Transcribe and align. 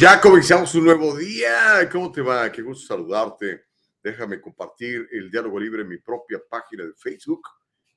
Pues 0.00 0.12
ya 0.12 0.18
comenzamos 0.18 0.74
un 0.76 0.86
nuevo 0.86 1.14
día. 1.14 1.86
¿Cómo 1.92 2.10
te 2.10 2.22
va? 2.22 2.50
Qué 2.50 2.62
gusto 2.62 2.86
saludarte. 2.86 3.66
Déjame 4.02 4.40
compartir 4.40 5.06
el 5.12 5.30
diálogo 5.30 5.60
libre 5.60 5.82
en 5.82 5.88
mi 5.88 5.98
propia 5.98 6.40
página 6.48 6.86
de 6.86 6.94
Facebook 6.94 7.42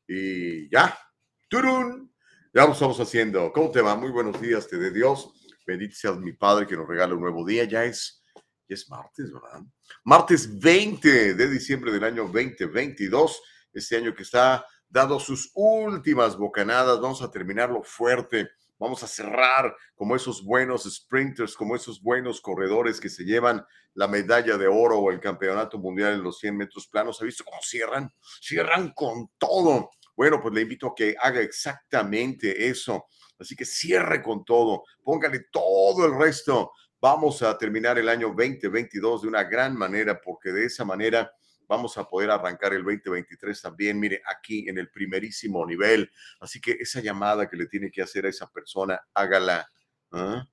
y 0.06 0.70
ya, 0.70 1.00
¡turun! 1.48 2.14
Ya 2.54 2.66
lo 2.66 2.74
estamos 2.74 3.00
haciendo. 3.00 3.54
¿Cómo 3.54 3.72
te 3.72 3.80
va? 3.82 3.96
Muy 3.96 4.12
buenos 4.12 4.42
días, 4.42 4.68
te 4.68 4.76
de 4.76 4.92
Dios. 4.92 5.32
Bendito 5.66 5.96
sea 5.96 6.12
mi 6.12 6.34
Padre 6.34 6.68
que 6.68 6.76
nos 6.76 6.90
regala 6.90 7.14
un 7.14 7.22
nuevo 7.22 7.46
día. 7.46 7.64
Ya 7.64 7.86
es, 7.86 8.22
ya 8.68 8.76
es 8.76 8.90
martes, 8.90 9.32
¿verdad? 9.32 9.62
Martes 10.04 10.60
20 10.60 11.36
de 11.36 11.50
diciembre 11.50 11.90
del 11.94 12.04
año 12.04 12.24
2022. 12.24 13.42
Este 13.72 13.96
año 13.96 14.14
que 14.14 14.24
está 14.24 14.66
dando 14.90 15.22
sus 15.22 15.52
últimas 15.54 16.36
bocanadas. 16.36 17.00
Vamos 17.00 17.22
a 17.22 17.32
terminarlo 17.32 17.82
fuerte. 17.82 18.50
Vamos 18.84 19.02
a 19.02 19.08
cerrar 19.08 19.74
como 19.96 20.14
esos 20.14 20.44
buenos 20.44 20.84
sprinters, 20.84 21.56
como 21.56 21.74
esos 21.74 22.02
buenos 22.02 22.42
corredores 22.42 23.00
que 23.00 23.08
se 23.08 23.24
llevan 23.24 23.66
la 23.94 24.10
medalla 24.10 24.58
de 24.58 24.68
oro 24.68 25.00
o 25.00 25.10
el 25.10 25.22
campeonato 25.22 25.78
mundial 25.78 26.16
en 26.16 26.22
los 26.22 26.40
100 26.40 26.58
metros 26.58 26.90
planos. 26.90 27.22
¿Ha 27.22 27.24
visto 27.24 27.46
cómo 27.46 27.62
cierran? 27.62 28.12
Cierran 28.42 28.92
con 28.92 29.30
todo. 29.38 29.90
Bueno, 30.18 30.42
pues 30.42 30.54
le 30.54 30.64
invito 30.64 30.88
a 30.88 30.94
que 30.94 31.16
haga 31.18 31.40
exactamente 31.40 32.68
eso. 32.68 33.06
Así 33.40 33.56
que 33.56 33.64
cierre 33.64 34.22
con 34.22 34.44
todo, 34.44 34.84
póngale 35.02 35.46
todo 35.50 36.06
el 36.06 36.20
resto. 36.20 36.74
Vamos 37.00 37.42
a 37.42 37.58
terminar 37.58 37.98
el 37.98 38.10
año 38.10 38.34
2022 38.36 39.22
de 39.22 39.28
una 39.30 39.46
gran 39.46 39.78
manera 39.78 40.20
porque 40.20 40.52
de 40.52 40.66
esa 40.66 40.84
manera 40.84 41.32
vamos 41.68 41.98
a 41.98 42.04
poder 42.04 42.32
arrancar 42.32 42.74
el 42.74 42.84
2023 42.84 43.62
también, 43.62 44.00
mire, 44.00 44.22
aquí 44.26 44.68
en 44.68 44.78
el 44.78 44.90
primerísimo 44.90 45.66
nivel. 45.66 46.10
Así 46.40 46.60
que 46.60 46.72
esa 46.80 47.02
llamada 47.02 47.50
que 47.50 47.58
le 47.58 47.68
tiene 47.68 47.92
que 47.92 48.02
hacer 48.02 48.26
a 48.26 48.30
esa 48.30 48.50
persona, 48.50 49.00
hágala. 49.14 49.68
¿ah? 50.12 50.48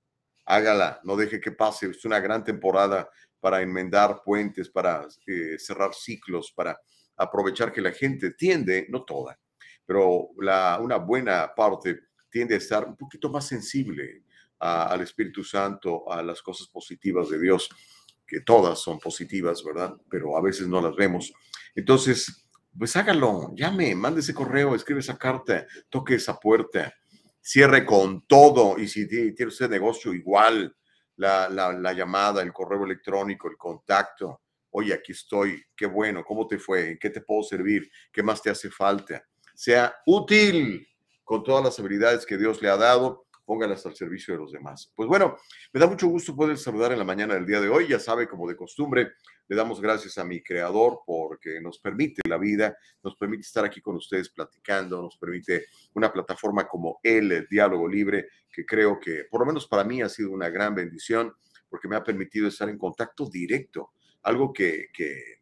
Hágala, 0.47 1.01
no 1.05 1.17
deje 1.17 1.41
que 1.41 1.53
pase. 1.53 1.91
Es 1.91 2.05
una 2.05 2.19
gran 2.19 2.43
temporada 2.43 3.09
para 3.39 3.63
enmendar 3.63 4.23
puentes, 4.25 4.69
para 4.69 5.07
eh, 5.27 5.57
cerrar 5.59 5.95
ciclos, 5.95 6.53
para 6.53 6.79
aprovechar 7.17 7.73
que 7.73 7.81
la 7.81 7.93
gente 7.93 8.33
tiende, 8.33 8.87
no 8.89 9.05
toda, 9.05 9.39
pero 9.85 10.29
una 10.39 10.97
buena 10.97 11.53
parte 11.55 12.01
tiende 12.31 12.55
a 12.55 12.59
estar 12.59 12.87
un 12.87 12.97
poquito 12.97 13.29
más 13.29 13.47
sensible 13.47 14.25
al 14.59 15.01
Espíritu 15.01 15.43
Santo, 15.43 16.11
a 16.11 16.23
las 16.23 16.43
cosas 16.43 16.69
positivas 16.69 17.29
de 17.31 17.41
Dios, 17.41 17.69
que 18.31 18.41
todas 18.43 18.79
son 18.79 19.01
positivas, 19.01 19.65
¿verdad? 19.65 19.97
Pero 20.09 20.37
a 20.37 20.41
veces 20.41 20.69
no 20.69 20.81
las 20.81 20.95
vemos. 20.95 21.33
Entonces, 21.75 22.49
pues 22.79 22.95
hágalo, 22.95 23.53
llame, 23.57 23.93
mande 23.97 24.21
ese 24.21 24.33
correo, 24.33 24.77
escribe 24.77 25.01
esa 25.01 25.19
carta, 25.19 25.67
toque 25.89 26.15
esa 26.15 26.39
puerta, 26.39 26.95
cierre 27.41 27.85
con 27.85 28.25
todo 28.29 28.79
y 28.79 28.87
si 28.87 29.09
tiene 29.09 29.49
usted 29.49 29.69
negocio 29.69 30.15
igual, 30.15 30.77
la, 31.17 31.93
llamada, 31.93 32.41
el 32.41 32.53
correo 32.53 32.85
electrónico, 32.85 33.49
el 33.49 33.57
contacto. 33.57 34.43
Oye, 34.71 34.95
aquí 34.95 35.11
estoy, 35.11 35.61
qué 35.77 35.87
bueno, 35.87 36.23
¿cómo 36.25 36.47
te 36.47 36.59
fue? 36.59 36.93
¿En 36.93 36.99
qué 36.99 37.11
te 37.11 37.21
puedo 37.21 37.43
servir? 37.43 37.91
¿Qué 38.13 38.23
más 38.23 38.41
te 38.41 38.51
hace 38.51 38.71
falta? 38.71 39.25
Sea 39.53 39.93
útil 40.07 40.87
con 41.25 41.43
todas 41.43 41.65
las 41.65 41.79
habilidades 41.81 42.25
que 42.25 42.39
Dios 42.39 42.63
le 42.63 42.69
ha 42.69 42.77
dado, 42.77 43.27
póngalas 43.51 43.85
al 43.85 43.97
servicio 43.97 44.33
de 44.33 44.39
los 44.39 44.53
demás. 44.53 44.93
Pues 44.95 45.09
bueno, 45.09 45.37
me 45.73 45.81
da 45.81 45.89
mucho 45.89 46.07
gusto 46.07 46.37
poder 46.37 46.57
saludar 46.57 46.93
en 46.93 46.99
la 46.99 47.05
mañana 47.05 47.35
del 47.35 47.45
día 47.45 47.61
de 47.61 47.69
hoy. 47.69 47.89
Ya 47.89 47.99
sabe, 47.99 48.29
como 48.29 48.49
de 48.49 48.55
costumbre, 48.55 49.15
le 49.49 49.57
damos 49.57 49.81
gracias 49.81 50.19
a 50.19 50.25
mi 50.25 50.41
creador 50.41 51.01
porque 51.05 51.61
nos 51.61 51.81
permite 51.81 52.23
la 52.29 52.39
vida, 52.39 52.77
nos 53.03 53.17
permite 53.17 53.41
estar 53.41 53.65
aquí 53.65 53.81
con 53.81 53.97
ustedes 53.97 54.29
platicando, 54.31 55.03
nos 55.03 55.17
permite 55.17 55.67
una 55.95 56.13
plataforma 56.13 56.69
como 56.69 57.01
él, 57.03 57.33
el 57.33 57.49
diálogo 57.51 57.89
libre, 57.89 58.29
que 58.53 58.65
creo 58.65 59.01
que 59.01 59.25
por 59.29 59.41
lo 59.41 59.47
menos 59.47 59.67
para 59.67 59.83
mí 59.83 60.01
ha 60.01 60.09
sido 60.09 60.31
una 60.31 60.49
gran 60.49 60.73
bendición 60.73 61.35
porque 61.69 61.89
me 61.89 61.97
ha 61.97 62.05
permitido 62.05 62.47
estar 62.47 62.69
en 62.69 62.79
contacto 62.79 63.29
directo, 63.29 63.95
algo 64.23 64.53
que, 64.53 64.91
que, 64.95 65.41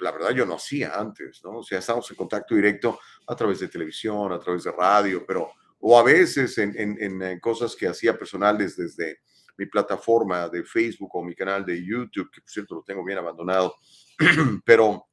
la 0.00 0.10
verdad 0.10 0.30
yo 0.30 0.44
no 0.44 0.56
hacía 0.56 0.98
antes, 0.98 1.40
¿no? 1.44 1.58
O 1.58 1.62
sea, 1.62 1.78
estamos 1.78 2.10
en 2.10 2.16
contacto 2.16 2.56
directo 2.56 2.98
a 3.28 3.36
través 3.36 3.60
de 3.60 3.68
televisión, 3.68 4.32
a 4.32 4.40
través 4.40 4.64
de 4.64 4.72
radio, 4.72 5.24
pero 5.24 5.52
o 5.84 5.98
a 5.98 6.02
veces 6.04 6.56
en, 6.58 6.74
en 6.78 7.40
cosas 7.40 7.74
que 7.74 7.88
hacía 7.88 8.16
personales 8.16 8.76
desde 8.76 9.18
mi 9.56 9.66
plataforma 9.66 10.48
de 10.48 10.64
Facebook 10.64 11.10
o 11.14 11.24
mi 11.24 11.34
canal 11.34 11.64
de 11.64 11.84
YouTube, 11.84 12.30
que 12.30 12.40
por 12.40 12.50
cierto 12.50 12.74
lo 12.76 12.82
tengo 12.82 13.04
bien 13.04 13.18
abandonado, 13.18 13.74
pero 14.64 15.06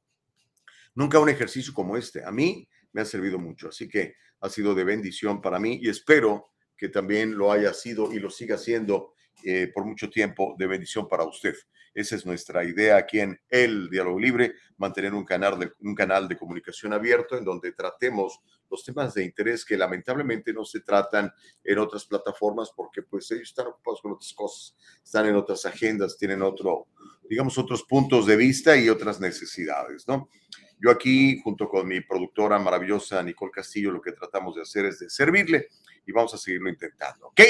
nunca 0.94 1.18
un 1.18 1.28
ejercicio 1.28 1.74
como 1.74 1.96
este. 1.96 2.24
A 2.24 2.30
mí 2.30 2.68
me 2.92 3.00
ha 3.00 3.04
servido 3.04 3.38
mucho, 3.38 3.68
así 3.68 3.88
que 3.88 4.14
ha 4.40 4.48
sido 4.48 4.74
de 4.74 4.84
bendición 4.84 5.40
para 5.40 5.58
mí 5.58 5.80
y 5.82 5.88
espero 5.88 6.52
que 6.76 6.88
también 6.88 7.36
lo 7.36 7.52
haya 7.52 7.74
sido 7.74 8.12
y 8.12 8.20
lo 8.20 8.30
siga 8.30 8.56
siendo 8.56 9.14
eh, 9.44 9.70
por 9.74 9.84
mucho 9.84 10.08
tiempo 10.08 10.54
de 10.58 10.66
bendición 10.66 11.08
para 11.08 11.24
usted. 11.24 11.54
Esa 11.92 12.16
es 12.16 12.24
nuestra 12.24 12.64
idea 12.64 12.96
aquí 12.96 13.20
en 13.20 13.40
El 13.48 13.90
Diálogo 13.90 14.18
Libre, 14.18 14.54
mantener 14.76 15.12
un 15.12 15.24
canal, 15.24 15.58
de, 15.58 15.72
un 15.80 15.94
canal 15.94 16.28
de 16.28 16.36
comunicación 16.36 16.92
abierto 16.92 17.36
en 17.36 17.44
donde 17.44 17.72
tratemos 17.72 18.40
los 18.70 18.84
temas 18.84 19.14
de 19.14 19.24
interés 19.24 19.64
que 19.64 19.76
lamentablemente 19.76 20.52
no 20.52 20.64
se 20.64 20.80
tratan 20.80 21.32
en 21.64 21.78
otras 21.78 22.04
plataformas 22.06 22.70
porque 22.74 23.02
pues 23.02 23.30
ellos 23.32 23.48
están 23.48 23.66
ocupados 23.66 24.00
con 24.00 24.12
otras 24.12 24.32
cosas, 24.32 24.76
están 25.02 25.26
en 25.26 25.34
otras 25.34 25.66
agendas, 25.66 26.16
tienen 26.16 26.42
otro, 26.42 26.86
digamos, 27.28 27.58
otros 27.58 27.82
puntos 27.82 28.26
de 28.26 28.36
vista 28.36 28.76
y 28.76 28.88
otras 28.88 29.20
necesidades, 29.20 30.06
¿no? 30.06 30.28
Yo 30.82 30.90
aquí, 30.90 31.40
junto 31.42 31.68
con 31.68 31.86
mi 31.86 32.00
productora 32.00 32.58
maravillosa 32.58 33.22
Nicole 33.22 33.52
Castillo, 33.52 33.90
lo 33.90 34.00
que 34.00 34.12
tratamos 34.12 34.54
de 34.54 34.62
hacer 34.62 34.86
es 34.86 35.00
de 35.00 35.10
servirle 35.10 35.68
y 36.06 36.12
vamos 36.12 36.32
a 36.32 36.38
seguirlo 36.38 36.70
intentando, 36.70 37.26
¿ok? 37.26 37.40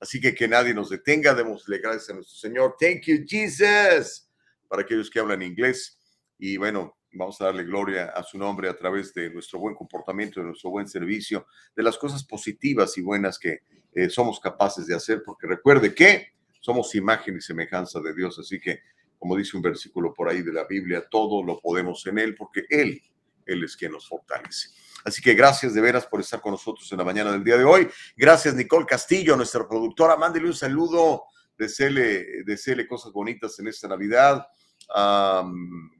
Así 0.00 0.20
que 0.20 0.34
que 0.34 0.48
nadie 0.48 0.72
nos 0.72 0.88
detenga, 0.88 1.34
démosle 1.34 1.78
gracias 1.78 2.10
a 2.10 2.14
nuestro 2.14 2.36
Señor. 2.36 2.76
Thank 2.80 3.02
you, 3.02 3.24
Jesus, 3.26 4.28
para 4.66 4.82
aquellos 4.82 5.10
que 5.10 5.20
hablan 5.20 5.42
inglés. 5.42 5.98
Y 6.38 6.56
bueno, 6.56 6.96
vamos 7.12 7.40
a 7.40 7.46
darle 7.46 7.64
gloria 7.64 8.06
a 8.06 8.22
su 8.22 8.38
nombre 8.38 8.68
a 8.68 8.76
través 8.76 9.12
de 9.12 9.28
nuestro 9.30 9.58
buen 9.58 9.74
comportamiento, 9.74 10.40
de 10.40 10.46
nuestro 10.46 10.70
buen 10.70 10.88
servicio, 10.88 11.46
de 11.76 11.82
las 11.82 11.98
cosas 11.98 12.24
positivas 12.24 12.96
y 12.96 13.02
buenas 13.02 13.38
que 13.38 13.60
eh, 13.92 14.08
somos 14.08 14.40
capaces 14.40 14.86
de 14.86 14.94
hacer, 14.94 15.22
porque 15.24 15.46
recuerde 15.46 15.94
que 15.94 16.28
somos 16.60 16.94
imagen 16.94 17.36
y 17.36 17.40
semejanza 17.40 18.00
de 18.00 18.14
Dios. 18.14 18.38
Así 18.38 18.58
que 18.58 18.80
como 19.20 19.36
dice 19.36 19.54
un 19.54 19.62
versículo 19.62 20.14
por 20.14 20.30
ahí 20.30 20.40
de 20.40 20.52
la 20.52 20.64
Biblia, 20.64 21.06
todo 21.08 21.44
lo 21.44 21.60
podemos 21.60 22.04
en 22.06 22.18
Él 22.18 22.34
porque 22.34 22.64
Él, 22.70 23.02
Él 23.44 23.62
es 23.62 23.76
quien 23.76 23.92
nos 23.92 24.08
fortalece. 24.08 24.70
Así 25.04 25.22
que 25.22 25.34
gracias 25.34 25.74
de 25.74 25.80
veras 25.80 26.06
por 26.06 26.20
estar 26.20 26.40
con 26.40 26.52
nosotros 26.52 26.90
en 26.92 26.98
la 26.98 27.04
mañana 27.04 27.32
del 27.32 27.44
día 27.44 27.56
de 27.56 27.64
hoy. 27.64 27.88
Gracias 28.16 28.54
Nicole 28.54 28.86
Castillo, 28.86 29.36
nuestra 29.36 29.66
productora. 29.66 30.16
Mándele 30.16 30.46
un 30.46 30.54
saludo, 30.54 31.24
deseele, 31.56 32.86
cosas 32.88 33.12
bonitas 33.12 33.58
en 33.58 33.68
esta 33.68 33.88
Navidad. 33.88 34.46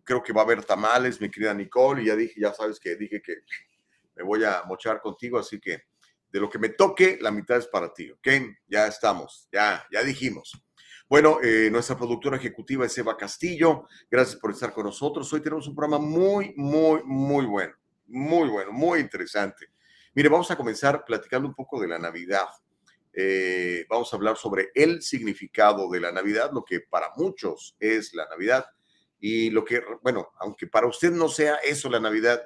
creo 0.04 0.22
que 0.22 0.32
va 0.32 0.42
a 0.42 0.44
haber 0.44 0.64
tamales, 0.64 1.20
mi 1.20 1.30
querida 1.30 1.54
Nicole, 1.54 2.02
y 2.02 2.06
ya 2.06 2.16
dije, 2.16 2.40
ya 2.40 2.52
sabes 2.52 2.80
que 2.80 2.96
dije 2.96 3.20
que 3.22 3.36
me 4.16 4.22
voy 4.22 4.44
a 4.44 4.62
mochar 4.66 5.00
contigo, 5.00 5.38
así 5.38 5.60
que 5.60 5.84
de 6.30 6.40
lo 6.40 6.48
que 6.48 6.58
me 6.58 6.70
toque, 6.70 7.18
la 7.20 7.30
mitad 7.30 7.56
es 7.56 7.66
para 7.66 7.92
ti, 7.92 8.10
¿ok? 8.10 8.28
Ya 8.68 8.86
estamos, 8.86 9.48
ya, 9.52 9.84
ya 9.90 10.02
dijimos. 10.02 10.52
Bueno, 11.08 11.38
eh, 11.42 11.68
nuestra 11.72 11.96
productora 11.96 12.36
ejecutiva 12.36 12.86
es 12.86 12.96
Eva 12.96 13.16
Castillo. 13.16 13.88
Gracias 14.08 14.38
por 14.38 14.52
estar 14.52 14.72
con 14.72 14.84
nosotros. 14.84 15.32
Hoy 15.32 15.40
tenemos 15.40 15.66
un 15.66 15.74
programa 15.74 15.98
muy, 15.98 16.54
muy, 16.56 17.02
muy 17.04 17.46
bueno. 17.46 17.74
Muy 18.10 18.48
bueno, 18.48 18.72
muy 18.72 19.00
interesante. 19.00 19.66
Mire, 20.14 20.28
vamos 20.28 20.50
a 20.50 20.56
comenzar 20.56 21.04
platicando 21.04 21.46
un 21.46 21.54
poco 21.54 21.80
de 21.80 21.86
la 21.86 21.98
Navidad. 21.98 22.46
Eh, 23.12 23.86
vamos 23.88 24.12
a 24.12 24.16
hablar 24.16 24.36
sobre 24.36 24.70
el 24.74 25.00
significado 25.02 25.88
de 25.90 26.00
la 26.00 26.10
Navidad, 26.10 26.50
lo 26.52 26.64
que 26.64 26.80
para 26.80 27.12
muchos 27.16 27.76
es 27.78 28.12
la 28.14 28.26
Navidad. 28.28 28.66
Y 29.20 29.50
lo 29.50 29.64
que, 29.64 29.82
bueno, 30.02 30.30
aunque 30.40 30.66
para 30.66 30.88
usted 30.88 31.12
no 31.12 31.28
sea 31.28 31.56
eso 31.56 31.88
la 31.88 32.00
Navidad, 32.00 32.42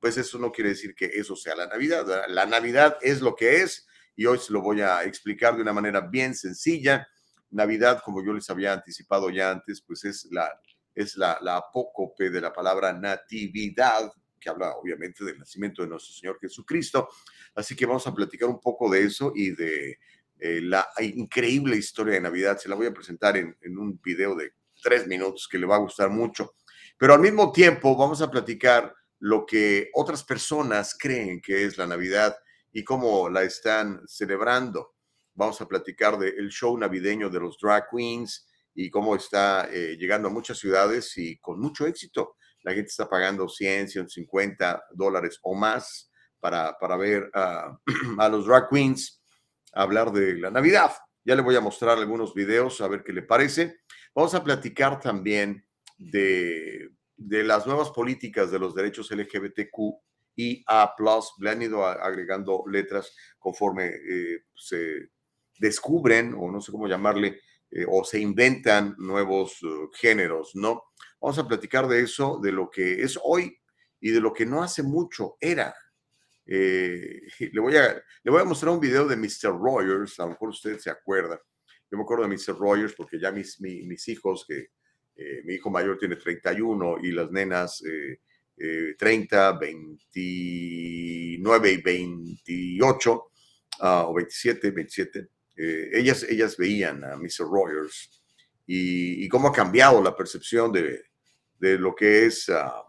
pues 0.00 0.16
eso 0.16 0.38
no 0.38 0.50
quiere 0.50 0.70
decir 0.70 0.94
que 0.94 1.06
eso 1.06 1.36
sea 1.36 1.54
la 1.54 1.66
Navidad. 1.66 2.26
La 2.28 2.46
Navidad 2.46 2.98
es 3.00 3.20
lo 3.20 3.36
que 3.36 3.62
es 3.62 3.86
y 4.16 4.26
hoy 4.26 4.38
se 4.38 4.52
lo 4.52 4.62
voy 4.62 4.80
a 4.80 5.04
explicar 5.04 5.54
de 5.54 5.62
una 5.62 5.72
manera 5.72 6.00
bien 6.00 6.34
sencilla 6.34 7.06
Navidad, 7.50 8.02
como 8.04 8.24
yo 8.24 8.32
les 8.32 8.50
había 8.50 8.72
anticipado 8.72 9.30
ya 9.30 9.52
antes, 9.52 9.80
pues 9.80 10.04
es 10.04 10.26
la, 10.32 10.60
es 10.92 11.16
la, 11.16 11.38
la 11.40 11.58
apócope 11.58 12.30
de 12.30 12.40
la 12.40 12.52
palabra 12.52 12.92
natividad, 12.92 14.10
que 14.44 14.50
habla 14.50 14.76
obviamente 14.76 15.24
del 15.24 15.38
nacimiento 15.38 15.82
de 15.82 15.88
nuestro 15.88 16.12
Señor 16.12 16.38
Jesucristo. 16.38 17.08
Así 17.54 17.74
que 17.74 17.86
vamos 17.86 18.06
a 18.06 18.14
platicar 18.14 18.48
un 18.48 18.60
poco 18.60 18.90
de 18.90 19.02
eso 19.02 19.32
y 19.34 19.50
de 19.52 19.98
eh, 20.38 20.60
la 20.60 20.86
increíble 21.00 21.76
historia 21.76 22.14
de 22.14 22.20
Navidad. 22.20 22.58
Se 22.58 22.68
la 22.68 22.74
voy 22.74 22.86
a 22.86 22.92
presentar 22.92 23.36
en, 23.38 23.56
un 23.78 23.98
video 24.02 24.34
de 24.34 24.52
tres 24.82 25.06
minutos 25.06 25.48
que 25.50 25.58
le 25.58 25.66
va 25.66 25.76
a 25.76 25.80
gustar 25.80 26.10
mucho. 26.10 26.56
Pero 26.98 27.14
al 27.14 27.20
mismo 27.20 27.50
tiempo 27.50 27.96
vamos 27.96 28.20
a 28.20 28.30
platicar 28.30 28.94
lo 29.20 29.46
que 29.46 29.90
otras 29.94 30.22
personas 30.22 30.94
creen 30.98 31.40
que 31.40 31.64
es 31.64 31.78
la 31.78 31.86
Navidad 31.86 32.36
y 32.70 32.84
cómo 32.84 33.30
la 33.30 33.42
están 33.42 34.02
celebrando. 34.06 34.94
Vamos 35.34 35.60
a 35.62 35.66
platicar 35.66 36.18
del 36.18 36.50
show 36.50 36.76
navideño 36.76 37.30
de 37.30 37.40
los 37.40 37.56
drag 37.58 37.88
queens 37.90 38.46
y 38.74 38.90
cómo 38.90 39.16
está 39.16 39.68
eh, 39.72 39.96
llegando 39.98 40.28
a 40.28 40.32
muchas 40.32 40.58
ciudades 40.58 41.16
y 41.16 41.38
con 41.38 41.58
mucho 41.60 41.86
éxito. 41.86 42.36
La 42.64 42.72
gente 42.72 42.88
está 42.88 43.08
pagando 43.08 43.48
100, 43.48 43.88
150 43.88 44.84
dólares 44.92 45.38
o 45.42 45.54
más 45.54 46.10
para, 46.40 46.76
para 46.78 46.96
ver 46.96 47.30
a 47.34 48.28
los 48.28 48.46
drag 48.46 48.68
queens 48.68 49.22
hablar 49.72 50.12
de 50.12 50.36
la 50.38 50.50
Navidad. 50.50 50.90
Ya 51.24 51.36
le 51.36 51.42
voy 51.42 51.56
a 51.56 51.60
mostrar 51.60 51.98
algunos 51.98 52.34
videos 52.34 52.80
a 52.80 52.88
ver 52.88 53.04
qué 53.04 53.12
le 53.12 53.22
parece. 53.22 53.76
Vamos 54.14 54.34
a 54.34 54.42
platicar 54.42 55.00
también 55.00 55.64
de 55.96 56.90
de 57.16 57.44
las 57.44 57.66
nuevas 57.66 57.90
políticas 57.90 58.50
de 58.50 58.58
los 58.58 58.74
derechos 58.74 59.10
LGBTQ 59.10 59.78
y 60.36 60.64
A+, 60.66 60.94
le 61.38 61.50
han 61.50 61.62
ido 61.62 61.86
agregando 61.86 62.64
letras 62.68 63.14
conforme 63.38 63.86
eh, 63.86 64.44
se 64.54 65.10
descubren, 65.58 66.34
o 66.36 66.50
no 66.50 66.60
sé 66.60 66.72
cómo 66.72 66.88
llamarle, 66.88 67.40
eh, 67.70 67.86
o 67.88 68.04
se 68.04 68.18
inventan 68.18 68.96
nuevos 68.98 69.62
uh, 69.62 69.88
géneros, 69.92 70.50
¿no? 70.54 70.82
Vamos 71.24 71.38
a 71.38 71.48
platicar 71.48 71.88
de 71.88 72.02
eso, 72.02 72.38
de 72.42 72.52
lo 72.52 72.68
que 72.68 73.00
es 73.00 73.18
hoy 73.22 73.56
y 73.98 74.10
de 74.10 74.20
lo 74.20 74.34
que 74.34 74.44
no 74.44 74.62
hace 74.62 74.82
mucho 74.82 75.38
era. 75.40 75.74
Eh, 76.44 77.22
le, 77.50 77.60
voy 77.62 77.74
a, 77.78 77.94
le 78.22 78.30
voy 78.30 78.42
a 78.42 78.44
mostrar 78.44 78.74
un 78.74 78.80
video 78.80 79.08
de 79.08 79.16
Mr. 79.16 79.58
Rogers, 79.58 80.20
a 80.20 80.24
lo 80.24 80.32
mejor 80.32 80.50
usted 80.50 80.78
se 80.78 80.90
acuerda. 80.90 81.40
Yo 81.90 81.96
me 81.96 82.02
acuerdo 82.02 82.28
de 82.28 82.36
Mr. 82.36 82.58
Rogers 82.58 82.92
porque 82.92 83.18
ya 83.18 83.32
mis, 83.32 83.58
mis 83.58 84.06
hijos 84.08 84.44
que 84.46 84.68
eh, 85.16 85.40
mi 85.46 85.54
hijo 85.54 85.70
mayor 85.70 85.96
tiene 85.96 86.16
31 86.16 86.98
y 87.02 87.12
las 87.12 87.30
nenas 87.30 87.82
30, 88.98 89.58
29 89.58 91.72
y 91.72 91.80
28, 91.80 93.24
ah, 93.80 94.04
o 94.08 94.12
27, 94.12 94.72
27. 94.72 95.28
Eh, 95.56 95.88
ellas, 95.94 96.22
ellas 96.28 96.58
veían 96.58 97.02
a 97.02 97.16
Mr. 97.16 97.48
Rogers 97.50 98.10
y, 98.66 99.26
cómo 99.30 99.48
ha 99.48 99.52
cambiado 99.52 100.02
la 100.02 100.14
percepción 100.14 100.70
de, 100.70 101.13
de 101.64 101.78
lo 101.78 101.94
que 101.94 102.26
es 102.26 102.50
ah, 102.50 102.84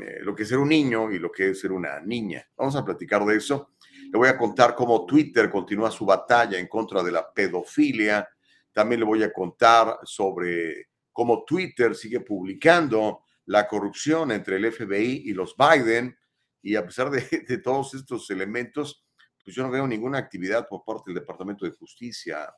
eh, 0.00 0.20
lo 0.22 0.34
que 0.34 0.46
ser 0.46 0.56
un 0.56 0.70
niño 0.70 1.12
y 1.12 1.18
lo 1.18 1.30
que 1.30 1.50
es 1.50 1.60
ser 1.60 1.70
una 1.70 2.00
niña. 2.00 2.48
Vamos 2.56 2.74
a 2.76 2.84
platicar 2.84 3.24
de 3.26 3.36
eso. 3.36 3.72
Le 4.10 4.16
voy 4.16 4.28
a 4.28 4.38
contar 4.38 4.74
cómo 4.74 5.04
Twitter 5.04 5.50
continúa 5.50 5.90
su 5.90 6.06
batalla 6.06 6.58
en 6.58 6.66
contra 6.66 7.02
de 7.02 7.12
la 7.12 7.30
pedofilia. 7.30 8.26
También 8.72 9.00
le 9.00 9.06
voy 9.06 9.22
a 9.22 9.32
contar 9.32 9.98
sobre 10.04 10.88
como 11.12 11.44
Twitter 11.44 11.94
sigue 11.94 12.20
publicando 12.20 13.22
la 13.46 13.68
corrupción 13.68 14.32
entre 14.32 14.56
el 14.56 14.72
FBI 14.72 15.22
y 15.26 15.32
los 15.32 15.54
Biden, 15.56 16.16
y 16.62 16.74
a 16.74 16.84
pesar 16.84 17.10
de, 17.10 17.58
todos 17.58 17.94
estos 17.94 18.30
elementos, 18.30 19.04
pues 19.44 19.54
yo 19.54 19.62
no 19.62 19.70
veo 19.70 19.86
ninguna 19.86 20.18
actividad 20.18 20.66
por 20.66 20.84
parte 20.84 21.04
del 21.10 21.20
Departamento 21.20 21.66
de 21.66 21.72
Justicia. 21.72 22.50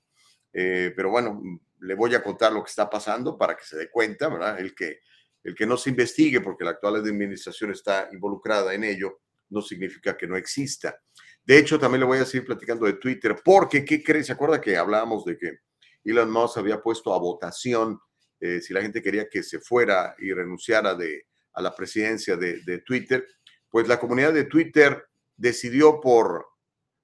Eh, 0.52 0.93
pero 0.94 1.10
bueno, 1.10 1.40
le 1.81 1.94
voy 1.94 2.14
a 2.14 2.22
contar 2.22 2.52
lo 2.52 2.62
que 2.62 2.70
está 2.70 2.88
pasando 2.88 3.37
para 3.37 3.56
que 3.56 3.64
se 3.64 3.76
dé 3.76 3.90
cuenta, 3.90 4.28
¿verdad? 4.28 4.58
El 4.58 4.75
que, 4.75 5.00
el 5.49 5.55
que 5.55 5.67
no 5.67 5.77
se 5.77 5.91
investigue 5.91 6.41
porque 6.41 6.65
la 6.65 6.73
actual 6.73 6.97
administración 6.97 7.73
está 7.73 8.09
involucrada 8.12 8.75
en 8.75 8.85
ello, 8.85 9.21
no 9.49 9.62
significa 9.62 10.17
que 10.17 10.27
no 10.27 10.37
exista. 10.37 11.00
De 11.43 11.59
hecho, 11.59 11.79
también 11.79 12.00
le 12.00 12.06
voy 12.06 12.19
a 12.19 12.27
seguir 12.27 12.45
platicando 12.45 12.85
de 12.85 12.95
Twitter, 12.95 13.35
porque, 13.43 13.83
¿qué 13.83 14.03
cree? 14.03 14.23
¿Se 14.23 14.33
acuerda 14.33 14.61
que 14.61 14.77
hablábamos 14.77 15.25
de 15.25 15.39
que 15.39 15.61
Elon 16.05 16.31
Musk 16.31 16.59
había 16.59 16.83
puesto 16.83 17.15
a 17.15 17.19
votación 17.19 17.99
eh, 18.41 18.61
si 18.61 18.75
la 18.75 18.83
gente 18.83 19.03
quería 19.03 19.29
que 19.29 19.43
se 19.43 19.59
fuera 19.59 20.15
y 20.19 20.33
renunciara 20.33 20.95
de, 20.95 21.27
a 21.55 21.62
la 21.62 21.75
presidencia 21.75 22.37
de, 22.37 22.83
Twitter, 22.87 23.27
pues 23.71 23.89
la 23.89 23.99
comunidad 23.99 24.35
de 24.35 24.44
Twitter 24.44 25.06
decidió 25.35 25.99
por 25.99 26.47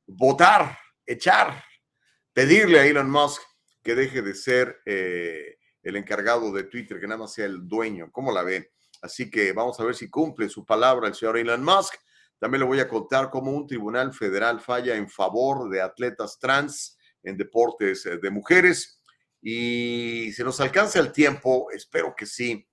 votar, 0.07 0.79
echar, 1.07 1.65
pedirle 2.33 2.79
a 2.79 2.87
Elon 2.87 3.11
Musk 3.11 3.43
que 3.83 3.95
deje 3.95 4.21
de 4.21 4.35
ser 4.35 4.83
eh, 4.85 5.57
el 5.85 5.97
encargado 5.97 6.51
de 6.53 6.65
Twitter, 6.65 6.99
que 6.99 7.07
nada 7.07 7.21
más 7.21 7.35
sea 7.35 7.45
el 7.45 7.69
dueño. 7.69 8.11
¿Cómo 8.11 8.33
la 8.33 8.43
ven? 8.43 8.67
Así 9.03 9.31
que 9.31 9.53
vamos 9.53 9.79
a 9.79 9.85
ver 9.85 9.95
si 9.95 10.09
cumple 10.09 10.49
su 10.49 10.65
palabra 10.65 11.09
el 11.09 11.15
señor 11.15 11.37
Elon 11.37 11.63
Musk. 11.63 11.95
También 12.39 12.63
le 12.63 12.67
voy 12.67 12.81
a 12.81 12.89
contar 12.89 13.31
cómo 13.31 13.53
un 13.53 13.67
tribunal 13.67 14.13
federal 14.13 14.61
falla 14.61 14.97
en 14.97 15.09
favor 15.09 15.69
de 15.69 15.83
atletas 15.83 16.39
trans 16.41 16.99
en 17.23 17.37
deportes 17.37 18.07
eh, 18.07 18.19
de 18.19 18.31
mujeres. 18.31 19.01
Y 19.43 20.33
si 20.33 20.43
nos 20.43 20.59
alcanza 20.61 21.01
el 21.01 21.13
tiempo, 21.13 21.71
espero 21.71 22.15
que 22.17 22.25
sí. 22.25 22.67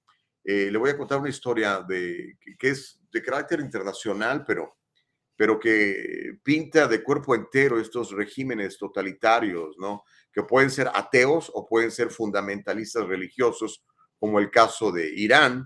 Eh, 0.44 0.70
le 0.72 0.78
voy 0.78 0.90
a 0.90 0.98
contar 0.98 1.20
una 1.20 1.30
historia 1.30 1.84
de, 1.88 2.38
que, 2.58 2.70
es 2.70 3.00
de 3.12 3.22
carácter 3.22 3.60
internacional, 3.60 4.44
pero, 4.46 4.78
pero 5.36 5.60
que 5.60 6.40
pinta 6.44 6.88
de 6.88 7.04
cuerpo 7.04 7.36
entero 7.36 7.80
estos 7.80 8.12
regímenes 8.12 8.78
totalitarios, 8.78 9.76
¿no? 9.78 10.04
Que 10.34 10.44
pueden 10.44 10.70
ser 10.70 10.90
ateos 10.94 11.52
o 11.54 11.68
pueden 11.68 11.92
ser 11.92 12.10
fundamentalistas 12.10 13.06
religiosos, 13.08 13.84
como 14.20 14.40
el 14.40 14.50
caso 14.52 14.92
de 14.92 15.10
Irán, 15.10 15.66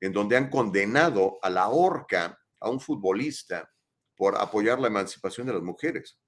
en 0.00 0.12
donde 0.12 0.36
han 0.36 0.50
condenado 0.50 1.38
a 1.42 1.50
la 1.50 1.68
horca 1.68 2.38
a 2.60 2.70
un 2.70 2.80
futbolista 2.80 3.70
por 4.16 4.36
apoyar 4.36 4.78
la 4.78 4.88
emancipación 4.88 5.46
de 5.46 5.54
las 5.54 5.62
mujeres. 5.62 6.18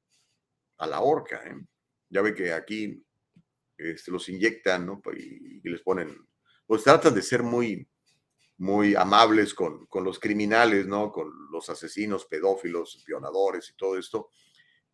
A 0.79 0.87
la 0.87 1.01
horca, 1.01 1.43
¿eh? 1.47 1.57
Ya 2.09 2.23
ve 2.23 2.35
que 2.35 2.53
aquí 2.53 3.05
este, 3.77 4.11
los 4.11 4.29
inyectan, 4.29 4.87
¿no? 4.87 5.01
Y, 5.17 5.69
les 5.69 5.83
ponen, 5.83 6.27
pues 6.67 6.85
tratan 6.85 7.15
de 7.15 7.23
ser 7.23 7.43
muy, 7.43 7.89
muy 8.59 8.95
amables 8.95 9.55
con, 9.55 9.87
con, 9.87 10.05
los 10.05 10.19
criminales, 10.19 10.87
¿no? 10.87 11.11
Con 11.11 11.31
los 11.51 11.69
asesinos, 11.69 12.27
pedófilos, 12.27 13.05
violadores 13.07 13.71
y 13.71 13.77
todo 13.77 13.99
esto. 13.99 14.31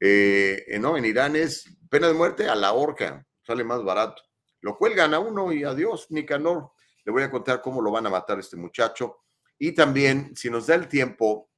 Eh, 0.04 0.64
eh, 0.66 0.78
no, 0.80 0.96
en 0.96 1.04
Irán 1.04 1.36
es 1.36 1.64
pena 1.88 2.08
de 2.08 2.14
muerte 2.14 2.48
a 2.48 2.56
la 2.56 2.72
horca, 2.72 3.24
sale 3.40 3.62
más 3.62 3.84
barato. 3.84 4.20
Lo 4.60 4.76
cuelgan 4.76 5.14
a 5.14 5.20
uno 5.20 5.52
y 5.52 5.62
adiós, 5.62 6.08
Nicanor. 6.10 6.72
Le 7.04 7.12
voy 7.12 7.22
a 7.22 7.30
contar 7.30 7.62
cómo 7.62 7.80
lo 7.80 7.92
van 7.92 8.06
a 8.06 8.10
matar 8.10 8.40
este 8.40 8.56
muchacho. 8.56 9.22
Y 9.58 9.70
también, 9.70 10.34
si 10.34 10.50
nos 10.50 10.66
da 10.66 10.74
el 10.74 10.88
tiempo, 10.88 11.50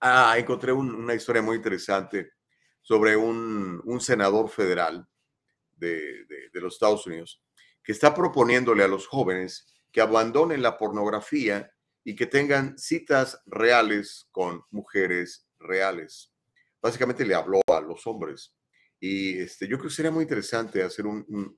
ah, 0.00 0.34
encontré 0.38 0.72
una 0.72 1.12
historia 1.12 1.42
muy 1.42 1.56
interesante 1.56 2.32
sobre 2.80 3.14
un, 3.14 3.82
un 3.84 4.00
senador 4.00 4.48
federal 4.48 5.06
de, 5.76 6.26
los 6.54 6.72
Estados 6.72 7.06
Unidos, 7.06 7.42
que 7.84 7.92
está 7.92 8.14
proponiéndole 8.14 8.82
a 8.82 8.88
los 8.88 9.06
jóvenes 9.06 9.66
que 9.92 10.00
abandonen 10.00 10.62
la 10.62 10.78
pornografía 10.78 11.70
y 12.02 12.16
que 12.16 12.24
tengan 12.24 12.78
citas 12.78 13.42
reales 13.44 14.26
con 14.30 14.64
mujeres 14.70 15.46
reales. 15.58 16.32
Básicamente 16.80 17.24
le 17.24 17.34
habló 17.34 17.60
a 17.66 17.80
los 17.80 18.06
hombres. 18.06 18.54
Y 19.00 19.38
este, 19.38 19.66
yo 19.68 19.78
creo 19.78 19.88
que 19.88 19.94
sería 19.94 20.10
muy 20.10 20.22
interesante 20.22 20.82
hacer 20.82 21.06
un, 21.06 21.56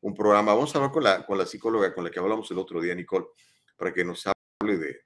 un, 0.00 0.14
programa. 0.14 0.54
Vamos 0.54 0.74
a 0.74 0.78
hablar 0.78 0.92
con 0.92 1.04
la, 1.04 1.26
con 1.26 1.36
la 1.36 1.46
psicóloga 1.46 1.94
con 1.94 2.04
la 2.04 2.10
que 2.10 2.18
hablamos 2.18 2.50
el 2.50 2.58
otro 2.58 2.80
día, 2.80 2.94
Nicole, 2.94 3.26
para 3.76 3.92
que 3.92 4.04
nos 4.04 4.26
hable 4.26 4.78
de, 4.78 5.00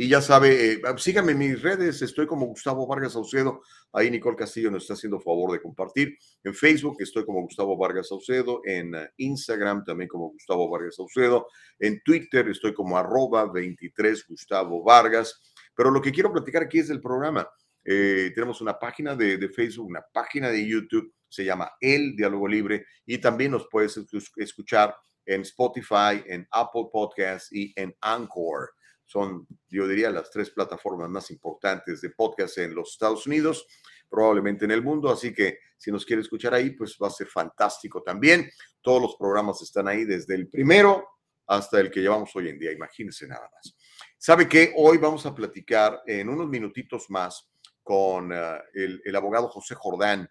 Y 0.00 0.08
ya 0.08 0.22
sabe, 0.22 0.74
eh, 0.74 0.82
síganme 0.96 1.32
en 1.32 1.38
mis 1.38 1.60
redes, 1.60 2.02
estoy 2.02 2.26
como 2.26 2.46
Gustavo 2.46 2.86
Vargas 2.86 3.14
Saucedo, 3.14 3.62
ahí 3.92 4.10
Nicole 4.10 4.36
Castillo 4.36 4.70
nos 4.70 4.84
está 4.84 4.94
haciendo 4.94 5.18
favor 5.18 5.50
de 5.50 5.60
compartir. 5.60 6.16
En 6.44 6.54
Facebook 6.54 6.98
estoy 7.00 7.24
como 7.24 7.42
Gustavo 7.42 7.76
Vargas 7.76 8.08
Saucedo, 8.08 8.60
en 8.64 8.94
eh, 8.94 9.10
Instagram 9.16 9.84
también 9.84 10.08
como 10.08 10.30
Gustavo 10.30 10.70
Vargas 10.70 10.94
Saucedo, 10.94 11.48
en 11.80 12.00
Twitter 12.04 12.48
estoy 12.48 12.74
como 12.74 12.96
arroba 12.96 13.50
23 13.50 14.24
Gustavo 14.28 14.84
Vargas. 14.84 15.40
Pero 15.74 15.90
lo 15.90 16.00
que 16.00 16.12
quiero 16.12 16.32
platicar 16.32 16.62
aquí 16.62 16.78
es 16.78 16.88
del 16.88 17.00
programa. 17.00 17.48
Eh, 17.84 18.30
tenemos 18.34 18.60
una 18.60 18.78
página 18.78 19.16
de, 19.16 19.36
de, 19.36 19.48
Facebook, 19.48 19.88
una 19.88 20.04
página 20.12 20.50
de 20.50 20.64
YouTube, 20.64 21.12
se 21.28 21.44
llama 21.44 21.72
El 21.80 22.16
Diálogo 22.16 22.48
Libre 22.48 22.86
y 23.06 23.18
también 23.18 23.52
nos 23.52 23.68
puedes 23.68 23.98
escuchar 24.36 24.96
en 25.28 25.42
Spotify, 25.42 26.22
en 26.26 26.46
Apple 26.50 26.86
Podcasts 26.90 27.52
y 27.52 27.72
en 27.76 27.94
Anchor. 28.00 28.70
Son, 29.04 29.46
yo 29.68 29.86
diría, 29.86 30.10
las 30.10 30.30
tres 30.30 30.50
plataformas 30.50 31.08
más 31.08 31.30
importantes 31.30 32.00
de 32.00 32.10
podcast 32.10 32.58
en 32.58 32.74
los 32.74 32.92
Estados 32.92 33.26
Unidos, 33.26 33.66
probablemente 34.08 34.64
en 34.64 34.70
el 34.70 34.82
mundo. 34.82 35.10
Así 35.10 35.32
que 35.32 35.58
si 35.76 35.92
nos 35.92 36.04
quiere 36.04 36.22
escuchar 36.22 36.54
ahí, 36.54 36.70
pues 36.70 36.96
va 37.02 37.08
a 37.08 37.10
ser 37.10 37.26
fantástico 37.26 38.02
también. 38.02 38.50
Todos 38.80 39.02
los 39.02 39.16
programas 39.16 39.60
están 39.62 39.88
ahí 39.88 40.04
desde 40.04 40.34
el 40.34 40.48
primero 40.48 41.06
hasta 41.46 41.80
el 41.80 41.90
que 41.90 42.00
llevamos 42.00 42.34
hoy 42.34 42.48
en 42.48 42.58
día. 42.58 42.72
Imagínense 42.72 43.26
nada 43.26 43.48
más. 43.52 43.76
¿Sabe 44.16 44.48
que 44.48 44.72
Hoy 44.76 44.98
vamos 44.98 45.24
a 45.26 45.34
platicar 45.34 46.02
en 46.06 46.28
unos 46.28 46.48
minutitos 46.48 47.08
más 47.10 47.50
con 47.82 48.32
eh, 48.32 48.58
el, 48.74 49.00
el 49.04 49.16
abogado 49.16 49.48
José 49.48 49.74
Jordán 49.74 50.28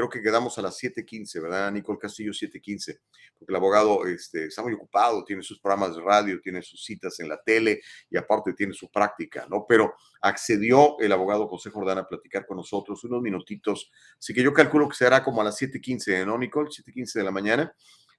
creo 0.00 0.08
que 0.08 0.22
quedamos 0.22 0.56
a 0.56 0.62
las 0.62 0.82
7.15, 0.82 1.42
¿verdad? 1.42 1.70
Nicole 1.70 1.98
Castillo, 1.98 2.32
7.15, 2.32 3.00
porque 3.38 3.52
el 3.52 3.56
abogado 3.56 4.06
este, 4.06 4.46
está 4.46 4.62
muy 4.62 4.72
ocupado, 4.72 5.22
tiene 5.24 5.42
sus 5.42 5.60
programas 5.60 5.94
de 5.94 6.02
radio, 6.02 6.40
tiene 6.40 6.62
sus 6.62 6.82
citas 6.82 7.20
en 7.20 7.28
la 7.28 7.38
tele 7.42 7.82
y 8.08 8.16
aparte 8.16 8.54
tiene 8.54 8.72
su 8.72 8.90
práctica, 8.90 9.46
¿no? 9.50 9.66
Pero 9.68 9.94
accedió 10.22 10.98
el 11.00 11.12
abogado 11.12 11.46
José 11.48 11.68
Jordán 11.68 11.98
a 11.98 12.08
platicar 12.08 12.46
con 12.46 12.56
nosotros 12.56 13.04
unos 13.04 13.20
minutitos, 13.20 13.90
así 14.18 14.32
que 14.32 14.42
yo 14.42 14.54
calculo 14.54 14.88
que 14.88 14.96
será 14.96 15.22
como 15.22 15.42
a 15.42 15.44
las 15.44 15.60
7.15, 15.60 16.24
¿no, 16.24 16.38
Nicole? 16.38 16.70
7.15 16.70 17.12
de 17.18 17.24
la 17.24 17.30
mañana, 17.30 17.74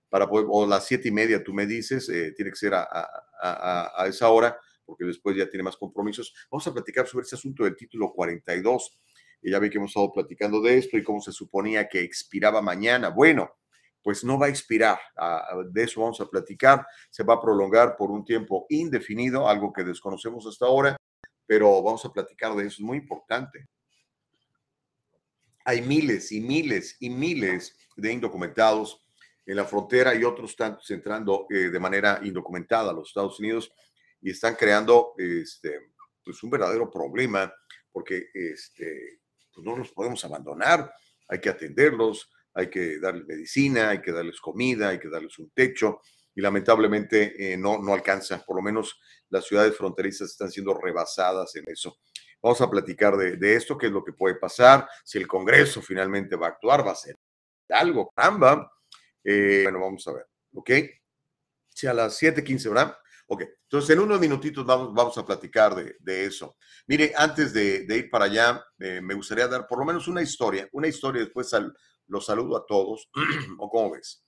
para 0.08 0.30
poder, 0.30 0.46
o 0.50 0.68
las 0.68 0.86
7 0.86 1.08
y 1.08 1.12
media, 1.12 1.44
tú 1.44 1.52
me 1.52 1.66
dices, 1.66 2.08
eh, 2.10 2.34
tiene 2.36 2.52
que 2.52 2.58
ser 2.58 2.76
a, 2.76 2.88
a, 3.42 3.92
a 3.96 4.08
esa 4.08 4.30
hora, 4.30 4.56
porque 4.86 5.06
después 5.06 5.36
ya 5.36 5.50
tiene 5.50 5.64
más 5.64 5.78
compromisos. 5.78 6.32
Vamos 6.52 6.68
a 6.68 6.74
platicar 6.74 7.08
sobre 7.08 7.26
ese 7.26 7.36
asunto 7.36 7.64
del 7.64 7.76
título 7.76 8.12
42 8.12 9.00
y 9.10 9.11
ya 9.50 9.60
vi 9.60 9.70
que 9.70 9.78
hemos 9.78 9.92
estado 9.92 10.12
platicando 10.12 10.62
de 10.62 10.78
esto 10.78 10.98
y 10.98 11.04
cómo 11.04 11.22
se 11.22 11.32
suponía 11.32 11.88
que 11.88 12.02
expiraba 12.02 12.62
mañana. 12.62 13.10
Bueno, 13.10 13.50
pues 14.04 14.24
no 14.24 14.38
va 14.38 14.48
a 14.48 14.50
expirar. 14.50 15.00
De 15.72 15.84
eso 15.84 16.02
vamos 16.02 16.20
a 16.22 16.26
platicar. 16.26 16.86
Se 17.10 17.24
va 17.24 17.36
a 17.36 17.42
prolongar 17.42 17.96
por 17.96 18.12
un 18.12 18.26
tiempo 18.26 18.66
indefinido, 18.70 19.48
algo 19.48 19.72
que 19.72 19.84
desconocemos 19.84 20.46
hasta 20.46 20.66
ahora, 20.66 20.98
pero 21.46 21.82
vamos 21.82 22.04
a 22.06 22.12
platicar 22.12 22.56
de 22.56 22.68
eso. 22.68 22.76
Es 22.76 22.82
muy 22.82 22.98
importante. 22.98 23.68
Hay 25.66 25.82
miles 25.82 26.32
y 26.32 26.42
miles 26.42 26.98
y 27.00 27.10
miles 27.10 27.76
de 27.96 28.12
indocumentados 28.12 29.04
en 29.46 29.56
la 29.56 29.66
frontera 29.66 30.16
y 30.16 30.24
otros 30.24 30.56
tantos 30.56 30.90
entrando 30.92 31.46
eh, 31.50 31.70
de 31.70 31.80
manera 31.80 32.20
indocumentada 32.24 32.92
a 32.92 32.94
los 32.94 33.10
Estados 33.10 33.40
Unidos 33.40 33.72
y 34.22 34.32
están 34.32 34.56
creando 34.56 35.14
este, 35.18 35.92
pues 36.24 36.42
un 36.44 36.50
verdadero 36.50 36.90
problema 36.90 37.54
porque 37.92 38.30
este, 38.34 39.21
pues 39.62 39.66
no 39.66 39.78
los 39.78 39.92
podemos 39.92 40.24
abandonar, 40.26 40.94
hay 41.28 41.40
que 41.40 41.50
atenderlos, 41.50 42.32
hay 42.54 42.70
que 42.70 43.00
darles 43.00 43.26
medicina, 43.26 43.90
hay 43.90 44.02
que 44.02 44.12
darles 44.12 44.40
comida, 44.42 44.90
hay 44.90 45.00
que 45.00 45.10
darles 45.10 45.38
un 45.40 45.50
techo 45.52 46.02
y 46.34 46.42
lamentablemente 46.42 47.54
eh, 47.54 47.58
no, 47.58 47.80
no 47.80 47.94
alcanza, 47.94 48.44
por 48.44 48.56
lo 48.56 48.62
menos 48.62 49.00
las 49.30 49.46
ciudades 49.46 49.76
fronterizas 49.78 50.32
están 50.32 50.52
siendo 50.52 50.74
rebasadas 50.74 51.56
en 51.56 51.66
eso. 51.68 52.00
Vamos 52.42 52.60
a 52.62 52.70
platicar 52.70 53.16
de, 53.18 53.56
esto, 53.56 53.78
qué 53.78 53.88
es 53.88 53.92
lo 53.92 54.04
que 54.04 54.14
puede 54.14 54.36
pasar, 54.36 54.88
si 55.04 55.20
el 55.20 55.28
Congreso 55.28 55.82
finalmente 55.82 56.36
va 56.36 56.48
a 56.48 56.50
actuar, 56.52 56.86
va 56.86 56.92
a 56.92 56.96
ser 56.96 57.16
algo, 57.70 58.12
caramba. 58.16 58.72
Eh, 59.24 59.62
bueno, 59.64 59.80
vamos 59.80 60.08
a 60.08 60.14
ver, 60.14 60.26
¿ok? 60.56 60.72
Si 61.70 61.86
a 61.86 61.94
las 61.94 62.20
7:15, 62.20 62.70
¿verdad? 62.70 62.98
Ok, 63.34 63.44
entonces 63.64 63.92
en 63.92 64.00
unos 64.00 64.20
minutitos 64.20 64.66
vamos, 64.66 64.94
vamos 64.94 65.18
a 65.18 65.26
platicar 65.26 65.74
de, 65.74 66.26
eso. 66.26 66.58
Mire, 66.86 67.14
antes 67.16 67.54
de, 67.54 67.86
ir 67.88 68.10
para 68.10 68.26
allá, 68.26 68.62
eh, 68.78 69.00
me 69.02 69.14
gustaría 69.14 69.48
dar 69.48 69.66
por 69.68 69.80
lo 69.80 69.86
menos 69.86 70.10
una 70.10 70.22
historia, 70.22 70.68
una 70.74 70.90
historia, 70.90 71.22
después 71.22 71.50
los 72.08 72.26
saludo 72.26 72.58
a 72.58 72.66
todos, 72.66 73.10
¿o 73.58 73.70
cómo 73.70 73.92
ves? 73.92 74.26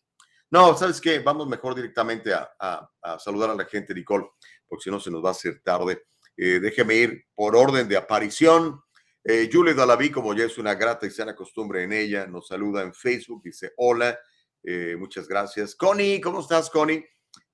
No, 0.49 0.77
¿sabes 0.77 1.01
qué? 1.01 1.19
Vamos 1.19 1.49
mejor 1.49 1.75
directamente 1.75 2.33
a, 2.33 2.89
saludar 3.19 3.49
a 3.49 3.55
la 3.55 3.65
gente, 3.65 3.93
Nicole, 3.93 4.25
porque 4.65 4.83
si 4.83 4.89
no 4.89 5.01
se 5.01 5.11
nos 5.11 5.21
va 5.21 5.29
a 5.29 5.31
hacer 5.33 5.61
tarde. 5.61 6.05
Eh, 6.37 6.61
déjeme 6.61 6.95
ir 6.95 7.25
por 7.35 7.57
orden 7.57 7.89
de 7.89 7.97
aparición. 7.97 8.79
Eh, 9.21 9.49
Julie 9.51 9.73
Dalaví, 9.73 10.11
como 10.11 10.33
ya 10.33 10.45
es 10.45 10.57
una 10.57 10.75
grata 10.75 11.05
y 11.05 11.11
sana 11.11 11.35
costumbre 11.35 11.83
en 11.83 11.91
ella, 11.91 12.25
nos 12.25 12.47
saluda 12.47 12.83
en 12.83 12.93
Facebook, 12.93 13.43
dice 13.43 13.73
hola, 13.75 14.17
eh, 14.63 14.95
muchas 14.97 15.27
gracias. 15.27 15.75
Connie, 15.75 16.21
¿cómo 16.21 16.39
estás, 16.39 16.69
Connie? 16.69 17.03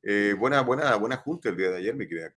Eh, 0.01 0.33
buena, 0.37 0.61
buena, 0.61 0.95
buena 0.95 1.17
junta 1.17 1.49
el 1.49 1.57
día 1.57 1.71
de 1.71 1.77
ayer, 1.77 1.95
mi 1.95 2.07
querida 2.07 2.33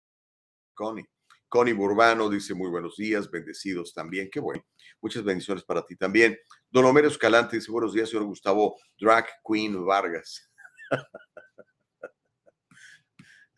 Connie. 0.75 1.07
Connie 1.49 1.75
Burbano 1.75 2.31
dice 2.31 2.55
muy 2.55 2.71
buenos 2.71 2.97
días, 2.97 3.31
bendecidos 3.31 3.93
también, 3.93 4.31
qué 4.31 4.41
bueno. 4.41 4.65
Muchas 5.01 5.25
bendiciones 5.25 5.65
para 5.65 5.85
ti 5.85 5.97
también. 5.97 6.39
Don 6.71 6.85
Homero 6.85 7.09
Escalante 7.09 7.57
dice 7.57 7.73
buenos 7.73 7.93
días, 7.93 8.09
señor 8.09 8.25
Gustavo 8.27 8.77
Drag 8.99 9.27
Queen 9.47 9.85
Vargas. 9.85 10.49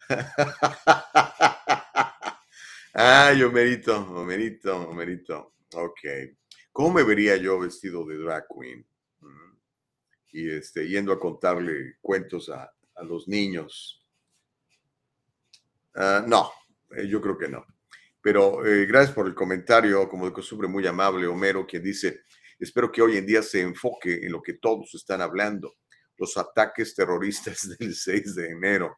Ay, 2.95 3.43
Homerito, 3.43 3.97
Homerito, 3.97 4.89
Homerito. 4.89 5.55
Ok. 5.75 6.01
¿Cómo 6.73 6.95
me 6.95 7.03
vería 7.03 7.37
yo 7.37 7.59
vestido 7.61 8.07
de 8.07 8.17
drag 8.19 8.47
queen? 8.49 8.87
Y 10.31 10.51
este, 10.51 10.89
yendo 10.89 11.13
a 11.13 11.21
contarle 11.21 11.97
cuentos 12.01 12.49
a, 12.49 12.73
a 12.97 13.05
los 13.05 13.29
niños. 13.29 14.05
Ah, 15.95 16.25
no, 16.27 16.51
eh, 16.97 17.07
yo 17.07 17.21
creo 17.21 17.37
que 17.37 17.49
no. 17.49 17.65
Pero 18.21 18.65
eh, 18.65 18.87
gracias 18.87 19.15
por 19.15 19.27
el 19.27 19.35
comentario, 19.35 20.09
como 20.09 20.27
de 20.27 20.33
costumbre, 20.33 20.69
muy 20.69 20.87
amable, 20.87 21.27
Homero, 21.27 21.67
quien 21.67 21.83
dice, 21.83 22.23
espero 22.59 22.91
que 22.91 23.03
hoy 23.03 23.17
en 23.17 23.27
día 23.27 23.43
se 23.43 23.61
enfoque 23.61 24.25
en 24.25 24.33
lo 24.33 24.43
que 24.43 24.55
todos 24.55 24.95
están 24.95 25.21
hablando, 25.21 25.75
los 26.17 26.37
ataques 26.37 26.95
terroristas 26.95 27.69
del 27.79 27.95
6 27.95 28.35
de 28.37 28.51
enero, 28.51 28.97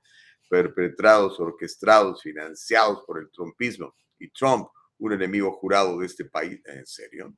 perpetrados, 0.48 1.40
orquestados, 1.40 2.22
financiados 2.22 3.02
por 3.06 3.18
el 3.18 3.30
trumpismo 3.30 3.96
y 4.18 4.30
Trump, 4.30 4.68
un 4.98 5.12
enemigo 5.12 5.50
jurado 5.52 5.98
de 5.98 6.06
este 6.06 6.26
país. 6.26 6.60
¿En 6.66 6.86
serio? 6.86 7.34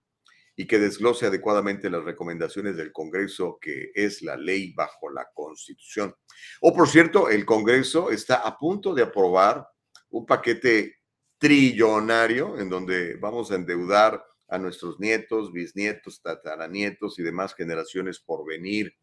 Y 0.56 0.66
que 0.66 0.78
desglose 0.78 1.26
adecuadamente 1.26 1.90
las 1.90 2.02
recomendaciones 2.02 2.76
del 2.76 2.90
Congreso, 2.90 3.58
que 3.60 3.90
es 3.94 4.22
la 4.22 4.36
ley 4.36 4.72
bajo 4.72 5.10
la 5.10 5.28
Constitución. 5.34 6.14
O, 6.62 6.74
por 6.74 6.88
cierto, 6.88 7.28
el 7.28 7.44
Congreso 7.44 8.10
está 8.10 8.36
a 8.36 8.56
punto 8.56 8.94
de 8.94 9.02
aprobar 9.02 9.68
un 10.08 10.24
paquete 10.24 10.96
trillonario 11.38 12.58
en 12.58 12.70
donde 12.70 13.16
vamos 13.16 13.52
a 13.52 13.56
endeudar 13.56 14.24
a 14.48 14.58
nuestros 14.58 14.98
nietos, 14.98 15.52
bisnietos, 15.52 16.22
tataranietos 16.22 17.18
y 17.18 17.22
demás 17.22 17.54
generaciones 17.54 18.18
por 18.20 18.46
venir, 18.46 18.94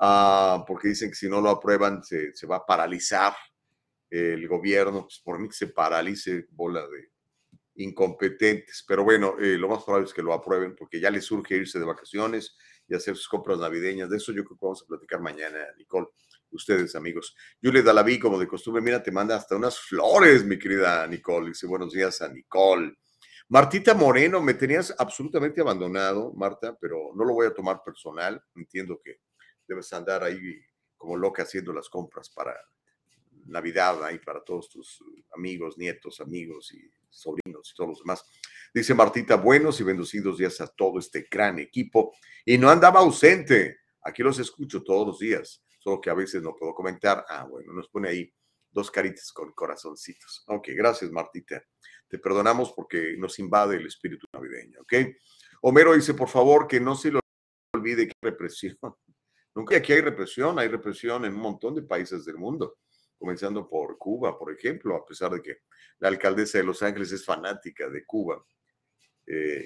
ah, 0.00 0.64
porque 0.66 0.88
dicen 0.88 1.10
que 1.10 1.14
si 1.14 1.28
no 1.28 1.40
lo 1.40 1.50
aprueban 1.50 2.02
se, 2.02 2.34
se 2.34 2.46
va 2.46 2.56
a 2.56 2.66
paralizar 2.66 3.34
el 4.10 4.48
gobierno, 4.48 5.02
pues 5.02 5.20
por 5.24 5.38
mí 5.38 5.48
que 5.48 5.54
se 5.54 5.68
paralice 5.68 6.46
bola 6.50 6.80
de, 6.88 7.11
incompetentes. 7.74 8.84
Pero 8.86 9.04
bueno, 9.04 9.36
eh, 9.38 9.56
lo 9.58 9.68
más 9.68 9.84
probable 9.84 10.06
es 10.06 10.14
que 10.14 10.22
lo 10.22 10.32
aprueben 10.32 10.74
porque 10.76 11.00
ya 11.00 11.10
les 11.10 11.24
surge 11.24 11.56
irse 11.56 11.78
de 11.78 11.84
vacaciones 11.84 12.56
y 12.88 12.94
hacer 12.94 13.16
sus 13.16 13.28
compras 13.28 13.58
navideñas. 13.58 14.10
De 14.10 14.16
eso 14.16 14.32
yo 14.32 14.44
creo 14.44 14.56
que 14.56 14.64
vamos 14.64 14.82
a 14.82 14.86
platicar 14.86 15.20
mañana, 15.20 15.58
Nicole. 15.78 16.08
Ustedes, 16.50 16.94
amigos. 16.94 17.34
Julia 17.62 17.82
Dalaví, 17.82 18.18
como 18.18 18.38
de 18.38 18.46
costumbre, 18.46 18.82
mira, 18.82 19.02
te 19.02 19.10
manda 19.10 19.36
hasta 19.36 19.56
unas 19.56 19.78
flores, 19.78 20.44
mi 20.44 20.58
querida 20.58 21.06
Nicole. 21.06 21.48
Dice 21.48 21.66
buenos 21.66 21.92
días 21.92 22.20
a 22.20 22.28
Nicole. 22.28 22.94
Martita 23.48 23.94
Moreno, 23.94 24.40
me 24.42 24.54
tenías 24.54 24.94
absolutamente 24.98 25.60
abandonado, 25.60 26.32
Marta, 26.34 26.76
pero 26.80 27.12
no 27.14 27.24
lo 27.24 27.34
voy 27.34 27.46
a 27.46 27.54
tomar 27.54 27.82
personal. 27.84 28.42
Entiendo 28.54 29.00
que 29.02 29.20
debes 29.66 29.92
andar 29.92 30.24
ahí 30.24 30.38
como 30.96 31.16
loca 31.16 31.42
haciendo 31.42 31.72
las 31.72 31.88
compras 31.88 32.30
para 32.30 32.54
Navidad 33.46 34.04
ahí 34.04 34.18
para 34.18 34.42
todos 34.44 34.68
tus 34.68 35.02
amigos, 35.34 35.76
nietos, 35.76 36.20
amigos 36.20 36.72
y 36.72 36.90
sobrinos 37.12 37.70
y 37.70 37.74
todos 37.74 37.90
los 37.90 37.98
demás. 38.00 38.24
Dice 38.74 38.94
Martita, 38.94 39.36
buenos 39.36 39.80
y 39.80 39.84
bendecidos 39.84 40.38
días 40.38 40.60
a 40.60 40.66
todo 40.66 40.98
este 40.98 41.26
gran 41.30 41.58
equipo. 41.58 42.14
Y 42.44 42.58
no 42.58 42.70
andaba 42.70 43.00
ausente. 43.00 43.80
Aquí 44.02 44.22
los 44.22 44.38
escucho 44.38 44.82
todos 44.82 45.06
los 45.06 45.18
días, 45.18 45.62
solo 45.78 46.00
que 46.00 46.10
a 46.10 46.14
veces 46.14 46.42
no 46.42 46.56
puedo 46.56 46.74
comentar. 46.74 47.24
Ah, 47.28 47.44
bueno, 47.44 47.72
nos 47.72 47.88
pone 47.88 48.08
ahí 48.08 48.34
dos 48.70 48.90
caritas 48.90 49.32
con 49.32 49.52
corazoncitos. 49.52 50.44
Ok, 50.46 50.68
gracias 50.74 51.10
Martita. 51.10 51.62
Te 52.08 52.18
perdonamos 52.18 52.72
porque 52.72 53.14
nos 53.18 53.38
invade 53.38 53.76
el 53.76 53.86
espíritu 53.86 54.26
navideño, 54.32 54.80
¿ok? 54.80 54.94
Homero 55.62 55.94
dice, 55.94 56.14
por 56.14 56.28
favor, 56.28 56.66
que 56.66 56.80
no 56.80 56.96
se 56.96 57.10
lo 57.10 57.20
olvide 57.74 58.08
que 58.08 58.14
represión. 58.20 58.76
Nunca 59.54 59.76
aquí 59.76 59.92
hay 59.92 60.00
represión, 60.00 60.58
hay 60.58 60.68
represión 60.68 61.24
en 61.24 61.34
un 61.34 61.40
montón 61.40 61.74
de 61.74 61.82
países 61.82 62.24
del 62.24 62.38
mundo 62.38 62.78
comenzando 63.22 63.68
por 63.68 63.96
Cuba, 63.98 64.36
por 64.36 64.52
ejemplo, 64.52 64.96
a 64.96 65.06
pesar 65.06 65.30
de 65.30 65.40
que 65.40 65.58
la 66.00 66.08
alcaldesa 66.08 66.58
de 66.58 66.64
Los 66.64 66.82
Ángeles 66.82 67.12
es 67.12 67.24
fanática 67.24 67.88
de 67.88 68.04
Cuba 68.04 68.44
eh, 69.24 69.64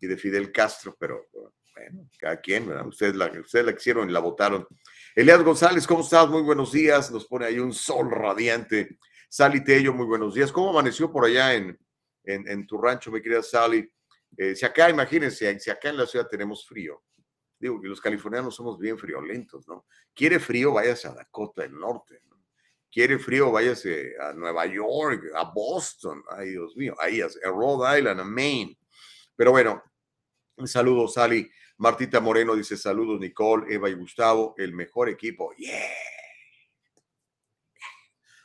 y, 0.00 0.06
de 0.06 0.16
Fidel 0.16 0.52
Castro, 0.52 0.96
pero 0.96 1.26
bueno, 1.32 2.08
cada 2.16 2.40
quien, 2.40 2.68
¿verdad? 2.68 2.86
Ustedes 2.86 3.16
la, 3.16 3.26
ustedes 3.40 3.66
la 3.66 3.74
quisieron 3.74 4.08
y 4.08 4.12
la 4.12 4.20
votaron. 4.20 4.68
Elias 5.16 5.42
González, 5.42 5.84
¿cómo 5.84 6.02
estás? 6.02 6.28
Muy 6.28 6.42
buenos 6.42 6.70
días. 6.70 7.10
Nos 7.10 7.26
pone 7.26 7.46
ahí 7.46 7.58
un 7.58 7.72
sol 7.72 8.08
radiante. 8.08 8.98
Sally 9.28 9.64
Tello, 9.64 9.92
muy 9.92 10.06
buenos 10.06 10.34
días. 10.34 10.52
¿Cómo 10.52 10.70
amaneció 10.70 11.10
por 11.10 11.24
allá 11.24 11.54
en, 11.54 11.76
en, 12.22 12.66
tu 12.68 12.78
rancho, 12.78 13.10
mi 13.10 13.20
querida 13.20 13.42
Sally? 13.42 13.90
Eh, 14.36 14.54
si 14.54 14.64
acá, 14.64 14.88
imagínense, 14.90 15.58
si 15.58 15.70
acá 15.70 15.88
en 15.88 15.96
la 15.96 16.06
ciudad 16.06 16.28
tenemos 16.28 16.64
frío, 16.64 17.02
Digo 17.58 17.80
que 17.80 17.88
los 17.88 18.00
californianos 18.00 18.54
somos 18.54 18.78
bien 18.78 18.98
friolentos, 18.98 19.66
¿no? 19.66 19.86
Quiere 20.12 20.38
frío, 20.38 20.74
váyase 20.74 21.08
a 21.08 21.14
Dakota 21.14 21.62
del 21.62 21.72
Norte. 21.72 22.20
Quiere 22.94 23.18
frío, 23.18 23.50
váyase 23.50 24.14
a 24.20 24.32
Nueva 24.34 24.66
York, 24.66 25.24
a 25.34 25.50
Boston. 25.52 26.22
Ay, 26.30 26.50
Dios 26.50 26.76
mío, 26.76 26.94
ahí, 27.00 27.20
a 27.20 27.28
Rhode 27.46 27.98
Island, 27.98 28.20
a 28.20 28.24
Maine. 28.24 28.78
Pero 29.34 29.50
bueno, 29.50 29.82
saludos, 30.64 31.14
Sally. 31.14 31.50
Martita 31.78 32.20
Moreno 32.20 32.54
dice 32.54 32.76
saludos, 32.76 33.18
Nicole, 33.18 33.74
Eva 33.74 33.90
y 33.90 33.94
Gustavo, 33.94 34.54
el 34.58 34.72
mejor 34.74 35.08
equipo. 35.08 35.52
Yeah. 35.56 35.90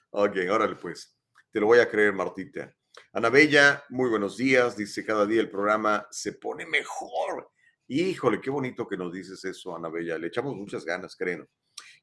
Ok, 0.10 0.38
órale 0.50 0.77
pues. 0.77 1.15
Te 1.51 1.60
lo 1.60 1.68
voy 1.68 1.77
a 1.77 1.88
creer, 1.88 2.13
Martita. 2.13 2.75
Ana 3.13 3.29
Bella, 3.29 3.84
muy 3.89 4.10
buenos 4.10 4.36
días. 4.36 4.75
Dice, 4.75 5.06
cada 5.06 5.27
día 5.27 5.41
el 5.41 5.51
programa 5.51 6.08
se 6.10 6.34
pone 6.34 6.65
mejor. 6.65 7.51
Híjole, 7.88 8.41
qué 8.41 8.50
bonito 8.50 8.88
que 8.88 8.98
nos 8.98 9.13
dices 9.13 9.46
eso, 9.46 9.75
Ana 9.75 9.89
Bella. 9.89 10.18
Le 10.18 10.25
echamos 10.25 10.56
muchas 10.56 10.84
ganas, 10.86 11.15
creo. 11.15 11.48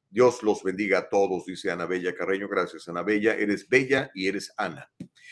Dios 0.09 0.41
los 0.43 0.63
bendiga 0.63 0.99
a 0.99 1.09
todos, 1.09 1.45
dice 1.45 1.69
Ana 1.69 1.85
Bella 1.85 2.15
Carreño. 2.15 2.47
Gracias, 2.47 2.87
Ana 2.87 3.03
Bella. 3.03 3.35
Eres 3.35 3.67
bella 3.67 4.09
y 4.13 4.27
eres 4.27 4.53
Ana. 4.57 4.89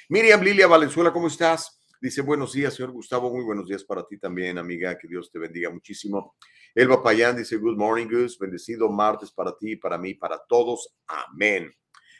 Miriam 0.09 0.41
Lilia 0.41 0.67
Valenzuela, 0.67 1.13
¿cómo 1.13 1.27
estás? 1.27 1.79
Dice, 2.01 2.21
buenos 2.21 2.53
días, 2.53 2.73
señor 2.73 2.91
Gustavo. 2.91 3.31
Muy 3.31 3.43
buenos 3.43 3.67
días 3.67 3.83
para 3.83 4.05
ti 4.05 4.17
también, 4.17 4.57
amiga. 4.57 4.97
Que 4.97 5.07
Dios 5.07 5.31
te 5.31 5.39
bendiga 5.39 5.69
muchísimo. 5.69 6.35
Elba 6.75 7.01
Payán 7.01 7.37
dice, 7.37 7.55
good 7.55 7.77
morning, 7.77 8.07
Gus. 8.07 8.37
Bendecido 8.37 8.89
martes 8.89 9.31
para 9.31 9.57
ti, 9.57 9.77
para 9.77 9.97
mí, 9.97 10.13
para 10.13 10.37
todos. 10.47 10.95
Amén. 11.07 11.73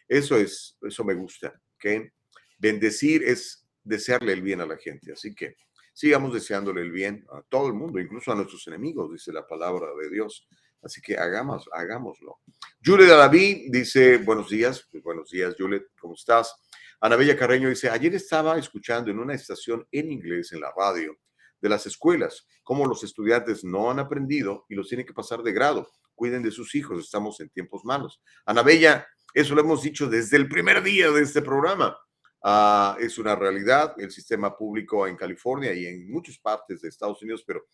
Eso 0.07 0.37
es, 0.37 0.77
eso 0.81 1.03
me 1.03 1.13
gusta. 1.13 1.61
¿ok? 1.75 2.09
Bendecir 2.57 3.23
es 3.23 3.67
desearle 3.83 4.33
el 4.33 4.41
bien 4.41 4.61
a 4.61 4.65
la 4.65 4.77
gente. 4.77 5.11
Así 5.11 5.35
que 5.35 5.55
sigamos 5.93 6.33
deseándole 6.33 6.81
el 6.81 6.91
bien 6.91 7.25
a 7.31 7.41
todo 7.43 7.67
el 7.67 7.73
mundo, 7.73 7.99
incluso 7.99 8.31
a 8.31 8.35
nuestros 8.35 8.65
enemigos, 8.67 9.11
dice 9.11 9.31
la 9.31 9.45
palabra 9.45 9.87
de 10.01 10.09
Dios. 10.09 10.47
Así 10.85 11.01
que 11.01 11.17
hagamos, 11.17 11.67
hagámoslo. 11.73 12.41
Juliet 12.85 13.09
David 13.09 13.71
dice, 13.71 14.19
buenos 14.19 14.51
días, 14.51 14.87
buenos 15.03 15.31
días, 15.31 15.55
Juliet, 15.57 15.87
¿cómo 15.99 16.13
estás? 16.13 16.55
Ana 17.01 17.15
Bella 17.15 17.35
Carreño 17.35 17.69
dice, 17.69 17.89
ayer 17.89 18.13
estaba 18.13 18.55
escuchando 18.59 19.09
en 19.09 19.17
una 19.17 19.33
estación 19.33 19.87
en 19.91 20.11
inglés 20.11 20.51
en 20.51 20.61
la 20.61 20.71
radio 20.77 21.17
de 21.59 21.69
las 21.69 21.87
escuelas, 21.87 22.45
cómo 22.61 22.85
los 22.85 23.03
estudiantes 23.03 23.63
no 23.63 23.89
han 23.89 23.97
aprendido 23.97 24.67
y 24.69 24.75
los 24.75 24.87
tienen 24.87 25.07
que 25.07 25.13
pasar 25.13 25.41
de 25.41 25.53
grado. 25.53 25.89
Cuiden 26.13 26.43
de 26.43 26.51
sus 26.51 26.75
hijos, 26.75 27.03
estamos 27.03 27.39
en 27.39 27.49
tiempos 27.49 27.83
malos. 27.83 28.21
Ana 28.45 28.61
Bella, 28.61 29.07
eso 29.33 29.55
lo 29.55 29.61
hemos 29.61 29.81
dicho 29.81 30.05
desde 30.05 30.37
el 30.37 30.47
primer 30.47 30.83
día 30.83 31.09
de 31.09 31.23
este 31.23 31.41
programa. 31.41 31.97
Uh, 32.43 32.99
es 32.99 33.17
una 33.17 33.35
realidad 33.35 33.95
el 33.97 34.11
sistema 34.11 34.55
público 34.55 35.07
en 35.07 35.15
California 35.15 35.73
y 35.73 35.87
en 35.87 36.11
muchas 36.11 36.37
partes 36.37 36.81
de 36.81 36.89
Estados 36.89 37.23
Unidos, 37.23 37.43
pero 37.43 37.65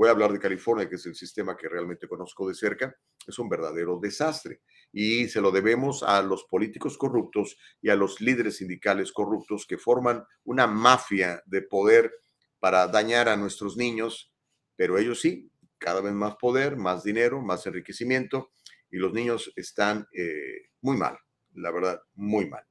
voy 0.00 0.08
a 0.08 0.12
hablar 0.12 0.32
de 0.32 0.38
California, 0.38 0.88
que 0.88 0.94
es 0.94 1.04
el 1.04 1.14
sistema 1.14 1.54
que 1.54 1.68
realmente 1.68 2.08
conozco 2.08 2.48
de 2.48 2.54
cerca, 2.54 2.96
es 3.26 3.38
un 3.38 3.50
verdadero 3.50 3.98
desastre. 4.00 4.62
Y 4.90 5.28
se 5.28 5.42
lo 5.42 5.50
debemos 5.50 6.02
a 6.02 6.22
los 6.22 6.44
políticos 6.44 6.96
corruptos 6.96 7.58
y 7.82 7.90
a 7.90 7.96
los 7.96 8.18
líderes 8.22 8.56
sindicales 8.56 9.12
corruptos 9.12 9.66
que 9.66 9.76
forman 9.76 10.24
una 10.44 10.66
mafia 10.66 11.42
de 11.44 11.60
poder 11.60 12.14
para 12.58 12.86
dañar 12.86 13.28
a 13.28 13.36
nuestros 13.36 13.76
niños, 13.76 14.32
pero 14.74 14.96
ellos 14.96 15.20
sí, 15.20 15.52
cada 15.76 16.00
vez 16.00 16.14
más 16.14 16.36
poder, 16.36 16.78
más 16.78 17.04
dinero, 17.04 17.42
más 17.42 17.66
enriquecimiento, 17.66 18.52
y 18.90 18.96
los 18.96 19.12
niños 19.12 19.52
están 19.54 20.06
eh, 20.16 20.70
muy 20.80 20.96
mal, 20.96 21.18
la 21.52 21.70
verdad, 21.72 22.00
muy 22.14 22.48
mal. 22.48 22.64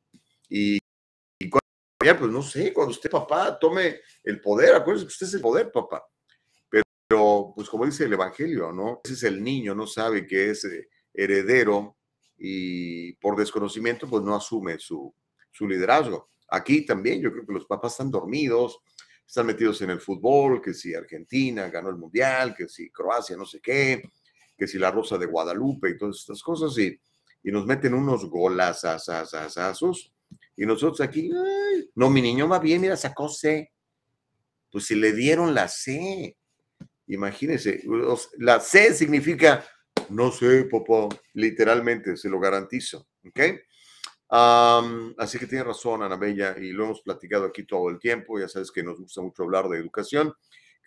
Y, 0.49 0.79
y 1.37 1.47
cuando, 1.47 2.19
pues 2.21 2.31
no 2.31 2.41
sé, 2.41 2.73
cuando 2.73 2.89
usted 2.89 3.11
papá 3.11 3.59
tome 3.59 3.99
el 4.23 4.41
poder, 4.41 4.73
acuérdese 4.73 5.05
que 5.05 5.11
usted 5.11 5.27
es 5.27 5.33
el 5.35 5.41
poder, 5.41 5.71
papá. 5.71 6.03
Pero, 7.09 7.53
pues 7.55 7.67
como 7.67 7.87
dice 7.87 8.03
el 8.03 8.13
Evangelio, 8.13 8.71
¿no? 8.71 9.01
Ese 9.03 9.13
es 9.15 9.23
el 9.23 9.43
niño, 9.43 9.73
no 9.73 9.87
sabe 9.87 10.27
que 10.27 10.51
es 10.51 10.63
eh, 10.65 10.89
heredero 11.11 11.97
y 12.37 13.13
por 13.13 13.35
desconocimiento, 13.35 14.07
pues 14.07 14.23
no 14.23 14.35
asume 14.35 14.77
su, 14.77 15.11
su 15.49 15.67
liderazgo. 15.67 16.29
Aquí 16.49 16.85
también 16.85 17.19
yo 17.19 17.31
creo 17.31 17.47
que 17.47 17.53
los 17.53 17.65
papás 17.65 17.93
están 17.93 18.11
dormidos, 18.11 18.79
están 19.25 19.47
metidos 19.47 19.81
en 19.81 19.89
el 19.89 19.99
fútbol, 19.99 20.61
que 20.61 20.71
si 20.75 20.93
Argentina 20.93 21.67
ganó 21.69 21.89
el 21.89 21.95
Mundial, 21.95 22.53
que 22.55 22.69
si 22.69 22.91
Croacia 22.91 23.35
no 23.35 23.45
sé 23.45 23.59
qué, 23.59 24.03
que 24.55 24.67
si 24.67 24.77
la 24.77 24.91
Rosa 24.91 25.17
de 25.17 25.25
Guadalupe 25.25 25.89
y 25.89 25.97
todas 25.97 26.17
estas 26.17 26.43
cosas, 26.43 26.77
y, 26.77 26.95
y 27.41 27.51
nos 27.51 27.65
meten 27.65 27.95
unos 27.95 28.29
golazazazazazos, 28.29 30.13
y 30.55 30.63
nosotros 30.63 31.01
aquí, 31.01 31.31
ay, 31.31 31.89
no, 31.95 32.11
mi 32.11 32.21
niño 32.21 32.47
va 32.47 32.59
bien, 32.59 32.81
mira, 32.81 32.95
sacó 32.95 33.29
C. 33.29 33.71
Pues 34.71 34.85
si 34.85 34.93
le 34.93 35.13
dieron 35.13 35.55
la 35.55 35.67
C, 35.67 36.37
imagínense, 37.09 37.83
la 38.37 38.59
C 38.59 38.93
significa, 38.93 39.65
no 40.09 40.31
sé, 40.31 40.65
papá, 40.65 41.09
literalmente, 41.33 42.15
se 42.17 42.29
lo 42.29 42.39
garantizo, 42.39 43.07
¿ok? 43.27 43.39
Así 45.17 45.39
que 45.39 45.47
tiene 45.47 45.63
razón, 45.63 46.03
Ana 46.03 46.15
Bella, 46.15 46.55
y 46.57 46.71
lo 46.71 46.85
hemos 46.85 47.01
platicado 47.01 47.45
aquí 47.45 47.63
todo 47.63 47.89
el 47.89 47.99
tiempo. 47.99 48.39
Ya 48.39 48.47
sabes 48.47 48.71
que 48.71 48.83
nos 48.83 48.99
gusta 48.99 49.21
mucho 49.21 49.43
hablar 49.43 49.67
de 49.69 49.79
educación. 49.79 50.33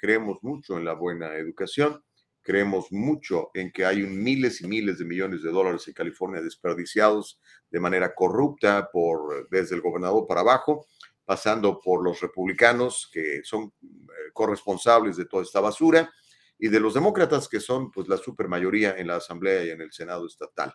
Creemos 0.01 0.39
mucho 0.43 0.79
en 0.79 0.85
la 0.85 0.95
buena 0.95 1.35
educación. 1.37 2.03
Creemos 2.41 2.91
mucho 2.91 3.51
en 3.55 3.71
que 3.71 3.85
hay 3.85 4.03
miles 4.03 4.61
y 4.61 4.67
miles 4.67 4.99
de 4.99 5.05
millones 5.05 5.43
de 5.43 5.51
dólares 5.51 5.87
en 5.87 5.95
California 5.95 6.41
desperdiciados 6.41 7.41
de 7.71 7.81
manera 7.81 8.15
corrupta 8.15 8.89
por 8.93 9.49
desde 9.49 9.77
el 9.77 9.81
gobernador 9.81 10.27
para 10.27 10.41
abajo, 10.41 10.87
pasando 11.25 11.81
por 11.81 12.03
los 12.05 12.21
republicanos 12.21 13.09
que 13.13 13.43
son 13.45 13.73
eh, 13.83 13.87
corresponsables 14.33 15.17
de 15.17 15.27
toda 15.27 15.43
esta 15.43 15.61
basura 15.61 16.13
y 16.59 16.69
de 16.69 16.81
los 16.81 16.95
demócratas 16.95 17.49
que 17.49 17.61
son 17.61 17.91
pues 17.91 18.09
la 18.09 18.17
supermayoría 18.17 18.97
en 18.97 19.09
la 19.09 19.17
Asamblea 19.17 19.65
y 19.65 19.71
en 19.71 19.81
el 19.81 19.93
Senado 19.93 20.27
estatal 20.27 20.75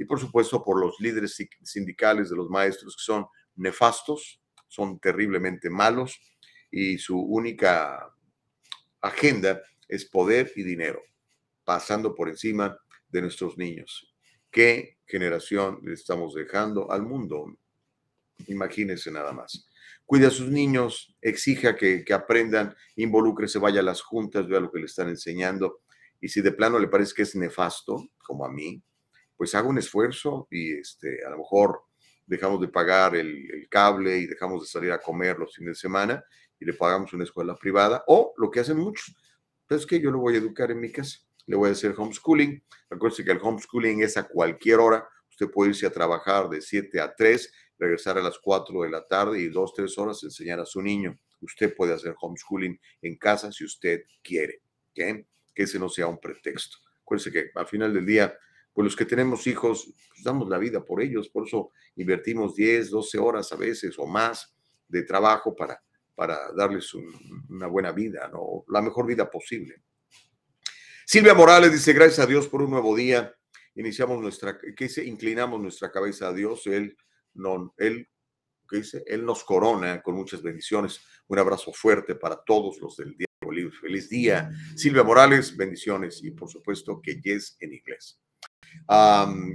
y 0.00 0.06
por 0.06 0.18
supuesto 0.18 0.64
por 0.64 0.80
los 0.80 0.98
líderes 0.98 1.36
sindicales 1.62 2.30
de 2.30 2.36
los 2.36 2.48
maestros 2.48 2.96
que 2.96 3.02
son 3.02 3.26
nefastos, 3.56 4.40
son 4.66 4.98
terriblemente 4.98 5.68
malos 5.68 6.18
y 6.70 6.96
su 6.96 7.20
única 7.20 8.10
agenda 9.02 9.62
es 9.86 10.06
poder 10.06 10.50
y 10.56 10.62
dinero, 10.62 11.02
pasando 11.64 12.14
por 12.14 12.30
encima 12.30 12.78
de 13.10 13.20
nuestros 13.20 13.58
niños. 13.58 14.10
¿Qué 14.50 14.96
generación 15.06 15.80
le 15.82 15.92
estamos 15.92 16.32
dejando 16.32 16.90
al 16.90 17.02
mundo? 17.02 17.58
Imagínense 18.46 19.10
nada 19.10 19.34
más. 19.34 19.68
Cuide 20.10 20.26
a 20.26 20.30
sus 20.30 20.48
niños, 20.48 21.14
exija 21.22 21.76
que, 21.76 22.04
aprendan, 22.12 22.74
se 23.46 23.58
vaya 23.60 23.78
a 23.78 23.84
las 23.84 24.02
juntas, 24.02 24.48
vea 24.48 24.58
lo 24.58 24.72
que 24.72 24.80
le 24.80 24.86
están 24.86 25.08
enseñando. 25.08 25.82
Y 26.20 26.26
si 26.26 26.40
de 26.40 26.50
plano 26.50 26.80
le 26.80 26.88
parece 26.88 27.14
que 27.14 27.22
es 27.22 27.36
nefasto, 27.36 28.08
como 28.18 28.44
a 28.44 28.50
mí, 28.50 28.82
pues 29.36 29.54
haga 29.54 29.68
un 29.68 29.78
esfuerzo 29.78 30.48
y 30.50 30.72
este, 30.72 31.24
a 31.24 31.30
lo 31.30 31.38
mejor 31.38 31.82
dejamos 32.26 32.60
de 32.60 32.66
pagar 32.66 33.14
el, 33.14 33.68
cable 33.70 34.18
y 34.18 34.26
dejamos 34.26 34.62
de 34.62 34.66
salir 34.66 34.90
a 34.90 34.98
comer 34.98 35.38
los 35.38 35.54
fines 35.54 35.76
de 35.76 35.80
semana 35.80 36.24
y 36.58 36.64
le 36.64 36.72
pagamos 36.72 37.12
una 37.12 37.22
escuela 37.22 37.54
privada 37.54 38.02
o 38.08 38.34
lo 38.36 38.50
que 38.50 38.58
hacen 38.58 38.78
muchos, 38.78 39.14
pues 39.68 39.82
es 39.82 39.86
que 39.86 40.00
yo 40.00 40.10
lo 40.10 40.18
voy 40.18 40.34
a 40.34 40.38
educar 40.38 40.72
en 40.72 40.80
mi 40.80 40.90
casa, 40.90 41.20
le 41.46 41.54
voy 41.54 41.68
a 41.68 41.72
hacer 41.72 41.94
homeschooling. 41.96 42.60
Recuerde 42.90 43.24
que 43.24 43.30
el 43.30 43.38
homeschooling 43.40 44.02
es 44.02 44.16
a 44.16 44.26
cualquier 44.26 44.80
hora, 44.80 45.08
usted 45.28 45.48
puede 45.52 45.70
irse 45.70 45.86
a 45.86 45.92
trabajar 45.92 46.48
de 46.48 46.60
7 46.60 47.00
a 47.00 47.14
3, 47.14 47.52
regresar 47.80 48.18
a 48.18 48.22
las 48.22 48.38
4 48.38 48.82
de 48.82 48.90
la 48.90 49.04
tarde 49.06 49.40
y 49.40 49.48
2, 49.48 49.74
3 49.74 49.98
horas 49.98 50.22
enseñar 50.22 50.60
a 50.60 50.66
su 50.66 50.80
niño. 50.80 51.18
Usted 51.40 51.74
puede 51.74 51.94
hacer 51.94 52.14
homeschooling 52.20 52.78
en 53.02 53.16
casa 53.16 53.50
si 53.50 53.64
usted 53.64 54.04
quiere, 54.22 54.62
¿okay? 54.90 55.26
que 55.54 55.62
ese 55.64 55.78
no 55.78 55.88
sea 55.88 56.06
un 56.06 56.20
pretexto. 56.20 56.76
Acuérdense 57.02 57.32
que 57.32 57.50
al 57.54 57.66
final 57.66 57.92
del 57.92 58.06
día 58.06 58.38
pues 58.72 58.84
los 58.84 58.96
que 58.96 59.04
tenemos 59.04 59.46
hijos, 59.46 59.92
pues 60.08 60.22
damos 60.22 60.48
la 60.48 60.58
vida 60.58 60.84
por 60.84 61.02
ellos, 61.02 61.28
por 61.28 61.46
eso 61.46 61.72
invertimos 61.96 62.54
10, 62.54 62.90
12 62.90 63.18
horas 63.18 63.52
a 63.52 63.56
veces 63.56 63.98
o 63.98 64.06
más 64.06 64.54
de 64.86 65.02
trabajo 65.02 65.54
para, 65.56 65.82
para 66.14 66.52
darles 66.52 66.94
una 67.48 67.66
buena 67.66 67.92
vida, 67.92 68.28
¿no? 68.32 68.64
la 68.68 68.80
mejor 68.80 69.06
vida 69.06 69.28
posible. 69.28 69.82
Silvia 71.04 71.34
Morales 71.34 71.72
dice, 71.72 71.92
gracias 71.92 72.20
a 72.20 72.26
Dios 72.26 72.46
por 72.46 72.62
un 72.62 72.70
nuevo 72.70 72.94
día. 72.94 73.34
Iniciamos 73.74 74.20
nuestra, 74.20 74.58
¿qué 74.58 74.84
dice? 74.84 75.04
Inclinamos 75.04 75.60
nuestra 75.60 75.90
cabeza 75.90 76.28
a 76.28 76.32
Dios. 76.32 76.66
Él, 76.68 76.96
no, 77.34 77.74
él, 77.76 78.08
¿qué 78.68 78.78
dice? 78.78 79.04
Él 79.06 79.24
nos 79.24 79.44
corona 79.44 80.02
con 80.02 80.14
muchas 80.14 80.42
bendiciones. 80.42 81.00
Un 81.28 81.38
abrazo 81.38 81.72
fuerte 81.72 82.14
para 82.14 82.36
todos 82.36 82.78
los 82.80 82.96
del 82.96 83.16
día. 83.16 83.26
Feliz 83.80 84.08
día. 84.08 84.50
Silvia 84.76 85.02
Morales, 85.02 85.56
bendiciones 85.56 86.22
y 86.22 86.30
por 86.30 86.48
supuesto 86.48 87.00
que 87.02 87.20
yes 87.20 87.56
en 87.60 87.72
inglés. 87.74 88.20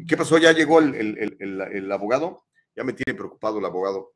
¿Qué 0.08 0.18
pasó? 0.18 0.38
¿Ya 0.38 0.52
llegó 0.52 0.80
el, 0.80 1.92
abogado? 1.92 2.46
Ya 2.76 2.84
me 2.84 2.94
tiene 2.94 3.18
preocupado 3.18 3.60
el 3.60 3.66
abogado. 3.66 4.14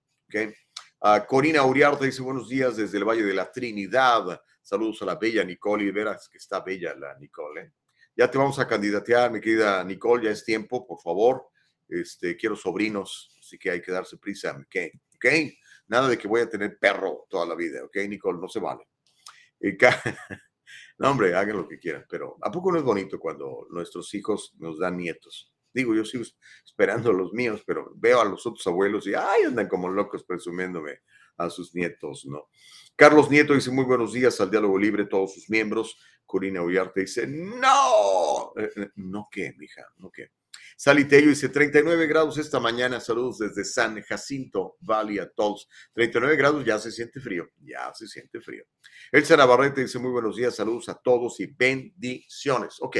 Uh, 1.01 1.25
Corina 1.27 1.63
Uriarte 1.63 2.05
dice 2.05 2.21
buenos 2.21 2.49
días 2.49 2.75
desde 2.75 2.97
el 2.97 3.05
Valle 3.05 3.23
de 3.23 3.33
la 3.33 3.51
Trinidad. 3.51 4.41
Saludos 4.61 5.01
a 5.01 5.05
la 5.05 5.15
bella 5.15 5.43
Nicole. 5.43 5.85
Y 5.85 5.91
verás 5.91 6.27
que 6.27 6.37
está 6.37 6.59
bella 6.59 6.93
la 6.95 7.17
Nicole. 7.17 7.61
¿eh? 7.61 7.71
Ya 8.15 8.29
te 8.29 8.37
vamos 8.37 8.59
a 8.59 8.67
candidatear, 8.67 9.31
mi 9.31 9.39
querida 9.39 9.83
Nicole. 9.83 10.25
Ya 10.25 10.31
es 10.31 10.43
tiempo, 10.43 10.85
por 10.85 10.99
favor. 10.99 11.47
Este, 11.89 12.37
quiero 12.37 12.55
sobrinos, 12.55 13.35
así 13.39 13.57
que 13.57 13.71
hay 13.71 13.81
que 13.81 13.91
darse 13.91 14.17
prisa. 14.17 14.51
¿ok? 14.51 14.93
¿okay? 15.15 15.57
Nada 15.87 16.07
de 16.07 16.17
que 16.17 16.27
voy 16.27 16.41
a 16.41 16.49
tener 16.49 16.77
perro 16.79 17.25
toda 17.29 17.45
la 17.45 17.55
vida. 17.55 17.83
¿Ok, 17.83 17.97
Nicole? 18.07 18.39
No 18.39 18.47
se 18.47 18.59
vale. 18.59 18.87
No, 20.99 21.09
hombre, 21.09 21.33
hagan 21.33 21.57
lo 21.57 21.67
que 21.67 21.79
quieran, 21.79 22.05
pero 22.07 22.37
¿a 22.41 22.51
poco 22.51 22.71
no 22.71 22.77
es 22.77 22.83
bonito 22.83 23.19
cuando 23.19 23.65
nuestros 23.71 24.13
hijos 24.13 24.53
nos 24.59 24.77
dan 24.77 24.97
nietos? 24.97 25.51
Digo, 25.73 25.95
yo 25.95 26.03
sigo 26.03 26.23
esperando 26.63 27.13
los 27.13 27.33
míos, 27.33 27.63
pero 27.65 27.91
veo 27.95 28.21
a 28.21 28.25
los 28.25 28.45
otros 28.45 28.65
abuelos 28.67 29.07
y 29.07 29.13
ay, 29.13 29.45
andan 29.47 29.67
como 29.67 29.89
locos 29.89 30.23
presumiéndome 30.23 30.99
a 31.37 31.49
sus 31.49 31.73
nietos, 31.73 32.25
¿no? 32.25 32.49
Carlos 32.95 33.29
Nieto 33.29 33.53
dice 33.53 33.71
muy 33.71 33.85
buenos 33.85 34.11
días 34.11 34.41
al 34.41 34.51
diálogo 34.51 34.77
libre, 34.77 35.05
todos 35.05 35.33
sus 35.33 35.49
miembros. 35.49 35.97
Corina 36.25 36.61
Ullarte 36.61 37.01
dice, 37.01 37.25
no, 37.27 38.51
eh, 38.57 38.69
eh, 38.75 38.89
no 38.95 39.27
qué, 39.31 39.53
mija, 39.57 39.85
no 39.97 40.11
qué. 40.11 40.31
Salitello 40.81 41.27
dice 41.27 41.49
39 41.49 42.07
grados 42.07 42.37
esta 42.37 42.57
mañana, 42.57 43.01
saludos 43.01 43.39
desde 43.39 43.65
San 43.65 44.01
Jacinto 44.01 44.77
Valley 44.79 45.19
a 45.19 45.29
todos. 45.29 45.67
39 45.91 46.37
grados, 46.37 46.63
ya 46.63 46.79
se 46.79 46.89
siente 46.89 47.19
frío, 47.19 47.49
ya 47.57 47.93
se 47.93 48.07
siente 48.07 48.39
frío. 48.39 48.63
Elsa 49.11 49.35
Navarrete 49.35 49.81
dice 49.81 49.99
muy 49.99 50.09
buenos 50.09 50.37
días, 50.37 50.55
saludos 50.55 50.87
a 50.87 50.93
todos 50.93 51.37
y 51.41 51.47
bendiciones. 51.47 52.77
Ok, 52.79 52.95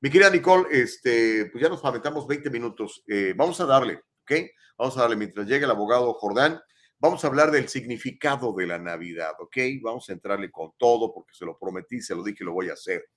mi 0.00 0.10
querida 0.10 0.30
Nicole, 0.30 0.66
este, 0.72 1.48
pues 1.52 1.62
ya 1.62 1.68
nos 1.68 1.84
lamentamos 1.84 2.26
20 2.26 2.50
minutos. 2.50 3.04
Eh, 3.06 3.34
vamos 3.36 3.60
a 3.60 3.66
darle, 3.66 4.00
¿ok? 4.22 4.32
Vamos 4.76 4.98
a 4.98 5.02
darle 5.02 5.14
mientras 5.14 5.46
llegue 5.46 5.64
el 5.64 5.70
abogado 5.70 6.12
Jordán. 6.14 6.60
Vamos 6.98 7.22
a 7.22 7.28
hablar 7.28 7.52
del 7.52 7.68
significado 7.68 8.52
de 8.52 8.66
la 8.66 8.80
Navidad, 8.80 9.34
¿ok? 9.38 9.58
Vamos 9.80 10.08
a 10.08 10.12
entrarle 10.14 10.50
con 10.50 10.72
todo 10.76 11.14
porque 11.14 11.34
se 11.34 11.44
lo 11.44 11.56
prometí, 11.56 12.00
se 12.00 12.16
lo 12.16 12.24
dije, 12.24 12.42
lo 12.42 12.52
voy 12.52 12.70
a 12.70 12.72
hacer. 12.72 13.10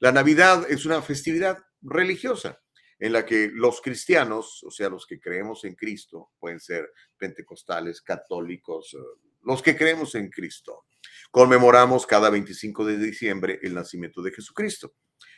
La 0.00 0.10
Navidad 0.10 0.66
es 0.68 0.84
una 0.84 1.00
festividad 1.00 1.58
religiosa 1.80 2.58
en 3.02 3.12
la 3.12 3.26
que 3.26 3.50
los 3.52 3.80
cristianos, 3.80 4.62
o 4.62 4.70
sea, 4.70 4.88
los 4.88 5.06
que 5.06 5.18
creemos 5.18 5.64
en 5.64 5.74
Cristo, 5.74 6.30
pueden 6.38 6.60
ser 6.60 6.88
pentecostales, 7.18 8.00
católicos, 8.00 8.94
eh, 8.94 8.98
los 9.42 9.60
que 9.60 9.76
creemos 9.76 10.14
en 10.14 10.30
Cristo, 10.30 10.84
conmemoramos 11.32 12.06
cada 12.06 12.30
25 12.30 12.84
de 12.84 12.98
diciembre 12.98 13.58
el 13.60 13.74
nacimiento 13.74 14.22
de 14.22 14.30
Jesucristo. 14.30 14.94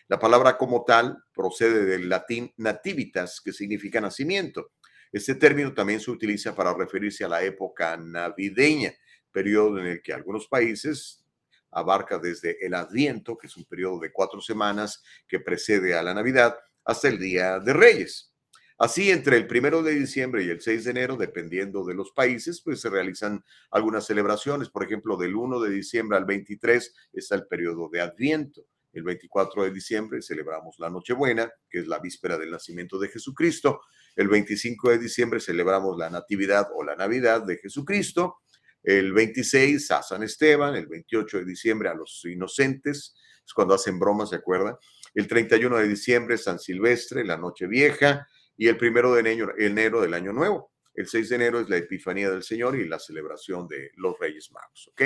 La 0.09 0.19
palabra 0.19 0.59
como 0.59 0.85
tal 0.85 1.17
procede 1.33 1.87
del 1.87 2.11
latín 2.11 2.53
nativitas, 2.59 3.41
que 3.43 3.55
significa 3.55 3.99
nacimiento. 3.99 4.73
Este 5.11 5.35
término 5.35 5.73
también 5.73 6.01
se 6.01 6.11
utiliza 6.11 6.55
para 6.55 6.75
referirse 6.75 7.25
a 7.25 7.29
la 7.29 7.43
época 7.43 7.97
navideña, 7.97 8.93
periodo 9.33 9.79
en 9.79 9.87
el 9.87 10.03
que 10.03 10.13
algunos 10.13 10.49
países 10.49 11.25
abarca 11.71 12.19
desde 12.19 12.59
el 12.67 12.75
Adviento, 12.75 13.39
que 13.39 13.47
es 13.47 13.57
un 13.57 13.65
periodo 13.65 14.01
de 14.01 14.13
cuatro 14.13 14.43
semanas 14.43 15.03
que 15.27 15.41
precede 15.41 15.95
a 15.95 16.03
la 16.03 16.13
Navidad, 16.13 16.59
hasta 16.85 17.09
el 17.09 17.19
Día 17.19 17.59
de 17.59 17.73
Reyes. 17.73 18.35
Así, 18.77 19.11
entre 19.11 19.37
el 19.37 19.47
primero 19.47 19.83
de 19.85 19.95
diciembre 19.95 20.43
y 20.43 20.51
el 20.51 20.61
6 20.61 20.85
de 20.85 20.91
enero, 20.91 21.17
dependiendo 21.17 21.85
de 21.85 21.95
los 21.95 22.11
países, 22.11 22.61
pues 22.61 22.81
se 22.81 22.91
realizan 22.91 23.45
algunas 23.71 24.05
celebraciones. 24.07 24.69
Por 24.69 24.83
ejemplo, 24.83 25.17
del 25.17 25.37
1 25.37 25.61
de 25.61 25.71
diciembre 25.71 26.19
al 26.19 26.25
23 26.25 26.95
está 27.13 27.37
el 27.37 27.47
periodo 27.47 27.89
de 27.89 28.01
Adviento. 28.01 28.67
El 28.93 29.05
24 29.05 29.65
de 29.65 29.71
diciembre 29.71 30.23
celebramos 30.23 30.77
la 30.79 30.91
Nochebuena, 30.91 31.53
que 31.71 31.81
es 31.81 31.87
la 31.87 32.01
víspera 32.01 32.37
del 32.37 32.51
nacimiento 32.51 32.99
de 32.99 33.09
Jesucristo. 33.09 33.81
El 34.17 34.29
25 34.29 34.91
de 34.91 34.99
diciembre 34.99 35.41
celebramos 35.41 35.97
la 35.97 36.11
Natividad 36.11 36.69
o 36.75 36.83
la 36.83 36.97
Navidad 36.97 37.43
de 37.43 37.59
Jesucristo. 37.59 38.39
El 38.83 39.13
26 39.13 39.91
a 39.93 40.03
San 40.03 40.23
Esteban, 40.23 40.75
el 40.75 40.87
28 40.87 41.39
de 41.39 41.45
diciembre 41.45 41.89
a 41.89 41.95
los 41.95 42.25
inocentes, 42.25 43.15
es 43.45 43.55
cuando 43.55 43.75
hacen 43.75 43.99
bromas, 43.99 44.31
¿se 44.31 44.37
acuerdan? 44.37 44.77
El 45.15 45.29
31 45.29 45.79
de 45.79 45.89
diciembre 45.89 46.37
San 46.37 46.59
Silvestre, 46.59 47.25
la 47.25 47.37
Noche 47.37 47.67
Vieja, 47.67 48.27
y 48.57 48.69
el 48.69 48.77
1 48.81 49.15
de 49.15 49.21
enero, 49.21 49.55
enero 49.59 50.01
del 50.01 50.15
Año 50.15 50.33
Nuevo. 50.33 50.73
El 50.95 51.07
6 51.09 51.29
de 51.29 51.37
enero 51.37 51.61
es 51.61 51.69
la 51.69 51.77
Epifanía 51.77 52.31
del 52.31 52.43
Señor 52.43 52.79
y 52.79 52.87
la 52.87 53.01
celebración 53.01 53.67
de 53.67 53.91
los 53.97 54.19
Reyes 54.19 54.51
Magos, 54.53 54.89
¿ok? 54.93 55.03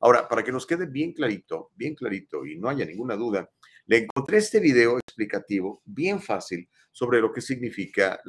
Ahora, 0.00 0.28
para 0.28 0.44
que 0.44 0.52
nos 0.52 0.66
quede 0.66 0.86
bien 0.86 1.12
clarito, 1.12 1.70
bien 1.74 1.94
clarito 1.94 2.46
y 2.46 2.56
no 2.56 2.68
haya 2.68 2.84
ninguna 2.84 3.16
duda, 3.16 3.50
le 3.86 3.98
encontré 3.98 4.38
este 4.38 4.60
video 4.60 4.98
explicativo 4.98 5.82
bien 5.84 6.20
fácil 6.20 6.68
sobre 6.92 7.20
lo 7.20 7.32
que 7.32 7.40
significa 7.40 8.20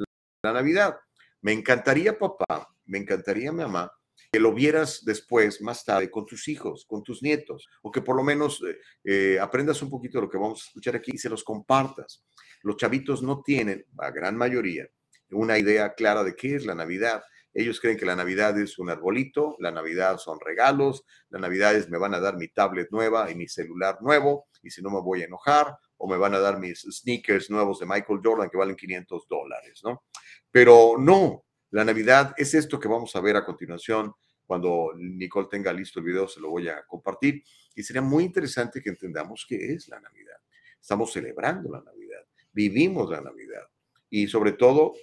la 0.42 0.52
Navidad. 0.52 0.96
Me 1.42 1.52
encantaría, 1.52 2.18
papá, 2.18 2.68
me 2.86 2.98
encantaría, 2.98 3.52
mamá, 3.52 3.90
que 4.36 4.40
lo 4.40 4.52
vieras 4.52 5.02
después, 5.02 5.62
más 5.62 5.82
tarde, 5.82 6.10
con 6.10 6.26
tus 6.26 6.46
hijos, 6.48 6.84
con 6.86 7.02
tus 7.02 7.22
nietos, 7.22 7.66
o 7.80 7.90
que 7.90 8.02
por 8.02 8.14
lo 8.14 8.22
menos 8.22 8.62
eh, 8.62 8.76
eh, 9.02 9.38
aprendas 9.40 9.80
un 9.80 9.88
poquito 9.88 10.18
de 10.18 10.26
lo 10.26 10.30
que 10.30 10.36
vamos 10.36 10.60
a 10.60 10.66
escuchar 10.66 10.94
aquí 10.94 11.12
y 11.14 11.16
se 11.16 11.30
los 11.30 11.42
compartas. 11.42 12.22
Los 12.60 12.76
chavitos 12.76 13.22
no 13.22 13.40
tienen, 13.42 13.86
la 13.96 14.10
gran 14.10 14.36
mayoría, 14.36 14.86
una 15.30 15.56
idea 15.56 15.94
clara 15.94 16.22
de 16.22 16.36
qué 16.36 16.54
es 16.54 16.66
la 16.66 16.74
Navidad. 16.74 17.22
Ellos 17.54 17.80
creen 17.80 17.96
que 17.96 18.04
la 18.04 18.14
Navidad 18.14 18.60
es 18.60 18.78
un 18.78 18.90
arbolito, 18.90 19.56
la 19.58 19.70
Navidad 19.70 20.18
son 20.18 20.38
regalos, 20.38 21.04
la 21.30 21.38
Navidad 21.38 21.74
es 21.74 21.88
me 21.88 21.96
van 21.96 22.12
a 22.12 22.20
dar 22.20 22.36
mi 22.36 22.48
tablet 22.48 22.88
nueva 22.90 23.30
y 23.30 23.36
mi 23.36 23.48
celular 23.48 23.96
nuevo, 24.02 24.48
y 24.62 24.68
si 24.68 24.82
no 24.82 24.90
me 24.90 25.00
voy 25.00 25.22
a 25.22 25.24
enojar, 25.24 25.78
o 25.96 26.06
me 26.06 26.18
van 26.18 26.34
a 26.34 26.40
dar 26.40 26.58
mis 26.58 26.82
sneakers 26.82 27.48
nuevos 27.48 27.78
de 27.78 27.86
Michael 27.86 28.20
Jordan 28.22 28.50
que 28.50 28.58
valen 28.58 28.76
500 28.76 29.28
dólares, 29.30 29.80
¿no? 29.82 30.04
Pero 30.50 30.96
no, 30.98 31.46
la 31.70 31.86
Navidad 31.86 32.34
es 32.36 32.52
esto 32.52 32.78
que 32.78 32.86
vamos 32.86 33.16
a 33.16 33.20
ver 33.22 33.36
a 33.36 33.46
continuación. 33.46 34.12
Cuando 34.46 34.92
Nicole 34.96 35.48
tenga 35.50 35.72
listo 35.72 35.98
el 35.98 36.06
video, 36.06 36.28
se 36.28 36.40
lo 36.40 36.50
voy 36.50 36.68
a 36.68 36.84
compartir. 36.86 37.42
Y 37.74 37.82
sería 37.82 38.02
muy 38.02 38.24
interesante 38.24 38.80
que 38.80 38.90
entendamos 38.90 39.44
qué 39.48 39.72
es 39.72 39.88
la 39.88 40.00
Navidad. 40.00 40.36
Estamos 40.80 41.12
celebrando 41.12 41.70
la 41.70 41.82
Navidad, 41.82 42.24
vivimos 42.52 43.10
la 43.10 43.20
Navidad. 43.20 43.68
Y 44.08 44.28
sobre 44.28 44.52
todo, 44.52 44.94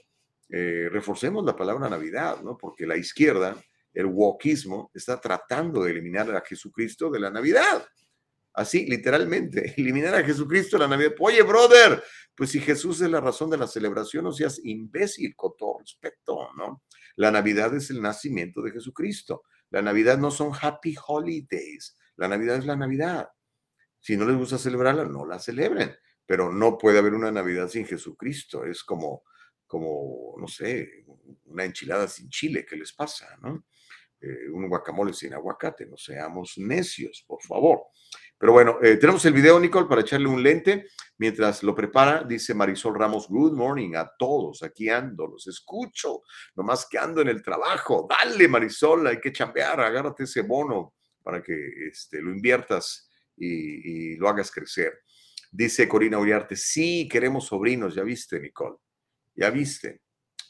eh, 0.49 0.88
reforcemos 0.89 1.43
la 1.43 1.56
palabra 1.56 1.89
Navidad, 1.89 2.41
¿no? 2.41 2.58
Porque 2.58 2.88
la 2.88 2.95
izquierda, 2.95 3.62
el 3.93 4.06
wokismo, 4.06 4.91
está 4.93 5.19
tratando 5.19 5.84
de 5.84 5.91
eliminar 5.91 6.34
a 6.36 6.41
Jesucristo 6.41 7.10
de 7.10 7.19
la 7.19 7.29
Navidad. 7.29 7.86
Así, 8.53 8.85
literalmente, 8.85 9.73
eliminar 9.77 10.15
a 10.15 10.23
Jesucristo 10.23 10.77
de 10.77 10.83
la 10.83 10.89
Navidad. 10.89 11.15
Oye, 11.19 11.41
brother, 11.43 12.03
pues 12.35 12.51
si 12.51 12.59
Jesús 12.59 13.01
es 13.01 13.09
la 13.09 13.21
razón 13.21 13.49
de 13.49 13.57
la 13.57 13.67
celebración, 13.67 14.23
no 14.23 14.31
seas 14.31 14.59
imbécil, 14.63 15.35
con 15.35 15.53
todo 15.57 15.79
respeto, 15.79 16.49
¿no? 16.57 16.83
La 17.15 17.31
Navidad 17.31 17.75
es 17.75 17.89
el 17.89 18.01
nacimiento 18.01 18.61
de 18.61 18.71
Jesucristo. 18.71 19.43
La 19.69 19.81
Navidad 19.81 20.17
no 20.17 20.31
son 20.31 20.51
happy 20.59 20.95
holidays. 21.07 21.95
La 22.15 22.27
Navidad 22.27 22.57
es 22.57 22.65
la 22.65 22.75
Navidad. 22.75 23.29
Si 23.99 24.17
no 24.17 24.25
les 24.25 24.37
gusta 24.37 24.57
celebrarla, 24.57 25.05
no 25.05 25.25
la 25.25 25.39
celebren. 25.39 25.95
Pero 26.25 26.51
no 26.51 26.77
puede 26.77 26.99
haber 26.99 27.13
una 27.13 27.31
Navidad 27.31 27.67
sin 27.67 27.85
Jesucristo. 27.85 28.65
Es 28.65 28.83
como 28.83 29.23
como, 29.73 30.35
no 30.37 30.47
sé, 30.47 31.03
una 31.45 31.65
enchilada 31.65 32.07
sin 32.07 32.29
chile, 32.29 32.63
¿qué 32.63 32.75
les 32.75 32.93
pasa? 32.93 33.35
¿no? 33.41 33.65
Eh, 34.21 34.47
un 34.51 34.69
guacamole 34.69 35.13
sin 35.13 35.33
aguacate, 35.33 35.87
no 35.87 35.97
seamos 35.97 36.59
necios, 36.59 37.25
por 37.27 37.41
favor. 37.41 37.87
Pero 38.43 38.51
bueno, 38.51 38.77
eh, 38.84 38.97
tenemos 38.97 39.23
el 39.23 39.32
video, 39.32 39.58
Nicole, 39.58 39.88
para 39.88 40.01
echarle 40.01 40.27
un 40.27 40.43
lente. 40.43 40.88
Mientras 41.17 41.63
lo 41.63 41.73
prepara, 41.73 42.25
dice 42.25 42.53
Marisol 42.53 42.93
Ramos, 42.93 43.29
good 43.29 43.53
morning 43.53 43.95
a 43.95 44.12
todos, 44.19 44.63
aquí 44.63 44.89
ando, 44.89 45.27
los 45.27 45.47
escucho, 45.47 46.23
nomás 46.53 46.86
que 46.86 46.97
ando 46.97 47.21
en 47.21 47.29
el 47.29 47.41
trabajo. 47.41 48.06
Dale, 48.10 48.49
Marisol, 48.49 49.08
hay 49.08 49.21
que 49.21 49.32
chambear, 49.32 49.79
agárrate 49.79 50.23
ese 50.23 50.41
bono 50.41 50.95
para 51.23 51.41
que 51.41 51.56
este, 51.88 52.21
lo 52.21 52.32
inviertas 52.32 53.10
y, 53.38 54.17
lo 54.17 54.27
hagas 54.27 54.51
crecer. 54.51 54.91
Dice 55.49 55.88
Corina 55.88 56.19
Uriarte, 56.19 56.58
sí, 56.58 57.08
queremos 57.10 57.45
sobrinos, 57.45 57.95
ya 57.95 58.03
viste, 58.03 58.41
Nicole. 58.41 58.75
¿Ya 59.36 59.51
viste? 59.51 60.01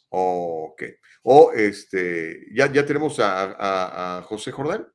Ok. 0.10 0.82
O 1.22 1.52
este, 1.52 2.48
ya, 2.56 2.72
ya 2.72 2.84
tenemos 2.88 3.20
a, 3.20 4.24
José 4.26 4.52
Jordán. 4.52 4.92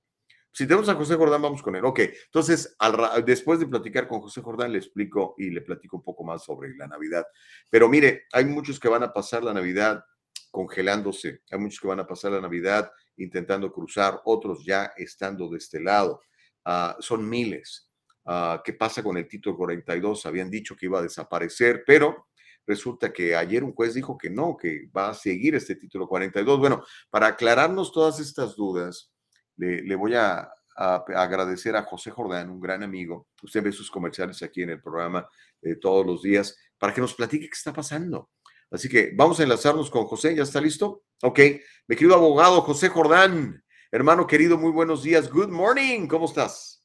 Si 0.53 0.67
tenemos 0.67 0.89
a 0.89 0.95
José 0.95 1.15
Jordán, 1.15 1.43
vamos 1.43 1.63
con 1.63 1.77
él. 1.77 1.85
Ok, 1.85 2.01
entonces, 2.01 2.77
después 3.25 3.61
de 3.61 3.67
platicar 3.67 4.09
con 4.09 4.21
José 4.21 4.41
Jordán, 4.41 4.73
le 4.73 4.79
explico 4.79 5.35
y 5.39 5.51
le 5.51 5.61
platico 5.61 5.99
un 5.99 6.03
poco 6.03 6.25
más 6.25 6.45
sobre 6.45 6.75
la 6.75 6.87
Navidad. 6.87 7.27
Pero 7.71 7.89
mire, 7.89 8.25
hay 8.33 8.45
muchos 8.45 8.81
que 8.81 8.89
van 8.89 9.03
a 9.03 9.13
pasar 9.13 9.45
la 9.45 9.55
Navidad 9.55 10.05
congelándose, 10.51 11.43
hay 11.51 11.59
muchos 11.59 11.81
que 11.81 11.89
van 11.89 12.01
a 12.01 12.07
pasar 12.07 12.33
la 12.33 12.41
Navidad 12.41 12.91
intentando 13.19 13.73
cruzar, 13.73 14.21
otros 14.25 14.65
ya 14.65 14.93
estando 14.97 15.49
de 15.49 15.59
este 15.59 15.81
lado. 15.81 16.23
Ah, 16.65 16.97
son 17.01 17.29
miles. 17.29 17.91
Ah, 18.25 18.61
¿Qué 18.65 18.73
pasa 18.73 19.03
con 19.03 19.17
el 19.17 19.29
título 19.29 19.57
42? 19.57 20.27
Habían 20.27 20.51
dicho 20.51 20.75
que 20.77 20.87
iba 20.87 20.99
a 20.99 21.03
desaparecer, 21.03 21.85
pero 21.87 22.29
Resulta 22.69 23.15
que 23.15 23.35
ayer 23.35 23.65
un 23.65 23.73
juez 23.73 23.95
dijo 23.95 24.19
que 24.19 24.29
no, 24.29 24.55
que 24.55 24.91
va 24.95 25.09
a 25.09 25.15
seguir 25.15 25.55
este 25.55 25.75
título 25.75 26.07
42. 26.07 26.61
Bueno, 26.61 26.85
para 27.09 27.29
aclararnos 27.29 27.91
todas 27.93 28.21
estas 28.21 28.57
dudas, 28.57 29.11
le, 29.59 29.95
voy 29.95 30.15
a, 30.15 30.51
agradecer 30.77 31.75
a 31.77 31.83
José 31.83 32.11
Jordán, 32.11 32.51
un 32.51 32.61
gran 32.61 32.83
amigo. 32.83 33.29
Usted 33.43 33.63
ve 33.63 33.73
sus 33.73 33.91
comerciales 33.91 34.43
aquí 34.43 34.63
en 34.63 34.71
el 34.71 34.81
programa 34.81 35.29
eh, 35.61 35.75
todos 35.77 36.07
los 36.07 36.23
días, 36.23 36.57
para 36.79 36.95
que 36.95 37.01
nos 37.01 37.15
platique 37.15 37.47
qué 37.47 37.55
está 37.55 37.73
pasando. 37.73 38.31
Así 38.71 38.89
que 38.89 39.13
vamos 39.17 39.41
a 39.41 39.43
enlazarnos 39.43 39.91
con 39.91 40.05
José. 40.05 40.35
¿Ya 40.35 40.45
está 40.45 40.61
listo? 40.61 41.03
Ok. 41.23 41.41
Mi 41.89 41.97
querido 41.97 42.15
abogado 42.15 42.61
José 42.63 42.89
Jordán, 42.89 43.65
hermano 43.91 44.27
querido, 44.27 44.57
muy 44.57 44.71
buenos 44.71 45.03
días. 45.03 45.31
Good 45.31 45.49
morning. 45.49 46.07
¿Cómo 46.07 46.27
estás? 46.27 46.85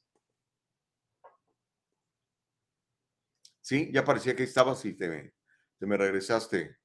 Sí, 3.60 3.90
ya 3.92 4.04
parecía 4.04 4.34
que 4.34 4.42
estabas 4.42 4.84
y 4.84 4.94
te, 4.94 5.34
te 5.78 5.86
me 5.86 5.96
regresaste. 5.96 6.76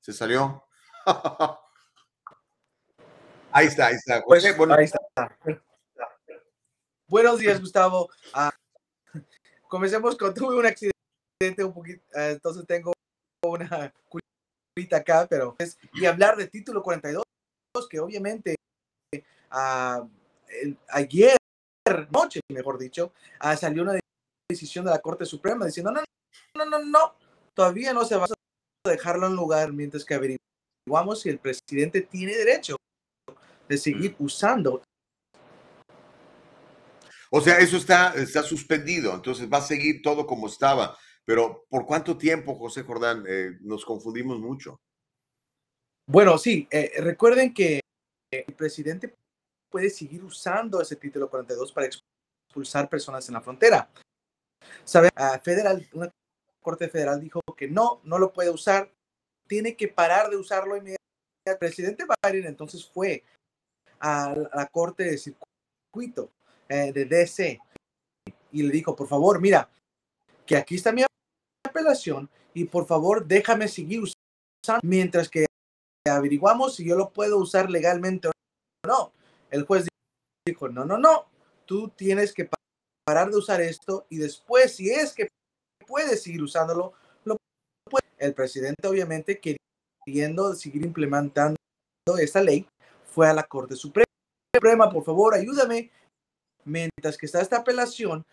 ¿Se 0.00 0.12
salió? 0.12 0.64
ahí 3.58 3.66
está, 3.66 3.86
ahí 3.88 3.94
está. 3.96 4.22
Pues, 4.22 4.44
ahí 4.44 4.84
está. 4.84 5.38
Buenos 7.08 7.38
días, 7.38 7.60
Gustavo. 7.60 8.08
Ah, 8.32 8.52
comencemos 9.68 10.16
con, 10.16 10.32
tuve 10.32 10.56
un 10.56 10.66
accidente 10.66 11.64
un 11.64 11.72
poquito, 11.72 12.02
eh, 12.14 12.32
entonces 12.32 12.66
tengo 12.66 12.92
una 13.44 13.92
curita 14.08 14.98
acá, 14.98 15.26
pero 15.28 15.56
es, 15.58 15.76
y 15.94 16.06
hablar 16.06 16.36
de 16.36 16.46
título 16.46 16.82
42, 16.82 17.24
que 17.90 18.00
obviamente 18.00 18.54
uh, 19.52 20.08
ayer 20.90 21.36
noche, 22.10 22.40
mejor 22.50 22.78
dicho, 22.78 23.12
uh, 23.42 23.56
salió 23.56 23.82
una 23.82 23.98
decisión 24.48 24.84
de 24.84 24.90
la 24.90 25.00
Corte 25.00 25.24
Suprema 25.24 25.66
diciendo, 25.66 25.90
no, 25.90 26.02
no, 26.54 26.64
no, 26.64 26.84
no, 26.84 27.14
todavía 27.54 27.92
no 27.92 28.04
se 28.04 28.16
va 28.16 28.26
a 28.26 28.88
dejarlo 28.90 29.26
en 29.26 29.34
lugar 29.34 29.72
mientras 29.72 30.04
que 30.04 30.14
averiguamos 30.14 31.20
si 31.20 31.30
el 31.30 31.38
presidente 31.38 32.02
tiene 32.02 32.36
derecho 32.36 32.77
de 33.68 33.78
seguir 33.78 34.16
usando. 34.18 34.82
O 37.30 37.40
sea, 37.40 37.58
eso 37.58 37.76
está, 37.76 38.14
está 38.14 38.42
suspendido, 38.42 39.14
entonces 39.14 39.48
va 39.52 39.58
a 39.58 39.62
seguir 39.62 40.00
todo 40.02 40.26
como 40.26 40.46
estaba. 40.46 40.96
Pero 41.24 41.66
¿por 41.68 41.84
cuánto 41.84 42.16
tiempo, 42.16 42.54
José 42.54 42.82
Jordán? 42.82 43.24
Eh, 43.28 43.58
nos 43.60 43.84
confundimos 43.84 44.38
mucho. 44.38 44.80
Bueno, 46.06 46.38
sí, 46.38 46.66
eh, 46.70 46.92
recuerden 47.00 47.52
que 47.52 47.80
el 48.32 48.54
presidente 48.54 49.14
puede 49.70 49.90
seguir 49.90 50.24
usando 50.24 50.80
ese 50.80 50.96
título 50.96 51.28
42 51.28 51.70
para 51.72 51.86
expulsar 51.86 52.88
personas 52.88 53.28
en 53.28 53.34
la 53.34 53.42
frontera. 53.42 53.90
¿Sabe? 54.84 55.10
federal, 55.42 55.86
una 55.92 56.10
corte 56.62 56.88
federal 56.88 57.20
dijo 57.20 57.40
que 57.56 57.68
no, 57.68 58.00
no 58.04 58.18
lo 58.18 58.32
puede 58.32 58.48
usar, 58.48 58.90
tiene 59.46 59.76
que 59.76 59.88
parar 59.88 60.30
de 60.30 60.36
usarlo 60.36 60.76
inmediatamente. 60.76 60.98
El 61.44 61.58
presidente 61.58 62.04
Biden 62.22 62.46
entonces 62.46 62.86
fue 62.86 63.22
a 64.00 64.34
la 64.54 64.66
corte 64.66 65.04
de 65.04 65.18
circuito 65.18 66.30
eh, 66.68 66.92
de 66.92 67.04
DC 67.04 67.60
y 68.52 68.62
le 68.62 68.70
dijo, 68.70 68.94
por 68.94 69.08
favor, 69.08 69.40
mira, 69.40 69.68
que 70.46 70.56
aquí 70.56 70.76
está 70.76 70.92
mi 70.92 71.04
apelación 71.66 72.28
y 72.54 72.64
por 72.64 72.86
favor 72.86 73.26
déjame 73.26 73.68
seguir 73.68 74.02
usando 74.02 74.80
mientras 74.82 75.28
que 75.28 75.46
averiguamos 76.08 76.74
si 76.74 76.86
yo 76.86 76.96
lo 76.96 77.10
puedo 77.10 77.38
usar 77.38 77.70
legalmente 77.70 78.28
o 78.28 78.32
no. 78.86 79.12
El 79.50 79.64
juez 79.64 79.86
dijo, 80.46 80.68
no, 80.68 80.84
no, 80.84 80.98
no, 80.98 81.26
tú 81.66 81.88
tienes 81.90 82.32
que 82.32 82.48
parar 83.04 83.30
de 83.30 83.36
usar 83.36 83.60
esto 83.60 84.06
y 84.08 84.18
después, 84.18 84.74
si 84.74 84.90
es 84.90 85.12
que 85.14 85.28
puedes 85.86 86.22
seguir 86.22 86.42
usándolo, 86.42 86.92
lo 87.24 87.36
puede. 87.84 88.06
El 88.18 88.34
presidente 88.34 88.86
obviamente 88.88 89.40
queriendo 89.40 90.54
seguir 90.54 90.84
implementando 90.84 91.56
esta 92.18 92.40
ley, 92.40 92.66
fue 93.18 93.26
a 93.26 93.34
la 93.34 93.48
Corte 93.48 93.74
Suprema. 93.74 94.06
por 94.92 95.02
favor, 95.02 95.34
ayúdame. 95.34 95.90
Mientras 96.64 97.18
que 97.18 97.26
está 97.26 97.40
esta 97.40 97.56
apelación, 97.56 98.24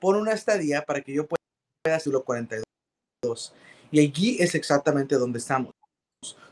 pon 0.00 0.16
una 0.16 0.32
estadía 0.32 0.84
para 0.84 1.00
que 1.00 1.12
yo 1.12 1.28
pueda 1.28 1.96
hacer 1.96 2.12
lo 2.12 2.24
42. 2.24 3.54
Y 3.92 4.00
allí 4.00 4.36
es 4.40 4.56
exactamente 4.56 5.14
donde 5.14 5.38
estamos. 5.38 5.70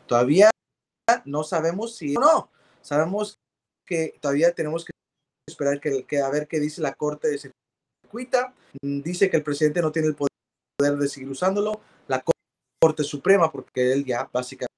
Todavía 0.06 0.50
no 1.24 1.42
sabemos 1.42 1.96
si 1.96 2.16
o 2.16 2.20
no. 2.20 2.48
Sabemos 2.80 3.34
que 3.84 4.16
todavía 4.20 4.52
tenemos 4.52 4.84
que 4.84 4.92
esperar 5.48 5.80
que, 5.80 6.20
a 6.20 6.30
ver 6.30 6.46
qué 6.46 6.60
dice 6.60 6.80
la 6.80 6.94
Corte 6.94 7.26
de 7.26 7.40
Circuita. 8.04 8.54
Dice 8.80 9.28
que 9.28 9.38
el 9.38 9.42
presidente 9.42 9.82
no 9.82 9.90
tiene 9.90 10.06
el 10.06 10.14
poder 10.14 10.96
de 10.96 11.08
seguir 11.08 11.28
usándolo. 11.28 11.80
La 12.06 12.22
Corte 12.80 13.02
Suprema, 13.02 13.50
porque 13.50 13.92
él 13.92 14.04
ya 14.04 14.30
básicamente 14.32 14.68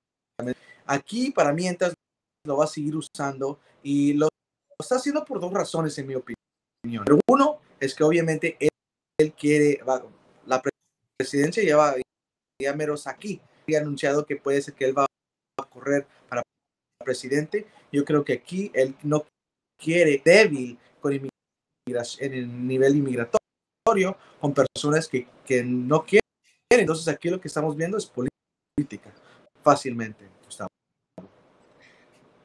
aquí 0.86 1.30
para 1.30 1.52
mientras 1.52 1.92
lo 2.44 2.56
va 2.56 2.64
a 2.64 2.68
seguir 2.68 2.96
usando 2.96 3.58
y 3.82 4.14
lo 4.14 4.28
está 4.78 4.96
haciendo 4.96 5.24
por 5.24 5.40
dos 5.40 5.52
razones 5.52 5.96
en 5.98 6.06
mi 6.06 6.14
opinión. 6.14 7.04
uno 7.28 7.60
es 7.78 7.94
que 7.94 8.04
obviamente 8.04 8.56
él, 8.58 9.32
quiere, 9.34 9.80
la 10.46 10.62
presidencia 11.18 11.62
lleva 11.62 11.94
ya 12.60 12.74
meros 12.74 13.06
aquí 13.06 13.40
y 13.66 13.74
ha 13.74 13.80
anunciado 13.80 14.24
que 14.24 14.36
puede 14.36 14.62
ser 14.62 14.74
que 14.74 14.86
él 14.86 14.96
va 14.96 15.06
a 15.58 15.64
correr 15.64 16.06
para 16.28 16.42
presidente. 17.04 17.66
Yo 17.92 18.04
creo 18.04 18.24
que 18.24 18.34
aquí 18.34 18.70
él 18.74 18.96
no 19.02 19.26
quiere 19.78 20.22
débil 20.24 20.78
con 21.00 21.12
en 21.12 22.34
el 22.34 22.66
nivel 22.66 22.96
inmigratorio 22.96 24.16
con 24.40 24.54
personas 24.54 25.08
que, 25.08 25.26
que 25.44 25.62
no 25.64 26.04
quieren. 26.04 26.20
Entonces 26.70 27.08
aquí 27.08 27.28
lo 27.28 27.40
que 27.40 27.48
estamos 27.48 27.76
viendo 27.76 27.96
es 27.96 28.06
política, 28.06 29.12
fácilmente. 29.62 30.39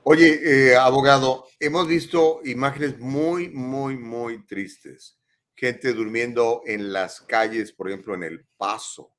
Oye, 0.07 0.39
eh, 0.43 0.75
abogado, 0.75 1.47
hemos 1.59 1.87
visto 1.87 2.39
imágenes 2.43 2.99
muy, 2.99 3.49
muy, 3.49 3.97
muy 3.97 4.45
tristes. 4.45 5.17
Gente 5.55 5.93
durmiendo 5.93 6.61
en 6.67 6.93
las 6.93 7.21
calles, 7.21 7.71
por 7.71 7.89
ejemplo, 7.89 8.13
en 8.13 8.21
El 8.21 8.45
Paso. 8.55 9.15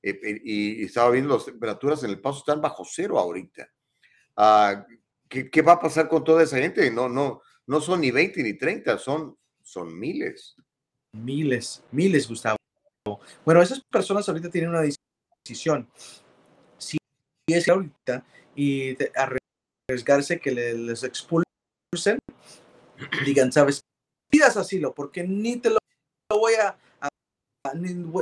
Eh, 0.00 0.18
eh, 0.22 0.40
y, 0.42 0.84
estaba 0.84 1.10
viendo 1.10 1.34
las 1.34 1.44
temperaturas 1.44 2.02
en 2.04 2.10
El 2.10 2.22
Paso, 2.22 2.38
están 2.38 2.62
bajo 2.62 2.86
cero 2.90 3.18
ahorita. 3.18 3.68
Ah, 4.34 4.86
¿qué, 5.28 5.60
va 5.60 5.72
a 5.72 5.80
pasar 5.80 6.08
con 6.08 6.24
toda 6.24 6.42
esa 6.42 6.56
gente? 6.56 6.90
No, 6.90 7.06
no, 7.06 7.42
no 7.66 7.80
son 7.82 8.00
ni 8.00 8.10
20 8.10 8.42
ni 8.42 8.54
30, 8.54 8.96
son, 8.96 9.36
son 9.62 9.98
miles. 9.98 10.56
Miles, 11.12 11.82
miles, 11.92 12.26
Gustavo. 12.26 12.56
Bueno, 13.44 13.60
esas 13.60 13.84
personas 13.84 14.26
ahorita 14.26 14.48
tienen 14.48 14.70
una 14.70 14.88
decisión. 15.44 15.86
Si 16.78 16.96
es 17.46 17.68
ahorita 17.68 18.24
y 18.54 18.94
arriesgarse 19.90 20.40
que 20.40 20.52
les 20.52 21.02
expulsen, 21.02 22.18
digan, 23.24 23.52
sabes, 23.52 23.80
pidas 24.30 24.56
asilo, 24.56 24.94
porque 24.94 25.26
ni 25.26 25.56
te 25.56 25.70
lo, 25.70 25.78
voy 26.30 26.54
a, 26.54 26.78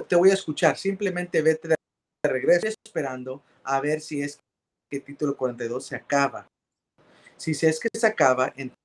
te 0.08 0.16
voy 0.16 0.30
a 0.30 0.34
escuchar, 0.34 0.76
simplemente 0.76 1.42
vete 1.42 1.68
de 1.68 1.76
regreso 2.24 2.68
esperando 2.84 3.42
a 3.64 3.80
ver 3.80 4.00
si 4.00 4.22
es 4.22 4.38
que 4.90 5.00
título 5.00 5.36
42 5.36 5.86
se 5.86 5.96
acaba. 5.96 6.48
Si 7.36 7.52
es 7.52 7.78
que 7.78 7.88
se 7.92 8.06
acaba, 8.06 8.48
entonces 8.56 8.76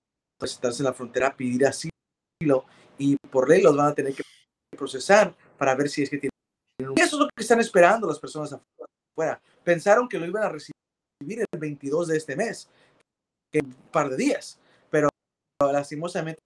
estarse 0.42 0.82
en 0.82 0.86
la 0.86 0.94
frontera, 0.94 1.36
pedir 1.36 1.66
asilo 1.66 2.66
y 2.98 3.16
por 3.32 3.50
ley 3.50 3.62
los 3.62 3.76
van 3.76 3.88
a 3.88 3.96
tener 3.96 4.14
que 4.14 4.24
procesar 4.78 5.36
para 5.58 5.74
ver 5.74 5.90
si 5.90 6.04
es 6.04 6.10
que 6.10 6.18
tienen. 6.18 6.94
Y 6.96 7.02
eso 7.02 7.16
es 7.16 7.20
lo 7.22 7.28
que 7.28 7.42
están 7.42 7.62
esperando 7.62 8.08
las 8.08 8.20
personas 8.20 8.54
afuera. 8.54 9.42
Pensaron 9.64 10.08
que 10.08 10.20
lo 10.20 10.26
iban 10.26 10.44
a 10.44 10.50
recibir 10.50 10.74
el 11.30 11.60
22 11.60 12.08
de 12.08 12.18
este 12.18 12.36
mes, 12.36 12.70
que 13.52 13.60
un 13.60 13.74
par 13.92 14.10
de 14.10 14.18
días, 14.18 14.60
pero 14.90 15.10
lastimosamente 15.60 16.42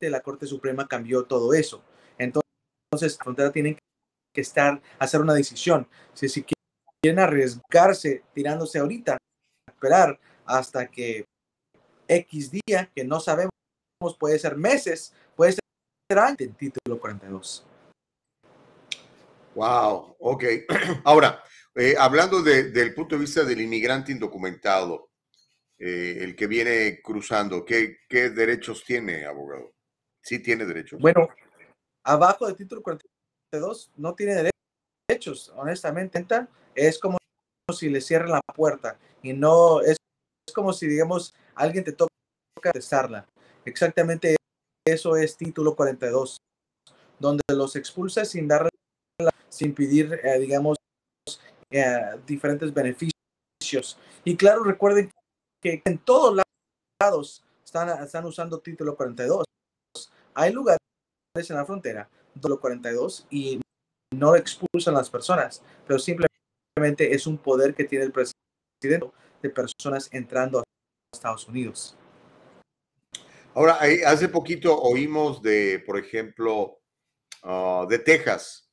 la 0.00 0.20
Corte 0.20 0.46
Suprema 0.46 0.86
cambió 0.86 1.24
todo 1.24 1.52
eso. 1.54 1.82
Entonces, 2.18 3.18
la 3.18 3.24
frontera 3.24 3.52
tienen 3.52 3.78
que 4.34 4.40
estar, 4.40 4.80
hacer 4.98 5.20
una 5.20 5.34
decisión. 5.34 5.88
Si, 6.14 6.28
si 6.28 6.44
quieren 7.02 7.18
arriesgarse 7.18 8.22
tirándose 8.34 8.78
ahorita, 8.78 9.16
esperar 9.68 10.18
hasta 10.44 10.88
que 10.88 11.24
X 12.06 12.50
día, 12.50 12.90
que 12.94 13.04
no 13.04 13.20
sabemos, 13.20 13.50
puede 14.18 14.38
ser 14.38 14.56
meses, 14.56 15.12
puede 15.36 15.52
ser 15.52 16.18
antes 16.18 16.46
del 16.46 16.56
título 16.56 16.98
42. 16.98 17.66
Wow, 19.54 20.16
ok. 20.20 20.44
Ahora, 21.04 21.42
eh, 21.78 21.94
hablando 21.96 22.42
del 22.42 22.92
punto 22.92 23.14
de 23.14 23.20
vista 23.20 23.44
del 23.44 23.60
inmigrante 23.60 24.10
indocumentado, 24.10 25.10
eh, 25.78 26.18
el 26.22 26.34
que 26.34 26.48
viene 26.48 27.00
cruzando, 27.00 27.64
¿qué, 27.64 27.98
¿qué, 28.08 28.30
derechos 28.30 28.82
tiene, 28.84 29.24
abogado? 29.24 29.72
Sí 30.20 30.40
tiene 30.40 30.66
derechos. 30.66 31.00
Bueno, 31.00 31.28
abajo 32.04 32.46
del 32.46 32.56
título 32.56 32.82
42 32.82 33.92
no 33.96 34.14
tiene 34.14 34.50
derechos, 35.08 35.52
honestamente. 35.54 36.26
Es 36.74 36.98
como 36.98 37.16
si 37.72 37.88
le 37.88 38.00
cierren 38.00 38.32
la 38.32 38.40
puerta 38.54 38.98
y 39.22 39.32
no 39.32 39.80
es, 39.80 39.96
como 40.52 40.72
si, 40.72 40.88
digamos, 40.88 41.32
alguien 41.54 41.84
te 41.84 41.92
toca 41.92 42.10
testarla. 42.72 43.24
Exactamente 43.64 44.34
eso 44.84 45.16
es 45.16 45.36
título 45.36 45.76
42, 45.76 46.38
donde 47.20 47.42
los 47.52 47.76
expulsa 47.76 48.24
sin 48.24 48.48
darle, 48.48 48.70
sin 49.48 49.74
pedir, 49.74 50.20
eh, 50.24 50.40
digamos, 50.40 50.76
eh, 51.70 52.20
diferentes 52.26 52.72
beneficios. 52.72 53.98
Y 54.24 54.36
claro, 54.36 54.64
recuerden 54.64 55.10
que 55.62 55.82
en 55.84 55.98
todos 55.98 56.40
lados 57.00 57.44
están, 57.64 57.88
están 58.02 58.24
usando 58.24 58.60
título 58.60 58.96
42. 58.96 59.44
Hay 60.34 60.52
lugares 60.52 60.78
en 61.36 61.56
la 61.56 61.66
frontera, 61.66 62.08
título 62.34 62.60
42, 62.60 63.26
y 63.30 63.60
no 64.14 64.34
expulsan 64.36 64.94
las 64.94 65.10
personas, 65.10 65.62
pero 65.86 65.98
simplemente 65.98 67.14
es 67.14 67.26
un 67.26 67.38
poder 67.38 67.74
que 67.74 67.84
tiene 67.84 68.04
el 68.04 68.12
presidente 68.12 69.12
de 69.42 69.50
personas 69.50 70.08
entrando 70.12 70.60
a 70.60 70.64
Estados 71.12 71.46
Unidos. 71.48 71.96
Ahora, 73.54 73.78
hace 74.06 74.28
poquito 74.28 74.80
oímos 74.80 75.42
de, 75.42 75.82
por 75.84 75.98
ejemplo, 75.98 76.78
ah, 77.42 77.86
de 77.88 77.98
Texas, 77.98 78.67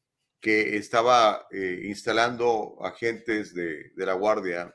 que 0.46 0.78
estaba 0.78 1.48
eh, 1.50 1.82
instalando 1.86 2.78
agentes 2.84 3.52
de, 3.56 3.92
la 3.96 4.14
Guardia, 4.14 4.72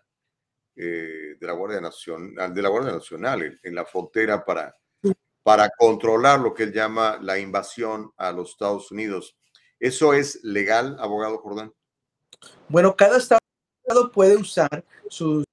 eh, 0.74 1.36
de 1.38 1.46
la 1.46 1.52
Guardia 1.52 1.80
Nacional, 1.80 2.52
de 2.52 2.60
la 2.60 2.68
Guardia 2.68 2.90
Nacional 2.90 3.60
en, 3.62 3.74
la 3.76 3.84
frontera 3.84 4.44
para, 4.44 4.76
para 5.44 5.70
controlar 5.78 6.40
lo 6.40 6.54
que 6.54 6.64
él 6.64 6.72
llama 6.72 7.20
la 7.22 7.38
invasión 7.38 8.12
a 8.16 8.32
los 8.32 8.50
Estados 8.50 8.90
Unidos. 8.90 9.36
¿Eso 9.78 10.12
es 10.12 10.42
legal, 10.42 10.96
abogado 10.98 11.38
Jordán? 11.38 11.72
Bueno, 12.68 12.96
cada 12.96 13.18
estado 13.18 13.38
puede 14.12 14.36
usar 14.36 14.84
sus, 15.08 15.44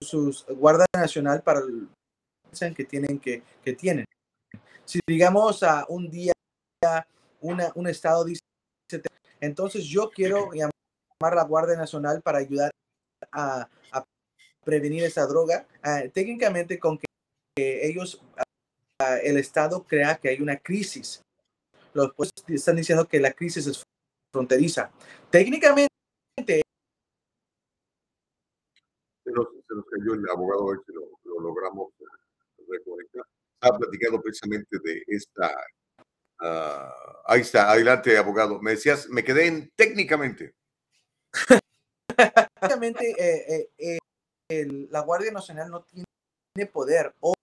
sus 0.00 0.46
Guardia 0.46 0.86
Nacional 0.94 1.42
para 1.42 1.60
el 1.60 1.86
que 2.74 2.84
tienen 2.86 3.18
que, 3.18 3.42
que 3.62 3.74
tienen. 3.74 4.06
Si 4.86 5.00
digamos 5.06 5.62
a 5.62 5.84
un 5.90 6.08
día 6.08 6.32
una, 7.42 7.70
un 7.74 7.86
estado 7.88 8.24
dice, 8.24 8.40
entonces 9.40 9.84
yo 9.84 10.10
quiero 10.10 10.50
llamar 10.52 10.72
a 11.20 11.34
la 11.34 11.44
Guardia 11.44 11.76
Nacional 11.76 12.22
para 12.22 12.38
ayudar 12.38 12.70
a, 13.32 13.68
prevenir 14.64 15.04
esa 15.04 15.24
droga, 15.26 15.64
uh, 15.84 16.10
técnicamente 16.10 16.80
con 16.80 16.98
que, 16.98 17.06
ellos, 17.56 18.20
uh, 19.00 19.04
el 19.22 19.36
Estado 19.36 19.84
crea 19.86 20.16
que 20.16 20.28
hay 20.28 20.40
una 20.42 20.56
crisis. 20.56 21.22
Los 21.94 22.12
pues, 22.14 22.30
están 22.48 22.74
diciendo 22.74 23.06
que 23.06 23.20
la 23.20 23.32
crisis 23.32 23.68
es 23.68 23.84
fronteriza. 24.32 24.90
Técnicamente... 25.30 25.88
Se 29.24 29.30
nos, 29.30 29.46
cayó 29.90 30.14
el 30.14 30.28
abogado, 30.28 30.68
a 30.68 30.72
ver 30.72 30.80
si 30.84 30.92
lo, 30.92 31.02
lo 31.24 31.40
logramos 31.40 31.92
reconectar. 32.68 33.22
Ha 33.60 33.78
platicado 33.78 34.20
precisamente 34.20 34.78
de 34.82 35.02
esta 35.06 35.54
Uh, 36.40 36.90
ahí 37.26 37.40
está, 37.40 37.70
adelante, 37.70 38.16
abogado. 38.16 38.60
Me 38.60 38.72
decías, 38.72 39.08
me 39.08 39.24
quedé 39.24 39.46
en 39.46 39.70
técnicamente. 39.74 40.54
Técnicamente, 42.60 43.14
eh, 43.18 43.70
eh, 43.78 43.98
el, 44.48 44.88
la 44.90 45.00
Guardia 45.00 45.32
Nacional 45.32 45.70
no 45.70 45.84
tiene 45.84 46.70
poder 46.70 47.14
o, 47.20 47.34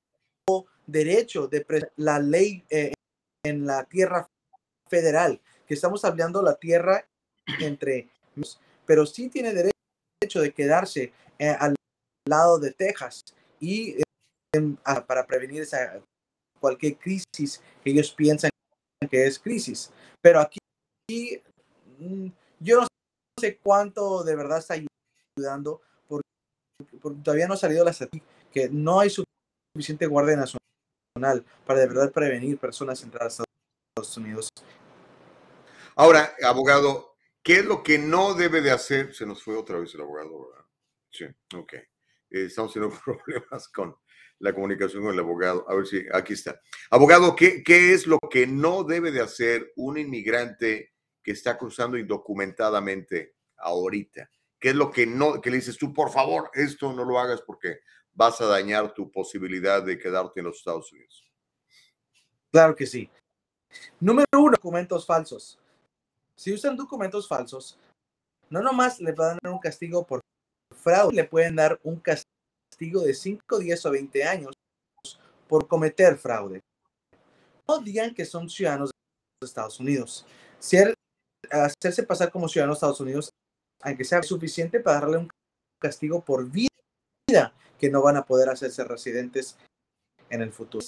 o 0.50 0.66
derecho 0.86 1.48
de 1.48 1.66
la 1.98 2.20
ley 2.20 2.64
eh, 2.70 2.94
en 3.46 3.66
la 3.66 3.84
tierra 3.86 4.28
federal, 4.90 5.42
que 5.68 5.74
estamos 5.74 6.06
hablando 6.06 6.42
la 6.42 6.56
tierra 6.56 7.06
entre, 7.60 8.10
pero 8.86 9.06
sí 9.06 9.30
tiene 9.30 9.54
derecho 9.54 10.42
de 10.42 10.54
quedarse 10.54 11.12
al 11.60 11.76
lado 12.28 12.58
de 12.60 12.72
Texas 12.72 13.22
y 13.60 13.98
para 15.08 15.26
prevenir 15.26 15.64
esa 15.64 16.02
cualquier 16.60 16.98
crisis 16.98 17.62
que 17.84 17.90
ellos 17.90 18.12
piensan 18.12 18.50
que 19.08 19.26
es 19.26 19.40
crisis. 19.40 19.92
Pero 20.22 20.40
aquí, 20.40 20.60
mm, 22.00 22.28
yo 22.60 22.82
no 22.82 22.88
sé 23.40 23.58
cuánto 23.58 24.24
de 24.24 24.36
verdad 24.36 24.60
está 24.60 24.76
ayudando, 25.38 25.82
porque, 26.08 26.28
todavía 27.24 27.48
no 27.48 27.56
ha 27.56 27.58
salido 27.58 27.84
la 27.84 27.94
que 28.52 28.70
no 28.70 29.00
hay 29.00 29.10
suficiente 29.10 30.06
guardia 30.06 30.38
nacional 30.38 31.46
para 31.66 31.80
de 31.80 31.88
verdad 31.88 32.12
prevenir 32.12 32.58
personas 32.58 33.02
entrar 33.04 33.24
a 33.24 33.28
Estados 33.28 34.18
Unidos. 34.18 34.50
Ahora, 35.96 36.36
abogado, 36.44 37.16
¿qué 37.44 37.58
es 37.58 37.66
lo 37.66 37.84
que 37.84 37.98
no 38.00 38.34
debe 38.34 38.62
de 38.62 38.72
hacer? 38.72 39.14
Se 39.14 39.26
nos 39.26 39.44
fue 39.44 39.56
otra 39.56 39.78
vez 39.78 39.94
el 39.94 40.02
abogado, 40.02 40.50
¿verdad? 40.50 40.66
Sí, 41.12 41.26
ok. 41.56 41.74
Eh, 41.74 41.88
estamos 42.46 42.74
teniendo 42.74 42.98
problemas 43.06 43.68
con, 43.70 43.96
la 44.40 44.54
comunicación 44.54 45.04
con 45.04 45.14
el 45.14 45.20
abogado. 45.20 45.66
A 45.70 45.76
ver 45.76 45.88
si 45.88 46.06
aquí 46.12 46.34
está. 46.34 46.60
Abogado, 46.90 47.36
¿qué, 47.36 47.64
¿qué, 47.64 47.94
es 47.94 48.08
lo 48.08 48.20
que 48.20 48.48
no 48.48 48.84
debe 48.84 49.12
de 49.12 49.22
hacer 49.22 49.72
un 49.76 49.98
inmigrante 49.98 50.94
que 51.24 51.32
está 51.32 51.58
cruzando 51.58 51.98
indocumentadamente 51.98 53.36
ahorita? 53.58 54.30
¿Qué 54.60 54.70
es 54.70 54.76
lo 54.76 54.92
que 54.92 55.06
no, 55.06 55.42
que 55.42 55.50
le 55.50 55.58
dices 55.58 55.78
tú, 55.78 55.94
por 55.94 56.12
favor, 56.12 56.50
esto 56.54 56.94
no 56.94 57.04
lo 57.06 57.20
hagas 57.20 57.42
porque 57.42 57.80
vas 58.14 58.40
a 58.42 58.46
dañar 58.46 58.94
tu 58.94 59.12
posibilidad 59.12 59.84
de 59.84 59.98
quedarte 59.98 60.40
en 60.40 60.46
los 60.46 60.58
Estados 60.58 60.92
Unidos? 60.92 61.24
Claro 62.52 62.76
que 62.76 62.86
sí. 62.86 63.10
Número 64.00 64.28
uno, 64.34 64.52
documentos 64.52 65.06
falsos. 65.06 65.60
Si 66.36 66.54
usan 66.54 66.76
documentos 66.76 67.28
falsos, 67.28 67.80
no 68.50 68.62
nomás 68.62 69.00
le 69.00 69.12
van 69.12 69.32
a 69.32 69.40
dar 69.42 69.54
un 69.54 69.60
castigo 69.60 70.06
por 70.06 70.22
fraude, 70.76 71.16
le 71.16 71.24
pueden 71.24 71.56
dar 71.56 71.80
un 71.84 72.00
castigo 72.00 72.33
de 72.78 73.14
5, 73.14 73.60
10 73.60 73.86
o 73.86 73.92
20 73.92 74.24
años 74.24 74.54
por 75.48 75.68
cometer 75.68 76.18
fraude. 76.18 76.62
No 77.68 77.80
digan 77.80 78.14
que 78.14 78.26
son 78.26 78.50
ciudadanos 78.50 78.92
de 79.42 79.46
Estados 79.46 79.80
Unidos. 79.80 80.26
Ser, 80.60 80.94
hacerse 81.50 82.04
pasar 82.04 82.32
como 82.32 82.48
ciudadanos 82.48 82.76
de 82.76 82.78
Estados 82.78 83.02
Unidos, 83.02 83.30
aunque 83.82 84.04
sea 84.04 84.24
suficiente 84.24 84.80
para 84.80 85.02
darle 85.02 85.18
un 85.18 85.30
castigo 85.82 86.24
por 86.24 86.50
vida, 86.50 86.70
que 87.78 87.90
no 87.90 88.02
van 88.02 88.18
a 88.18 88.26
poder 88.26 88.50
hacerse 88.50 88.84
residentes 88.84 89.58
en 90.30 90.42
el 90.42 90.52
futuro. 90.52 90.86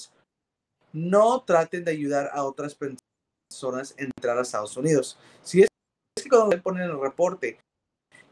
No 0.92 1.42
traten 1.42 1.84
de 1.84 1.90
ayudar 1.90 2.30
a 2.32 2.44
otras 2.44 2.74
personas 2.74 3.94
a 3.98 4.02
entrar 4.02 4.38
a 4.38 4.42
Estados 4.42 4.76
Unidos. 4.76 5.18
Si 5.42 5.62
es 5.62 5.68
que 6.22 6.28
cuando 6.28 6.54
le 6.54 6.62
ponen 6.62 6.84
el 6.84 7.00
reporte 7.00 7.58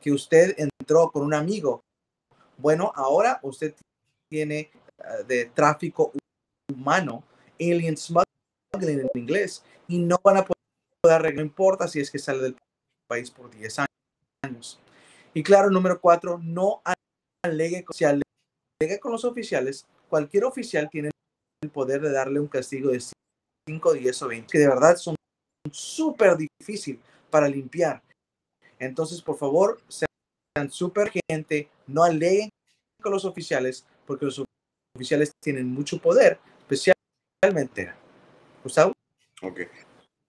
que 0.00 0.12
usted 0.12 0.54
entró 0.58 1.10
con 1.10 1.22
un 1.22 1.34
amigo 1.34 1.80
bueno, 2.58 2.92
ahora 2.94 3.38
usted 3.42 3.74
tiene 4.28 4.70
uh, 4.98 5.24
de 5.24 5.46
tráfico 5.46 6.12
humano, 6.72 7.24
alien 7.60 7.96
smuggling 7.96 9.00
en 9.00 9.10
inglés, 9.14 9.64
y 9.88 9.98
no 9.98 10.18
van 10.22 10.38
a 10.38 10.44
poder 10.44 11.16
arreglar, 11.16 11.36
no 11.36 11.42
importa 11.42 11.88
si 11.88 12.00
es 12.00 12.10
que 12.10 12.18
sale 12.18 12.42
del 12.42 12.56
país 13.06 13.30
por 13.30 13.50
10 13.50 13.80
años. 14.44 14.80
Y 15.34 15.42
claro, 15.42 15.70
número 15.70 16.00
cuatro, 16.00 16.38
no 16.42 16.80
alegue, 17.44 17.84
si 17.92 18.04
alega 18.04 18.24
con 19.00 19.12
los 19.12 19.24
oficiales, 19.24 19.84
cualquier 20.08 20.44
oficial 20.44 20.88
tiene 20.90 21.10
el 21.62 21.70
poder 21.70 22.00
de 22.00 22.12
darle 22.12 22.40
un 22.40 22.46
castigo 22.46 22.90
de 22.90 23.02
5, 23.68 23.92
10 23.94 24.22
o 24.22 24.28
20, 24.28 24.46
que 24.50 24.58
de 24.58 24.68
verdad 24.68 24.96
son 24.96 25.16
súper 25.70 26.36
difícil 26.36 27.00
para 27.30 27.48
limpiar. 27.48 28.02
Entonces, 28.78 29.22
por 29.22 29.36
favor, 29.36 29.80
sean 29.88 30.08
súper 30.70 31.10
gente, 31.28 31.68
no 31.86 32.04
aleguen 32.04 32.48
con 33.02 33.12
los 33.12 33.24
oficiales, 33.24 33.84
porque 34.06 34.26
los 34.26 34.44
oficiales 34.94 35.32
tienen 35.40 35.66
mucho 35.66 35.98
poder, 35.98 36.38
especialmente. 36.60 37.92
Gustavo. 38.62 38.92
Ok. 39.42 39.60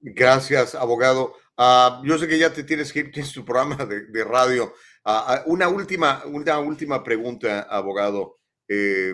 Gracias, 0.02 0.76
abogado. 0.76 1.36
Uh, 1.58 2.04
yo 2.04 2.18
sé 2.18 2.28
que 2.28 2.38
ya 2.38 2.52
te 2.52 2.64
tienes 2.64 2.92
que 2.92 3.00
ir, 3.00 3.12
tienes 3.12 3.32
tu 3.32 3.46
programa 3.46 3.86
de, 3.86 4.24
radio. 4.24 4.74
Uh, 5.06 5.52
una, 5.52 5.70
última, 5.70 6.26
una 6.26 6.60
última 6.60 7.04
pregunta, 7.04 7.62
abogado. 7.62 8.40
Eh, 8.68 9.14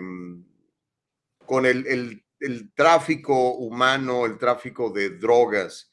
con 1.44 1.66
el, 1.66 1.86
el, 1.86 2.72
tráfico 2.74 3.54
humano, 3.54 4.24
el 4.24 4.38
tráfico 4.38 4.90
de 4.90 5.10
drogas, 5.10 5.92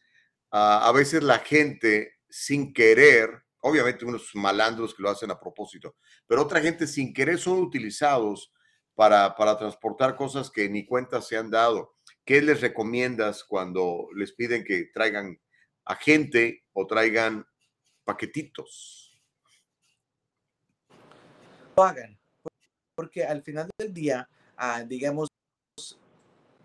a 0.51 0.91
veces 0.93 1.21
la 1.21 1.39
gente 1.39 2.19
sin 2.29 2.73
querer 2.73 3.43
obviamente 3.61 4.05
unos 4.05 4.29
malandros 4.35 4.93
que 4.93 5.03
lo 5.03 5.09
hacen 5.09 5.31
a 5.31 5.39
propósito, 5.39 5.95
pero 6.27 6.41
otra 6.41 6.61
gente 6.61 6.87
sin 6.87 7.13
querer 7.13 7.37
son 7.39 7.59
utilizados 7.59 8.51
para, 8.95 9.35
para 9.35 9.57
transportar 9.57 10.15
cosas 10.15 10.49
que 10.49 10.69
ni 10.69 10.85
cuenta 10.85 11.21
se 11.21 11.37
han 11.37 11.49
dado. 11.49 11.95
¿Qué 12.25 12.41
les 12.41 12.61
recomiendas 12.61 13.43
cuando 13.43 14.07
les 14.15 14.33
piden 14.33 14.63
que 14.63 14.89
traigan 14.93 15.39
a 15.85 15.95
gente 15.95 16.65
o 16.73 16.85
traigan 16.85 17.45
paquetitos? 18.03 19.19
Lo 21.75 21.83
hagan, 21.83 22.19
porque 22.95 23.23
al 23.23 23.41
final 23.41 23.69
del 23.77 23.93
día, 23.93 24.29
ah, 24.57 24.83
digamos, 24.83 25.29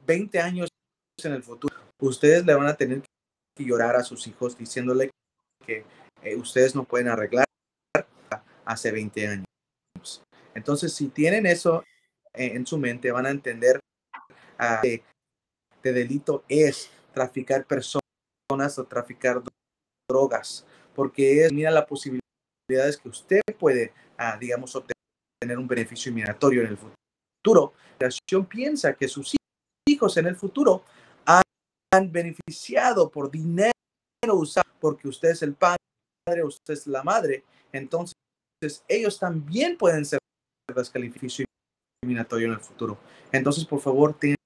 20 0.07 0.41
años 0.41 0.69
en 1.23 1.33
el 1.33 1.43
futuro, 1.43 1.75
ustedes 2.01 2.45
le 2.45 2.55
van 2.55 2.67
a 2.67 2.77
tener 2.77 3.03
que 3.55 3.65
llorar 3.65 3.97
a 3.97 4.03
sus 4.03 4.27
hijos 4.27 4.59
diciéndole 4.59 5.11
que 5.65 5.85
eh, 6.25 6.37
ustedes 6.37 6.75
no 6.75 6.85
pueden 6.85 7.09
arreglar 7.09 7.45
hace 8.65 8.91
20 8.91 9.29
años. 9.29 9.45
Entonces, 10.55 10.93
si 10.93 11.09
tienen 11.09 11.47
eso 11.47 11.85
en 12.33 12.67
su 12.67 12.79
mente, 12.79 13.13
van 13.13 13.27
a 13.27 13.31
entender 13.31 13.79
uh, 14.59 14.83
que 14.83 15.03
de 15.83 15.93
delito 15.93 16.45
es 16.49 16.91
traficar 17.13 17.67
personas 17.67 18.79
o 18.79 18.85
traficar 18.85 19.43
drogas, 20.09 20.67
porque 20.95 21.45
es, 21.45 21.53
mira 21.53 21.71
las 21.71 21.87
posibilidades 21.87 22.97
que 23.03 23.09
usted 23.09 23.43
puede, 23.59 23.93
uh, 24.19 24.39
digamos, 24.39 24.75
obtener 24.75 25.59
un 25.59 25.69
beneficio 25.69 26.13
migratorio 26.13 26.63
en 26.63 26.69
el 26.69 26.79
futuro. 26.79 27.75
La 27.99 28.09
nación 28.09 28.47
piensa 28.47 28.95
que 28.95 29.09
sus 29.09 29.35
hijos 29.87 30.17
en 30.17 30.27
el 30.27 30.37
futuro 30.37 30.85
han 31.93 32.11
beneficiado 32.11 33.09
por 33.09 33.31
dinero 33.31 33.73
usado 34.33 34.69
porque 34.81 35.07
usted 35.07 35.31
es 35.31 35.43
el 35.43 35.55
padre 35.55 35.77
usted 36.45 36.75
es 36.75 36.87
la 36.87 37.03
madre, 37.03 37.45
entonces 37.73 38.15
ellos 38.89 39.19
también 39.19 39.77
pueden 39.77 40.05
ser 40.05 40.19
descalificación 40.75 41.47
discriminatorio 42.01 42.47
en 42.47 42.55
el 42.55 42.61
futuro. 42.61 42.99
Entonces, 43.31 43.65
por 43.65 43.81
favor, 43.81 44.19
tengan 44.19 44.37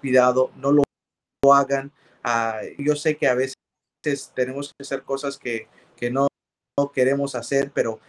cuidado, 0.00 0.50
no 0.56 0.72
lo, 0.72 0.84
hagan. 1.52 1.92
Uh, 2.24 2.82
yo 2.82 2.96
sé 2.96 3.16
que 3.16 3.26
a 3.26 3.34
veces 3.34 3.54
tenemos 4.34 4.68
que 4.68 4.82
hacer 4.82 5.02
cosas 5.02 5.38
que, 5.38 5.68
que 5.96 6.10
no, 6.10 6.26
no, 6.78 6.92
queremos 6.92 7.34
hacer, 7.34 7.70
pero 7.72 8.00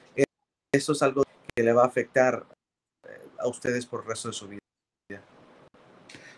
eso 0.74 0.92
es 0.92 1.02
algo 1.02 1.24
que 1.56 1.64
le 1.64 1.74
va 1.74 1.84
a 1.84 1.88
afectar 1.88 2.46
eh, 3.08 3.28
a 3.40 3.48
ustedes 3.48 3.86
por 3.86 4.02
el 4.02 4.08
resto 4.08 4.30
de 4.30 4.34
su 4.34 4.48
vida. 4.48 4.60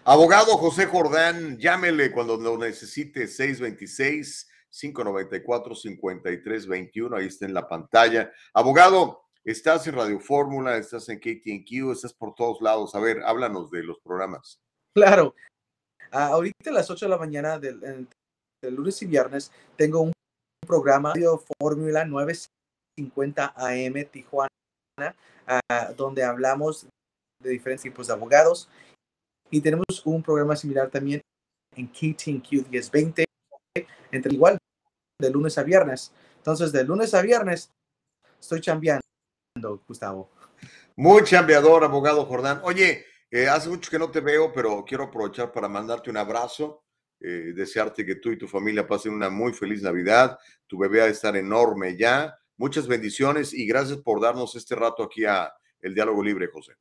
Abogado 0.04 0.58
José 0.58 0.86
Jordán, 0.86 1.58
llámele 1.58 2.12
cuando 2.12 2.38
lo 2.38 2.58
necesite, 2.58 3.28
626 3.28 4.48
594-5321, 4.72 7.18
ahí 7.18 7.28
está 7.28 7.46
en 7.46 7.54
la 7.54 7.68
pantalla. 7.68 8.32
Abogado, 8.54 9.26
estás 9.44 9.86
en 9.88 9.96
Radio 9.96 10.20
Fórmula, 10.20 10.78
estás 10.78 11.10
en 11.10 11.20
KTNQ, 11.20 11.92
estás 11.92 12.14
por 12.14 12.36
todos 12.36 12.62
lados. 12.62 12.96
A 12.96 13.00
ver, 13.00 13.22
háblanos 13.24 13.72
de 13.72 13.84
los 13.84 14.00
programas. 14.00 14.62
Claro. 14.96 15.36
Ah, 16.12 16.28
ahorita 16.28 16.70
a 16.70 16.74
las 16.74 16.90
8 16.90 17.06
de 17.06 17.10
la 17.10 17.18
mañana 17.18 17.60
del, 17.60 18.08
lunes 18.64 19.02
y 19.02 19.06
viernes 19.06 19.52
tengo 19.76 20.02
un 20.02 20.14
programa 20.66 21.14
Radio 21.14 21.42
Fórmula 21.60 22.06
950 22.06 23.54
AM 23.56 24.06
Tijuana, 24.12 24.50
ah, 25.48 25.94
donde 25.96 26.24
hablamos 26.24 26.88
de 27.42 27.52
diferentes 27.52 27.84
tipos 27.84 28.08
de 28.08 28.14
abogados. 28.14 28.70
Y 29.50 29.62
tenemos 29.62 29.86
un 30.06 30.24
programa 30.24 30.56
similar 30.56 30.90
también 30.90 31.22
en 31.76 31.88
KTNQ 31.88 32.70
1020, 32.70 33.26
entre 34.18 34.34
igual 34.34 34.58
de 35.20 35.30
lunes 35.32 35.58
a 35.58 35.64
viernes. 35.64 36.12
Entonces, 36.38 36.72
de 36.72 36.84
lunes 36.84 37.14
a 37.14 37.22
viernes 37.22 37.72
estoy 38.40 38.62
chambeando, 38.62 39.02
Gustavo. 39.88 40.30
Muy 40.96 41.24
chambeador, 41.24 41.84
abogado 41.84 42.26
Jordán. 42.26 42.62
Oye, 42.64 43.06
eh, 43.30 43.48
hace 43.48 43.70
mucho 43.70 43.90
que 43.90 44.00
no 44.00 44.10
te 44.10 44.20
veo, 44.20 44.52
pero 44.54 44.84
quiero 44.86 45.06
aprovechar 45.06 45.52
para 45.52 45.68
mandarte 45.68 46.10
un 46.10 46.18
abrazo, 46.18 46.84
eh, 47.20 47.54
desearte 47.56 48.06
que 48.06 48.16
tú 48.16 48.32
y 48.32 48.38
tu 48.38 48.48
familia 48.48 48.88
pasen 48.88 49.14
una 49.14 49.30
muy 49.30 49.54
feliz 49.54 49.82
Navidad. 49.82 50.38
Tu 50.68 50.78
bebé 50.78 51.02
ha 51.02 51.06
de 51.06 51.12
estar 51.12 51.36
enorme 51.36 51.98
ya. 51.98 52.38
Muchas 52.58 52.88
bendiciones 52.88 53.54
y 53.54 53.68
gracias 53.68 54.00
por 54.00 54.22
darnos 54.22 54.56
este 54.56 54.76
rato 54.76 55.04
aquí 55.04 55.26
a 55.26 55.54
El 55.80 55.94
Diálogo 55.94 56.24
Libre, 56.24 56.48
José. 56.48 56.74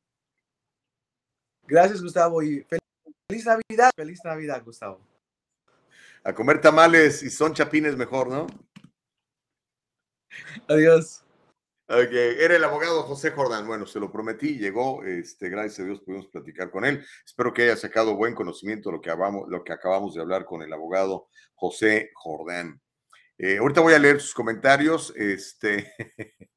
Gracias, 1.67 2.01
Gustavo, 2.01 2.41
y 2.41 2.65
feliz 3.27 3.45
Navidad, 3.45 3.91
feliz 3.95 4.21
Navidad, 4.23 4.63
Gustavo. 4.63 5.01
A 6.23 6.33
comer 6.33 6.61
tamales 6.61 7.23
y 7.23 7.29
son 7.29 7.53
chapines 7.53 7.95
mejor, 7.95 8.29
¿no? 8.29 8.47
Adiós. 10.67 11.23
Ok, 11.89 12.11
era 12.11 12.55
el 12.55 12.63
abogado 12.63 13.03
José 13.03 13.31
Jordán. 13.31 13.65
Bueno, 13.65 13.85
se 13.85 13.99
lo 13.99 14.11
prometí, 14.11 14.57
llegó, 14.57 15.03
este, 15.05 15.49
gracias 15.49 15.79
a 15.79 15.83
Dios 15.85 16.01
pudimos 16.01 16.27
platicar 16.27 16.69
con 16.69 16.83
él. 16.83 17.05
Espero 17.25 17.53
que 17.53 17.63
haya 17.63 17.77
sacado 17.77 18.15
buen 18.15 18.35
conocimiento 18.35 18.89
de 18.89 18.97
lo 18.97 19.01
que, 19.01 19.09
acabamos, 19.09 19.47
lo 19.47 19.63
que 19.63 19.71
acabamos 19.71 20.13
de 20.13 20.21
hablar 20.21 20.43
con 20.43 20.61
el 20.61 20.73
abogado 20.73 21.29
José 21.55 22.11
Jordán. 22.13 22.81
Eh, 23.37 23.57
ahorita 23.59 23.81
voy 23.81 23.93
a 23.93 23.99
leer 23.99 24.19
sus 24.19 24.33
comentarios. 24.33 25.13
Este, 25.15 25.93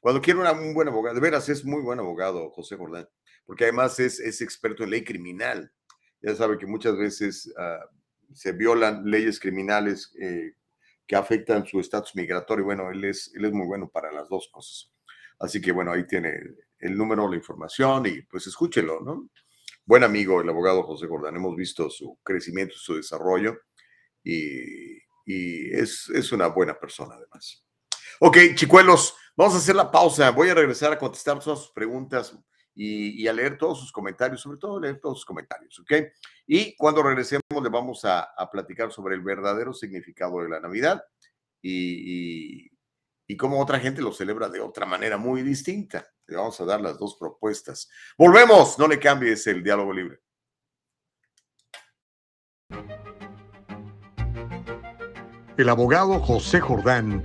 cuando 0.00 0.20
quiero 0.20 0.40
un 0.52 0.74
buen 0.74 0.88
abogado, 0.88 1.14
de 1.14 1.20
veras 1.20 1.48
es 1.48 1.64
muy 1.64 1.80
buen 1.80 2.00
abogado 2.00 2.50
José 2.50 2.76
Jordán 2.76 3.08
porque 3.44 3.64
además 3.64 3.98
es, 4.00 4.20
es 4.20 4.40
experto 4.40 4.84
en 4.84 4.90
ley 4.90 5.04
criminal. 5.04 5.72
Ya 6.20 6.34
sabe 6.34 6.58
que 6.58 6.66
muchas 6.66 6.96
veces 6.96 7.52
ah, 7.58 7.84
se 8.34 8.52
violan 8.52 9.02
leyes 9.04 9.38
criminales 9.40 10.14
eh, 10.20 10.54
que 11.06 11.16
afectan 11.16 11.66
su 11.66 11.80
estatus 11.80 12.14
migratorio. 12.14 12.64
Bueno, 12.64 12.90
él 12.90 13.04
es, 13.04 13.32
él 13.34 13.44
es 13.44 13.52
muy 13.52 13.66
bueno 13.66 13.88
para 13.88 14.12
las 14.12 14.28
dos 14.28 14.48
cosas. 14.52 14.90
Así 15.38 15.60
que 15.60 15.72
bueno, 15.72 15.92
ahí 15.92 16.06
tiene 16.06 16.34
el 16.78 16.96
número, 16.96 17.28
la 17.28 17.36
información 17.36 18.06
y 18.06 18.22
pues 18.22 18.46
escúchelo, 18.46 19.00
¿no? 19.00 19.28
Buen 19.84 20.04
amigo, 20.04 20.40
el 20.40 20.48
abogado 20.48 20.84
José 20.84 21.06
Gordán. 21.06 21.36
Hemos 21.36 21.56
visto 21.56 21.90
su 21.90 22.18
crecimiento, 22.22 22.76
su 22.76 22.94
desarrollo 22.94 23.58
y, 24.22 24.98
y 25.26 25.74
es, 25.74 26.08
es 26.14 26.32
una 26.32 26.46
buena 26.46 26.78
persona 26.78 27.14
además. 27.16 27.64
Ok, 28.20 28.38
chicuelos, 28.54 29.16
vamos 29.36 29.54
a 29.54 29.58
hacer 29.58 29.74
la 29.74 29.90
pausa. 29.90 30.30
Voy 30.30 30.48
a 30.48 30.54
regresar 30.54 30.92
a 30.92 30.98
contestar 30.98 31.40
todas 31.40 31.58
sus 31.58 31.72
preguntas 31.72 32.38
y, 32.74 33.26
a 33.26 33.32
leer 33.32 33.58
todos 33.58 33.80
sus 33.80 33.92
comentarios, 33.92 34.40
sobre 34.40 34.58
todo 34.58 34.80
leer 34.80 34.98
todos 35.00 35.18
sus 35.18 35.26
comentarios, 35.26 35.78
¿ok? 35.80 35.92
Y 36.46 36.74
cuando 36.76 37.02
regresemos 37.02 37.42
le 37.62 37.68
vamos 37.68 38.04
a, 38.04 38.28
platicar 38.50 38.92
sobre 38.92 39.14
el 39.14 39.22
verdadero 39.22 39.72
significado 39.72 40.42
de 40.42 40.48
la 40.48 40.60
Navidad 40.60 41.02
y, 41.60 42.70
y, 43.26 43.36
cómo 43.36 43.60
otra 43.60 43.80
gente 43.80 44.02
lo 44.02 44.12
celebra 44.12 44.48
de 44.48 44.60
otra 44.60 44.84
manera 44.84 45.16
muy 45.16 45.42
distinta. 45.42 46.06
Le 46.26 46.36
vamos 46.36 46.60
a 46.60 46.66
dar 46.66 46.82
las 46.82 46.98
dos 46.98 47.16
propuestas. 47.18 47.88
Volvemos, 48.18 48.78
no 48.78 48.86
le 48.86 48.98
cambies 48.98 49.46
el 49.46 49.62
diálogo 49.62 49.92
libre. 49.92 50.20
El 55.56 55.68
abogado 55.68 56.18
José 56.20 56.60
Jordán 56.60 57.24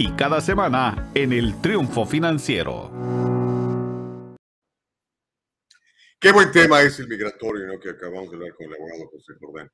y 0.01 0.11
cada 0.13 0.41
semana 0.41 1.11
en 1.13 1.31
el 1.31 1.61
Triunfo 1.61 2.07
Financiero. 2.07 2.89
Qué 6.19 6.31
buen 6.31 6.51
tema 6.51 6.81
es 6.81 6.97
el 6.97 7.07
migratorio 7.07 7.67
¿no? 7.67 7.79
que 7.79 7.91
acabamos 7.91 8.31
de 8.31 8.37
hablar 8.37 8.55
con 8.55 8.65
el 8.65 8.73
abogado 8.73 9.09
José 9.11 9.33
Jordán. 9.39 9.69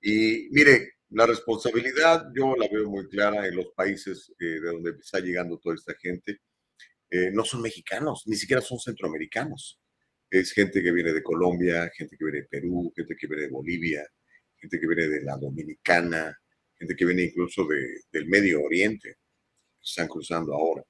Y 0.00 0.48
mire, 0.52 0.92
la 1.10 1.26
responsabilidad 1.26 2.28
yo 2.34 2.56
la 2.56 2.66
veo 2.66 2.88
muy 2.88 3.10
clara 3.10 3.46
en 3.46 3.56
los 3.56 3.66
países 3.76 4.32
eh, 4.40 4.58
de 4.58 4.70
donde 4.70 4.92
está 4.92 5.20
llegando 5.20 5.58
toda 5.58 5.74
esta 5.74 5.92
gente. 6.00 6.40
Eh, 7.10 7.30
no 7.30 7.44
son 7.44 7.60
mexicanos, 7.60 8.22
ni 8.24 8.36
siquiera 8.36 8.62
son 8.62 8.78
centroamericanos. 8.78 9.82
Es 10.30 10.52
gente 10.52 10.82
que 10.82 10.92
viene 10.92 11.12
de 11.12 11.22
Colombia, 11.22 11.90
gente 11.94 12.16
que 12.16 12.24
viene 12.24 12.40
de 12.40 12.48
Perú, 12.48 12.90
gente 12.96 13.14
que 13.20 13.26
viene 13.26 13.42
de 13.42 13.50
Bolivia, 13.50 14.02
gente 14.56 14.80
que 14.80 14.86
viene 14.86 15.08
de 15.08 15.24
la 15.24 15.36
Dominicana, 15.36 16.34
gente 16.74 16.96
que 16.96 17.04
viene 17.04 17.24
incluso 17.24 17.66
de, 17.66 18.00
del 18.10 18.28
Medio 18.28 18.62
Oriente 18.62 19.18
están 19.82 20.08
cruzando 20.08 20.54
ahora. 20.54 20.82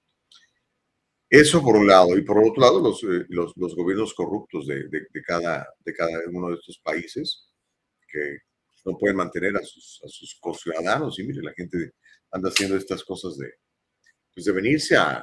Eso 1.30 1.62
por 1.62 1.76
un 1.76 1.86
lado, 1.86 2.16
y 2.16 2.22
por 2.22 2.38
otro 2.38 2.62
lado, 2.62 2.80
los, 2.80 3.02
eh, 3.02 3.26
los, 3.28 3.52
los 3.56 3.74
gobiernos 3.76 4.14
corruptos 4.14 4.66
de, 4.66 4.88
de, 4.88 5.22
cada, 5.26 5.66
de 5.84 5.92
cada 5.92 6.12
uno 6.32 6.48
de 6.48 6.54
estos 6.54 6.78
países 6.78 7.50
que 8.10 8.38
no 8.86 8.96
pueden 8.96 9.16
mantener 9.16 9.54
a 9.56 9.62
sus, 9.62 10.00
a 10.04 10.08
sus 10.08 10.38
conciudadanos. 10.40 11.18
Y 11.18 11.24
mire, 11.24 11.42
la 11.42 11.52
gente 11.52 11.92
anda 12.30 12.48
haciendo 12.48 12.76
estas 12.76 13.04
cosas 13.04 13.36
de, 13.36 13.50
pues 14.32 14.46
de 14.46 14.52
venirse 14.52 14.96
a, 14.96 15.22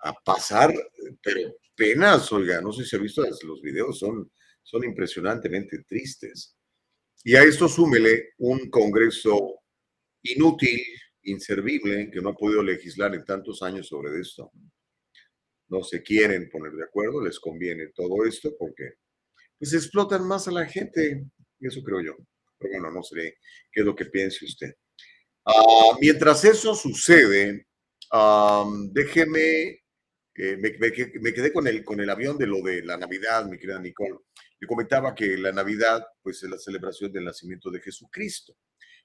a 0.00 0.12
pasar, 0.24 0.74
pero 1.22 1.54
penas, 1.76 2.32
oiga, 2.32 2.60
no 2.60 2.72
sé 2.72 2.84
si 2.84 2.96
ha 2.96 2.98
visto 2.98 3.22
los 3.44 3.62
videos, 3.62 3.98
son, 3.98 4.30
son 4.62 4.84
impresionantemente 4.84 5.84
tristes. 5.84 6.56
Y 7.24 7.36
a 7.36 7.42
esto 7.42 7.68
súmele 7.68 8.30
un 8.38 8.68
Congreso 8.70 9.60
inútil, 10.22 10.82
inservible 11.30 12.10
que 12.10 12.20
no 12.20 12.30
ha 12.30 12.34
podido 12.34 12.62
legislar 12.62 13.14
en 13.14 13.24
tantos 13.24 13.62
años 13.62 13.88
sobre 13.88 14.20
esto. 14.20 14.50
No 15.68 15.82
se 15.82 16.02
quieren 16.02 16.48
poner 16.50 16.72
de 16.72 16.84
acuerdo, 16.84 17.22
les 17.22 17.38
conviene 17.38 17.88
todo 17.94 18.24
esto 18.24 18.54
porque 18.58 18.94
pues 19.58 19.72
explotan 19.74 20.26
más 20.26 20.48
a 20.48 20.52
la 20.52 20.66
gente, 20.66 21.26
eso 21.60 21.82
creo 21.82 22.00
yo. 22.00 22.16
Pero 22.58 22.72
bueno, 22.72 22.90
no 22.90 23.02
sé 23.02 23.38
qué 23.72 23.80
es 23.80 23.86
lo 23.86 23.94
que 23.94 24.06
piense 24.06 24.44
usted. 24.44 24.74
Ah, 25.44 25.96
mientras 26.00 26.44
eso 26.44 26.74
sucede, 26.74 27.66
déjeme, 28.92 29.80
eh, 30.34 30.56
me, 30.56 31.32
quedé 31.32 31.52
con 31.52 31.66
el, 31.66 31.84
con 31.84 32.00
el 32.00 32.10
avión 32.10 32.38
de 32.38 32.46
lo 32.46 32.62
de 32.62 32.82
la 32.82 32.96
Navidad, 32.96 33.46
mi 33.46 33.58
querida 33.58 33.80
Nicole. 33.80 34.18
Le 34.60 34.66
comentaba 34.66 35.14
que 35.14 35.36
la 35.36 35.52
Navidad, 35.52 36.04
pues 36.22 36.42
es 36.42 36.50
la 36.50 36.58
celebración 36.58 37.12
del 37.12 37.24
nacimiento 37.24 37.70
de 37.70 37.80
Jesucristo. 37.80 38.54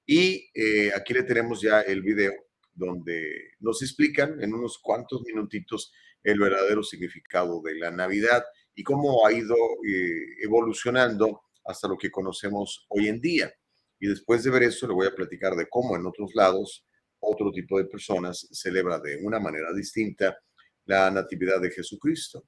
Y 0.06 0.50
eh, 0.54 0.92
aquí 0.94 1.14
le 1.14 1.24
tenemos 1.24 1.62
ya 1.62 1.82
el 1.82 2.02
video 2.02 2.34
donde 2.74 3.52
nos 3.60 3.82
explican 3.82 4.42
en 4.42 4.54
unos 4.54 4.80
cuantos 4.80 5.22
minutitos 5.24 5.94
el 6.24 6.40
verdadero 6.40 6.84
significado 6.84 7.62
de 7.62 7.76
la 7.76 7.92
Navidad 7.92 8.44
y 8.76 8.84
cómo 8.84 9.26
ha 9.26 9.32
ido 9.32 9.56
eh, 9.88 10.44
evolucionando 10.44 11.44
hasta 11.66 11.88
lo 11.88 11.98
que 11.98 12.12
conocemos 12.12 12.86
hoy 12.90 13.08
en 13.08 13.22
día. 13.22 13.54
Y 14.00 14.08
después 14.08 14.44
de 14.44 14.52
ver 14.52 14.64
eso, 14.64 14.88
le 14.88 14.94
voy 14.94 15.08
a 15.08 15.16
platicar 15.16 15.56
de 15.56 15.68
cómo 15.70 15.96
en 15.96 16.06
otros 16.06 16.34
lados 16.34 16.86
otro 17.20 17.52
tipo 17.52 17.78
de 17.78 17.86
personas 17.86 18.48
celebra 18.52 19.00
de 19.00 19.18
una 19.24 19.40
manera 19.40 19.72
distinta 19.74 20.38
la 20.86 21.10
natividad 21.10 21.62
de 21.62 21.72
Jesucristo. 21.72 22.46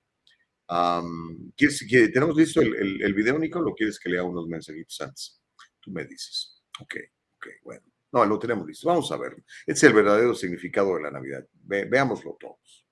¿Tenemos 1.58 2.36
listo 2.36 2.60
el, 2.60 3.02
el, 3.02 3.14
video, 3.14 3.40
Nico? 3.40 3.60
¿O 3.60 3.74
quieres 3.74 4.00
que 4.00 4.10
lea 4.10 4.24
unos 4.24 4.48
mensajitos 4.48 5.00
antes? 5.00 5.42
Tú 5.80 5.92
me 5.92 6.06
dices. 6.06 6.62
Ok, 6.82 6.96
bueno. 7.64 7.82
No, 8.12 8.24
lo 8.26 8.40
tenemos 8.40 8.66
listo. 8.66 8.88
Vamos 8.88 9.12
a 9.12 9.18
verlo. 9.18 9.44
Es 9.68 9.84
el 9.84 9.94
verdadero 9.94 10.34
significado 10.34 10.96
de 10.96 11.04
la 11.04 11.12
Navidad. 11.12 11.46
veámoslo 11.66 12.38
todos. 12.40 12.86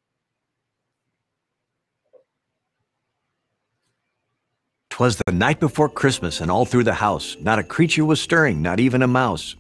Twas 4.90 5.16
the 5.26 5.32
night 5.32 5.60
before 5.60 5.90
Christmas, 5.90 6.40
and 6.40 6.52
all 6.52 6.66
through 6.66 6.84
the 6.84 6.94
house, 6.94 7.36
not 7.42 7.58
a 7.58 7.64
creature 7.64 8.06
was 8.06 8.22
stirring, 8.22 8.62
not 8.62 8.80
even 8.80 9.02
a 9.02 9.08
mouse. 9.08 9.56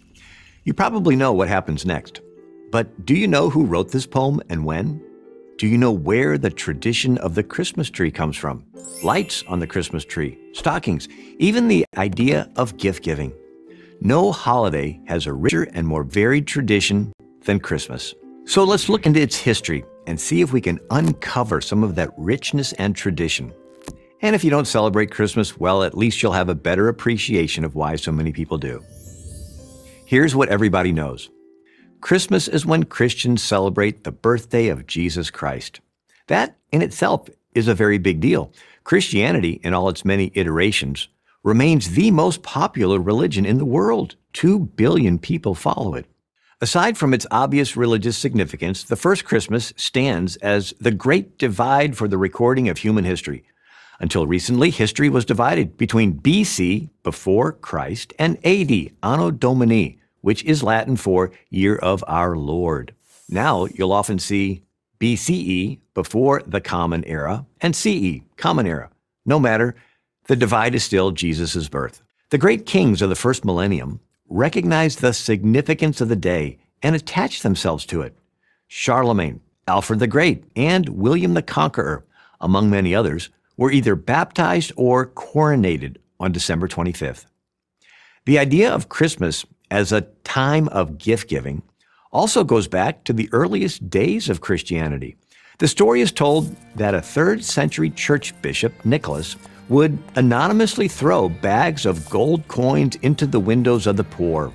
You 0.64 0.76
probably 0.76 1.16
know 1.16 1.34
what 1.34 1.48
happens 1.48 1.86
next. 1.86 2.22
But 2.72 3.06
do 3.06 3.16
you 3.16 3.28
know 3.28 3.50
who 3.50 3.66
wrote 3.66 3.92
this 3.92 4.06
poem 4.06 4.42
and 4.50 4.64
when? 4.64 5.02
Do 5.58 5.68
you 5.68 5.78
know 5.78 5.92
where 5.92 6.38
the 6.38 6.50
tradition 6.50 7.18
of 7.18 7.36
the 7.36 7.44
Christmas 7.44 7.90
tree 7.90 8.12
comes 8.12 8.38
from? 8.38 8.64
Lights 9.04 9.44
on 9.48 9.60
the 9.60 9.68
Christmas 9.68 10.06
tree, 10.06 10.38
stockings, 10.54 11.08
even 11.40 11.68
the 11.68 11.86
idea 11.98 12.50
of 12.56 12.78
gift 12.78 13.04
giving. 13.04 13.34
No 14.02 14.32
holiday 14.32 15.00
has 15.06 15.26
a 15.26 15.34
richer 15.34 15.64
and 15.74 15.88
more 15.88 16.04
varied 16.04 16.48
tradition 16.48 17.14
than 17.46 17.60
Christmas. 17.60 18.14
So 18.46 18.64
let's 18.64 18.90
look 18.90 19.06
into 19.06 19.22
its 19.22 19.38
history 19.38 19.86
and 20.08 20.20
see 20.20 20.42
if 20.42 20.52
we 20.52 20.62
can 20.62 20.80
uncover 20.92 21.62
some 21.62 21.84
of 21.84 21.96
that 21.96 22.12
richness 22.18 22.74
and 22.74 22.96
tradition. 22.96 23.54
And 24.22 24.36
if 24.36 24.44
you 24.44 24.50
don't 24.50 24.68
celebrate 24.68 25.12
Christmas, 25.12 25.58
well, 25.58 25.84
at 25.84 25.98
least 25.98 26.22
you'll 26.22 26.34
have 26.34 26.50
a 26.50 26.56
better 26.56 26.88
appreciation 26.88 27.64
of 27.64 27.76
why 27.76 27.96
so 27.96 28.12
many 28.12 28.32
people 28.32 28.58
do. 28.58 28.84
Here's 30.06 30.36
what 30.36 30.50
everybody 30.50 30.92
knows 30.92 31.30
Christmas 32.02 32.48
is 32.48 32.66
when 32.66 32.84
Christians 32.84 33.42
celebrate 33.42 34.04
the 34.04 34.12
birthday 34.12 34.68
of 34.68 34.88
Jesus 34.88 35.32
Christ. 35.32 35.80
That 36.28 36.58
in 36.72 36.82
itself 36.82 37.30
is 37.54 37.68
a 37.68 37.76
very 37.76 37.98
big 37.98 38.20
deal. 38.20 38.52
Christianity, 38.84 39.62
in 39.64 39.74
all 39.74 39.90
its 39.90 40.04
many 40.04 40.32
iterations, 40.36 41.08
remains 41.44 41.92
the 41.92 42.12
most 42.12 42.42
popular 42.42 43.00
religion 43.00 43.46
in 43.46 43.58
the 43.58 43.66
world. 43.66 44.16
Two 44.32 44.60
billion 44.60 45.20
people 45.20 45.56
follow 45.56 45.94
it. 45.96 46.06
Aside 46.62 46.98
from 46.98 47.14
its 47.14 47.28
obvious 47.30 47.76
religious 47.76 48.18
significance, 48.18 48.84
the 48.84 48.96
first 48.96 49.26
Christmas 49.26 49.74
stands 49.76 50.38
as 50.38 50.74
the 50.80 50.92
great 50.92 51.38
divide 51.38 51.98
for 51.98 52.08
the 52.08 52.18
recording 52.18 52.70
of 52.70 52.78
human 52.78 53.04
history, 53.04 53.44
until 54.00 54.28
recently, 54.28 54.70
history 54.70 55.10
was 55.10 55.26
divided 55.26 55.78
between 55.78 56.20
BC, 56.20 56.90
before 57.04 57.52
Christ, 57.52 58.14
and 58.18 58.38
AD, 58.46 58.92
Anno 59.04 59.32
Domini, 59.32 60.00
which 60.22 60.44
is 60.46 60.64
Latin 60.64 60.96
for 60.98 61.32
Year 61.50 61.76
of 61.76 62.04
Our 62.08 62.36
Lord. 62.36 62.96
Now 63.30 63.66
you'll 63.66 63.92
often 63.92 64.20
see 64.20 64.64
BCE, 65.00 65.80
before 65.94 66.42
the 66.46 66.62
Common 66.62 67.04
Era, 67.06 67.46
and 67.62 67.76
CE, 67.76 68.22
Common 68.36 68.66
Era. 68.66 68.90
No 69.26 69.40
matter, 69.40 69.76
the 70.28 70.36
divide 70.36 70.76
is 70.76 70.84
still 70.84 71.12
Jesus' 71.12 71.68
birth. 71.68 72.02
The 72.30 72.38
great 72.38 72.66
kings 72.66 73.02
of 73.02 73.10
the 73.10 73.16
first 73.16 73.46
millennium 73.46 74.00
recognized 74.28 75.02
the 75.02 75.14
significance 75.14 76.02
of 76.02 76.10
the 76.10 76.16
day 76.16 76.60
and 76.82 76.96
attached 76.96 77.44
themselves 77.44 77.86
to 77.88 78.02
it. 78.02 78.18
Charlemagne, 78.68 79.42
Alfred 79.68 80.00
the 80.00 80.08
Great, 80.08 80.44
and 80.56 80.90
William 80.90 81.34
the 81.34 81.42
Conqueror, 81.42 82.06
among 82.42 82.70
many 82.70 82.96
others, 82.96 83.30
were 83.58 83.72
either 83.72 83.96
baptized 83.96 84.72
or 84.76 85.08
coronated 85.08 85.98
on 86.20 86.32
December 86.32 86.68
25th. 86.68 87.26
The 88.26 88.40
idea 88.40 88.72
of 88.72 88.90
Christmas 88.90 89.46
as 89.70 89.92
a 89.92 90.08
time 90.24 90.68
of 90.70 90.98
gift 90.98 91.30
giving 91.30 91.62
also 92.12 92.44
goes 92.44 92.68
back 92.68 93.04
to 93.04 93.14
the 93.14 93.30
earliest 93.32 93.90
days 93.90 94.30
of 94.30 94.42
Christianity. 94.42 95.16
The 95.60 95.68
story 95.68 96.02
is 96.02 96.12
told 96.12 96.56
that 96.76 96.96
a 96.96 97.02
third 97.02 97.44
century 97.44 97.90
church 97.90 98.40
bishop, 98.42 98.74
Nicholas, 98.86 99.36
would 99.70 99.98
anonymously 100.16 100.88
throw 100.88 101.30
bags 101.30 101.86
of 101.86 102.10
gold 102.10 102.48
coins 102.48 102.96
into 103.02 103.26
the 103.26 103.40
windows 103.40 103.88
of 103.88 103.98
the 103.98 104.04
poor. 104.04 104.52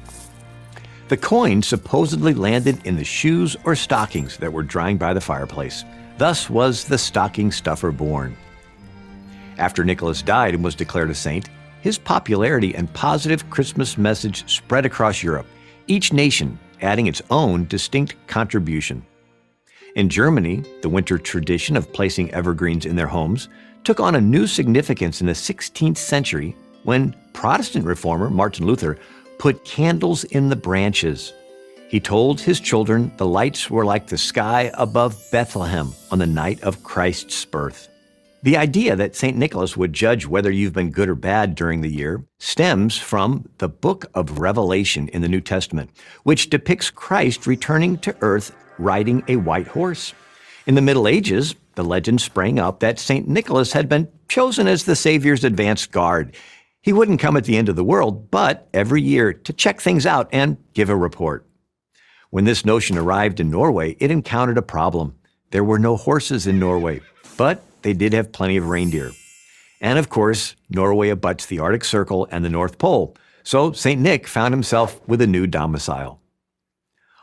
The 1.09 1.17
coins 1.17 1.67
supposedly 1.67 2.35
landed 2.35 2.87
in 2.87 2.97
the 2.97 3.05
shoes 3.05 3.57
or 3.65 3.75
stockings 3.75 4.37
that 4.39 4.53
were 4.53 4.63
drying 4.63 4.99
by 4.99 5.15
the 5.15 5.21
fireplace. 5.21 5.85
Thus 6.19 6.51
was 6.51 6.85
the 6.85 6.99
stocking 6.99 7.51
stuffer 7.51 7.91
born. 7.91 8.37
After 9.57 9.85
Nicholas 9.85 10.21
died 10.21 10.55
and 10.55 10.63
was 10.63 10.75
declared 10.75 11.11
a 11.11 11.15
saint, 11.15 11.49
his 11.81 11.97
popularity 11.97 12.75
and 12.75 12.93
positive 12.93 13.49
Christmas 13.51 13.97
message 13.97 14.51
spread 14.51 14.85
across 14.85 15.23
Europe, 15.23 15.47
each 15.87 16.13
nation 16.13 16.59
adding 16.83 17.07
its 17.07 17.23
own 17.31 17.67
distinct 17.67 18.15
contribution. 18.27 19.05
In 19.95 20.09
Germany, 20.09 20.63
the 20.83 20.89
winter 20.89 21.19
tradition 21.19 21.77
of 21.77 21.93
placing 21.93 22.31
evergreens 22.33 22.85
in 22.85 22.97
their 22.97 23.07
homes 23.07 23.49
took 23.85 24.01
on 24.01 24.15
a 24.15 24.21
new 24.21 24.47
significance 24.47 25.21
in 25.21 25.27
the 25.27 25.33
16th 25.33 25.97
century 25.97 26.57
when 26.85 27.15
Protestant 27.33 27.85
reformer 27.85 28.31
Martin 28.31 28.67
Luther 28.67 28.99
put 29.39 29.65
candles 29.65 30.25
in 30.25 30.49
the 30.49 30.57
branches. 30.57 31.33
He 31.89 32.01
told 32.01 32.41
his 32.41 32.61
children 32.61 33.13
the 33.17 33.27
lights 33.27 33.71
were 33.71 33.85
like 33.85 34.07
the 34.07 34.19
sky 34.19 34.71
above 34.75 35.17
Bethlehem 35.33 35.93
on 36.11 36.19
the 36.19 36.27
night 36.27 36.63
of 36.63 36.83
Christ's 36.83 37.45
birth. 37.45 37.89
The 38.43 38.57
idea 38.57 38.95
that 38.95 39.17
St. 39.17 39.37
Nicholas 39.37 39.77
would 39.77 39.93
judge 39.93 40.27
whether 40.27 40.51
you've 40.51 40.73
been 40.73 40.91
good 40.91 41.09
or 41.09 41.17
bad 41.17 41.55
during 41.57 41.81
the 41.81 41.91
year 41.91 42.25
stems 42.39 42.97
from 42.97 43.49
the 43.59 43.69
book 43.69 44.07
of 44.15 44.39
Revelation 44.39 45.09
in 45.09 45.23
the 45.23 45.29
New 45.29 45.41
Testament, 45.41 45.91
which 46.23 46.49
depicts 46.49 46.89
Christ 46.89 47.49
returning 47.49 47.99
to 47.99 48.15
earth 48.21 48.55
riding 48.79 49.25
a 49.27 49.37
white 49.37 49.67
horse. 49.67 50.15
In 50.67 50.77
the 50.77 50.83
Middle 50.83 51.09
Ages, 51.09 51.55
the 51.79 51.85
legend 51.85 52.21
sprang 52.21 52.59
up 52.59 52.81
that 52.81 52.99
St. 52.99 53.29
Nicholas 53.29 53.73
had 53.73 53.89
been 53.89 54.09
chosen 54.29 54.67
as 54.67 54.83
the 54.83 54.97
Savior's 54.97 55.45
advance 55.45 55.87
guard. 55.87 56.35
He 56.83 56.93
wouldn't 56.93 57.21
come 57.21 57.37
at 57.37 57.45
the 57.45 57.57
end 57.57 57.69
of 57.69 57.77
the 57.77 57.85
world, 57.85 58.33
but 58.33 58.69
every 58.75 59.01
year 59.01 59.33
to 59.33 59.53
check 59.53 59.81
things 59.81 60.05
out 60.05 60.29
and 60.33 60.57
give 60.75 60.91
a 60.91 60.97
report. 60.97 61.47
When 62.31 62.45
this 62.45 62.65
notion 62.65 62.99
arrived 62.99 63.39
in 63.39 63.49
Norway, 63.49 63.97
it 64.01 64.11
encountered 64.11 64.59
a 64.59 64.63
problem. 64.63 65.15
There 65.53 65.63
were 65.63 65.79
no 65.79 65.97
horses 65.97 66.49
in 66.49 66.59
Norway, 66.59 67.01
but 67.37 67.63
they 67.83 67.93
did 67.93 68.13
have 68.13 68.33
plenty 68.33 68.57
of 68.57 68.69
reindeer. 68.69 69.13
And 69.81 70.01
of 70.01 70.09
course, 70.09 70.57
Norway 70.69 71.11
abuts 71.11 71.47
the 71.47 71.61
Arctic 71.61 71.85
Circle 71.85 72.27
and 72.33 72.45
the 72.45 72.51
North 72.51 72.79
Pole, 72.79 73.17
so 73.45 73.71
St. 73.71 74.01
Nick 74.01 74.27
found 74.27 74.53
himself 74.53 75.01
with 75.07 75.23
a 75.23 75.29
new 75.29 75.47
domicile. 75.47 76.21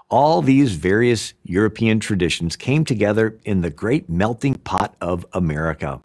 All 0.09 0.43
these 0.43 0.75
various 0.75 1.33
European 1.43 1.99
traditions 1.99 2.55
came 2.55 2.85
together 2.85 3.39
in 3.43 3.61
the 3.61 3.71
great 3.71 4.07
melting 4.07 4.53
pot 4.53 4.95
of 5.01 5.25
America. 5.33 5.99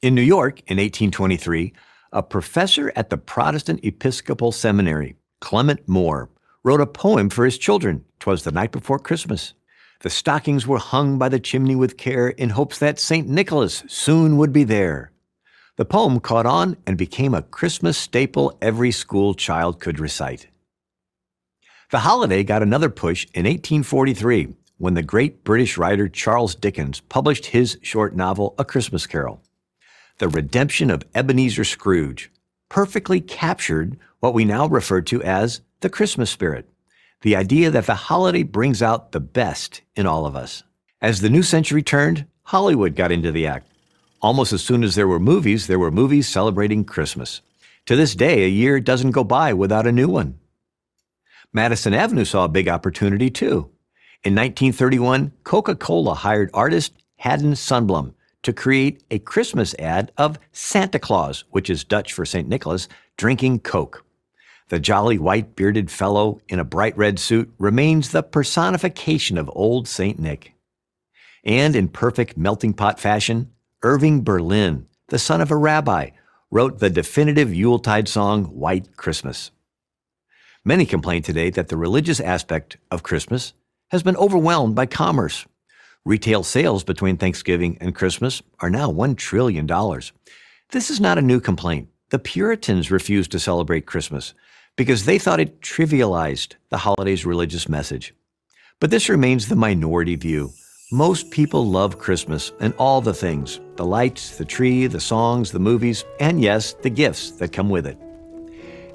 In 0.00 0.14
New 0.14 0.22
York 0.22 0.60
in 0.60 0.78
1823, 0.78 1.74
a 2.12 2.22
professor 2.22 2.90
at 2.96 3.10
the 3.10 3.18
Protestant 3.18 3.84
Episcopal 3.84 4.52
Seminary, 4.52 5.16
Clement 5.42 5.86
Moore, 5.86 6.30
wrote 6.64 6.80
a 6.80 6.86
poem 6.86 7.28
for 7.28 7.44
his 7.44 7.58
children. 7.58 8.06
Twas 8.20 8.42
the 8.42 8.50
night 8.52 8.72
before 8.72 8.98
Christmas. 8.98 9.52
The 10.00 10.08
stockings 10.08 10.66
were 10.66 10.78
hung 10.78 11.18
by 11.18 11.28
the 11.28 11.38
chimney 11.38 11.76
with 11.76 11.98
care 11.98 12.28
in 12.28 12.50
hopes 12.50 12.78
that 12.78 12.98
St. 12.98 13.28
Nicholas 13.28 13.84
soon 13.86 14.38
would 14.38 14.52
be 14.52 14.64
there. 14.64 15.12
The 15.76 15.84
poem 15.84 16.20
caught 16.20 16.46
on 16.46 16.78
and 16.86 16.96
became 16.96 17.34
a 17.34 17.42
Christmas 17.42 17.98
staple 17.98 18.56
every 18.62 18.92
school 18.92 19.34
child 19.34 19.78
could 19.78 20.00
recite. 20.00 20.48
The 21.90 22.00
holiday 22.00 22.42
got 22.42 22.62
another 22.62 22.90
push 22.90 23.26
in 23.32 23.44
1843 23.44 24.54
when 24.78 24.94
the 24.94 25.04
great 25.04 25.44
British 25.44 25.78
writer 25.78 26.08
Charles 26.08 26.56
Dickens 26.56 26.98
published 26.98 27.46
his 27.46 27.78
short 27.80 28.16
novel 28.16 28.56
A 28.58 28.64
Christmas 28.64 29.06
Carol. 29.06 29.40
The 30.18 30.28
redemption 30.28 30.90
of 30.90 31.04
Ebenezer 31.14 31.62
Scrooge 31.62 32.32
perfectly 32.68 33.20
captured 33.20 33.98
what 34.18 34.34
we 34.34 34.44
now 34.44 34.66
refer 34.66 35.00
to 35.02 35.22
as 35.22 35.60
the 35.80 35.88
Christmas 35.88 36.28
spirit 36.28 36.68
the 37.22 37.36
idea 37.36 37.70
that 37.70 37.86
the 37.86 37.94
holiday 37.94 38.42
brings 38.42 38.82
out 38.82 39.12
the 39.12 39.20
best 39.20 39.80
in 39.94 40.06
all 40.06 40.26
of 40.26 40.36
us. 40.36 40.64
As 41.00 41.20
the 41.20 41.30
new 41.30 41.42
century 41.42 41.82
turned, 41.82 42.26
Hollywood 42.42 42.94
got 42.94 43.12
into 43.12 43.32
the 43.32 43.46
act. 43.46 43.68
Almost 44.20 44.52
as 44.52 44.62
soon 44.62 44.82
as 44.84 44.96
there 44.96 45.08
were 45.08 45.20
movies, 45.20 45.66
there 45.66 45.78
were 45.78 45.90
movies 45.90 46.28
celebrating 46.28 46.84
Christmas. 46.84 47.42
To 47.86 47.96
this 47.96 48.14
day, 48.14 48.44
a 48.44 48.48
year 48.48 48.80
doesn't 48.80 49.12
go 49.12 49.24
by 49.24 49.52
without 49.52 49.86
a 49.86 49.92
new 49.92 50.08
one. 50.08 50.38
Madison 51.56 51.94
Avenue 51.94 52.26
saw 52.26 52.44
a 52.44 52.50
big 52.50 52.68
opportunity 52.68 53.30
too. 53.30 53.70
In 54.22 54.34
1931, 54.34 55.32
Coca 55.42 55.74
Cola 55.74 56.12
hired 56.12 56.50
artist 56.52 56.92
Haddon 57.16 57.54
Sundblom 57.54 58.12
to 58.42 58.52
create 58.52 59.02
a 59.10 59.20
Christmas 59.20 59.74
ad 59.78 60.12
of 60.18 60.38
Santa 60.52 60.98
Claus, 60.98 61.44
which 61.52 61.70
is 61.70 61.82
Dutch 61.82 62.12
for 62.12 62.26
St. 62.26 62.46
Nicholas, 62.46 62.88
drinking 63.16 63.60
Coke. 63.60 64.04
The 64.68 64.78
jolly 64.78 65.18
white 65.18 65.56
bearded 65.56 65.90
fellow 65.90 66.42
in 66.46 66.58
a 66.58 66.64
bright 66.64 66.94
red 66.94 67.18
suit 67.18 67.50
remains 67.58 68.10
the 68.10 68.22
personification 68.22 69.38
of 69.38 69.50
old 69.54 69.88
St. 69.88 70.18
Nick. 70.18 70.52
And 71.42 71.74
in 71.74 71.88
perfect 71.88 72.36
melting 72.36 72.74
pot 72.74 73.00
fashion, 73.00 73.50
Irving 73.82 74.22
Berlin, 74.22 74.88
the 75.08 75.18
son 75.18 75.40
of 75.40 75.50
a 75.50 75.56
rabbi, 75.56 76.10
wrote 76.50 76.80
the 76.80 76.90
definitive 76.90 77.54
Yuletide 77.54 78.08
song, 78.08 78.44
White 78.44 78.94
Christmas. 78.98 79.52
Many 80.68 80.84
complain 80.84 81.22
today 81.22 81.50
that 81.50 81.68
the 81.68 81.76
religious 81.76 82.18
aspect 82.18 82.76
of 82.90 83.04
Christmas 83.04 83.52
has 83.92 84.02
been 84.02 84.16
overwhelmed 84.16 84.74
by 84.74 84.86
commerce. 84.86 85.46
Retail 86.04 86.42
sales 86.42 86.82
between 86.82 87.16
Thanksgiving 87.16 87.78
and 87.80 87.94
Christmas 87.94 88.42
are 88.58 88.68
now 88.68 88.90
$1 88.90 89.16
trillion. 89.16 89.64
This 90.72 90.90
is 90.90 91.00
not 91.00 91.18
a 91.18 91.22
new 91.22 91.38
complaint. 91.38 91.86
The 92.10 92.18
Puritans 92.18 92.90
refused 92.90 93.30
to 93.30 93.38
celebrate 93.38 93.86
Christmas 93.86 94.34
because 94.74 95.04
they 95.04 95.20
thought 95.20 95.38
it 95.38 95.60
trivialized 95.60 96.54
the 96.70 96.78
holiday's 96.78 97.24
religious 97.24 97.68
message. 97.68 98.12
But 98.80 98.90
this 98.90 99.08
remains 99.08 99.46
the 99.46 99.54
minority 99.54 100.16
view. 100.16 100.50
Most 100.90 101.30
people 101.30 101.64
love 101.64 102.00
Christmas 102.00 102.50
and 102.58 102.74
all 102.76 103.00
the 103.00 103.14
things 103.14 103.60
the 103.76 103.86
lights, 103.86 104.36
the 104.36 104.44
tree, 104.44 104.88
the 104.88 104.98
songs, 104.98 105.52
the 105.52 105.60
movies, 105.60 106.04
and 106.18 106.42
yes, 106.42 106.72
the 106.72 106.90
gifts 106.90 107.30
that 107.30 107.52
come 107.52 107.68
with 107.68 107.86
it. 107.86 107.96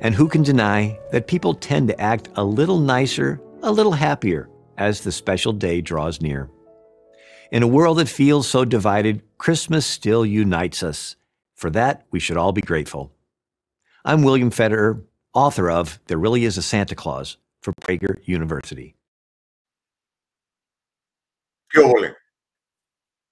And 0.02 0.16
who 0.16 0.28
can 0.28 0.42
deny 0.42 1.00
that 1.12 1.28
people 1.28 1.54
tend 1.54 1.88
to 1.90 2.02
act 2.02 2.30
a 2.36 2.44
little 2.44 2.80
nicer, 2.80 3.40
a 3.62 3.72
little 3.72 3.92
happier 3.92 4.50
as 4.80 5.02
the 5.02 5.12
special 5.12 5.54
day 5.54 5.80
draws 5.80 6.22
near? 6.22 6.50
In 7.52 7.62
a 7.62 7.68
world 7.68 8.00
that 8.00 8.10
feels 8.10 8.48
so 8.48 8.66
divided, 8.66 9.22
Christmas 9.38 9.86
still 9.86 10.26
unites 10.26 10.82
us. 10.82 11.18
For 11.54 11.70
that, 11.70 12.08
we 12.10 12.20
should 12.20 12.38
all 12.38 12.52
be 12.52 12.62
grateful. 12.62 13.12
I'm 14.04 14.24
William 14.24 14.50
Federer, 14.50 15.04
author 15.36 15.70
of 15.70 16.00
There 16.08 16.18
Really 16.18 16.46
Is 16.46 16.58
a 16.58 16.64
Santa 16.64 16.96
Claus 16.96 17.38
for 17.62 17.72
Prager 17.74 18.18
University. 18.26 18.96
¿Qué? 21.72 21.84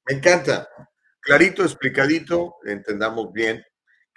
Me 0.08 0.16
encanta. 0.16 0.68
Clarito, 1.26 1.64
explicadito, 1.64 2.54
entendamos 2.68 3.34
bien 3.34 3.64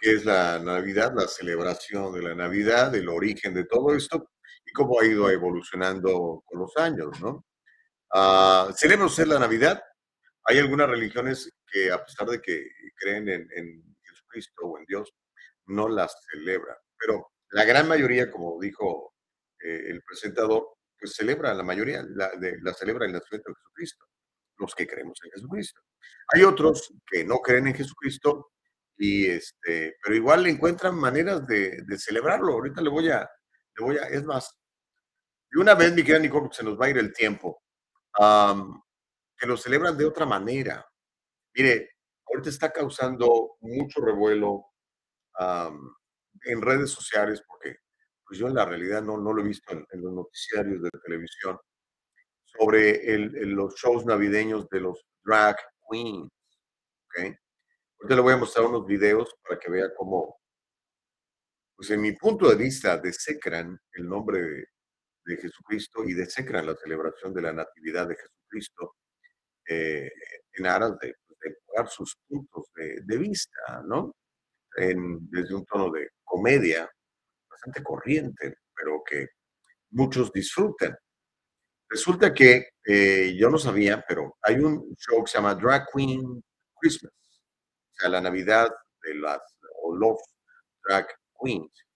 qué 0.02 0.14
es 0.14 0.24
la 0.24 0.58
Navidad, 0.58 1.12
la 1.14 1.28
celebración 1.28 2.12
de 2.12 2.22
la 2.22 2.34
Navidad, 2.34 2.92
el 2.92 3.08
origen 3.08 3.54
de 3.54 3.64
todo 3.64 3.94
esto 3.94 4.32
y 4.66 4.72
cómo 4.72 5.00
ha 5.00 5.06
ido 5.06 5.30
evolucionando 5.30 6.42
con 6.44 6.58
los 6.58 6.76
años, 6.76 7.20
¿no? 7.20 7.46
Uh, 8.12 8.72
¿Celebra 8.74 9.06
usted 9.06 9.26
la 9.26 9.38
Navidad? 9.38 9.80
Hay 10.44 10.58
algunas 10.58 10.90
religiones 10.90 11.48
que, 11.70 11.92
a 11.92 12.04
pesar 12.04 12.28
de 12.28 12.40
que 12.40 12.66
creen 12.96 13.28
en, 13.28 13.48
en 13.54 13.96
Jesucristo 14.02 14.64
o 14.64 14.76
en 14.76 14.84
Dios, 14.86 15.08
no 15.66 15.88
las 15.88 16.12
celebran. 16.32 16.76
Pero 16.98 17.30
la 17.50 17.64
gran 17.64 17.86
mayoría, 17.86 18.28
como 18.28 18.60
dijo 18.60 19.14
eh, 19.60 19.84
el 19.86 20.02
presentador, 20.02 20.66
pues 20.98 21.14
celebra, 21.14 21.54
la 21.54 21.62
mayoría 21.62 22.04
la, 22.08 22.28
de, 22.40 22.58
la 22.60 22.74
celebra 22.74 23.06
el 23.06 23.12
nacimiento 23.12 23.50
de 23.50 23.56
Jesucristo, 23.56 24.04
los 24.58 24.74
que 24.74 24.86
creemos 24.86 25.18
en 25.22 25.30
Jesucristo. 25.30 25.80
Hay 26.34 26.42
otros 26.42 26.92
que 27.06 27.24
no 27.24 27.38
creen 27.38 27.68
en 27.68 27.74
Jesucristo, 27.74 28.50
y 28.96 29.26
este, 29.26 29.96
pero 30.02 30.14
igual 30.14 30.42
le 30.42 30.50
encuentran 30.50 30.94
maneras 30.94 31.46
de, 31.46 31.82
de 31.82 31.98
celebrarlo. 31.98 32.52
Ahorita 32.52 32.80
le 32.80 32.90
voy 32.90 33.10
a, 33.10 33.28
le 33.76 33.84
voy 33.84 33.98
a, 33.98 34.04
es 34.08 34.24
más, 34.24 34.62
de 35.52 35.60
una 35.60 35.74
vez, 35.74 35.92
mi 35.92 36.02
querida 36.02 36.18
Nicole, 36.18 36.48
se 36.50 36.64
nos 36.64 36.80
va 36.80 36.86
a 36.86 36.90
ir 36.90 36.96
el 36.96 37.12
tiempo, 37.12 37.62
que 38.16 39.46
lo 39.46 39.56
celebran 39.58 39.98
de 39.98 40.06
otra 40.06 40.24
manera. 40.24 40.86
Mire, 41.54 41.90
ahorita 42.26 42.48
está 42.48 42.72
causando 42.72 43.56
mucho 43.60 44.00
revuelo 44.00 44.64
en 46.44 46.62
redes 46.62 46.90
sociales, 46.90 47.42
porque 47.46 47.76
pues 48.26 48.38
yo 48.38 48.48
en 48.48 48.54
la 48.54 48.64
realidad 48.64 49.02
no, 49.02 49.18
no 49.18 49.34
lo 49.34 49.42
he 49.42 49.46
visto 49.46 49.72
en, 49.72 49.86
los 50.00 50.12
noticiarios 50.14 50.82
de 50.82 50.90
televisión, 51.04 51.58
sobre 52.44 53.14
el, 53.14 53.50
los 53.50 53.74
shows 53.74 54.06
navideños 54.06 54.68
de 54.70 54.80
los 54.80 55.04
drag 55.22 55.56
queens. 55.90 56.30
¿okay? 57.08 57.36
Ahorita 58.02 58.16
le 58.16 58.22
voy 58.22 58.32
a 58.32 58.36
mostrar 58.36 58.66
unos 58.66 58.84
videos 58.84 59.32
para 59.46 59.60
que 59.60 59.70
vea 59.70 59.94
cómo, 59.96 60.40
pues 61.76 61.88
en 61.90 62.00
mi 62.00 62.10
punto 62.16 62.48
de 62.48 62.56
vista, 62.56 62.98
desecran 62.98 63.78
el 63.92 64.08
nombre 64.08 64.40
de, 64.40 64.64
de 65.24 65.36
Jesucristo 65.36 66.02
y 66.02 66.12
desecran 66.12 66.66
la 66.66 66.74
celebración 66.74 67.32
de 67.32 67.42
la 67.42 67.52
Natividad 67.52 68.08
de 68.08 68.16
Jesucristo 68.16 68.96
eh, 69.68 70.10
en 70.54 70.66
aras 70.66 70.98
de, 70.98 71.14
pues, 71.24 71.38
de 71.38 71.56
dar 71.76 71.86
sus 71.88 72.16
puntos 72.26 72.72
de, 72.74 73.02
de 73.04 73.18
vista, 73.18 73.84
¿no? 73.86 74.16
En, 74.76 75.30
desde 75.30 75.54
un 75.54 75.64
tono 75.64 75.92
de 75.92 76.08
comedia 76.24 76.90
bastante 77.48 77.84
corriente, 77.84 78.56
pero 78.74 79.00
que 79.08 79.28
muchos 79.90 80.32
disfrutan. 80.32 80.96
Resulta 81.88 82.34
que 82.34 82.70
eh, 82.84 83.36
yo 83.38 83.48
no 83.48 83.58
sabía, 83.58 84.04
pero 84.08 84.38
hay 84.42 84.56
un 84.56 84.92
show 84.96 85.22
que 85.22 85.30
se 85.30 85.38
llama 85.38 85.54
Drag 85.54 85.86
Queen 85.94 86.42
Christmas, 86.80 87.12
sea, 88.02 88.10
la 88.10 88.20
Navidad 88.20 88.70
de 89.02 89.14
las 89.14 89.40
Love 89.94 90.20
Drag 90.84 91.06
Queens. 91.40 91.86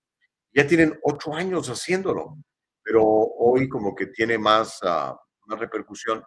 Ya 0.52 0.66
tienen 0.66 0.98
ocho 1.02 1.34
años 1.34 1.68
haciéndolo, 1.68 2.36
pero 2.82 3.04
hoy 3.04 3.68
como 3.68 3.94
que 3.94 4.06
tiene 4.06 4.38
más, 4.38 4.80
uh, 4.82 5.14
más 5.46 5.58
repercusión 5.58 6.24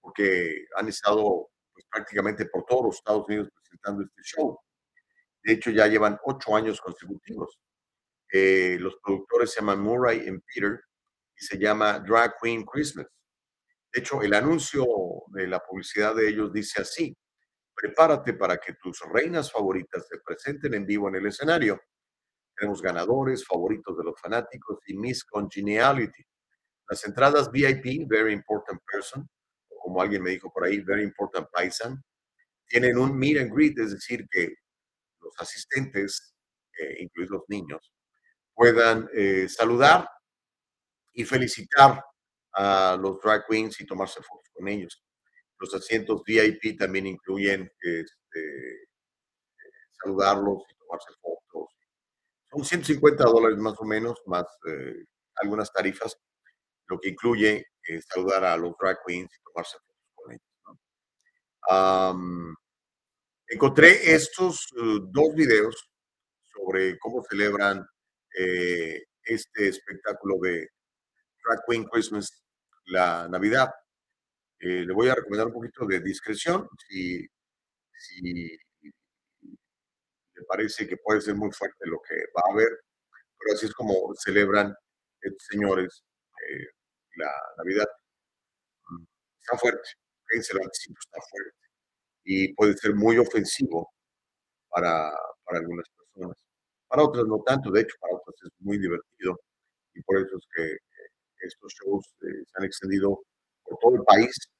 porque 0.00 0.66
han 0.76 0.88
estado 0.88 1.48
pues, 1.72 1.86
prácticamente 1.90 2.46
por 2.46 2.64
todos 2.64 2.86
los 2.86 2.96
Estados 2.96 3.26
Unidos 3.28 3.48
presentando 3.54 4.02
este 4.02 4.22
show. 4.22 4.58
De 5.44 5.54
hecho, 5.54 5.70
ya 5.70 5.86
llevan 5.86 6.18
ocho 6.24 6.54
años 6.54 6.80
consecutivos. 6.80 7.58
Eh, 8.32 8.76
los 8.80 8.96
productores 9.02 9.52
se 9.52 9.60
llaman 9.60 9.80
Murray 9.80 10.18
y 10.18 10.38
Peter 10.40 10.80
y 11.36 11.44
se 11.44 11.58
llama 11.58 11.98
Drag 12.00 12.34
Queen 12.40 12.64
Christmas. 12.64 13.06
De 13.92 14.00
hecho, 14.00 14.22
el 14.22 14.34
anuncio 14.34 14.86
de 15.28 15.46
la 15.46 15.60
publicidad 15.60 16.14
de 16.14 16.28
ellos 16.28 16.52
dice 16.52 16.82
así, 16.82 17.16
prepárate 17.74 18.34
para 18.34 18.58
que 18.58 18.74
tus 18.74 19.00
reinas 19.12 19.50
favoritas 19.50 20.06
se 20.08 20.18
presenten 20.18 20.74
en 20.74 20.86
vivo 20.86 21.08
en 21.08 21.16
el 21.16 21.26
escenario. 21.26 21.80
Tenemos 22.56 22.82
ganadores, 22.82 23.46
favoritos 23.46 23.96
de 23.96 24.04
los 24.04 24.20
fanáticos 24.20 24.78
y 24.86 24.94
Miss 24.94 25.24
Congeniality. 25.24 26.22
Las 26.88 27.04
entradas 27.06 27.50
VIP, 27.50 28.06
Very 28.08 28.32
Important 28.32 28.80
Person, 28.90 29.28
o 29.68 29.78
como 29.78 30.02
alguien 30.02 30.22
me 30.22 30.30
dijo 30.30 30.52
por 30.52 30.64
ahí, 30.64 30.80
Very 30.80 31.02
Important 31.02 31.48
Paisan, 31.50 32.02
tienen 32.66 32.98
un 32.98 33.18
meet 33.18 33.38
and 33.38 33.52
greet, 33.52 33.78
es 33.78 33.92
decir, 33.92 34.26
que 34.30 34.54
los 35.20 35.34
asistentes, 35.38 36.34
eh, 36.78 37.02
incluidos 37.02 37.30
los 37.30 37.42
niños, 37.48 37.92
puedan 38.54 39.08
eh, 39.14 39.48
saludar 39.48 40.08
y 41.12 41.24
felicitar 41.24 42.02
a 42.52 42.96
los 43.00 43.20
drag 43.20 43.46
queens 43.46 43.80
y 43.80 43.86
tomarse 43.86 44.22
fotos 44.22 44.50
con 44.52 44.68
ellos. 44.68 45.02
Los 45.62 45.74
asientos 45.74 46.24
VIP 46.26 46.76
también 46.76 47.06
incluyen 47.06 47.70
este, 47.80 48.88
saludarlos 50.02 50.64
y 50.68 50.74
tomarse 50.74 51.12
fotos. 51.20 51.70
Son 52.50 52.64
150 52.64 53.22
dólares 53.22 53.58
más 53.58 53.74
o 53.78 53.84
menos, 53.84 54.20
más 54.26 54.44
eh, 54.66 55.04
algunas 55.36 55.72
tarifas, 55.72 56.18
lo 56.88 56.98
que 56.98 57.10
incluye 57.10 57.64
eh, 57.88 58.00
saludar 58.02 58.44
a 58.44 58.56
los 58.56 58.74
drag 58.76 58.98
queens 59.06 59.32
y 59.32 59.42
tomarse 59.44 59.78
fotos 59.78 60.10
con 60.14 60.32
ellos. 60.32 60.42
Um, 61.70 62.56
encontré 63.46 64.12
estos 64.12 64.66
uh, 64.72 64.98
dos 65.12 65.32
videos 65.36 65.88
sobre 66.44 66.98
cómo 66.98 67.22
celebran 67.30 67.86
este 68.34 69.68
espectáculo 69.68 70.38
de 70.40 70.66
Drag 71.44 71.60
Queen 71.68 71.84
Christmas, 71.84 72.42
la 72.86 73.28
Navidad. 73.28 73.70
Eh, 74.62 74.84
le 74.86 74.94
voy 74.94 75.08
a 75.08 75.16
recomendar 75.16 75.48
un 75.48 75.54
poquito 75.54 75.84
de 75.86 75.98
discreción 76.00 76.68
si, 76.88 77.26
si 77.92 78.56
le 80.34 80.44
parece 80.46 80.86
que 80.86 80.96
puede 80.98 81.20
ser 81.20 81.34
muy 81.34 81.50
fuerte 81.50 81.84
lo 81.86 82.00
que 82.08 82.14
va 82.36 82.42
a 82.48 82.52
haber, 82.52 82.68
pero 83.38 83.54
así 83.56 83.66
es 83.66 83.74
como 83.74 84.14
celebran 84.14 84.72
estos 85.20 85.46
señores 85.50 86.04
eh, 86.48 86.66
la 87.16 87.32
Navidad. 87.58 87.88
Mm, 88.90 89.04
está 89.40 89.58
fuerte, 89.58 89.88
se 90.40 90.54
lo 90.54 90.62
anticipo, 90.62 90.98
está 91.00 91.20
fuerte. 91.28 91.58
Y 92.24 92.54
puede 92.54 92.74
ser 92.76 92.94
muy 92.94 93.18
ofensivo 93.18 93.92
para, 94.70 95.12
para 95.44 95.58
algunas 95.60 95.88
personas. 95.90 96.36
Para 96.88 97.02
otras 97.04 97.26
no 97.26 97.42
tanto, 97.44 97.72
de 97.72 97.82
hecho, 97.82 97.96
para 98.00 98.14
otras 98.16 98.36
es 98.44 98.52
muy 98.60 98.78
divertido 98.78 99.40
y 99.94 100.02
por 100.02 100.18
eso 100.18 100.36
es 100.38 100.46
que 100.54 100.76
estos 101.46 101.72
shows 101.74 102.06
eh, 102.22 102.44
se 102.46 102.58
han 102.58 102.64
extendido 102.64 103.20
por 103.64 103.78
todo 103.80 103.96
el 103.96 104.04
país 104.04 104.51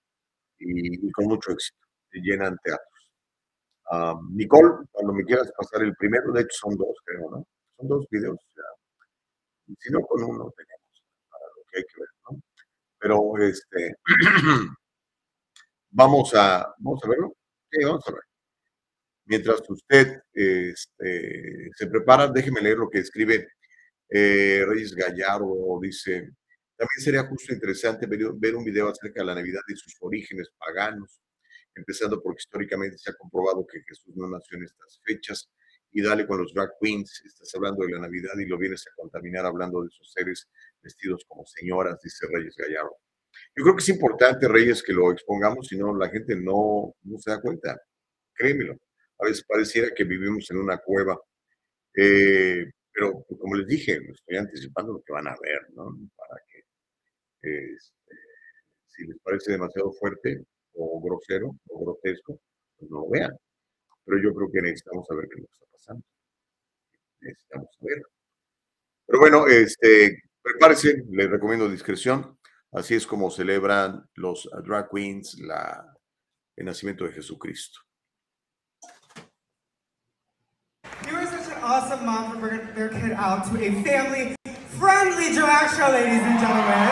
y, 0.63 1.07
y 1.09 1.13
con 1.13 1.27
mucho 1.27 1.53
éxito, 1.53 1.79
se 2.11 2.19
llenan 2.21 2.59
teatros. 2.63 2.93
Um, 3.91 4.35
Nicole, 4.35 4.87
cuando 4.91 5.13
me 5.13 5.25
quieras 5.25 5.53
pasar 5.57 5.83
el 5.83 5.95
primero, 5.97 6.33
de 6.33 6.43
hecho 6.43 6.57
son 6.63 6.77
dos, 6.77 6.97
creo, 7.05 7.31
¿no? 7.31 7.47
Son 7.77 7.89
dos 7.89 8.07
videos. 8.11 8.39
Ya. 8.57 9.75
Si 9.79 9.91
no, 9.91 10.01
con 10.03 10.23
uno 10.23 10.53
tenemos 10.57 11.03
para 11.31 11.45
lo 11.47 11.63
que 11.71 11.79
hay 11.79 11.85
que 11.85 12.01
ver, 12.01 12.09
¿no? 12.31 12.43
Pero 12.99 13.39
este, 13.39 13.97
vamos 15.91 16.35
a, 16.35 16.75
vamos 16.79 17.05
a 17.05 17.09
verlo. 17.09 17.35
Sí, 17.71 17.85
vamos 17.85 18.07
a 18.09 18.13
ver. 18.13 18.23
Mientras 19.25 19.63
usted 19.69 20.21
este, 20.33 21.71
se 21.77 21.87
prepara, 21.87 22.29
déjeme 22.29 22.61
leer 22.61 22.79
lo 22.79 22.89
que 22.89 23.01
escribe 23.01 23.49
eh, 24.09 24.65
Reyes 24.67 24.95
Gallardo. 24.95 25.79
Dice, 25.81 26.31
también 26.83 27.01
sería 27.01 27.23
justo 27.29 27.53
interesante 27.53 28.09
ver, 28.09 28.57
un 28.57 28.65
video 28.65 28.89
acerca 28.89 29.21
de 29.21 29.27
la 29.27 29.37
Navidad 29.37 29.61
y 29.69 29.77
sus 29.77 29.95
orígenes 30.01 30.51
paganos, 30.59 31.21
empezando 31.77 32.21
porque 32.21 32.41
históricamente 32.41 32.99
se 32.99 33.11
ha 33.11 33.15
comprobado 33.15 33.65
que 33.65 33.81
Jesús 33.87 34.17
no 34.17 34.29
nació 34.29 34.59
en 34.59 34.65
estas 34.65 35.01
fechas 35.05 35.49
y 35.93 36.03
dale 36.03 36.27
con 36.27 36.41
los 36.41 36.53
drag 36.53 36.71
queens, 36.81 37.23
estás 37.25 37.55
hablando 37.55 37.87
de 37.87 37.93
la 37.93 38.01
Navidad 38.01 38.33
y 38.37 38.47
lo 38.47 38.59
vienes 38.59 38.85
a 38.89 38.95
contaminar 38.97 39.47
hablando 39.47 39.83
de 39.83 39.89
esos 39.89 40.11
seres 40.13 40.49
vestidos 40.83 41.25
como 41.29 41.47
señoras, 41.47 42.01
dice 42.03 42.27
Reyes 42.29 42.57
Gallardo. 42.57 42.97
Yo 43.55 43.63
creo 43.63 43.77
que 43.77 43.83
es 43.83 43.89
importante, 43.89 44.49
Reyes, 44.49 44.83
que 44.83 44.93
lo 44.93 45.13
expongamos, 45.13 45.69
si 45.69 45.77
no 45.77 45.97
la 45.97 46.09
gente 46.09 46.35
no, 46.35 46.97
no 47.05 47.19
se 47.19 47.31
da 47.31 47.41
cuenta. 47.41 47.81
Créemelo. 48.35 48.77
A 49.21 49.27
veces 49.27 49.45
pareciera 49.45 49.95
que 49.95 50.03
vivimos 50.03 50.51
en 50.51 50.57
una 50.57 50.79
cueva. 50.79 51.17
Eh, 51.95 52.73
pero 52.93 53.25
como 53.25 53.55
les 53.55 53.67
dije, 53.67 53.99
estoy 54.13 54.37
anticipando 54.37 54.93
lo 54.93 55.03
que 55.03 55.13
van 55.13 55.27
a 55.27 55.37
ver, 55.43 55.71
¿no? 55.75 55.97
Para 56.17 56.41
que, 56.47 56.52
este, 57.43 58.15
si 58.89 59.07
les 59.07 59.19
parece 59.23 59.53
demasiado 59.53 59.93
fuerte 59.93 60.45
o 60.75 61.01
grosero 61.01 61.55
o 61.69 61.85
grotesco, 61.85 62.41
pues 62.79 62.91
no 62.91 63.01
lo 63.01 63.11
vean. 63.11 63.37
Pero 64.05 64.23
yo 64.23 64.35
creo 64.35 64.51
que 64.53 64.63
necesitamos 64.63 65.07
saber 65.07 65.29
qué 65.29 65.41
nos 65.41 65.51
está 65.53 65.67
pasando. 65.73 66.05
Necesitamos 67.21 67.69
saberlo. 67.79 68.09
Pero 69.07 69.19
bueno, 69.21 69.47
este, 69.47 70.23
prepárense, 70.43 71.05
les 71.11 71.31
recomiendo 71.31 71.69
discreción. 71.69 72.39
Así 72.73 72.95
es 72.95 73.07
como 73.07 73.31
celebran 73.31 74.09
los 74.15 74.49
drag 74.65 74.89
queens 74.91 75.39
la, 75.41 75.95
el 76.57 76.65
nacimiento 76.65 77.05
de 77.05 77.13
Jesucristo. 77.13 77.81
You 81.07 81.17
are 81.17 81.27
such 81.27 81.53
an 81.53 81.63
awesome 81.63 82.07
mom 82.07 82.41
for 82.41 82.73
their 82.75 82.89
kid 82.89 83.13
out 83.13 83.45
to 83.51 83.59
a 83.59 83.83
family 83.83 84.35
friendly 84.83 85.33
drag 85.33 85.71
ladies 85.93 86.23
and 86.23 86.41
gentlemen. 86.41 86.83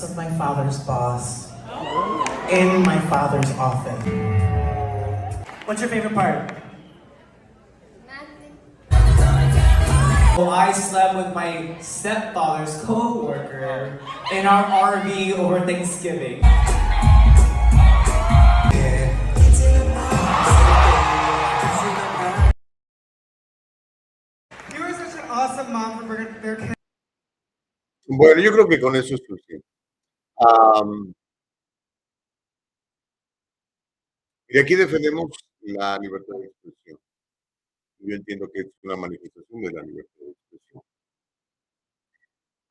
Had 0.00 0.08
sex 0.08 0.16
my 0.16 0.30
father's 0.38 0.78
boss 0.80 1.50
in 2.50 2.82
my 2.82 2.98
father's 3.08 3.50
office. 3.52 4.04
What's 5.66 5.80
your 5.80 5.90
favorite 5.90 6.14
part? 6.14 6.52
Well, 10.36 10.50
I 10.50 10.72
slept 10.72 11.16
with 11.16 11.34
my 11.34 11.76
stepfather's 11.80 12.82
co-worker 12.84 13.98
in 14.32 14.46
our 14.46 14.64
RV 14.64 15.32
over 15.32 15.60
Thanksgiving. 15.66 16.38
You 24.72 24.82
are 24.82 24.94
such 24.94 25.22
an 25.22 25.28
awesome 25.28 25.72
mom 25.72 25.98
for 25.98 26.04
bringing 26.06 26.40
their 26.40 26.56
kid 26.56 26.74
Bueno, 28.12 28.40
yo 28.40 28.50
creo 28.50 28.66
que 28.66 28.80
con 28.80 28.96
eso 28.96 29.14
es 29.14 29.20
suficiente. 29.24 29.64
Am, 30.40 31.14
y 34.48 34.58
aquí 34.58 34.74
defendemos 34.74 35.30
la 35.62 35.96
libertad 35.98 36.34
de 36.38 36.46
expresión. 36.48 36.98
Yo 38.00 38.16
entiendo 38.16 38.50
que 38.52 38.62
es 38.62 38.66
una 38.82 38.96
manifestación 38.96 39.62
de 39.62 39.70
la 39.70 39.82
libertad 39.82 40.22
de 40.24 40.30
expresión. 40.32 40.82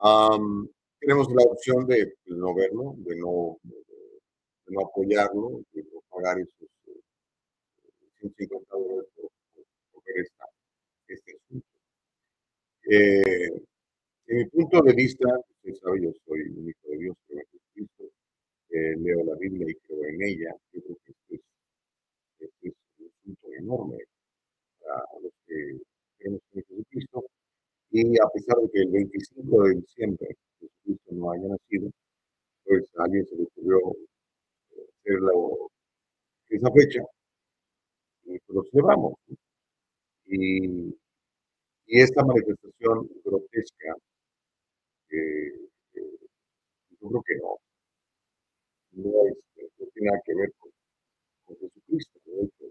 Am, 0.02 0.68
tenemos 1.00 1.28
la 1.32 1.44
opción 1.44 1.88
de 1.88 2.14
pues, 2.26 2.38
no 2.38 2.54
verlo, 2.54 2.96
de 2.98 3.16
no, 3.16 3.58
de 3.64 4.74
no 4.74 4.82
apoyarlo, 4.86 5.62
de 5.74 5.84
no 5.84 6.02
pagar 6.10 6.40
esos 6.40 6.70
eh, 6.88 7.02
150 8.20 8.76
dólares 8.78 9.10
por, 9.16 9.30
por- 9.54 9.66
por 9.92 10.04
ver 10.06 10.18
esta- 10.26 10.50
este 11.08 11.34
asunto. 11.38 11.68
Eh, 12.90 13.62
en 14.30 14.38
mi 14.38 14.46
punto 14.46 14.82
de 14.82 14.94
vista, 14.94 15.28
usted 15.50 15.74
sabe, 15.82 16.04
yo 16.04 16.12
soy 16.26 16.40
un 16.58 16.70
hijo 16.70 16.88
de 16.90 16.98
Dios, 17.00 17.18
creo 17.28 17.40
en 17.42 17.46
Jesucristo, 17.52 18.04
eh, 18.72 18.96
leo 19.00 19.24
la 19.26 19.36
Biblia 19.38 19.68
y 19.70 19.76
creo 19.88 20.06
en 20.06 20.24
ella. 20.24 20.52
Yo 20.74 20.82
creo 20.84 20.98
que 21.06 21.14
es, 21.36 21.42
este 22.40 22.70
es 22.70 22.74
un 23.00 23.08
asunto 23.08 23.48
enorme 23.60 23.98
para 24.82 25.04
los 25.24 25.34
que 25.48 25.80
creemos 26.20 26.42
en 26.54 26.64
Jesucristo. 26.64 27.26
Y 27.92 28.20
a 28.20 28.28
pesar 28.34 28.58
de 28.58 28.70
que 28.72 28.82
el 28.82 28.92
25 28.92 29.64
de 29.66 29.76
diciembre 29.76 30.28
Jesucristo 30.60 31.12
no 31.14 31.32
haya 31.32 31.48
nacido, 31.50 31.92
pues 32.66 32.86
a 32.98 33.06
alguien 33.06 33.26
se 33.28 33.36
le 33.38 33.44
ocurrió 33.44 33.80
eh, 34.72 34.88
hacer 35.02 35.22
la- 35.22 35.68
esa 36.50 36.72
fecha 36.74 37.02
y 38.26 38.40
pues 38.40 38.56
lo 38.56 38.64
celebramos. 38.72 39.14
Y, 40.28 40.96
y 41.88 42.02
esta 42.02 42.24
manifestación 42.24 43.10
grotesca, 43.26 43.96
eh, 45.12 45.70
eh, 45.96 46.20
yo 47.02 47.10
creo 47.10 47.24
que 47.24 47.36
no, 47.38 47.58
no, 48.94 49.28
este, 49.28 49.72
no 49.80 49.86
tiene 49.94 50.10
nada 50.10 50.22
que 50.26 50.36
ver 50.36 50.54
con, 50.60 50.72
con 51.46 51.58
Jesucristo. 51.58 52.20
Hecho, 52.26 52.66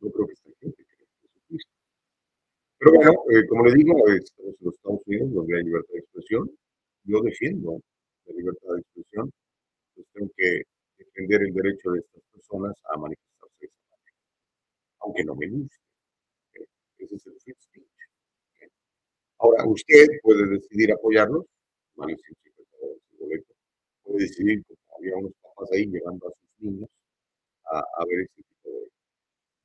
yo 0.00 0.12
creo 0.12 0.26
que 0.26 0.32
esta 0.32 0.50
gente 0.60 0.84
cree 0.84 1.06
en 1.06 1.28
Jesucristo. 1.28 1.72
Pero 2.78 2.92
bueno, 2.94 3.12
eh, 3.30 3.46
como 3.48 3.64
le 3.66 3.74
digo, 3.74 3.92
estamos 4.08 4.54
en 4.60 4.64
los 4.66 4.74
Estados 4.74 5.00
Unidos 5.06 5.32
donde 5.34 5.56
hay 5.56 5.64
libertad 5.64 5.92
de 5.94 6.00
expresión. 6.00 6.50
Yo 7.04 7.20
defiendo 7.22 7.80
la 8.26 8.34
libertad 8.34 8.74
de 8.74 8.80
expresión. 8.80 9.30
Pues 9.94 10.06
tengo 10.14 10.30
que 10.36 10.62
defender 10.98 11.42
el 11.42 11.54
derecho 11.54 11.90
de 11.92 12.00
estas 12.00 12.22
personas 12.32 12.74
a 12.94 12.98
manifestarse 12.98 13.56
de 13.60 13.66
esa 13.66 13.90
manera, 13.90 14.18
aunque 15.00 15.24
no 15.24 15.34
me 15.36 15.48
guste. 15.48 15.76
¿ok? 16.50 16.68
Ese 16.98 17.16
es 17.16 17.26
el 17.26 17.40
free 17.40 17.54
speech. 17.60 17.89
Ahora, 19.40 19.64
usted 19.66 20.06
puede 20.22 20.46
decidir 20.48 20.92
apoyarlos, 20.92 21.46
vale 21.96 22.16
150 22.16 22.76
dólares 22.80 23.02
el 23.12 23.18
boleto. 23.18 23.54
Puede 24.04 24.18
decidir, 24.24 24.64
como 24.66 24.98
había 24.98 25.16
unos 25.16 25.32
papás 25.42 25.70
ahí 25.72 25.86
llevando 25.86 26.28
a 26.28 26.32
sus 26.32 26.50
niños 26.60 26.90
a, 27.72 27.78
a 27.80 28.04
ver 28.08 28.20
ese 28.22 28.42
tipo 28.42 28.70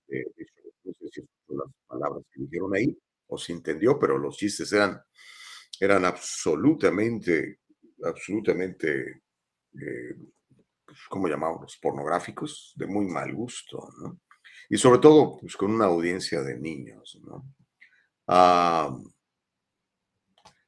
de, 0.07 0.17
de, 0.17 0.23
de. 0.35 0.45
No 0.83 0.93
sé 0.93 1.07
si 1.09 1.21
escuchó 1.21 1.57
las 1.63 1.71
palabras 1.87 2.23
que 2.31 2.41
dijeron 2.43 2.75
ahí 2.75 2.97
o 3.27 3.37
si 3.37 3.53
entendió, 3.53 3.97
pero 3.99 4.17
los 4.19 4.37
chistes 4.37 4.71
eran, 4.73 5.01
eran 5.79 6.05
absolutamente, 6.05 7.59
absolutamente, 8.03 9.21
eh, 9.75 10.15
pues, 10.85 10.99
¿cómo 11.09 11.27
llamamos? 11.27 11.77
Pornográficos, 11.81 12.73
de 12.75 12.87
muy 12.87 13.07
mal 13.07 13.33
gusto, 13.33 13.79
¿no? 14.01 14.19
Y 14.69 14.77
sobre 14.77 14.99
todo, 14.99 15.37
pues 15.39 15.57
con 15.57 15.71
una 15.71 15.85
audiencia 15.85 16.41
de 16.43 16.57
niños, 16.59 17.19
¿no? 17.23 17.45
Ah, 18.27 18.95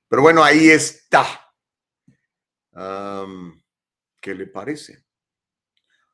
pero 0.07 0.21
bueno, 0.21 0.43
ahí 0.43 0.69
está. 0.69 1.25
¿Qué 4.21 4.33
le 4.33 4.47
parece? 4.47 5.05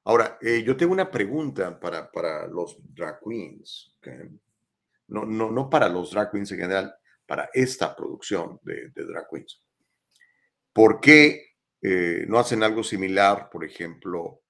Ahora, 0.06 0.38
eh, 0.42 0.64
yo 0.64 0.76
tengo 0.76 0.94
una 0.94 1.10
pregunta 1.10 1.80
para, 1.80 2.12
para 2.12 2.48
los 2.48 2.78
drag 2.94 3.20
queens. 3.24 3.96
No, 5.08 5.26
no, 5.26 5.52
no 5.52 5.70
para 5.70 5.88
los 5.88 6.12
drag 6.12 6.32
queens 6.32 6.52
en 6.52 6.60
general, 6.60 6.96
para 7.26 7.50
esta 7.54 7.96
producción 7.96 8.60
de, 8.64 8.90
de 8.90 9.06
drag 9.06 9.28
queens. 9.30 9.62
¿Por 10.74 11.00
qué 11.00 11.54
eh, 11.82 12.26
no 12.28 12.40
hacen 12.40 12.64
algo 12.64 12.84
similar, 12.84 13.50
por 13.50 13.64
ejemplo, 13.64 14.42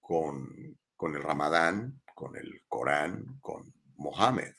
con, 0.00 0.78
con 0.96 1.14
el 1.14 1.22
Ramadán, 1.22 2.02
con 2.14 2.36
el 2.36 2.62
Corán, 2.66 3.38
con 3.40 3.72
Mohammed? 3.96 4.52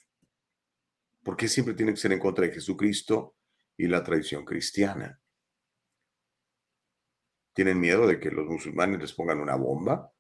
¿Por 1.24 1.38
qué 1.38 1.48
siempre 1.48 1.76
tiene 1.76 1.92
que 1.92 2.00
ser 2.00 2.14
en 2.14 2.20
contra 2.20 2.46
de 2.46 2.54
Jesucristo 2.54 3.36
y 3.84 3.88
la 3.88 4.04
tradición 4.04 4.46
cristiana? 4.46 5.20
¿Tienen 7.54 7.80
miedo 7.80 8.08
de 8.08 8.20
que 8.20 8.32
los 8.32 8.48
musulmanes 8.48 9.00
les 9.00 9.14
pongan 9.14 9.40
una 9.40 9.56
bomba? 9.56 10.12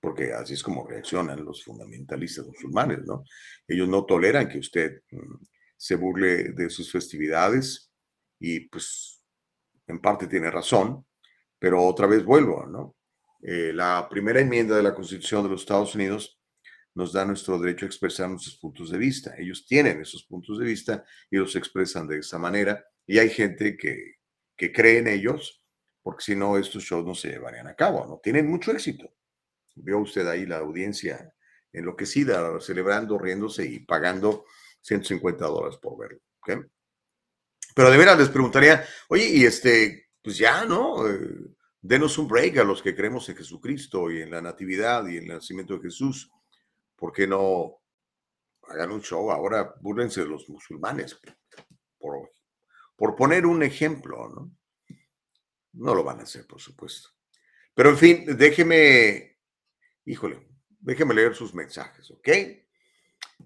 Porque 0.00 0.32
así 0.32 0.54
es 0.54 0.62
como 0.62 0.86
reaccionan 0.86 1.44
los 1.44 1.64
fundamentalistas 1.64 2.46
musulmanes, 2.46 3.00
¿no? 3.04 3.24
Ellos 3.66 3.88
no 3.88 4.04
toleran 4.04 4.48
que 4.48 4.58
usted 4.58 5.02
mm, 5.10 5.44
se 5.76 5.96
burle 5.96 6.52
de 6.52 6.70
sus 6.70 6.90
festividades 6.92 7.90
y 8.38 8.68
pues 8.68 9.22
en 9.86 10.00
parte 10.00 10.26
tiene 10.26 10.50
razón, 10.50 11.06
pero 11.58 11.82
otra 11.82 12.06
vez 12.06 12.24
vuelvo, 12.24 12.66
¿no? 12.66 12.96
eh, 13.42 13.72
la 13.72 14.08
primera 14.08 14.40
enmienda 14.40 14.76
de 14.76 14.82
la 14.82 14.94
Constitución 14.94 15.44
de 15.44 15.50
los 15.50 15.60
Estados 15.60 15.94
Unidos 15.94 16.40
nos 16.94 17.12
da 17.12 17.24
nuestro 17.24 17.58
derecho 17.58 17.84
a 17.84 17.88
expresar 17.88 18.28
nuestros 18.28 18.56
puntos 18.56 18.90
de 18.90 18.98
vista. 18.98 19.34
Ellos 19.38 19.66
tienen 19.66 20.00
esos 20.00 20.24
puntos 20.24 20.58
de 20.58 20.64
vista 20.64 21.04
y 21.30 21.36
los 21.36 21.54
expresan 21.54 22.08
de 22.08 22.18
esa 22.18 22.38
manera. 22.38 22.84
Y 23.06 23.18
hay 23.18 23.30
gente 23.30 23.76
que, 23.76 24.16
que 24.56 24.72
cree 24.72 24.98
en 24.98 25.08
ellos, 25.08 25.62
porque 26.02 26.24
si 26.24 26.36
no, 26.36 26.56
estos 26.58 26.82
shows 26.82 27.04
no 27.04 27.14
se 27.14 27.28
llevarían 27.28 27.68
a 27.68 27.74
cabo, 27.74 28.06
¿no? 28.06 28.20
Tienen 28.22 28.48
mucho 28.48 28.72
éxito. 28.72 29.12
Vio 29.74 29.98
usted 29.98 30.26
ahí 30.26 30.46
la 30.46 30.58
audiencia 30.58 31.32
enloquecida, 31.72 32.58
celebrando, 32.60 33.18
riéndose 33.18 33.66
y 33.66 33.80
pagando 33.80 34.46
150 34.80 35.44
dólares 35.46 35.78
por 35.78 35.98
verlo. 35.98 36.20
Pero 37.74 37.90
de 37.90 37.98
veras 37.98 38.18
les 38.18 38.30
preguntaría, 38.30 38.84
oye, 39.08 39.28
y 39.28 39.44
este, 39.44 40.08
pues 40.22 40.38
ya, 40.38 40.64
¿no? 40.64 41.06
Eh, 41.06 41.28
denos 41.80 42.16
un 42.18 42.26
break 42.26 42.58
a 42.58 42.64
los 42.64 42.82
que 42.82 42.96
creemos 42.96 43.28
en 43.28 43.36
Jesucristo 43.36 44.10
y 44.10 44.22
en 44.22 44.30
la 44.30 44.40
Natividad 44.40 45.06
y 45.06 45.18
en 45.18 45.24
el 45.24 45.36
nacimiento 45.36 45.74
de 45.74 45.82
Jesús. 45.82 46.30
¿Por 46.96 47.12
qué 47.12 47.26
no 47.26 47.78
hagan 48.68 48.92
un 48.92 49.02
show? 49.02 49.30
Ahora 49.30 49.74
búrlense 49.80 50.22
de 50.22 50.28
los 50.28 50.48
musulmanes, 50.48 51.20
por, 51.98 52.30
por 52.96 53.14
poner 53.14 53.46
un 53.46 53.62
ejemplo, 53.62 54.28
¿no? 54.28 54.50
No 55.72 55.94
lo 55.94 56.02
van 56.02 56.20
a 56.20 56.22
hacer, 56.22 56.46
por 56.46 56.60
supuesto. 56.60 57.10
Pero 57.74 57.90
en 57.90 57.98
fin, 57.98 58.36
déjeme, 58.36 59.38
híjole, 60.06 60.48
déjeme 60.80 61.14
leer 61.14 61.34
sus 61.34 61.54
mensajes, 61.54 62.10
¿ok? 62.10 62.28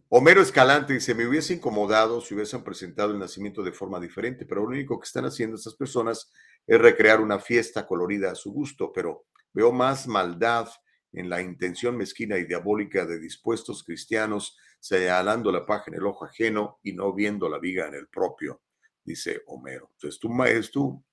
Homero 0.09 0.41
Escalante 0.41 0.93
dice, 0.93 1.15
me 1.15 1.27
hubiese 1.27 1.55
incomodado 1.55 2.21
si 2.21 2.35
hubiesen 2.35 2.63
presentado 2.63 3.13
el 3.13 3.19
nacimiento 3.19 3.63
de 3.63 3.73
forma 3.73 3.99
diferente, 3.99 4.47
pero 4.47 4.63
lo 4.63 4.69
único 4.69 5.01
que 5.01 5.07
están 5.07 5.25
haciendo 5.25 5.57
estas 5.57 5.75
personas 5.75 6.33
es 6.67 6.81
recrear 6.81 7.21
una 7.21 7.41
fiesta 7.41 7.87
colorida 7.87 8.31
a 8.31 8.37
su 8.37 8.53
gusto, 8.53 8.93
pero 8.93 9.27
veo 9.53 9.73
más 9.73 10.07
maldad 10.07 10.69
en 11.13 11.29
la 11.29 11.43
intención 11.43 11.97
mezquina 11.97 12.39
y 12.39 12.45
diabólica 12.45 13.05
de 13.05 13.19
dispuestos 13.19 13.83
cristianos 13.83 14.57
señalando 14.79 15.51
la 15.51 15.67
paja 15.67 15.85
en 15.89 15.95
el 15.95 16.07
ojo 16.07 16.25
ajeno 16.25 16.79
y 16.83 16.93
no 16.93 17.13
viendo 17.13 17.49
la 17.49 17.59
viga 17.59 17.89
en 17.89 17.95
el 17.95 18.09
propio, 18.09 18.63
dice 19.05 19.43
Homero. 19.47 19.93
Es 20.03 20.19
tu, 20.19 20.43
es 20.45 20.71
tu, 20.71 21.05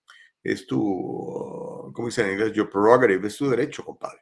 es 0.43 0.67
tu, 0.67 1.91
¿cómo 1.93 2.07
dice 2.07 2.23
en 2.23 2.33
inglés? 2.33 2.53
Your 2.53 2.69
prerogative, 2.69 3.27
es 3.27 3.37
tu 3.37 3.49
derecho, 3.49 3.83
compadre. 3.83 4.21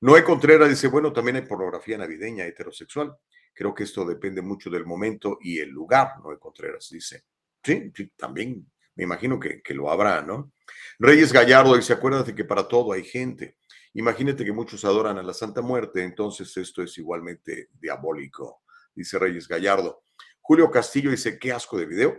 Noé 0.00 0.22
Contreras 0.22 0.68
dice, 0.68 0.88
bueno, 0.88 1.12
también 1.12 1.36
hay 1.36 1.42
pornografía 1.42 1.98
navideña 1.98 2.46
heterosexual. 2.46 3.16
Creo 3.52 3.74
que 3.74 3.82
esto 3.84 4.04
depende 4.04 4.40
mucho 4.42 4.70
del 4.70 4.86
momento 4.86 5.38
y 5.40 5.58
el 5.58 5.70
lugar, 5.70 6.20
Noé 6.22 6.38
Contreras 6.38 6.88
dice. 6.90 7.24
Sí, 7.62 7.90
sí, 7.94 8.12
también 8.16 8.70
me 8.94 9.04
imagino 9.04 9.38
que, 9.40 9.60
que 9.60 9.74
lo 9.74 9.90
habrá, 9.90 10.22
¿no? 10.22 10.52
Reyes 10.98 11.32
Gallardo 11.32 11.76
dice, 11.76 11.92
acuérdate 11.92 12.34
que 12.34 12.44
para 12.44 12.68
todo 12.68 12.92
hay 12.92 13.04
gente. 13.04 13.56
Imagínate 13.94 14.44
que 14.44 14.52
muchos 14.52 14.84
adoran 14.84 15.18
a 15.18 15.22
la 15.22 15.34
Santa 15.34 15.60
Muerte, 15.60 16.04
entonces 16.04 16.56
esto 16.56 16.82
es 16.82 16.96
igualmente 16.98 17.68
diabólico, 17.80 18.62
dice 18.94 19.18
Reyes 19.18 19.48
Gallardo. 19.48 20.02
Julio 20.40 20.70
Castillo 20.70 21.10
dice, 21.10 21.38
qué 21.38 21.52
asco 21.52 21.76
de 21.76 21.86
video. 21.86 22.16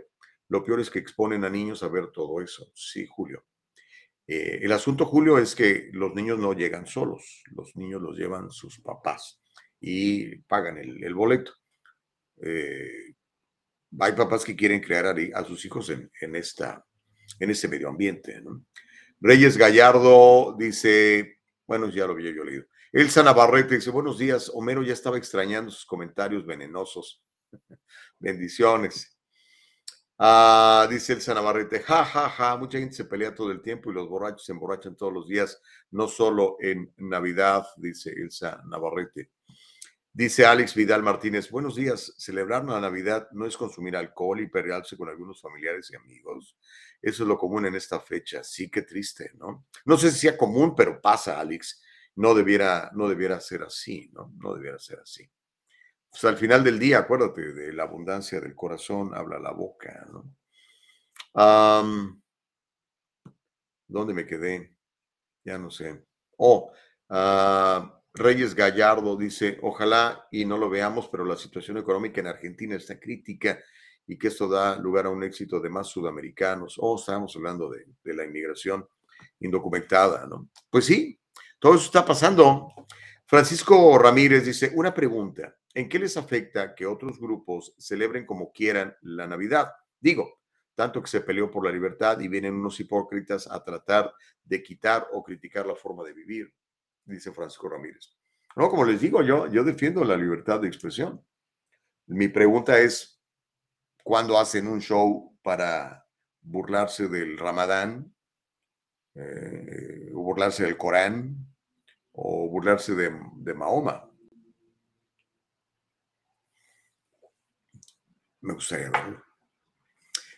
Lo 0.50 0.64
peor 0.64 0.80
es 0.80 0.90
que 0.90 0.98
exponen 0.98 1.44
a 1.44 1.48
niños 1.48 1.82
a 1.82 1.88
ver 1.88 2.08
todo 2.08 2.40
eso. 2.42 2.72
Sí, 2.74 3.06
Julio. 3.08 3.44
Eh, 4.26 4.58
el 4.62 4.72
asunto, 4.72 5.06
Julio, 5.06 5.38
es 5.38 5.54
que 5.54 5.90
los 5.92 6.12
niños 6.14 6.40
no 6.40 6.52
llegan 6.54 6.86
solos, 6.86 7.44
los 7.52 7.74
niños 7.76 8.02
los 8.02 8.18
llevan 8.18 8.50
sus 8.50 8.80
papás 8.80 9.40
y 9.80 10.36
pagan 10.42 10.76
el, 10.78 11.14
boleto. 11.14 11.52
Eh, 12.42 13.14
hay 13.98 14.12
papás 14.12 14.44
que 14.44 14.56
quieren 14.56 14.80
crear 14.80 15.06
a, 15.06 15.44
sus 15.44 15.64
hijos 15.64 15.88
en, 15.90 16.10
este 16.34 17.68
medio 17.68 17.88
ambiente. 17.88 18.42
Reyes 19.20 19.56
Gallardo 19.56 20.56
dice, 20.58 21.38
bueno, 21.64 21.88
ya 21.90 22.06
lo 22.06 22.12
había 22.12 22.32
yo 22.32 22.42
leído. 22.42 22.64
Elsa 22.90 23.22
Navarrete 23.22 23.76
dice, 23.76 23.90
buenos 23.90 24.18
días, 24.18 24.50
Homero 24.52 24.82
ya 24.82 24.94
estaba 24.94 25.16
extrañando 25.16 25.70
sus 25.70 25.86
comentarios 25.86 26.44
venenosos. 26.44 27.22
Bendiciones. 28.18 29.19
Ah, 30.22 30.86
dice 30.90 31.14
Elsa 31.14 31.32
Navarrete, 31.32 31.80
ja, 31.80 32.04
ja, 32.04 32.28
ja, 32.28 32.54
mucha 32.58 32.78
gente 32.78 32.94
se 32.94 33.06
pelea 33.06 33.34
todo 33.34 33.50
el 33.50 33.62
tiempo 33.62 33.90
y 33.90 33.94
los 33.94 34.06
borrachos 34.06 34.44
se 34.44 34.52
emborrachan 34.52 34.94
todos 34.94 35.10
los 35.14 35.26
días, 35.26 35.62
no 35.92 36.08
solo 36.08 36.58
en 36.60 36.92
Navidad, 36.98 37.66
dice 37.78 38.10
Elsa 38.10 38.62
Navarrete. 38.66 39.30
Dice 40.12 40.44
Alex 40.44 40.74
Vidal 40.74 41.02
Martínez, 41.02 41.50
buenos 41.50 41.74
días, 41.74 42.12
celebrar 42.18 42.66
la 42.66 42.78
Navidad 42.82 43.28
no 43.32 43.46
es 43.46 43.56
consumir 43.56 43.96
alcohol 43.96 44.40
y 44.40 44.48
pelearse 44.48 44.94
con 44.94 45.08
algunos 45.08 45.40
familiares 45.40 45.90
y 45.90 45.96
amigos. 45.96 46.54
Eso 47.00 47.22
es 47.22 47.26
lo 47.28 47.38
común 47.38 47.64
en 47.64 47.76
esta 47.76 47.98
fecha. 47.98 48.44
Sí, 48.44 48.70
qué 48.70 48.82
triste, 48.82 49.30
¿no? 49.38 49.68
No 49.86 49.96
sé 49.96 50.10
si 50.10 50.18
sea 50.18 50.36
común, 50.36 50.74
pero 50.76 51.00
pasa, 51.00 51.40
Alex. 51.40 51.82
No 52.16 52.34
debiera, 52.34 52.90
no 52.92 53.08
debiera 53.08 53.40
ser 53.40 53.62
así, 53.62 54.10
¿no? 54.12 54.34
No 54.36 54.52
debiera 54.52 54.78
ser 54.78 54.98
así. 54.98 55.30
Pues 56.10 56.24
al 56.24 56.36
final 56.36 56.64
del 56.64 56.78
día, 56.78 56.98
acuérdate, 56.98 57.52
de 57.52 57.72
la 57.72 57.84
abundancia 57.84 58.40
del 58.40 58.54
corazón 58.54 59.14
habla 59.14 59.38
la 59.38 59.52
boca, 59.52 60.06
¿no? 60.12 60.34
¿Dónde 63.86 64.14
me 64.14 64.26
quedé? 64.26 64.76
Ya 65.44 65.58
no 65.58 65.70
sé. 65.70 66.04
Oh, 66.36 66.72
uh, 67.08 68.00
Reyes 68.14 68.54
Gallardo 68.54 69.16
dice, 69.16 69.58
ojalá 69.62 70.26
y 70.30 70.44
no 70.44 70.58
lo 70.58 70.68
veamos, 70.68 71.08
pero 71.08 71.24
la 71.24 71.36
situación 71.36 71.78
económica 71.78 72.20
en 72.20 72.26
Argentina 72.26 72.76
está 72.76 72.98
crítica 72.98 73.60
y 74.06 74.18
que 74.18 74.28
esto 74.28 74.48
da 74.48 74.76
lugar 74.76 75.06
a 75.06 75.10
un 75.10 75.22
éxito 75.22 75.60
de 75.60 75.70
más 75.70 75.86
sudamericanos. 75.88 76.76
Oh, 76.78 76.96
estábamos 76.96 77.34
hablando 77.36 77.70
de, 77.70 77.86
la 78.14 78.24
inmigración 78.24 78.86
indocumentada, 79.38 80.26
¿no? 80.26 80.48
Pues 80.68 80.86
sí, 80.86 81.20
todo 81.58 81.74
eso 81.74 81.84
está 81.84 82.04
pasando. 82.04 82.68
Francisco 83.30 83.96
Ramírez 83.96 84.44
dice, 84.44 84.72
una 84.74 84.92
pregunta, 84.92 85.56
¿en 85.72 85.88
qué 85.88 86.00
les 86.00 86.16
afecta 86.16 86.74
que 86.74 86.84
otros 86.84 87.20
grupos 87.20 87.72
celebren 87.78 88.26
como 88.26 88.50
quieran 88.50 88.96
la 89.02 89.28
Navidad? 89.28 89.72
Digo, 90.00 90.40
tanto 90.74 91.00
que 91.00 91.08
se 91.08 91.20
peleó 91.20 91.48
por 91.48 91.64
la 91.64 91.70
libertad 91.70 92.18
y 92.18 92.26
vienen 92.26 92.54
unos 92.54 92.80
hipócritas 92.80 93.46
a 93.46 93.62
tratar 93.62 94.12
de 94.42 94.60
quitar 94.64 95.06
o 95.12 95.22
criticar 95.22 95.64
la 95.64 95.76
forma 95.76 96.02
de 96.02 96.12
vivir 96.12 96.52
dice 97.04 97.30
Francisco 97.30 97.68
Ramírez. 97.68 98.16
No, 98.56 98.68
como 98.68 98.84
les 98.84 99.00
digo, 99.00 99.22
yo, 99.22 99.46
yo 99.46 99.62
defiendo 99.62 100.02
la 100.02 100.16
libertad 100.16 100.58
de 100.58 100.66
expresión. 100.66 101.24
Mi 102.06 102.26
pregunta 102.26 102.80
es, 102.80 103.22
¿cuándo 104.02 104.40
hacen 104.40 104.66
un 104.66 104.80
show 104.80 105.38
para 105.40 106.04
burlarse 106.40 107.06
del 107.06 107.38
Ramadán, 107.38 108.12
eh, 109.14 110.10
o 110.14 110.20
burlarse 110.20 110.64
del 110.64 110.76
Corán, 110.76 111.49
o 112.22 112.48
burlarse 112.48 112.94
de, 112.94 113.10
de 113.36 113.54
Mahoma? 113.54 114.08
Me 118.42 118.54
gustaría 118.54 118.90
verlo. 118.90 119.24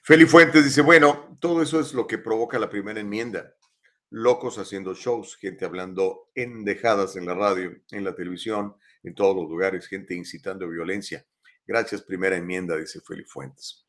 Feli 0.02 0.26
Fuentes 0.26 0.64
dice, 0.64 0.80
bueno, 0.80 1.36
todo 1.40 1.62
eso 1.62 1.78
es 1.80 1.94
lo 1.94 2.06
que 2.06 2.18
provoca 2.18 2.58
la 2.58 2.68
primera 2.68 3.00
enmienda 3.00 3.54
locos 4.12 4.58
haciendo 4.58 4.94
shows, 4.94 5.36
gente 5.36 5.64
hablando 5.64 6.30
endejadas 6.34 7.16
en 7.16 7.24
la 7.24 7.34
radio, 7.34 7.74
en 7.90 8.04
la 8.04 8.14
televisión, 8.14 8.76
en 9.02 9.14
todos 9.14 9.34
los 9.34 9.48
lugares, 9.48 9.88
gente 9.88 10.14
incitando 10.14 10.68
violencia. 10.68 11.26
Gracias, 11.66 12.02
primera 12.02 12.36
enmienda, 12.36 12.76
dice 12.76 13.00
Feli 13.00 13.24
Fuentes. 13.24 13.86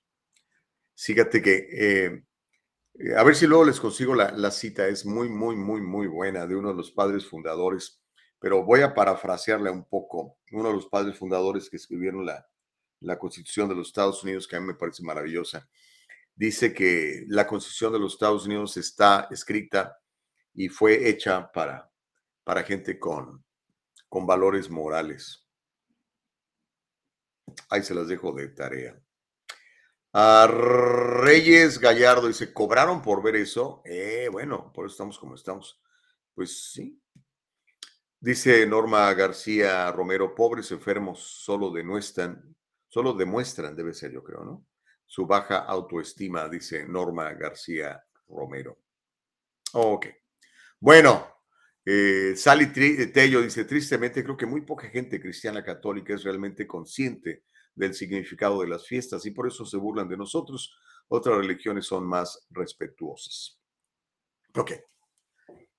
Fíjate 0.95 1.41
que, 1.41 1.67
eh, 1.71 2.23
a 3.17 3.23
ver 3.23 3.35
si 3.35 3.47
luego 3.47 3.65
les 3.65 3.79
consigo 3.79 4.13
la, 4.13 4.51
cita, 4.51 4.87
es 4.87 5.05
muy, 5.05 5.27
muy, 5.27 5.55
muy, 5.55 5.81
muy 5.81 6.07
buena 6.07 6.45
de 6.45 6.55
uno 6.55 6.69
de 6.69 6.75
los 6.75 6.91
padres 6.91 7.25
fundadores, 7.25 8.01
pero 8.39 8.63
voy 8.63 8.81
a 8.81 8.93
parafrasearla 8.93 9.71
un 9.71 9.85
poco. 9.85 10.37
Uno 10.51 10.69
de 10.69 10.75
los 10.75 10.87
padres 10.87 11.17
fundadores 11.17 11.69
que 11.69 11.77
escribieron 11.77 12.25
la, 12.25 12.47
la 12.99 13.17
Constitución 13.17 13.67
de 13.67 13.75
los 13.75 13.87
Estados 13.87 14.23
Unidos, 14.23 14.47
que 14.47 14.55
a 14.55 14.59
mí 14.59 14.67
me 14.67 14.75
parece 14.75 15.03
maravillosa, 15.03 15.67
dice 16.35 16.73
que 16.73 17.25
la 17.27 17.47
Constitución 17.47 17.93
de 17.93 17.99
los 17.99 18.13
Estados 18.13 18.45
Unidos 18.45 18.77
está 18.77 19.27
escrita 19.31 19.99
y 20.53 20.69
fue 20.69 21.09
hecha 21.09 21.51
para, 21.51 21.91
para 22.43 22.63
gente 22.63 22.99
con, 22.99 23.43
con 24.07 24.27
valores 24.27 24.69
morales. 24.69 25.47
Ahí 27.69 27.81
se 27.81 27.95
las 27.95 28.07
dejo 28.07 28.31
de 28.33 28.49
tarea. 28.49 28.99
A 30.15 30.45
Reyes 30.47 31.79
Gallardo 31.79 32.27
dice, 32.27 32.53
¿cobraron 32.53 33.01
por 33.01 33.23
ver 33.23 33.35
eso? 33.35 33.81
Eh, 33.83 34.29
bueno, 34.31 34.71
por 34.71 34.85
eso 34.85 34.93
estamos 34.93 35.17
como 35.17 35.33
estamos. 35.33 35.81
Pues 36.35 36.71
sí. 36.71 37.01
Dice 38.19 38.65
Norma 38.67 39.11
García 39.15 39.91
Romero, 39.91 40.35
pobres 40.35 40.71
enfermos 40.71 41.19
solo 41.43 41.71
demuestran, 41.71 42.55
solo 42.87 43.13
demuestran, 43.13 43.75
debe 43.75 43.93
ser 43.93 44.11
yo 44.11 44.23
creo, 44.23 44.45
¿no? 44.45 44.67
Su 45.05 45.25
baja 45.25 45.57
autoestima, 45.57 46.47
dice 46.47 46.85
Norma 46.87 47.33
García 47.33 48.03
Romero. 48.27 48.77
Ok. 49.73 50.05
Bueno, 50.79 51.27
eh, 51.83 52.35
Sally 52.35 52.67
Tello 52.67 53.41
dice, 53.41 53.65
tristemente 53.65 54.23
creo 54.23 54.37
que 54.37 54.45
muy 54.45 54.61
poca 54.61 54.87
gente 54.89 55.19
cristiana 55.19 55.63
católica 55.63 56.13
es 56.13 56.23
realmente 56.23 56.67
consciente 56.67 57.45
del 57.75 57.93
significado 57.93 58.61
de 58.61 58.67
las 58.67 58.87
fiestas 58.87 59.25
y 59.25 59.31
por 59.31 59.47
eso 59.47 59.65
se 59.65 59.77
burlan 59.77 60.07
de 60.07 60.17
nosotros. 60.17 60.75
Otras 61.07 61.37
religiones 61.37 61.85
son 61.85 62.05
más 62.05 62.47
respetuosas. 62.49 63.59
Ok. 64.55 64.71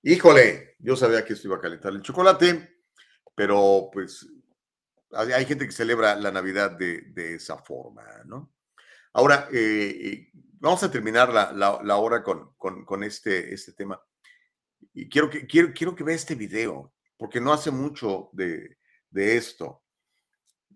Híjole, 0.03 0.77
yo 0.79 0.97
sabía 0.97 1.25
que 1.25 1.33
esto 1.33 1.49
iba 1.49 1.57
a 1.57 1.61
calentar 1.61 1.93
el 1.93 2.03
chocolate, 2.03 2.83
pero 3.35 3.89
pues 3.93 4.27
hay 5.13 5.47
gente 5.47 5.67
que 5.67 5.73
celebra 5.73 6.17
la 6.17 6.31
Navidad 6.31 6.73
de, 6.73 7.35
esa 7.35 7.57
forma, 7.59 8.03
¿no? 8.27 8.53
Ahora, 9.13 9.49
eh, 9.53 10.01
eh, 10.05 10.31
vamos 10.35 10.83
a 10.83 10.91
terminar 10.91 11.33
la, 11.33 11.97
hora 11.97 12.23
con, 12.23 13.05
este, 13.05 13.55
este 13.55 13.73
tema. 13.73 14.03
Y 14.93 15.09
quiero 15.09 15.31
que, 15.31 16.05
vea 16.05 16.17
este 16.17 16.35
video, 16.35 16.93
porque 17.17 17.41
no 17.41 17.53
hace 17.53 17.71
mucho 17.71 18.29
de 18.33 18.77
esto. 19.13 19.84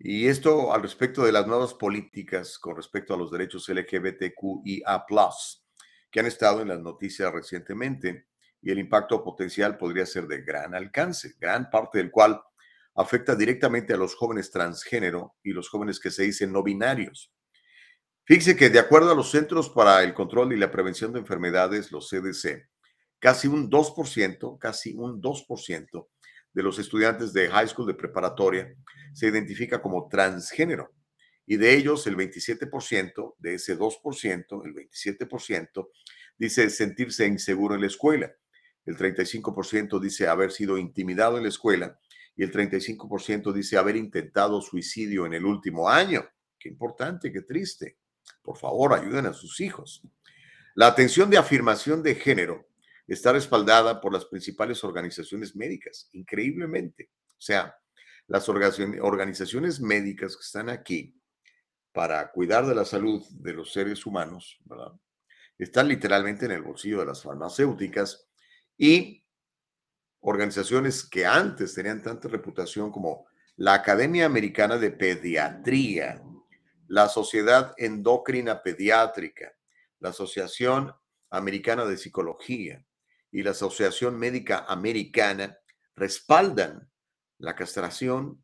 Y 0.01 0.29
esto 0.29 0.73
al 0.73 0.81
respecto 0.81 1.25
de 1.25 1.33
las 1.33 1.45
nuevas 1.45 1.73
políticas 1.73 2.57
con 2.57 2.77
respecto 2.77 3.13
a 3.13 3.17
los 3.17 3.31
derechos 3.31 3.67
LGBTQIA, 3.67 5.05
que 6.09 6.19
han 6.21 6.25
estado 6.25 6.61
en 6.61 6.69
las 6.69 6.79
noticias 6.79 7.33
recientemente 7.33 8.27
y 8.61 8.71
el 8.71 8.79
impacto 8.79 9.21
potencial 9.21 9.77
podría 9.77 10.05
ser 10.05 10.25
de 10.27 10.41
gran 10.41 10.73
alcance, 10.73 11.35
gran 11.37 11.69
parte 11.69 11.97
del 11.97 12.11
cual 12.11 12.41
afecta 12.95 13.35
directamente 13.35 13.93
a 13.93 13.97
los 13.97 14.15
jóvenes 14.15 14.51
transgénero 14.51 15.35
y 15.43 15.51
los 15.51 15.67
jóvenes 15.67 15.99
que 15.99 16.11
se 16.11 16.23
dicen 16.23 16.53
no 16.53 16.63
binarios. 16.63 17.33
Fíjese 18.23 18.55
que 18.55 18.69
de 18.69 18.79
acuerdo 18.79 19.11
a 19.11 19.15
los 19.15 19.31
Centros 19.31 19.69
para 19.69 20.01
el 20.03 20.13
Control 20.13 20.53
y 20.53 20.57
la 20.57 20.71
Prevención 20.71 21.11
de 21.11 21.19
Enfermedades, 21.19 21.91
los 21.91 22.09
CDC, 22.09 22.69
casi 23.19 23.49
un 23.49 23.69
2%, 23.69 24.57
casi 24.59 24.93
un 24.93 25.21
2% 25.21 26.07
de 26.59 26.63
los 26.63 26.79
estudiantes 26.79 27.33
de 27.33 27.49
high 27.49 27.67
school, 27.67 27.87
de 27.87 27.93
preparatoria, 27.93 28.75
se 29.13 29.27
identifica 29.27 29.81
como 29.81 30.07
transgénero. 30.07 30.93
Y 31.45 31.57
de 31.57 31.73
ellos, 31.73 32.05
el 32.07 32.15
27%, 32.15 33.35
de 33.39 33.53
ese 33.55 33.77
2%, 33.77 34.65
el 34.65 34.73
27%, 34.75 35.89
dice 36.37 36.69
sentirse 36.69 37.25
inseguro 37.25 37.75
en 37.75 37.81
la 37.81 37.87
escuela 37.87 38.31
el 38.89 38.97
35% 38.97 39.99
dice 39.99 40.27
haber 40.27 40.51
sido 40.51 40.77
intimidado 40.77 41.37
en 41.37 41.43
la 41.43 41.49
escuela 41.49 41.99
y 42.35 42.43
el 42.43 42.51
35% 42.51 43.53
dice 43.53 43.77
haber 43.77 43.95
intentado 43.95 44.61
suicidio 44.61 45.25
en 45.25 45.33
el 45.33 45.45
último 45.45 45.89
año. 45.89 46.27
Qué 46.57 46.69
importante, 46.69 47.31
qué 47.31 47.41
triste. 47.41 47.97
Por 48.41 48.57
favor, 48.57 48.93
ayuden 48.93 49.27
a 49.27 49.33
sus 49.33 49.59
hijos. 49.59 50.01
La 50.73 50.87
atención 50.87 51.29
de 51.29 51.37
afirmación 51.37 52.01
de 52.01 52.15
género 52.15 52.68
está 53.09 53.33
respaldada 53.33 53.99
por 53.99 54.13
las 54.13 54.25
principales 54.25 54.83
organizaciones 54.83 55.55
médicas, 55.55 56.09
increíblemente. 56.13 57.09
O 57.29 57.41
sea, 57.41 57.75
las 58.27 58.47
organizaciones 58.47 59.79
médicas 59.79 60.35
que 60.35 60.43
están 60.43 60.69
aquí 60.69 61.19
para 61.91 62.31
cuidar 62.31 62.67
de 62.67 62.75
la 62.75 62.85
salud 62.85 63.25
de 63.31 63.53
los 63.53 63.73
seres 63.73 64.05
humanos, 64.05 64.59
están 65.57 65.87
literalmente 65.87 66.45
en 66.45 66.51
el 66.51 66.61
bolsillo 66.61 66.99
de 66.99 67.07
las 67.07 67.23
farmacéuticas 67.23 68.29
y 68.77 69.25
organizaciones 70.21 71.03
que 71.03 71.25
antes 71.25 71.73
tenían 71.73 72.03
tanta 72.03 72.27
reputación 72.27 72.91
como 72.91 73.27
la 73.57 73.73
Academia 73.73 74.25
Americana 74.25 74.77
de 74.77 74.91
Pediatría, 74.91 76.21
la 76.87 77.09
Sociedad 77.09 77.73
Endocrina 77.77 78.61
Pediátrica, 78.61 79.51
la 79.99 80.09
Asociación 80.09 80.93
Americana 81.31 81.85
de 81.85 81.97
Psicología 81.97 82.85
y 83.31 83.43
la 83.43 83.51
Asociación 83.51 84.17
Médica 84.17 84.65
Americana 84.67 85.57
respaldan 85.95 86.89
la 87.37 87.55
castración 87.55 88.43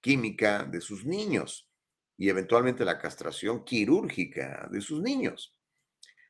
química 0.00 0.64
de 0.64 0.80
sus 0.80 1.04
niños 1.04 1.70
y 2.16 2.28
eventualmente 2.28 2.84
la 2.84 2.98
castración 2.98 3.64
quirúrgica 3.64 4.68
de 4.70 4.80
sus 4.80 5.00
niños. 5.00 5.58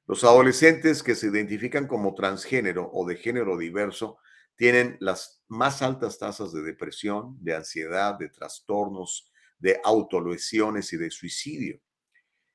Los 0.07 0.25
adolescentes 0.25 1.03
que 1.03 1.15
se 1.15 1.29
identifican 1.29 1.87
como 1.87 2.15
transgénero 2.15 2.91
o 2.93 3.07
de 3.07 3.17
género 3.17 3.57
diverso 3.57 4.19
tienen 4.57 4.97
las 5.01 5.43
más 5.49 5.83
altas 5.83 6.19
tasas 6.19 6.53
de 6.53 6.63
depresión, 6.63 7.37
de 7.41 7.55
ansiedad, 7.55 8.19
de 8.19 8.29
trastornos, 8.29 9.31
de 9.59 9.81
autolesiones 9.85 10.93
y 10.93 10.97
de 10.97 11.11
suicidio. 11.11 11.81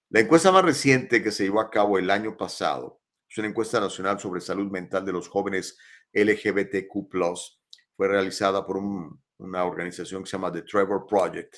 La 0.10 0.20
encuesta 0.22 0.52
más 0.52 0.64
reciente 0.64 1.24
que 1.24 1.32
se 1.32 1.44
llevó 1.44 1.62
a 1.62 1.70
cabo 1.70 1.98
el 1.98 2.10
año 2.12 2.38
pasado 2.38 3.02
es 3.30 3.38
una 3.38 3.47
encuesta 3.47 3.80
nacional 3.80 4.19
sobre 4.19 4.41
salud 4.41 4.71
mental 4.71 5.05
de 5.05 5.11
los 5.11 5.28
jóvenes 5.28 5.78
LGBTQ, 6.13 7.09
fue 7.95 8.07
realizada 8.07 8.65
por 8.65 8.78
una 8.78 9.65
organización 9.65 10.23
que 10.23 10.30
se 10.30 10.38
llama 10.38 10.51
The 10.51 10.61
Trevor 10.63 11.05
Project. 11.07 11.55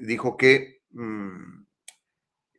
dijo 0.00 0.36
que 0.36 0.82
mm, 0.90 1.64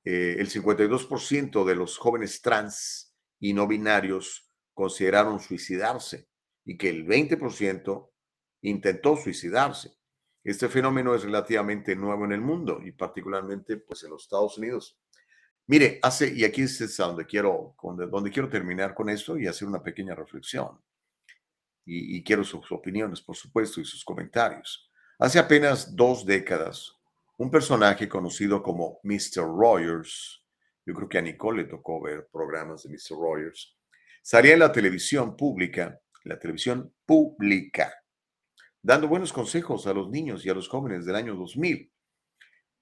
eh, 0.05 0.35
el 0.39 0.49
52% 0.49 1.65
de 1.65 1.75
los 1.75 1.97
jóvenes 1.97 2.41
trans 2.41 3.15
y 3.39 3.53
no 3.53 3.67
binarios 3.67 4.49
consideraron 4.73 5.39
suicidarse 5.39 6.27
y 6.65 6.77
que 6.77 6.89
el 6.89 7.05
20% 7.05 8.09
intentó 8.61 9.15
suicidarse. 9.15 9.97
Este 10.43 10.67
fenómeno 10.67 11.15
es 11.15 11.23
relativamente 11.23 11.95
nuevo 11.95 12.25
en 12.25 12.33
el 12.33 12.41
mundo 12.41 12.81
y 12.83 12.91
particularmente 12.91 13.77
pues 13.77 14.03
en 14.03 14.09
los 14.09 14.23
Estados 14.23 14.57
Unidos. 14.57 14.97
Mire, 15.65 15.99
hace, 16.01 16.33
y 16.33 16.43
aquí 16.43 16.63
es 16.63 16.97
donde 16.97 17.25
quiero, 17.25 17.75
donde 17.81 18.31
quiero 18.31 18.49
terminar 18.49 18.93
con 18.93 19.09
esto 19.09 19.37
y 19.37 19.47
hacer 19.47 19.67
una 19.67 19.81
pequeña 19.81 20.13
reflexión. 20.13 20.79
Y, 21.85 22.23
quiero 22.23 22.43
sus 22.43 22.71
opiniones, 22.71 23.21
por 23.21 23.35
supuesto, 23.35 23.81
y 23.81 23.85
sus 23.85 24.05
comentarios. 24.05 24.89
Hace 25.19 25.39
apenas 25.39 25.93
dos 25.95 26.25
décadas, 26.25 26.93
un 27.37 27.51
personaje 27.51 28.07
conocido 28.07 28.63
como 28.63 28.99
Mr. 29.03 29.43
Rogers, 29.43 30.45
yo 30.85 30.93
creo 30.93 31.09
que 31.09 31.17
a 31.17 31.21
Nicole 31.21 31.63
le 31.63 31.69
tocó 31.69 32.01
ver 32.01 32.29
programas 32.31 32.83
de 32.83 32.89
Mr. 32.89 33.17
Rogers, 33.17 33.77
salía 34.21 34.53
en 34.53 34.59
la 34.59 34.71
televisión 34.71 35.35
pública, 35.35 35.99
la 36.23 36.39
televisión 36.39 36.93
pública, 37.05 37.93
dando 38.81 39.07
buenos 39.07 39.33
consejos 39.33 39.87
a 39.87 39.93
los 39.93 40.09
niños 40.09 40.45
y 40.45 40.49
a 40.49 40.53
los 40.53 40.69
jóvenes 40.69 41.05
del 41.05 41.15
año 41.15 41.35
2000. 41.35 41.91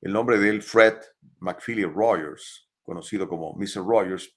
El 0.01 0.13
nombre 0.13 0.39
de 0.39 0.49
él, 0.49 0.61
Fred 0.61 0.97
McFeely 1.39 1.85
Rogers, 1.85 2.70
conocido 2.83 3.27
como 3.27 3.53
Mr. 3.55 3.85
Rogers, 3.85 4.35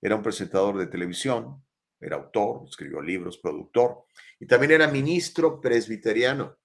era 0.00 0.16
un 0.16 0.22
presentador 0.22 0.78
de 0.78 0.86
televisión, 0.86 1.64
era 2.00 2.16
autor, 2.16 2.64
escribió 2.68 3.00
libros, 3.00 3.38
productor 3.38 4.04
y 4.38 4.46
también 4.46 4.72
era 4.72 4.88
ministro 4.88 5.60
presbiteriano. 5.60 6.56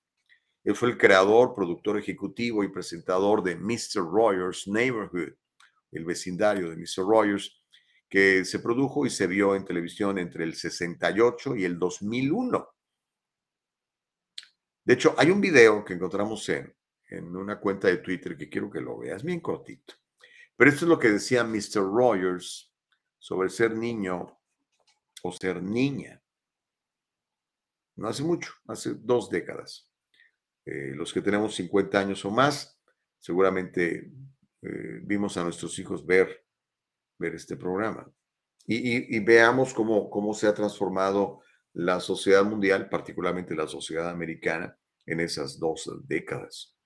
Él 0.63 0.76
fue 0.76 0.89
el 0.89 0.97
creador, 0.97 1.55
productor 1.55 1.97
ejecutivo 1.97 2.63
y 2.63 2.67
presentador 2.67 3.41
de 3.43 3.55
Mr. 3.55 4.03
Rogers 4.03 4.67
Neighborhood, 4.67 5.34
el 5.91 6.05
vecindario 6.05 6.69
de 6.69 6.76
Mr. 6.76 7.05
Rogers, 7.07 7.59
que 8.09 8.43
se 8.45 8.59
produjo 8.59 9.05
y 9.05 9.09
se 9.09 9.26
vio 9.26 9.55
en 9.55 9.65
televisión 9.65 10.19
entre 10.19 10.43
el 10.43 10.53
68 10.53 11.55
y 11.55 11.63
el 11.63 11.80
2001. 11.80 12.67
De 14.84 14.93
hecho, 14.93 15.15
hay 15.17 15.32
un 15.32 15.39
video 15.39 15.86
que 15.86 15.93
encontramos 15.93 16.47
en, 16.49 16.76
en 17.09 17.36
una 17.36 17.59
cuenta 17.59 17.88
de 17.88 17.97
Twitter 17.97 18.36
que 18.38 18.49
quiero 18.49 18.69
que 18.69 18.82
lo 18.82 18.97
veas, 18.97 19.24
bien 19.24 19.39
cortito. 19.39 20.01
Pero 20.56 20.70
esto 20.70 20.86
es 20.86 20.89
lo 20.89 20.99
que 20.99 21.10
decía 21.10 21.43
Mr. 21.43 21.82
Rogers 21.82 22.72
sobre 23.18 23.49
ser 23.49 23.76
niño 23.76 24.39
o 25.24 25.32
ser 25.32 25.62
niña. 25.62 26.22
No 27.95 28.08
hace 28.08 28.24
mucho, 28.24 28.54
hace 28.68 28.95
dos 28.95 29.30
décadas. 29.30 29.89
Eh, 30.66 30.93
los 30.95 31.14
que 31.14 31.22
tenemos 31.22 31.56
50 31.56 31.99
años 31.99 32.24
o 32.26 32.32
más, 32.32 32.80
seguramente 33.20 34.12
eh, 34.62 34.99
vimos 35.04 35.38
a 35.38 35.43
nuestros 35.43 35.78
hijos 35.80 36.06
ver, 36.06 36.45
ver 37.18 37.36
este 37.36 37.56
programa. 37.58 38.12
Y, 38.68 39.20
veamos 39.20 39.74
cómo, 39.74 40.10
cómo 40.10 40.34
se 40.34 40.47
ha 40.47 40.54
transformado 40.54 41.41
la 41.74 41.99
sociedad 41.99 42.43
mundial, 42.43 42.89
particularmente 42.89 43.56
la 43.56 43.68
sociedad 43.68 44.10
americana, 44.10 44.78
en 45.06 45.20
esas 45.20 45.60
dos 45.60 45.91
décadas. 46.04 46.78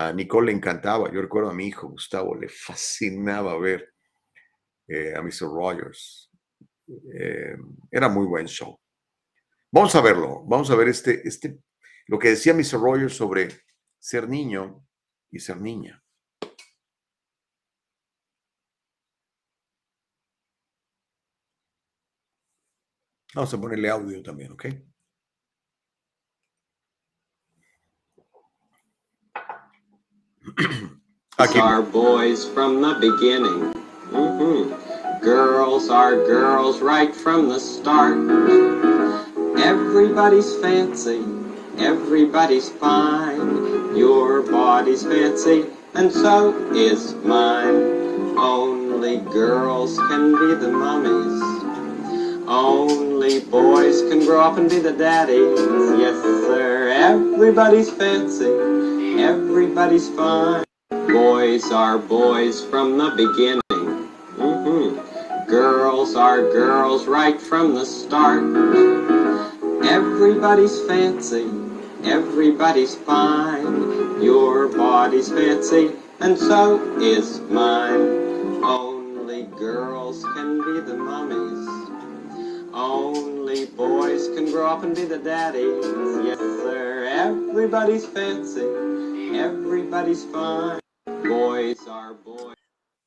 A 0.00 0.12
Nicole 0.12 0.46
le 0.46 0.52
encantaba, 0.52 1.12
yo 1.12 1.20
recuerdo 1.20 1.50
a 1.50 1.54
mi 1.54 1.66
hijo 1.66 1.88
Gustavo, 1.88 2.36
le 2.36 2.48
fascinaba 2.48 3.58
ver 3.58 3.94
eh, 4.86 5.12
a 5.16 5.20
Mr. 5.20 5.48
Rogers. 5.52 6.30
era 7.90 8.08
muy 8.08 8.26
buen 8.26 8.46
show. 8.46 8.78
Vamos 9.72 9.96
a 9.96 10.00
verlo, 10.00 10.44
vamos 10.46 10.70
a 10.70 10.76
ver 10.76 10.88
este, 10.88 11.26
este 11.26 11.58
lo 12.06 12.16
que 12.16 12.28
decía 12.28 12.54
Mr. 12.54 12.80
Rogers 12.80 13.16
sobre 13.16 13.48
ser 13.98 14.28
niño 14.28 14.86
y 15.32 15.40
ser 15.40 15.60
niña. 15.60 16.00
Vamos 23.34 23.52
a 23.52 23.60
ponerle 23.60 23.90
audio 23.90 24.22
también, 24.22 24.52
¿ok? 24.52 24.66
Aquí. 31.38 31.60
Are 31.60 31.82
boys 31.82 32.44
from 32.44 32.80
the 32.80 32.94
beginning. 33.00 33.74
Mm 34.12 34.38
-hmm. 34.38 34.62
Girls 35.20 35.90
are 35.90 36.16
girls 36.16 36.80
right 36.80 37.14
from 37.14 37.48
the 37.48 37.60
start. 37.60 38.18
Everybody's 39.58 40.54
fancy. 40.62 41.20
Everybody's 41.78 42.68
fine. 42.80 43.94
Your 43.96 44.42
body's 44.42 45.02
fancy, 45.02 45.66
and 45.94 46.12
so 46.12 46.54
is 46.74 47.14
mine. 47.24 47.78
Only 48.36 49.18
girls 49.32 49.98
can 50.08 50.32
be 50.40 50.50
the 50.54 50.70
mummies. 50.70 51.42
Only 52.46 53.40
boys 53.40 54.02
can 54.08 54.20
grow 54.26 54.40
up 54.40 54.56
and 54.58 54.68
be 54.70 54.80
the 54.80 54.92
daddies. 54.92 55.60
Yes, 56.02 56.16
sir. 56.46 56.88
Everybody's 56.88 57.90
fancy. 57.90 58.52
Everybody's 59.18 60.08
fine. 60.10 60.64
Boys 60.90 61.72
are 61.72 61.98
boys 61.98 62.64
from 62.64 62.96
the 62.96 63.10
beginning. 63.16 64.08
Mm-hmm. 64.38 65.50
Girls 65.50 66.14
are 66.14 66.42
girls 66.52 67.06
right 67.06 67.40
from 67.40 67.74
the 67.74 67.84
start. 67.84 68.44
Everybody's 69.84 70.80
fancy. 70.86 71.50
Everybody's 72.04 72.94
fine. 72.94 74.22
Your 74.22 74.68
body's 74.68 75.30
fancy, 75.30 75.90
and 76.20 76.38
so 76.38 76.78
is 77.00 77.40
mine. 77.50 78.62
Only 78.62 79.44
girls 79.58 80.22
can 80.34 80.58
be 80.58 80.80
the 80.80 80.96
mummies. 80.96 81.77
Only 82.78 83.66
boys 83.66 84.28
can 84.28 84.52
grow 84.52 84.68
up 84.68 84.84
and 84.84 84.94
be 84.94 85.04
the 85.04 85.18
daddies. 85.18 85.84
Yes, 86.24 86.38
sir. 86.38 87.08
Everybody's 87.10 88.06
fancy. 88.06 88.62
Everybody's 89.36 90.24
fine. 90.26 90.78
Boys 91.24 91.80
are 91.88 92.14
boys. 92.14 92.54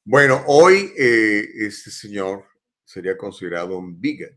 Bueno, 0.03 0.43
hoy 0.47 0.91
eh, 0.97 1.47
este 1.55 1.89
señor 1.89 2.43
sería 2.84 3.17
considerado 3.17 3.78
un 3.78 3.97
bigot, 3.97 4.34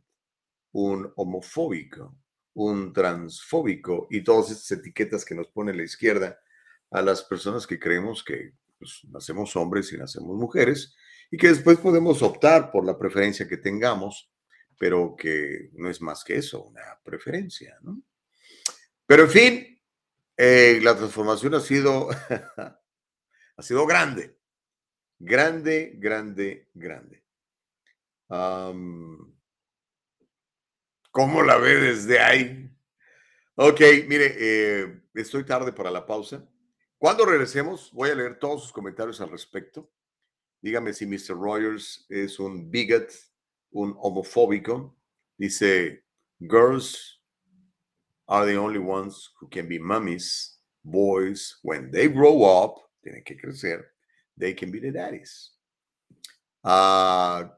un 0.72 1.12
homofóbico, 1.16 2.16
un 2.55 2.93
transfóbico 2.93 4.07
y 4.11 4.22
todas 4.22 4.53
estas 4.53 4.78
etiquetas 4.78 5.24
que 5.24 5.35
nos 5.35 5.49
pone 5.49 5.74
la 5.74 5.82
izquierda 5.82 6.39
a 6.93 7.03
las 7.03 7.24
personas 7.24 7.66
que 7.66 7.80
creemos 7.80 8.22
que 8.22 8.53
pues, 8.78 9.01
nacemos 9.09 9.57
hombres 9.57 9.93
y 9.93 9.99
nacemos 9.99 10.37
mujeres 10.37 10.95
y 11.28 11.37
que 11.37 11.49
después 11.49 11.78
podemos 11.78 12.22
optar 12.22 12.70
por 12.70 12.87
la 12.87 12.97
preferencia 12.97 13.49
que 13.49 13.57
tengamos, 13.57 14.30
pero 14.85 15.16
que 15.16 15.70
no 15.72 15.89
es 15.89 16.03
más 16.03 16.22
que 16.22 16.37
eso, 16.37 16.62
una 16.64 17.01
preferencia, 17.03 17.78
¿no? 17.80 18.03
Pero 19.07 19.22
en 19.22 19.30
fin, 19.30 19.82
eh, 20.37 20.78
la 20.82 20.95
transformación 20.95 21.55
ha 21.55 21.61
sido, 21.61 22.11
ha 23.57 23.62
sido 23.62 23.87
grande, 23.87 24.39
grande, 25.18 25.95
grande, 25.97 26.68
grande. 26.74 27.24
¿Cómo 31.11 31.43
la 31.43 31.57
ve 31.57 31.76
desde 31.76 32.20
ahí? 32.20 32.70
Ok, 33.55 33.80
mire, 34.07 34.37
eh, 34.39 35.01
estoy 35.14 35.47
tarde 35.47 35.72
para 35.72 35.91
la 35.91 36.05
pausa. 36.05 36.47
Cuando 36.99 37.24
regresemos, 37.24 37.91
voy 37.91 38.11
a 38.11 38.14
leer 38.14 38.39
todos 38.39 38.64
sus 38.64 38.72
comentarios 38.72 39.18
al 39.22 39.30
respecto. 39.30 39.91
Dígame 40.61 40.93
si 40.93 41.07
Mr. 41.07 41.41
Rogers 41.41 42.05
es 42.11 42.39
un 42.39 42.70
bigot, 42.70 43.11
un 43.75 43.95
homofóbico. 43.95 44.95
Dice, 45.39 46.03
girls 46.47 47.18
are 48.27 48.47
the 48.47 48.57
only 48.57 48.79
ones 48.79 49.31
who 49.39 49.49
can 49.49 49.68
be 49.68 49.79
mummies. 49.79 50.59
Boys, 50.85 51.57
when 51.62 51.91
they 51.91 52.09
grow 52.09 52.45
up, 52.45 52.77
tienen 53.03 53.25
que 53.25 53.37
crecer, 53.37 53.85
they 54.37 54.53
can 54.53 54.70
be 54.70 54.81
the 54.81 54.91
daddies. 54.91 55.53
Ah, 56.62 57.51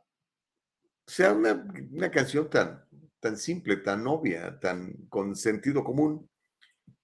sea 1.06 1.32
una, 1.32 1.64
una 1.92 2.10
canción 2.10 2.48
tan, 2.48 2.82
tan 3.20 3.36
simple, 3.36 3.76
tan 3.78 4.06
obvia, 4.06 4.58
tan 4.60 5.08
con 5.08 5.34
sentido 5.34 5.82
común, 5.82 6.28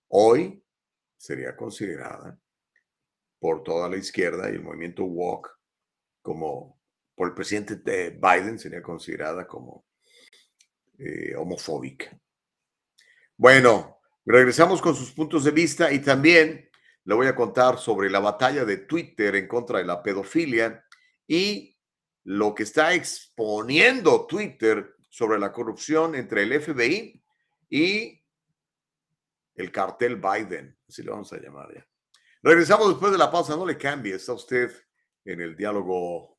hoy 0.09 0.63
sería 1.17 1.57
considerada 1.57 2.39
por 3.41 3.63
toda 3.65 3.89
la 3.89 3.97
izquierda 3.97 4.49
y 4.51 4.55
el 4.55 4.63
movimiento 4.63 5.05
Walk 5.05 5.51
como, 6.23 6.81
por 7.15 7.29
el 7.29 7.35
presidente 7.35 7.77
de 7.77 8.11
Biden, 8.11 8.59
sería 8.59 8.83
considerada 8.83 9.47
como 9.47 9.87
eh, 10.99 11.35
homofóbica. 11.37 12.19
Bueno, 13.37 14.01
regresamos 14.25 14.81
con 14.81 14.95
sus 14.95 15.13
puntos 15.13 15.45
de 15.45 15.51
vista 15.51 15.93
y 15.93 16.01
también 16.01 16.71
le 17.05 17.15
voy 17.15 17.27
a 17.27 17.35
contar 17.35 17.79
sobre 17.79 18.09
la 18.11 18.21
batalla 18.21 18.65
de 18.65 18.79
Twitter 18.79 19.35
en 19.35 19.49
contra 19.49 19.79
de 19.79 19.85
la 19.85 20.03
pedofilia 20.03 20.85
y 21.27 21.77
lo 22.25 22.55
que 22.55 22.63
está 22.63 22.95
exponiendo 22.95 24.27
Twitter 24.27 24.95
sobre 25.11 25.39
la 25.39 25.53
corrupción 25.53 26.15
entre 26.15 26.45
el 26.45 26.61
FBI 26.61 27.23
y 27.69 28.23
el 29.55 29.73
cartel 29.73 30.17
Biden, 30.17 30.79
así 30.89 31.03
le 31.03 31.11
vamos 31.11 31.33
a 31.33 31.39
llamar 31.39 31.75
ya. 31.75 31.87
Regresamos 32.43 32.89
después 32.89 33.13
de 33.13 33.19
la 33.19 33.31
pausa, 33.31 33.57
no 33.57 33.67
le 33.67 33.77
cambie, 33.77 34.15
está 34.15 34.33
usted 34.33 34.73
en 35.25 35.41
el 35.41 35.57
diálogo 35.57 36.39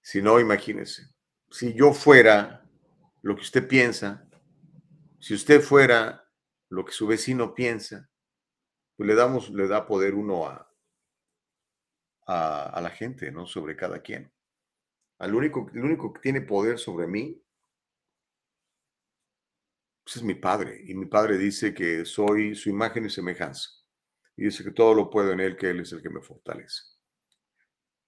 Si 0.00 0.20
no, 0.20 0.40
imagínese, 0.40 1.06
si 1.50 1.74
yo 1.74 1.92
fuera 1.92 2.68
lo 3.22 3.36
que 3.36 3.42
usted 3.42 3.68
piensa, 3.68 4.28
si 5.22 5.34
usted 5.34 5.60
fuera 5.60 6.28
lo 6.68 6.84
que 6.84 6.90
su 6.90 7.06
vecino 7.06 7.54
piensa, 7.54 8.10
pues 8.96 9.06
le 9.06 9.14
damos, 9.14 9.50
le 9.50 9.68
da 9.68 9.86
poder 9.86 10.14
uno 10.14 10.48
a, 10.48 10.68
a, 12.26 12.80
la 12.80 12.90
gente, 12.90 13.30
¿no? 13.30 13.46
Sobre 13.46 13.76
cada 13.76 14.02
quien. 14.02 14.32
Al 15.18 15.34
único, 15.36 15.70
el 15.72 15.84
único 15.84 16.12
que 16.12 16.20
tiene 16.20 16.40
poder 16.40 16.76
sobre 16.76 17.06
mí 17.06 17.40
pues 20.02 20.16
es 20.16 20.24
mi 20.24 20.34
padre. 20.34 20.82
Y 20.84 20.94
mi 20.94 21.06
padre 21.06 21.38
dice 21.38 21.72
que 21.72 22.04
soy 22.04 22.56
su 22.56 22.68
imagen 22.68 23.06
y 23.06 23.10
semejanza. 23.10 23.70
Y 24.36 24.46
dice 24.46 24.64
que 24.64 24.72
todo 24.72 24.92
lo 24.92 25.08
puedo 25.08 25.30
en 25.30 25.38
él, 25.38 25.56
que 25.56 25.70
él 25.70 25.80
es 25.80 25.92
el 25.92 26.02
que 26.02 26.10
me 26.10 26.20
fortalece. 26.20 26.82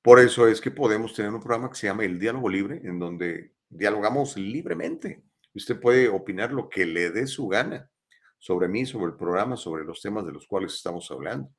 Por 0.03 0.19
eso 0.19 0.49
es 0.49 0.61
que 0.61 0.73
podemos 0.73 1.15
tener 1.15 1.33
un 1.33 1.41
programa 1.41 1.71
que 1.71 1.77
se 1.77 1.87
llama 1.87 2.05
El 2.05 2.19
Diálogo 2.19 2.49
Libre, 2.49 2.81
en 2.83 2.99
donde 2.99 3.55
dialogamos 3.69 4.37
libremente. 4.37 5.23
Usted 5.55 5.79
puede 5.79 6.09
opinar 6.09 6.53
lo 6.53 6.69
que 6.69 6.85
le 6.85 7.11
dé 7.11 7.27
su 7.27 7.49
gana 7.49 7.89
sobre 8.39 8.69
mí, 8.69 8.85
sobre 8.85 9.13
el 9.13 9.17
programa, 9.17 9.57
sobre 9.57 9.85
los 9.85 10.03
temas 10.03 10.27
de 10.27 10.33
los 10.33 10.47
cuales 10.47 10.75
estamos 10.75 11.11
hablando. 11.11 11.51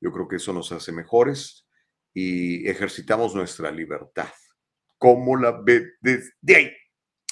Yo 0.00 0.10
creo 0.12 0.26
que 0.26 0.36
eso 0.36 0.52
nos 0.52 0.72
hace 0.72 0.92
mejores 0.92 1.66
y 2.12 2.68
ejercitamos 2.68 3.34
nuestra 3.34 3.70
libertad. 3.70 4.28
¿Cómo 4.98 5.36
la 5.36 5.52
ve 5.62 5.92
desde 6.00 6.56
ahí? 6.56 6.72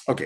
Ok. 0.07 0.21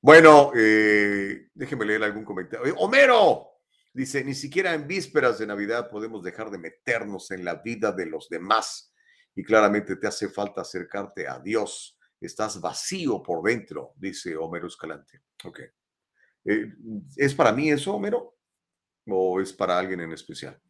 Bueno, 0.00 0.52
eh, 0.56 1.48
déjeme 1.54 1.84
leer 1.84 2.04
algún 2.04 2.24
comentario. 2.24 2.74
Homero 2.76 3.48
dice, 3.92 4.22
ni 4.22 4.34
siquiera 4.34 4.74
en 4.74 4.86
vísperas 4.86 5.38
de 5.38 5.46
Navidad 5.46 5.90
podemos 5.90 6.22
dejar 6.22 6.50
de 6.50 6.58
meternos 6.58 7.30
en 7.30 7.44
la 7.44 7.56
vida 7.56 7.92
de 7.92 8.06
los 8.06 8.28
demás 8.28 8.94
y 9.34 9.42
claramente 9.42 9.96
te 9.96 10.06
hace 10.06 10.28
falta 10.28 10.60
acercarte 10.60 11.26
a 11.26 11.40
Dios. 11.40 11.97
Estás 12.20 12.60
vacío 12.60 13.22
por 13.22 13.42
dentro, 13.42 13.92
dice 13.96 14.36
Homero 14.36 14.66
Escalante. 14.66 15.22
Ok. 15.44 15.60
Eh, 16.44 16.72
¿Es 17.16 17.34
para 17.34 17.52
mí 17.52 17.70
eso, 17.70 17.94
Homero? 17.94 18.36
¿O 19.06 19.40
es 19.40 19.52
para 19.52 19.78
alguien 19.78 20.00
en 20.00 20.12
especial? 20.12 20.60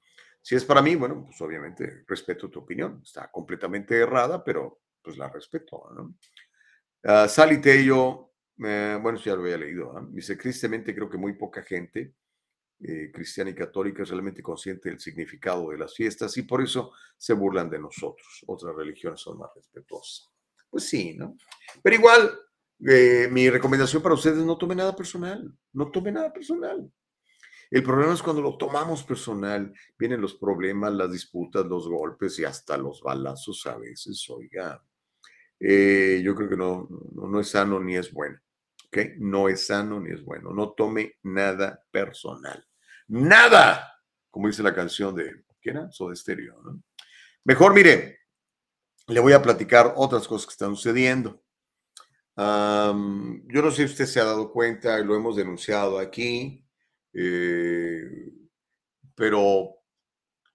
Si 0.40 0.54
es 0.54 0.64
para 0.64 0.82
mí, 0.82 0.94
bueno, 0.94 1.24
pues 1.24 1.40
obviamente 1.40 2.04
respeto 2.06 2.48
tu 2.48 2.60
opinión. 2.60 3.00
Está 3.02 3.30
completamente 3.30 3.98
errada, 3.98 4.42
pero 4.42 4.82
pues 5.02 5.16
la 5.16 5.28
respeto. 5.28 5.88
¿no? 5.94 6.14
Uh, 7.04 7.28
Sally 7.28 7.60
Tello, 7.60 8.32
eh, 8.64 8.98
bueno, 9.00 9.18
ya 9.18 9.34
lo 9.34 9.42
había 9.42 9.58
leído. 9.58 9.94
Dice, 10.10 10.36
tristemente 10.36 10.94
creo 10.94 11.08
que 11.08 11.18
muy 11.18 11.34
poca 11.34 11.62
gente 11.62 12.14
eh, 12.80 13.10
cristiana 13.12 13.50
y 13.50 13.54
católica 13.54 14.04
es 14.04 14.08
realmente 14.08 14.42
consciente 14.42 14.88
del 14.88 15.00
significado 15.00 15.70
de 15.70 15.78
las 15.78 15.94
fiestas 15.94 16.36
y 16.36 16.42
por 16.42 16.62
eso 16.62 16.92
se 17.16 17.32
burlan 17.34 17.68
de 17.68 17.80
nosotros. 17.80 18.44
Otras 18.46 18.74
religiones 18.74 19.20
son 19.20 19.38
más 19.38 19.50
respetuosas. 19.54 20.28
Pues 20.70 20.88
sí, 20.88 21.14
¿no? 21.14 21.36
Pero 21.82 21.96
igual, 21.96 22.38
eh, 22.86 23.28
mi 23.30 23.50
recomendación 23.50 24.02
para 24.02 24.14
ustedes, 24.14 24.38
no 24.38 24.56
tome 24.58 24.74
nada 24.74 24.94
personal, 24.94 25.52
no 25.72 25.90
tome 25.90 26.12
nada 26.12 26.32
personal. 26.32 26.90
El 27.70 27.82
problema 27.82 28.14
es 28.14 28.22
cuando 28.22 28.40
lo 28.40 28.56
tomamos 28.56 29.02
personal, 29.02 29.72
vienen 29.98 30.20
los 30.20 30.34
problemas, 30.34 30.92
las 30.92 31.12
disputas, 31.12 31.66
los 31.66 31.88
golpes 31.88 32.38
y 32.38 32.44
hasta 32.44 32.78
los 32.78 33.02
balazos 33.02 33.66
a 33.66 33.76
veces, 33.76 34.24
oiga. 34.30 34.82
Eh, 35.60 36.22
yo 36.24 36.34
creo 36.34 36.48
que 36.48 36.56
no, 36.56 36.88
no 37.12 37.40
es 37.40 37.48
sano 37.48 37.80
ni 37.80 37.96
es 37.96 38.12
bueno. 38.12 38.38
¿ok? 38.86 38.98
No 39.18 39.48
es 39.48 39.66
sano 39.66 40.00
ni 40.00 40.12
es 40.12 40.24
bueno. 40.24 40.50
No 40.52 40.72
tome 40.72 41.16
nada 41.22 41.82
personal. 41.90 42.64
Nada, 43.08 44.00
como 44.30 44.48
dice 44.48 44.62
la 44.62 44.74
canción 44.74 45.14
de, 45.14 45.44
¿quién 45.60 45.76
era? 45.76 45.90
Soda 45.90 46.14
Stereo, 46.14 46.60
¿no? 46.62 46.82
Mejor, 47.44 47.74
mire, 47.74 48.17
le 49.08 49.20
voy 49.20 49.32
a 49.32 49.42
platicar 49.42 49.94
otras 49.96 50.28
cosas 50.28 50.46
que 50.46 50.52
están 50.52 50.76
sucediendo. 50.76 51.42
yo 52.36 53.62
no 53.62 53.70
sé 53.70 53.76
si 53.76 53.84
usted 53.84 54.06
se 54.06 54.20
ha 54.20 54.24
dado 54.24 54.52
cuenta, 54.52 54.98
lo 54.98 55.16
hemos 55.16 55.36
denunciado 55.36 55.98
aquí, 55.98 56.64
eh, 57.12 58.32
pero 59.14 59.76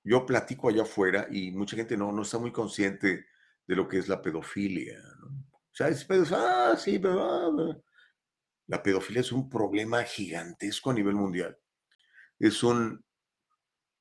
yo 0.04 0.26
platico 0.26 0.70
allá 0.70 0.84
afuera 0.84 1.28
y 1.30 1.52
mucha 1.52 1.76
gente 1.76 1.98
no, 1.98 2.12
no 2.12 2.22
está 2.22 2.38
muy 2.38 2.52
consciente 2.52 3.26
de 3.66 3.76
lo 3.76 3.88
que 3.88 3.98
es 3.98 4.08
la 4.08 4.22
pedofilia. 4.22 5.00
O 5.26 5.76
sea, 5.76 5.90
es 5.90 6.06
ah, 6.32 6.76
sí, 6.78 7.00
pero... 7.00 7.22
Ah, 7.24 7.78
la 8.68 8.82
pedofilia 8.82 9.22
es 9.22 9.32
un 9.32 9.50
problema 9.50 10.04
gigantesco 10.04 10.92
a 10.92 10.94
nivel 10.94 11.16
mundial. 11.16 11.58
Es 12.40 12.64
un, 12.64 13.04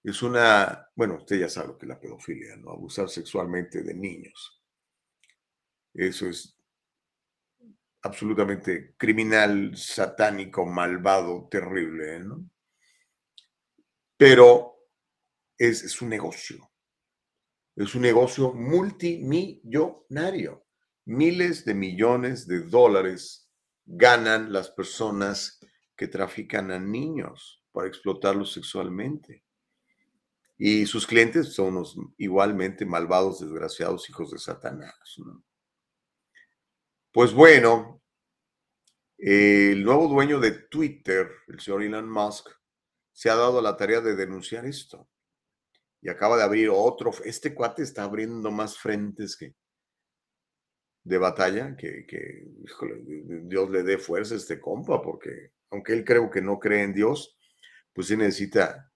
es 0.05 0.23
una, 0.23 0.89
bueno, 0.97 1.17
usted 1.17 1.39
ya 1.39 1.49
sabe 1.49 1.69
lo 1.69 1.79
que 1.79 1.87
es 1.87 1.91
la 1.91 2.01
pedofilia, 2.01 2.57
¿no? 2.57 2.73
Abusar 2.73 3.09
sexualmente 3.09 3.83
de 3.83 3.95
niños. 3.95 4.61
Eso 5.95 6.27
es 6.27 6.57
absolutamente 8.03 8.95
criminal, 8.97 9.77
satánico, 9.77 10.67
malvado, 10.67 11.49
terrible, 11.49 12.19
¿no? 12.21 12.51
Pero 14.17 14.89
es, 15.57 15.85
es 15.85 16.03
un 16.03 16.09
negocio. 16.09 16.73
Es 17.77 17.95
un 17.95 18.03
negocio 18.03 18.53
multimillonario. 18.53 20.67
Miles 21.05 21.65
de 21.65 21.75
millones 21.75 22.47
de 22.47 22.61
dólares 22.61 23.49
ganan 23.85 24.53
las 24.53 24.71
personas 24.71 25.61
que 25.97 26.07
trafican 26.09 26.71
a 26.71 26.79
niños 26.79 27.65
para 27.73 27.89
explotarlos 27.89 28.53
sexualmente. 28.53 29.45
Y 30.65 30.87
sus 30.87 31.09
clientes 31.09 31.55
son 31.55 31.75
los 31.75 31.97
igualmente 32.19 32.87
malvados, 32.87 33.41
desgraciados 33.41 34.09
hijos 34.09 34.31
de 34.31 34.39
Satanás. 34.39 34.95
Pues 37.11 37.35
bueno, 37.35 38.01
el 39.19 39.83
nuevo 39.83 40.07
dueño 40.07 40.39
de 40.39 40.53
Twitter, 40.53 41.29
el 41.49 41.59
señor 41.59 41.83
Elon 41.83 42.09
Musk, 42.09 42.49
se 43.11 43.29
ha 43.29 43.35
dado 43.35 43.61
la 43.61 43.77
tarea 43.77 44.01
de 44.01 44.15
denunciar 44.15 44.65
esto. 44.65 45.09
Y 46.01 46.09
acaba 46.09 46.37
de 46.37 46.45
abrir 46.45 46.71
otro. 46.71 47.11
Este 47.25 47.53
cuate 47.53 47.83
está 47.83 48.05
abriendo 48.05 48.53
más 48.53 48.79
frentes 48.79 49.37
de 51.03 51.19
batalla, 51.19 51.77
que, 51.77 52.07
Dios 53.49 53.69
le 53.69 53.83
dé 53.83 53.99
fuerza 53.99 54.35
a 54.35 54.37
este 54.37 54.61
compa, 54.61 55.03
porque 55.03 55.55
aunque 55.71 55.93
él 55.93 56.05
creo 56.05 56.31
que 56.31 56.41
no 56.41 56.61
cree 56.61 56.85
en 56.85 56.95
Dios, 56.95 57.37
pues 57.93 58.07
sí 58.07 58.17
necesita, 58.17 58.92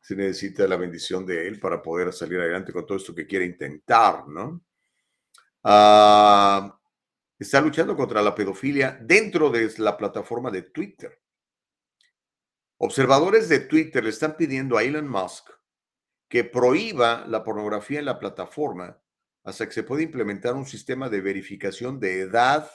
sí 0.00 0.16
necesita 0.16 0.66
la 0.66 0.76
bendición 0.76 1.26
de 1.26 1.48
él 1.48 1.58
para 1.60 1.82
poder 1.82 2.12
salir 2.12 2.40
adelante 2.40 2.72
con 2.72 2.86
todo 2.86 2.98
esto 2.98 3.14
que 3.14 3.26
quiere 3.26 3.44
intentar, 3.44 4.26
¿no? 4.28 4.62
Ah, 5.62 6.78
está 7.38 7.60
luchando 7.60 7.96
contra 7.96 8.22
la 8.22 8.34
pedofilia 8.34 8.98
dentro 9.00 9.50
de 9.50 9.72
la 9.78 9.96
plataforma 9.96 10.50
de 10.50 10.62
Twitter. 10.62 11.20
Observadores 12.78 13.48
de 13.48 13.60
Twitter 13.60 14.04
le 14.04 14.10
están 14.10 14.36
pidiendo 14.36 14.78
a 14.78 14.84
Elon 14.84 15.08
Musk 15.08 15.50
que 16.28 16.44
prohíba 16.44 17.26
la 17.26 17.42
pornografía 17.42 17.98
en 17.98 18.04
la 18.04 18.18
plataforma 18.18 19.00
hasta 19.44 19.66
que 19.66 19.72
se 19.72 19.82
pueda 19.82 20.02
implementar 20.02 20.54
un 20.54 20.66
sistema 20.66 21.08
de 21.08 21.20
verificación 21.20 21.98
de 21.98 22.20
edad 22.20 22.70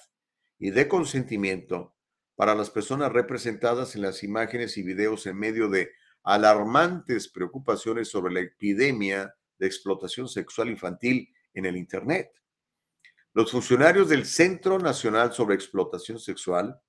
y 0.59 0.71
de 0.71 0.87
consentimiento 0.87 1.95
para 2.35 2.55
las 2.55 2.69
personas 2.69 3.11
representadas 3.11 3.95
en 3.95 4.01
las 4.01 4.23
imágenes 4.23 4.77
y 4.77 4.83
videos 4.83 5.25
en 5.27 5.37
medio 5.37 5.69
de 5.69 5.91
alarmantes 6.23 7.27
preocupaciones 7.27 8.09
sobre 8.09 8.33
la 8.33 8.39
epidemia 8.41 9.33
de 9.57 9.67
explotación 9.67 10.27
sexual 10.27 10.69
infantil 10.69 11.29
en 11.53 11.65
el 11.65 11.77
Internet. 11.77 12.31
Los 13.33 13.51
funcionarios 13.51 14.09
del 14.09 14.25
Centro 14.25 14.79
Nacional 14.79 15.33
sobre 15.33 15.55
Explotación 15.55 16.19
Sexual, 16.19 16.79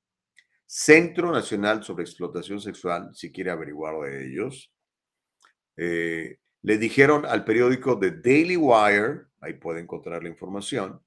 Centro 0.66 1.32
Nacional 1.32 1.82
sobre 1.82 2.04
Explotación 2.04 2.60
Sexual, 2.60 3.10
si 3.14 3.32
quiere 3.32 3.50
averiguar 3.50 3.98
de 4.00 4.26
ellos, 4.26 4.72
eh, 5.76 6.38
le 6.62 6.78
dijeron 6.78 7.26
al 7.26 7.44
periódico 7.44 7.98
The 7.98 8.12
Daily 8.12 8.56
Wire 8.56 9.26
ahí 9.44 9.54
puede 9.54 9.80
encontrar 9.80 10.22
la 10.22 10.30
información, 10.30 11.00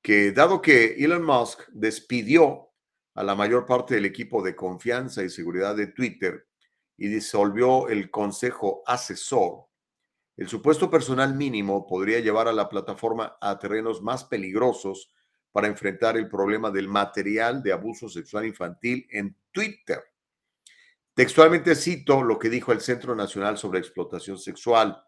que 0.00 0.30
dado 0.30 0.62
que 0.62 0.94
Elon 1.04 1.24
Musk 1.24 1.68
despidió 1.72 2.70
a 3.14 3.24
la 3.24 3.34
mayor 3.34 3.66
parte 3.66 3.96
del 3.96 4.04
equipo 4.04 4.42
de 4.42 4.54
confianza 4.54 5.22
y 5.24 5.30
seguridad 5.30 5.74
de 5.74 5.88
Twitter 5.88 6.46
y 6.96 7.08
disolvió 7.08 7.88
el 7.88 8.10
consejo 8.10 8.82
asesor, 8.86 9.66
el 10.36 10.48
supuesto 10.48 10.90
personal 10.90 11.34
mínimo 11.34 11.86
podría 11.86 12.20
llevar 12.20 12.46
a 12.46 12.52
la 12.52 12.68
plataforma 12.68 13.38
a 13.40 13.58
terrenos 13.58 14.02
más 14.02 14.24
peligrosos 14.24 15.10
para 15.50 15.66
enfrentar 15.66 16.18
el 16.18 16.28
problema 16.28 16.70
del 16.70 16.88
material 16.88 17.62
de 17.62 17.72
abuso 17.72 18.10
sexual 18.10 18.44
infantil 18.44 19.06
en 19.10 19.34
Twitter. 19.50 20.02
Textualmente 21.14 21.74
cito 21.74 22.22
lo 22.22 22.38
que 22.38 22.50
dijo 22.50 22.72
el 22.72 22.82
Centro 22.82 23.14
Nacional 23.14 23.56
sobre 23.56 23.78
Explotación 23.78 24.38
Sexual. 24.38 25.02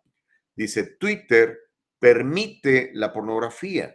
Dice, 0.57 0.97
Twitter 0.99 1.59
permite 1.99 2.91
la 2.95 3.13
pornografía, 3.13 3.95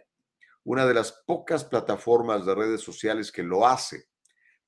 una 0.62 0.86
de 0.86 0.94
las 0.94 1.24
pocas 1.26 1.64
plataformas 1.64 2.46
de 2.46 2.54
redes 2.54 2.82
sociales 2.82 3.32
que 3.32 3.42
lo 3.42 3.66
hace, 3.66 4.04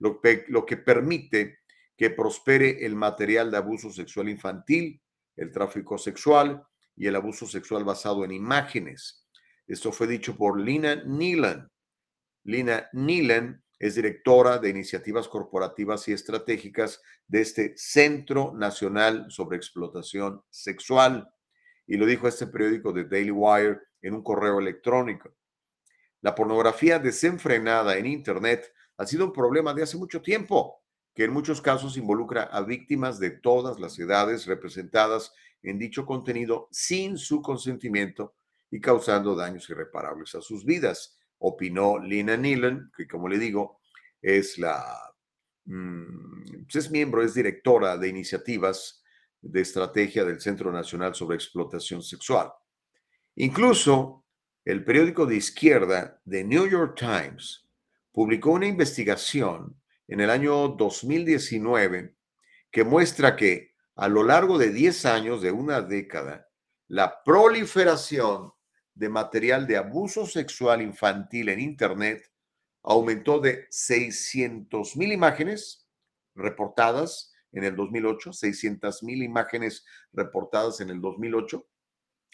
lo, 0.01 0.21
lo 0.49 0.67
que 0.67 0.77
permite 0.79 1.61
que 1.97 2.11
prospere 2.11 2.85
el 2.85 2.95
material 2.95 3.51
de 3.51 3.57
abuso 3.57 3.91
sexual 3.91 4.29
infantil, 4.29 5.01
el 5.37 5.51
tráfico 5.51 5.99
sexual 5.99 6.67
y 6.95 7.07
el 7.07 7.17
abuso 7.17 7.47
sexual 7.47 7.85
basado 7.85 8.25
en 8.25 8.33
imágenes. 8.33 9.27
Esto 9.67 9.93
fue 9.93 10.07
dicho 10.07 10.37
por 10.37 10.61
Lina 10.61 10.97
Neelan. 11.05 11.71
Lina 12.45 12.89
Neelan 12.93 13.63
es 13.79 13.95
directora 13.95 14.59
de 14.59 14.71
iniciativas 14.71 15.29
corporativas 15.29 16.07
y 16.09 16.13
estratégicas 16.13 17.03
de 17.27 17.41
este 17.43 17.75
Centro 17.77 18.53
Nacional 18.55 19.27
sobre 19.29 19.57
Explotación 19.57 20.43
Sexual. 20.51 21.29
Y 21.87 21.97
lo 21.97 22.07
dijo 22.07 22.29
este 22.29 22.47
periódico 22.47 22.93
de 22.93 23.05
Daily 23.05 23.31
Wire 23.31 23.81
en 24.01 24.15
un 24.15 24.23
correo 24.23 24.59
electrónico. 24.59 25.35
La 26.23 26.35
pornografía 26.35 26.99
desenfrenada 26.99 27.97
en 27.97 28.07
Internet 28.07 28.73
ha 28.97 29.07
sido 29.07 29.27
un 29.27 29.33
problema 29.33 29.75
de 29.75 29.83
hace 29.83 29.97
mucho 29.97 30.23
tiempo 30.23 30.83
que 31.17 31.25
en 31.25 31.33
muchos 31.33 31.63
casos 31.63 31.97
involucra 31.97 32.43
a 32.43 32.61
víctimas 32.61 33.19
de 33.19 33.31
todas 33.31 33.81
las 33.81 33.99
edades 33.99 34.45
representadas 34.45 35.33
en 35.63 35.79
dicho 35.79 36.05
contenido 36.05 36.69
sin 36.71 37.17
su 37.17 37.41
consentimiento 37.41 38.35
y 38.71 38.83
causando 38.83 39.35
daños 39.35 39.69
irreparables 39.71 40.35
a 40.35 40.43
sus 40.43 40.67
vidas, 40.67 41.19
opinó 41.39 41.99
Lina 41.99 42.37
Neelan, 42.37 42.93
que 42.95 43.09
como 43.09 43.29
le 43.29 43.39
digo, 43.39 43.81
es 44.21 44.59
la 44.59 44.85
mm, 45.65 46.65
pues 46.65 46.77
es 46.77 46.91
miembro, 46.91 47.23
es 47.23 47.33
directora 47.33 47.97
de 47.97 48.09
iniciativas 48.09 49.03
de 49.41 49.63
estrategia 49.63 50.23
del 50.23 50.39
Centro 50.39 50.71
Nacional 50.71 51.15
sobre 51.15 51.37
Explotación 51.37 52.03
Sexual. 52.03 52.53
Incluso 53.37 54.27
el 54.67 54.85
periódico 54.85 55.25
de 55.25 55.37
izquierda 55.37 56.21
The 56.29 56.45
New 56.45 56.69
York 56.69 56.99
Times 56.99 57.67
publicó 58.13 58.51
una 58.51 58.67
investigación 58.67 59.81
en 60.09 60.21
el 60.21 60.31
año 60.31 60.69
2019 60.69 62.15
que 62.71 62.85
muestra 62.85 63.37
que 63.37 63.75
a 63.95 64.09
lo 64.09 64.23
largo 64.23 64.59
de 64.59 64.71
10 64.71 65.07
años, 65.07 65.41
de 65.41 65.51
una 65.51 65.81
década, 65.81 66.49
la 66.89 67.23
proliferación 67.25 68.53
de 68.95 69.09
material 69.09 69.67
de 69.67 69.77
abuso 69.77 70.27
sexual 70.27 70.83
infantil 70.83 71.49
en 71.49 71.61
Internet 71.61 72.31
aumentó 72.83 73.41
de 73.41 73.67
600 73.71 74.97
mil 74.97 75.13
imágenes 75.13 75.89
reportadas 76.35 77.35
en 77.53 77.65
el 77.65 77.75
2008, 77.75 78.33
600 78.33 79.03
mil 79.03 79.23
imágenes 79.23 79.85
reportadas 80.13 80.81
en 80.81 80.91
el 80.91 81.01
2008, 81.01 81.67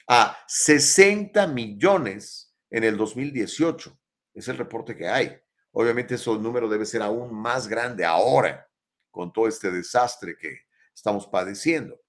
a 0.08 0.36
60 0.48 1.46
millones 1.46 2.54
en 2.70 2.84
el 2.84 2.96
2018. 2.96 3.98
Es 4.34 4.48
el 4.48 4.58
reporte 4.58 4.96
que 4.96 5.08
hay. 5.08 5.41
Obviamente 5.72 6.14
ese 6.14 6.30
número 6.38 6.68
debe 6.68 6.86
ser 6.86 7.02
aún 7.02 7.34
más 7.34 7.66
grande 7.66 8.04
ahora 8.04 8.68
con 9.10 9.32
todo 9.32 9.48
este 9.48 9.70
desastre 9.70 10.36
que 10.36 10.66
estamos 10.94 11.26
padeciendo. 11.26 12.00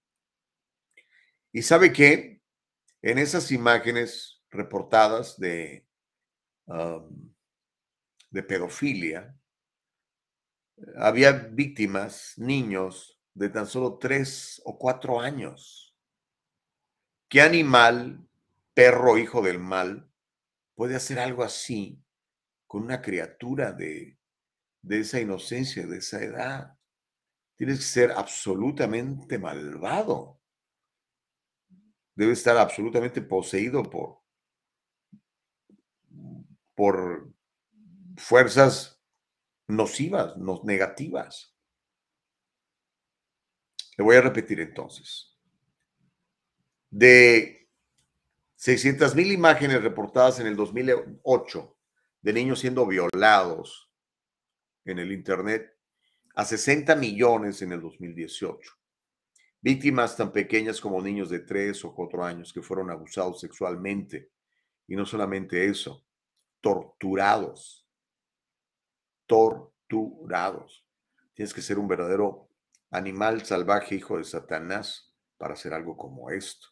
Y 1.52 1.62
sabe 1.62 1.92
que 1.92 2.42
en 3.02 3.18
esas 3.18 3.52
imágenes 3.52 4.42
reportadas 4.50 5.38
de, 5.40 5.86
de 8.30 8.44
pedofilia, 8.44 9.38
había 10.98 11.32
víctimas, 11.32 12.34
niños 12.38 13.20
de 13.34 13.50
tan 13.50 13.68
solo 13.68 13.98
tres 13.98 14.62
o 14.66 14.78
cuatro 14.78 15.20
años. 15.20 15.96
¿Qué 17.30 17.42
animal, 17.42 18.28
perro, 18.74 19.18
hijo 19.18 19.42
del 19.42 19.60
mal, 19.60 20.10
puede 20.76 20.96
hacer 20.96 21.20
algo 21.20 21.44
así 21.44 22.03
con 22.74 22.82
una 22.82 23.04
criatura 23.04 23.72
de, 23.72 24.18
esa 24.90 25.20
inocencia, 25.20 25.86
de 25.86 26.00
esa 26.00 26.24
edad. 26.24 26.76
Tienes 27.56 27.78
que 27.78 27.86
ser 27.86 28.12
absolutamente 28.14 29.38
malvado. 29.38 30.42
Debe 32.16 32.34
estar 32.34 32.58
absolutamente 32.58 33.22
poseído 33.22 33.84
por, 33.84 34.24
por 36.74 37.32
fuerzas 38.18 39.00
nocivas, 39.68 40.34
negativas. 40.64 41.56
Le 43.96 44.04
voy 44.04 44.16
a 44.16 44.22
repetir 44.22 44.60
entonces. 44.62 45.38
De 46.90 47.70
600 48.56 49.14
mil 49.14 49.32
imágenes 49.32 49.84
reportadas 49.84 50.40
en 50.40 50.48
el 50.48 50.56
2008, 50.56 51.73
de 52.24 52.34
niños 52.34 52.60
siendo 52.60 52.88
violados 52.88 53.92
en 54.86 54.98
el 54.98 55.12
Internet 55.12 55.78
a 56.36 56.46
60 56.46 56.96
millones 56.96 57.62
en 57.62 57.74
el 57.74 57.82
2018. 57.82 58.72
Víctimas 59.62 60.18
tan 60.18 60.32
pequeñas 60.32 60.82
como 60.82 61.02
niños 61.02 61.30
de 61.30 61.40
3 61.40 61.86
o 61.86 61.94
4 61.94 62.24
años 62.24 62.52
que 62.52 62.62
fueron 62.62 62.90
abusados 62.90 63.40
sexualmente. 63.42 64.32
Y 64.88 64.96
no 64.96 65.06
solamente 65.06 65.66
eso, 65.66 66.06
torturados. 66.62 67.88
Torturados. 69.26 70.86
Tienes 71.34 71.54
que 71.54 71.62
ser 71.62 71.78
un 71.78 71.88
verdadero 71.88 72.50
animal 72.90 73.46
salvaje, 73.46 73.96
hijo 73.96 74.18
de 74.18 74.24
Satanás, 74.24 75.14
para 75.38 75.54
hacer 75.54 75.74
algo 75.74 75.98
como 75.98 76.30
esto. 76.30 76.68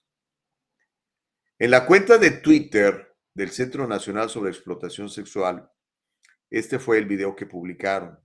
En 1.60 1.72
la 1.72 1.86
cuenta 1.86 2.18
de 2.18 2.32
Twitter 2.32 3.11
del 3.34 3.52
Centro 3.52 3.88
Nacional 3.88 4.30
sobre 4.30 4.50
Explotación 4.50 5.10
Sexual. 5.10 5.72
Este 6.50 6.80
fue 6.80 6.98
el 6.98 7.06
video 7.06 7.36
que 7.36 7.46
publicaron. 7.46 8.20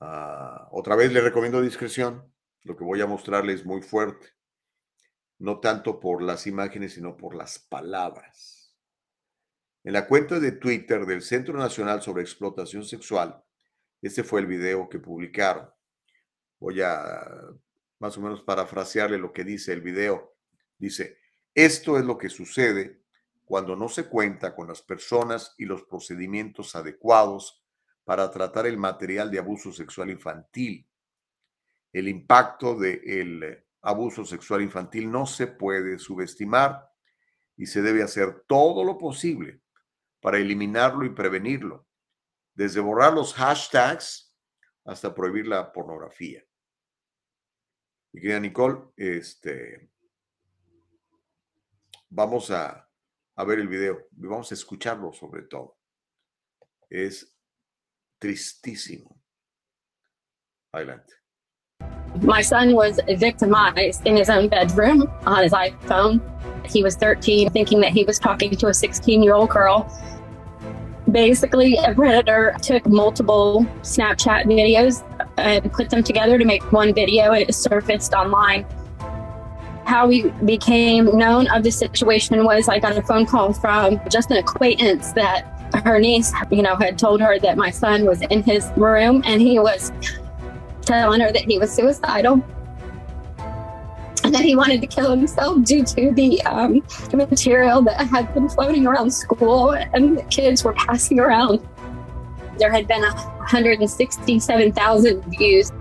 Ah, 0.00 0.68
otra 0.72 0.96
vez 0.96 1.12
le 1.12 1.20
recomiendo 1.20 1.62
discreción. 1.62 2.30
Lo 2.62 2.76
que 2.76 2.84
voy 2.84 3.00
a 3.00 3.06
mostrarles 3.06 3.60
es 3.60 3.66
muy 3.66 3.82
fuerte. 3.82 4.28
No 5.38 5.60
tanto 5.60 5.98
por 5.98 6.22
las 6.22 6.46
imágenes, 6.46 6.94
sino 6.94 7.16
por 7.16 7.34
las 7.34 7.58
palabras. 7.58 8.76
En 9.84 9.94
la 9.94 10.06
cuenta 10.06 10.38
de 10.38 10.52
Twitter 10.52 11.06
del 11.06 11.22
Centro 11.22 11.58
Nacional 11.58 12.02
sobre 12.02 12.22
Explotación 12.22 12.84
Sexual, 12.84 13.42
este 14.00 14.22
fue 14.22 14.40
el 14.40 14.46
video 14.46 14.88
que 14.88 14.98
publicaron. 14.98 15.68
Voy 16.60 16.80
a 16.82 17.24
más 17.98 18.16
o 18.18 18.20
menos 18.20 18.42
parafrasearle 18.42 19.18
lo 19.18 19.32
que 19.32 19.42
dice 19.42 19.72
el 19.72 19.80
video. 19.80 20.36
Dice, 20.78 21.18
esto 21.54 21.98
es 21.98 22.04
lo 22.04 22.18
que 22.18 22.28
sucede 22.28 23.01
cuando 23.44 23.76
no 23.76 23.88
se 23.88 24.08
cuenta 24.08 24.54
con 24.54 24.68
las 24.68 24.82
personas 24.82 25.54
y 25.58 25.64
los 25.64 25.82
procedimientos 25.84 26.74
adecuados 26.74 27.62
para 28.04 28.30
tratar 28.30 28.66
el 28.66 28.78
material 28.78 29.30
de 29.30 29.38
abuso 29.38 29.72
sexual 29.72 30.10
infantil. 30.10 30.88
El 31.92 32.08
impacto 32.08 32.74
del 32.78 33.64
abuso 33.82 34.24
sexual 34.24 34.62
infantil 34.62 35.10
no 35.10 35.26
se 35.26 35.46
puede 35.46 35.98
subestimar 35.98 36.90
y 37.56 37.66
se 37.66 37.82
debe 37.82 38.02
hacer 38.02 38.44
todo 38.46 38.84
lo 38.84 38.96
posible 38.96 39.60
para 40.20 40.38
eliminarlo 40.38 41.04
y 41.04 41.10
prevenirlo, 41.10 41.86
desde 42.54 42.80
borrar 42.80 43.12
los 43.12 43.34
hashtags 43.34 44.34
hasta 44.84 45.14
prohibir 45.14 45.46
la 45.46 45.72
pornografía. 45.72 46.44
Y 48.12 48.20
querida 48.20 48.40
Nicole, 48.40 48.80
este, 48.96 49.90
vamos 52.08 52.50
a 52.50 52.88
a 53.36 53.44
ver 53.44 53.58
el 53.58 53.68
video, 53.68 53.98
vamos 54.12 54.50
a 54.50 54.54
escucharlo 54.54 55.12
sobre 55.12 55.42
todo. 55.42 55.76
Es 56.90 57.34
tristísimo. 58.18 59.18
Adelante. 60.74 61.12
My 62.22 62.42
son 62.42 62.74
was 62.74 63.00
victimized 63.18 64.06
in 64.06 64.16
his 64.16 64.28
own 64.28 64.48
bedroom 64.48 65.10
on 65.24 65.42
his 65.42 65.52
iPhone. 65.52 66.20
He 66.66 66.82
was 66.82 66.94
13, 66.96 67.50
thinking 67.50 67.80
that 67.80 67.92
he 67.92 68.04
was 68.04 68.18
talking 68.18 68.54
to 68.54 68.68
a 68.68 68.74
16 68.74 69.22
year 69.22 69.34
old 69.34 69.48
girl. 69.48 69.90
Basically, 71.10 71.76
a 71.76 71.94
predator 71.94 72.54
took 72.62 72.86
multiple 72.86 73.66
Snapchat 73.80 74.44
videos 74.44 75.02
and 75.36 75.72
put 75.72 75.90
them 75.90 76.02
together 76.02 76.38
to 76.38 76.44
make 76.44 76.70
one 76.70 76.94
video. 76.94 77.32
It 77.32 77.52
surfaced 77.54 78.14
online 78.14 78.66
how 79.86 80.06
we 80.06 80.30
became 80.44 81.16
known 81.16 81.48
of 81.48 81.62
the 81.62 81.70
situation 81.70 82.44
was 82.44 82.68
I 82.68 82.78
got 82.78 82.96
a 82.96 83.02
phone 83.02 83.26
call 83.26 83.52
from 83.52 84.00
just 84.08 84.30
an 84.30 84.38
acquaintance 84.38 85.12
that 85.12 85.48
her 85.84 85.98
niece, 85.98 86.32
you 86.50 86.62
know, 86.62 86.76
had 86.76 86.98
told 86.98 87.20
her 87.20 87.38
that 87.38 87.56
my 87.56 87.70
son 87.70 88.04
was 88.04 88.22
in 88.22 88.42
his 88.42 88.70
room 88.76 89.22
and 89.24 89.40
he 89.40 89.58
was 89.58 89.92
telling 90.82 91.20
her 91.20 91.32
that 91.32 91.44
he 91.44 91.58
was 91.58 91.72
suicidal 91.72 92.44
and 94.24 94.34
that 94.34 94.42
he 94.42 94.54
wanted 94.54 94.80
to 94.80 94.86
kill 94.86 95.10
himself 95.10 95.64
due 95.64 95.84
to 95.84 96.12
the 96.12 96.40
um, 96.42 96.80
material 97.12 97.82
that 97.82 98.06
had 98.06 98.32
been 98.34 98.48
floating 98.48 98.86
around 98.86 99.10
school 99.10 99.72
and 99.72 100.18
the 100.18 100.22
kids 100.24 100.64
were 100.64 100.74
passing 100.74 101.18
around. 101.18 101.60
There 102.58 102.70
had 102.70 102.86
been 102.86 103.02
167,000 103.02 105.24
views. 105.24 105.72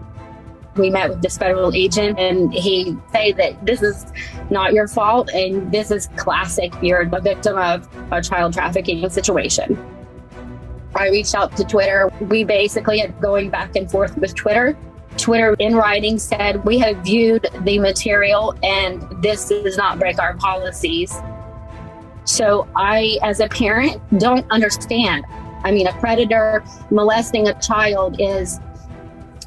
We 0.82 0.90
met 0.90 1.10
with 1.10 1.22
this 1.22 1.38
federal 1.38 1.74
agent 1.74 2.20
and 2.20 2.54
he 2.54 2.98
said 3.12 3.38
that 3.38 3.66
this 3.66 3.82
is 3.82 4.06
not 4.50 4.74
your 4.74 4.88
fault 4.88 5.30
and 5.30 5.72
this 5.72 5.92
is 5.92 6.10
classic. 6.18 6.74
You're 6.82 7.02
a 7.02 7.22
victim 7.22 7.58
of 7.58 7.88
a 8.12 8.22
child 8.22 8.54
trafficking 8.54 9.08
situation. 9.10 9.78
I 10.96 11.10
reached 11.10 11.36
out 11.36 11.56
to 11.58 11.64
Twitter. 11.64 12.12
We 12.20 12.44
basically 12.44 13.00
had 13.00 13.20
going 13.22 13.50
back 13.50 13.76
and 13.76 13.90
forth 13.90 14.18
with 14.18 14.36
Twitter. 14.36 14.76
Twitter 15.18 15.56
in 15.60 15.76
writing 15.76 16.18
said, 16.18 16.64
We 16.66 16.80
have 16.80 16.98
viewed 16.98 17.48
the 17.62 17.80
material 17.80 18.56
and 18.64 19.02
this 19.22 19.48
does 19.50 19.78
not 19.78 20.00
break 20.00 20.20
our 20.20 20.36
policies. 20.36 21.16
So 22.26 22.68
I, 22.76 23.20
as 23.24 23.40
a 23.40 23.48
parent, 23.48 24.02
don't 24.20 24.50
understand. 24.52 25.26
I 25.64 25.72
mean, 25.72 25.88
a 25.88 25.94
predator 25.94 26.64
molesting 26.90 27.48
a 27.48 27.60
child 27.62 28.16
is 28.20 28.60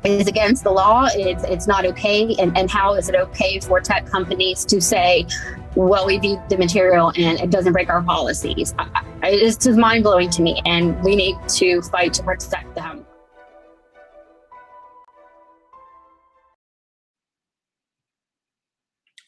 is 0.04 0.28
against 0.28 0.64
the 0.64 0.70
law. 0.70 1.08
It's 1.14 1.44
it's 1.44 1.66
not 1.66 1.84
okay. 1.86 2.34
And 2.38 2.56
and 2.56 2.70
how 2.70 2.94
is 2.94 3.08
it 3.08 3.14
okay 3.14 3.58
for 3.60 3.80
tech 3.80 4.06
companies 4.06 4.64
to 4.66 4.80
say, 4.80 5.26
well, 5.74 6.06
we 6.06 6.18
viewed 6.18 6.42
the 6.48 6.58
material 6.58 7.08
and 7.16 7.40
it 7.40 7.50
doesn't 7.50 7.72
break 7.72 7.88
our 7.88 8.02
policies? 8.02 8.74
It's 9.22 9.56
just 9.64 9.78
mind 9.78 10.04
blowing 10.04 10.30
to 10.30 10.42
me, 10.42 10.60
and 10.66 11.02
we 11.02 11.16
need 11.16 11.36
to 11.48 11.80
fight 11.82 12.12
to 12.14 12.22
protect 12.22 12.74
them. 12.74 13.06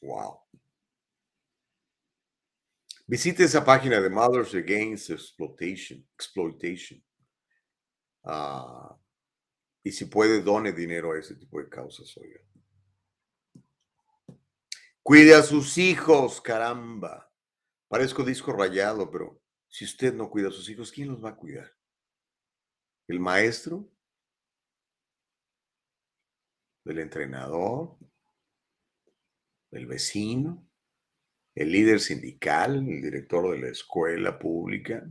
Wow. 0.03 0.43
Visite 3.09 3.41
esa 3.41 3.61
página 3.61 4.01
de 4.03 4.11
Mothers 4.11 4.55
Against 4.55 5.11
Exploitation. 5.11 6.05
exploitation. 6.19 7.01
Ah, 8.25 8.96
y 9.87 9.93
si 9.93 10.07
puede, 10.07 10.43
done 10.43 10.73
dinero 10.73 11.13
a 11.13 11.19
ese 11.21 11.37
tipo 11.37 11.61
de 11.61 11.69
causas, 11.69 12.17
oiga. 12.17 12.41
Cuide 15.01 15.33
a 15.37 15.45
sus 15.45 15.79
hijos, 15.79 16.41
caramba. 16.41 17.33
Parezco 17.87 18.25
disco 18.25 18.53
rayado, 18.53 19.09
pero 19.13 19.41
si 19.69 19.85
usted 19.85 20.13
no 20.13 20.29
cuida 20.29 20.49
a 20.49 20.51
sus 20.51 20.69
hijos, 20.69 20.91
¿quién 20.91 21.07
los 21.07 21.25
va 21.25 21.29
a 21.31 21.37
cuidar? 21.37 21.73
¿El 23.07 23.21
maestro? 23.21 23.89
¿El 26.85 26.99
entrenador? 26.99 27.97
¿El 29.71 29.87
vecino? 29.87 30.69
¿El 31.55 31.71
líder 31.71 32.01
sindical? 32.01 32.79
¿El 32.79 33.03
director 33.03 33.53
de 33.53 33.59
la 33.61 33.69
escuela 33.69 34.37
pública? 34.37 35.09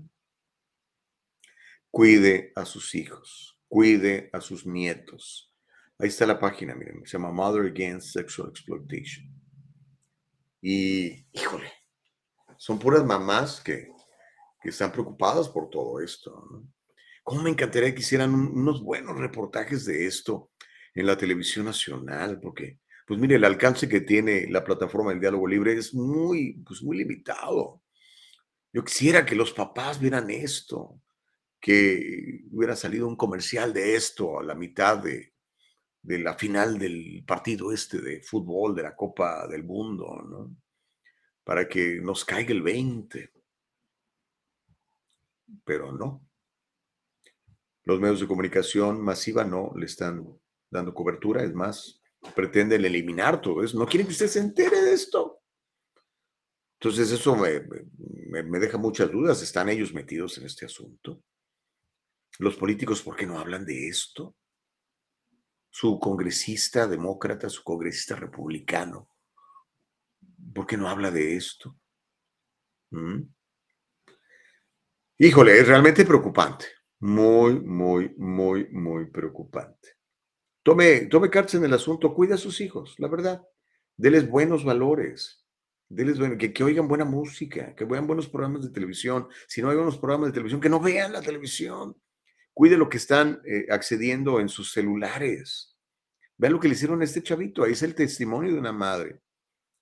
Cuide 1.89 2.52
a 2.57 2.65
sus 2.65 2.93
hijos, 2.93 3.55
cuide 3.76 4.30
a 4.31 4.39
sus 4.39 4.65
nietos. 4.65 5.52
Ahí 5.99 6.07
está 6.07 6.26
la 6.26 6.39
página, 6.39 6.73
miren, 6.76 7.06
se 7.06 7.18
llama 7.18 7.30
Mother 7.34 7.65
Against 7.65 8.14
Sexual 8.14 8.47
Exploitation. 8.47 9.26
Y, 10.61 11.27
híjole, 11.34 11.69
son 12.56 12.80
puras 12.80 13.03
mamás 13.03 13.60
que, 13.60 13.89
que 14.61 14.69
están 14.69 14.93
preocupadas 14.93 15.49
por 15.49 15.69
todo 15.69 15.99
esto. 15.99 16.47
¿no? 16.49 16.65
¿Cómo 17.22 17.41
me 17.43 17.49
encantaría 17.49 17.93
que 17.93 17.99
hicieran 17.99 18.34
un- 18.34 18.57
unos 18.57 18.81
buenos 18.81 19.18
reportajes 19.19 19.84
de 19.84 20.06
esto 20.06 20.52
en 20.93 21.06
la 21.07 21.18
televisión 21.18 21.65
nacional? 21.65 22.39
Porque, 22.39 22.80
pues 23.06 23.19
mire, 23.19 23.35
el 23.35 23.43
alcance 23.43 23.89
que 23.89 23.99
tiene 23.99 24.47
la 24.49 24.64
plataforma 24.64 25.11
del 25.11 25.19
diálogo 25.19 25.47
libre 25.49 25.73
es 25.73 25.93
muy, 25.93 26.64
pues 26.65 26.81
muy 26.81 26.95
limitado. 26.99 27.81
Yo 28.72 28.85
quisiera 28.85 29.26
que 29.26 29.35
los 29.35 29.52
papás 29.52 29.99
vieran 29.99 30.30
esto, 30.30 31.02
que 31.66 32.44
hubiera 32.52 32.76
salido 32.76 33.08
un 33.08 33.16
comercial 33.16 33.74
de 33.74 33.96
esto 33.96 34.38
a 34.40 34.44
la 34.44 34.54
mitad 34.54 35.00
de, 35.00 35.34
de 36.04 36.20
la 36.20 36.36
final 36.38 36.78
del 36.78 37.24
partido 37.26 37.72
este 37.72 38.00
de 38.02 38.22
fútbol 38.22 38.76
de 38.76 38.84
la 38.84 38.96
Copa 38.96 39.48
del 39.48 39.64
Mundo, 39.64 40.06
¿no? 40.30 40.56
Para 41.44 41.68
que 41.68 42.00
nos 42.02 42.24
caiga 42.24 42.52
el 42.52 42.62
20. 42.62 43.32
Pero 45.64 45.92
no. 45.92 46.24
Los 47.86 48.00
medios 48.00 48.20
de 48.20 48.28
comunicación 48.28 49.02
masiva 49.02 49.44
no 49.44 49.72
le 49.76 49.88
están 49.88 50.24
dando 50.70 50.94
cobertura, 50.94 51.44
es 51.44 51.54
más, 51.56 52.00
pretenden 52.36 52.86
eliminar 52.86 53.42
todo 53.42 53.64
eso. 53.64 53.80
No 53.80 53.88
quieren 53.88 54.06
que 54.06 54.14
usted 54.14 54.28
se 54.28 54.40
entere 54.40 54.84
de 54.84 54.94
esto. 54.94 55.42
Entonces 56.80 57.12
eso 57.12 57.36
me, 57.36 57.62
me- 58.30 58.44
me 58.44 58.60
deja 58.60 58.78
muchas 58.78 59.12
dudas. 59.12 59.42
¿Están 59.42 59.70
ellos 59.70 59.96
metidos 59.96 60.38
en 60.38 60.46
este 60.46 60.66
asunto? 60.68 61.24
Los 62.40 62.56
políticos, 62.56 63.02
¿por 63.02 63.16
qué 63.16 63.26
no 63.26 63.40
hablan 63.40 63.66
de 63.66 63.88
esto? 63.88 64.36
Su 65.70 65.99
congresista 65.99 66.88
demócrata, 66.88 67.49
su 67.49 67.64
congresista 67.64 68.16
republicano, 68.16 69.10
¿por 70.53 70.66
qué 70.66 70.78
no 70.78 70.90
habla 70.90 71.12
de 71.12 71.36
esto? 71.36 71.78
¿Mm? 72.91 73.22
Híjole, 75.18 75.60
es 75.60 75.68
realmente 75.68 76.06
preocupante. 76.06 76.66
Muy, 76.99 77.60
muy, 77.62 78.14
muy, 78.18 78.68
muy 78.72 79.10
preocupante. 79.10 79.90
Tome, 80.64 81.06
tome 81.06 81.30
cartas 81.30 81.56
en 81.56 81.66
el 81.66 81.74
asunto, 81.74 82.14
cuida 82.14 82.36
a 82.36 82.40
sus 82.40 82.60
hijos, 82.60 82.95
la 82.98 83.07
verdad. 83.07 83.41
Deles 83.95 84.30
buenos 84.30 84.66
valores. 84.66 85.45
Deles 85.88 86.18
que 86.40 86.64
oigan 86.64 86.88
buena 86.88 87.06
música, 87.06 87.76
que 87.76 87.86
vean 87.86 88.07
buenos 88.07 88.28
programas 88.28 88.64
de 88.64 88.72
televisión. 88.72 89.28
Si 89.48 89.62
no 89.62 89.70
hay 89.70 89.76
buenos 89.76 89.98
programas 89.98 90.28
de 90.28 90.34
televisión, 90.34 90.60
que 90.60 90.70
no 90.70 90.80
vean 90.80 91.14
la 91.14 91.22
televisión. 91.22 91.95
Cuide 92.56 92.77
lo 92.77 92.88
que 92.88 92.95
están 92.95 93.41
eh, 93.45 93.68
accediendo 93.69 94.40
en 94.40 94.48
sus 94.48 94.72
celulares. 94.72 95.76
Vean 96.38 96.53
lo 96.53 96.60
que 96.61 96.69
le 96.69 96.76
hicieron 96.76 97.02
a 97.02 97.03
este 97.03 97.22
chavito. 97.22 97.65
Ahí 97.65 97.73
es 97.73 97.84
el 97.84 97.94
testimonio 97.94 98.53
de 98.53 98.60
una 98.60 98.72
madre. 98.72 99.22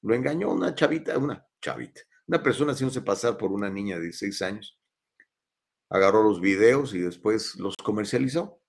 Lo 0.01 0.15
engañó 0.15 0.51
una 0.51 0.73
chavita, 0.73 1.15
una 1.19 1.47
chavita, 1.61 2.01
una 2.25 2.41
persona 2.41 2.73
haciéndose 2.73 3.03
pasar 3.03 3.37
por 3.37 3.51
una 3.51 3.69
niña 3.69 3.97
de 3.97 4.05
16 4.05 4.41
años. 4.41 4.79
Agarró 5.87 6.23
los 6.23 6.41
videos 6.41 6.95
y 6.95 6.99
después 6.99 7.55
los 7.57 7.77
comercializó. 7.77 8.59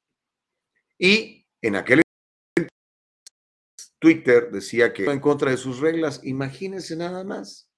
Y 0.99 1.49
en 1.63 1.77
aquel 1.77 2.03
Twitter 3.99 4.51
decía 4.51 4.93
que 4.93 5.07
en 5.07 5.19
contra 5.19 5.51
de 5.51 5.57
sus 5.57 5.81
reglas. 5.81 6.21
Imagínense 6.25 6.95
nada 6.95 7.25
más. 7.25 7.71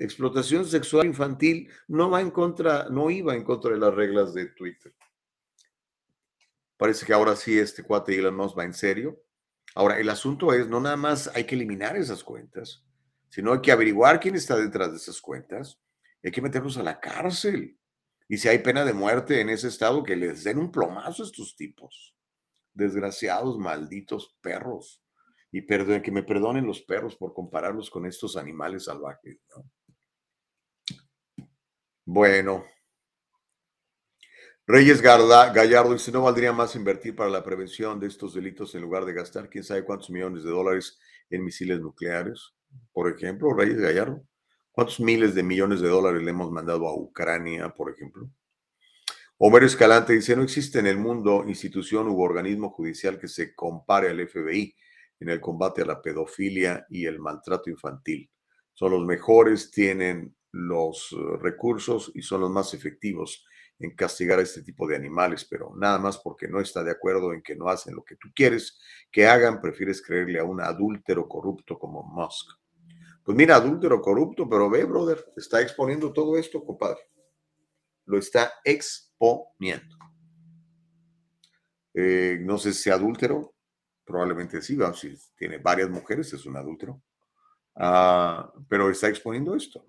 Explotación 0.00 0.64
sexual 0.64 1.04
infantil 1.04 1.70
no 1.88 2.08
va 2.08 2.22
en 2.22 2.30
contra, 2.30 2.88
no 2.88 3.10
iba 3.10 3.34
en 3.34 3.44
contra 3.44 3.72
de 3.72 3.78
las 3.78 3.94
reglas 3.94 4.32
de 4.32 4.46
Twitter. 4.46 4.94
Parece 6.82 7.06
que 7.06 7.12
ahora 7.12 7.36
sí 7.36 7.56
este 7.56 7.84
cuate 7.84 8.18
Elon 8.18 8.34
Musk 8.34 8.58
va 8.58 8.64
en 8.64 8.74
serio. 8.74 9.22
Ahora, 9.76 10.00
el 10.00 10.08
asunto 10.08 10.52
es, 10.52 10.66
no 10.66 10.80
nada 10.80 10.96
más 10.96 11.30
hay 11.32 11.44
que 11.44 11.54
eliminar 11.54 11.96
esas 11.96 12.24
cuentas, 12.24 12.84
sino 13.28 13.52
hay 13.52 13.60
que 13.60 13.70
averiguar 13.70 14.18
quién 14.18 14.34
está 14.34 14.56
detrás 14.56 14.90
de 14.90 14.96
esas 14.96 15.20
cuentas. 15.20 15.80
Hay 16.24 16.32
que 16.32 16.42
meterlos 16.42 16.76
a 16.78 16.82
la 16.82 16.98
cárcel. 16.98 17.78
Y 18.28 18.36
si 18.36 18.48
hay 18.48 18.58
pena 18.58 18.84
de 18.84 18.94
muerte 18.94 19.40
en 19.40 19.50
ese 19.50 19.68
estado, 19.68 20.02
que 20.02 20.16
les 20.16 20.42
den 20.42 20.58
un 20.58 20.72
plomazo 20.72 21.22
a 21.22 21.26
estos 21.26 21.54
tipos. 21.54 22.16
Desgraciados, 22.74 23.60
malditos 23.60 24.36
perros. 24.40 25.04
Y 25.52 25.64
que 25.64 26.10
me 26.10 26.24
perdonen 26.24 26.66
los 26.66 26.82
perros 26.82 27.14
por 27.14 27.32
compararlos 27.32 27.90
con 27.90 28.06
estos 28.06 28.36
animales 28.36 28.86
salvajes. 28.86 29.38
¿no? 29.54 29.70
Bueno. 32.06 32.64
Reyes 34.64 35.02
Gallardo 35.02 35.92
dice, 35.92 36.12
¿no 36.12 36.22
valdría 36.22 36.52
más 36.52 36.76
invertir 36.76 37.16
para 37.16 37.28
la 37.28 37.42
prevención 37.42 37.98
de 37.98 38.06
estos 38.06 38.34
delitos 38.34 38.74
en 38.76 38.82
lugar 38.82 39.04
de 39.04 39.12
gastar 39.12 39.50
quién 39.50 39.64
sabe 39.64 39.84
cuántos 39.84 40.10
millones 40.10 40.44
de 40.44 40.50
dólares 40.50 41.00
en 41.30 41.44
misiles 41.44 41.80
nucleares? 41.80 42.54
Por 42.92 43.10
ejemplo, 43.10 43.52
Reyes 43.52 43.80
Gallardo, 43.80 44.24
¿cuántos 44.70 45.00
miles 45.00 45.34
de 45.34 45.42
millones 45.42 45.80
de 45.80 45.88
dólares 45.88 46.22
le 46.22 46.30
hemos 46.30 46.52
mandado 46.52 46.86
a 46.86 46.94
Ucrania, 46.94 47.70
por 47.70 47.90
ejemplo? 47.90 48.30
Homero 49.38 49.66
Escalante 49.66 50.12
dice, 50.12 50.36
no 50.36 50.44
existe 50.44 50.78
en 50.78 50.86
el 50.86 50.96
mundo 50.96 51.42
institución 51.44 52.06
u 52.06 52.20
organismo 52.20 52.70
judicial 52.70 53.18
que 53.18 53.26
se 53.26 53.56
compare 53.56 54.10
al 54.10 54.28
FBI 54.28 54.76
en 55.18 55.28
el 55.28 55.40
combate 55.40 55.82
a 55.82 55.86
la 55.86 56.00
pedofilia 56.00 56.86
y 56.88 57.06
el 57.06 57.18
maltrato 57.18 57.68
infantil. 57.68 58.30
Son 58.72 58.92
los 58.92 59.04
mejores, 59.04 59.72
tienen 59.72 60.36
los 60.52 61.10
eh, 61.10 61.16
recursos 61.40 62.12
y 62.14 62.22
son 62.22 62.42
los 62.42 62.50
más 62.50 62.74
efectivos 62.74 63.44
en 63.82 63.94
castigar 63.96 64.38
a 64.38 64.42
este 64.42 64.62
tipo 64.62 64.86
de 64.86 64.96
animales, 64.96 65.44
pero 65.44 65.72
nada 65.76 65.98
más 65.98 66.18
porque 66.18 66.46
no 66.46 66.60
está 66.60 66.84
de 66.84 66.92
acuerdo 66.92 67.32
en 67.32 67.42
que 67.42 67.56
no 67.56 67.68
hacen 67.68 67.94
lo 67.94 68.04
que 68.04 68.16
tú 68.16 68.28
quieres 68.34 68.80
que 69.10 69.26
hagan, 69.26 69.60
prefieres 69.60 70.00
creerle 70.00 70.38
a 70.38 70.44
un 70.44 70.60
adúltero 70.60 71.28
corrupto 71.28 71.78
como 71.78 72.02
Musk. 72.04 72.50
Pues 73.24 73.36
mira, 73.36 73.56
adúltero, 73.56 74.00
corrupto, 74.00 74.48
pero 74.48 74.70
ve, 74.70 74.84
brother, 74.84 75.24
está 75.36 75.60
exponiendo 75.60 76.12
todo 76.12 76.36
esto, 76.36 76.64
compadre. 76.64 77.00
Lo 78.06 78.18
está 78.18 78.52
exponiendo. 78.64 79.96
Eh, 81.94 82.38
no 82.40 82.58
sé 82.58 82.72
si 82.72 82.88
adúltero, 82.88 83.54
probablemente 84.04 84.62
sí, 84.62 84.78
si 84.94 85.14
tiene 85.36 85.58
varias 85.58 85.90
mujeres, 85.90 86.32
es 86.32 86.46
un 86.46 86.56
adúltero. 86.56 87.02
Ah, 87.74 88.52
pero 88.68 88.90
está 88.90 89.08
exponiendo 89.08 89.54
esto. 89.54 89.84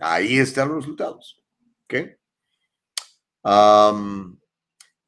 Ahí 0.00 0.38
están 0.38 0.68
los 0.68 0.78
resultados. 0.78 1.42
¿Ok? 1.84 2.17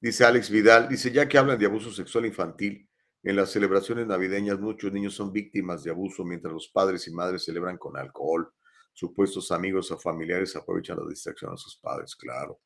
Dice 0.00 0.24
Alex 0.24 0.50
Vidal, 0.50 0.88
dice, 0.88 1.10
ya 1.10 1.28
que 1.28 1.38
hablan 1.38 1.58
de 1.58 1.66
abuso 1.66 1.90
sexual 1.90 2.26
infantil, 2.26 2.88
en 3.22 3.36
las 3.36 3.50
celebraciones 3.50 4.06
navideñas 4.06 4.58
muchos 4.58 4.92
niños 4.92 5.14
son 5.14 5.30
víctimas 5.30 5.84
de 5.84 5.90
abuso 5.90 6.24
mientras 6.24 6.52
los 6.52 6.68
padres 6.68 7.06
y 7.06 7.12
madres 7.12 7.44
celebran 7.44 7.76
con 7.76 7.96
alcohol. 7.96 8.50
Supuestos 8.92 9.52
amigos 9.52 9.90
o 9.90 9.98
familiares 9.98 10.56
aprovechan 10.56 10.98
la 10.98 11.06
distracción 11.06 11.52
a 11.52 11.56
sus 11.56 11.76
padres, 11.76 12.16
claro. 12.16 12.60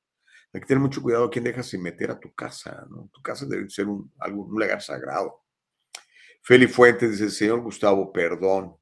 Hay 0.53 0.61
que 0.61 0.67
tener 0.67 0.81
mucho 0.81 1.03
cuidado 1.03 1.25
a 1.25 1.31
quién 1.31 1.45
dejas 1.45 1.67
sin 1.67 1.83
meter 1.83 2.13
a 2.13 2.21
tu 2.21 2.33
casa, 2.33 2.87
¿no? 2.89 3.11
Tu 3.13 3.21
casa 3.21 3.45
debe 3.47 3.69
ser 3.69 3.89
un, 3.89 4.13
un 4.25 4.51
lugar 4.51 4.81
sagrado. 4.81 5.43
Feli 6.43 6.69
Fuentes 6.69 7.11
dice, 7.11 7.31
señor 7.31 7.61
Gustavo, 7.61 8.13
perdón, 8.13 8.77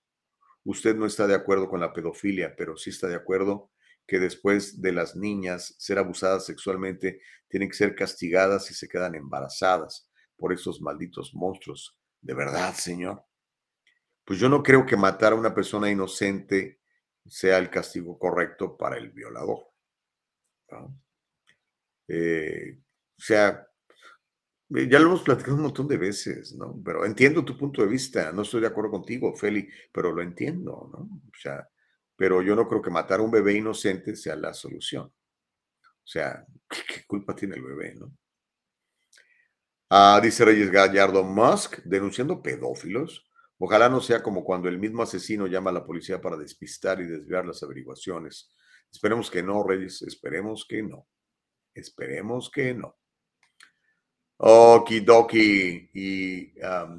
usted 0.65 0.95
no 0.95 1.07
está 1.07 1.27
de 1.27 1.35
acuerdo 1.35 1.69
con 1.69 1.81
la 1.81 1.93
pedofilia, 1.93 2.55
pero 2.55 2.77
sí 2.77 2.91
está 2.91 3.09
de 3.09 3.15
acuerdo 3.15 3.71
que 4.07 4.19
después 4.19 4.81
de 4.81 4.93
las 4.93 5.17
niñas 5.17 5.75
ser 5.79 5.99
abusadas 5.99 6.47
sexualmente 6.47 7.21
tienen 7.49 7.69
que 7.69 7.77
ser 7.77 7.95
castigadas 7.95 8.67
si 8.67 8.75
se 8.75 8.89
quedan 8.89 9.15
embarazadas 9.15 10.11
por 10.37 10.53
esos 10.53 10.81
malditos 10.81 11.35
monstruos. 11.35 11.99
¿De 12.21 12.35
verdad, 12.35 12.75
Señor? 12.75 13.25
Pues 14.25 14.39
yo 14.39 14.49
no 14.49 14.63
creo 14.63 14.87
que 14.87 14.97
matar 14.97 15.33
a 15.33 15.37
una 15.37 15.55
persona 15.55 15.91
inocente 15.91 16.81
sea 17.27 17.59
el 17.59 17.71
castigo 17.71 18.19
correcto 18.19 18.77
para 18.77 18.97
el 18.97 19.11
violador. 19.11 19.67
Eh, 22.09 22.79
o 23.17 23.21
sea, 23.21 23.67
eh, 24.75 24.89
ya 24.89 24.99
lo 24.99 25.07
hemos 25.09 25.23
platicado 25.23 25.57
un 25.57 25.63
montón 25.63 25.89
de 25.89 25.97
veces, 25.97 26.55
¿no? 26.55 26.81
Pero 26.85 27.05
entiendo 27.05 27.45
tu 27.45 27.57
punto 27.57 27.83
de 27.83 27.89
vista, 27.89 28.33
no 28.33 28.43
estoy 28.43 28.61
de 28.61 28.69
acuerdo 28.69 28.91
contigo, 28.91 29.35
Feli, 29.35 29.69
pero 29.93 30.13
lo 30.13 30.23
entiendo, 30.23 30.89
¿no? 30.93 30.99
O 30.99 31.39
sea, 31.41 31.69
pero 32.23 32.41
yo 32.41 32.55
no 32.55 32.69
creo 32.69 32.81
que 32.81 32.89
matar 32.89 33.19
a 33.19 33.25
un 33.25 33.33
bebé 33.33 33.55
inocente 33.55 34.15
sea 34.15 34.37
la 34.37 34.55
solución. 34.55 35.07
O 35.07 36.07
sea, 36.07 36.47
¿qué, 36.71 37.05
culpa 37.05 37.35
tiene 37.35 37.57
el 37.57 37.65
bebé, 37.65 37.97
no? 37.97 38.17
Ah, 39.91 40.21
dice 40.23 40.45
Reyes 40.45 40.71
Gallardo, 40.71 41.25
Musk 41.25 41.79
denunciando 41.79 42.41
pedófilos. 42.41 43.29
Ojalá 43.59 43.89
no 43.89 44.01
sea 44.01 44.23
como 44.23 44.45
cuando 44.45 44.69
el 44.69 44.79
mismo 44.79 45.03
asesino 45.03 45.49
llama 45.49 45.71
a 45.71 45.73
la 45.73 45.85
policía 45.85 46.21
para 46.21 46.37
despistar 46.37 47.01
y 47.01 47.07
desviar 47.07 47.45
las 47.45 47.61
averiguaciones. 47.65 48.55
Esperemos 48.89 49.29
que 49.29 49.43
no, 49.43 49.65
Reyes, 49.65 50.03
esperemos 50.03 50.65
que 50.69 50.81
no. 50.81 51.09
Esperemos 51.75 52.49
que 52.53 52.73
no. 52.73 53.01
Okidoki. 54.37 55.91
Y 55.93 56.53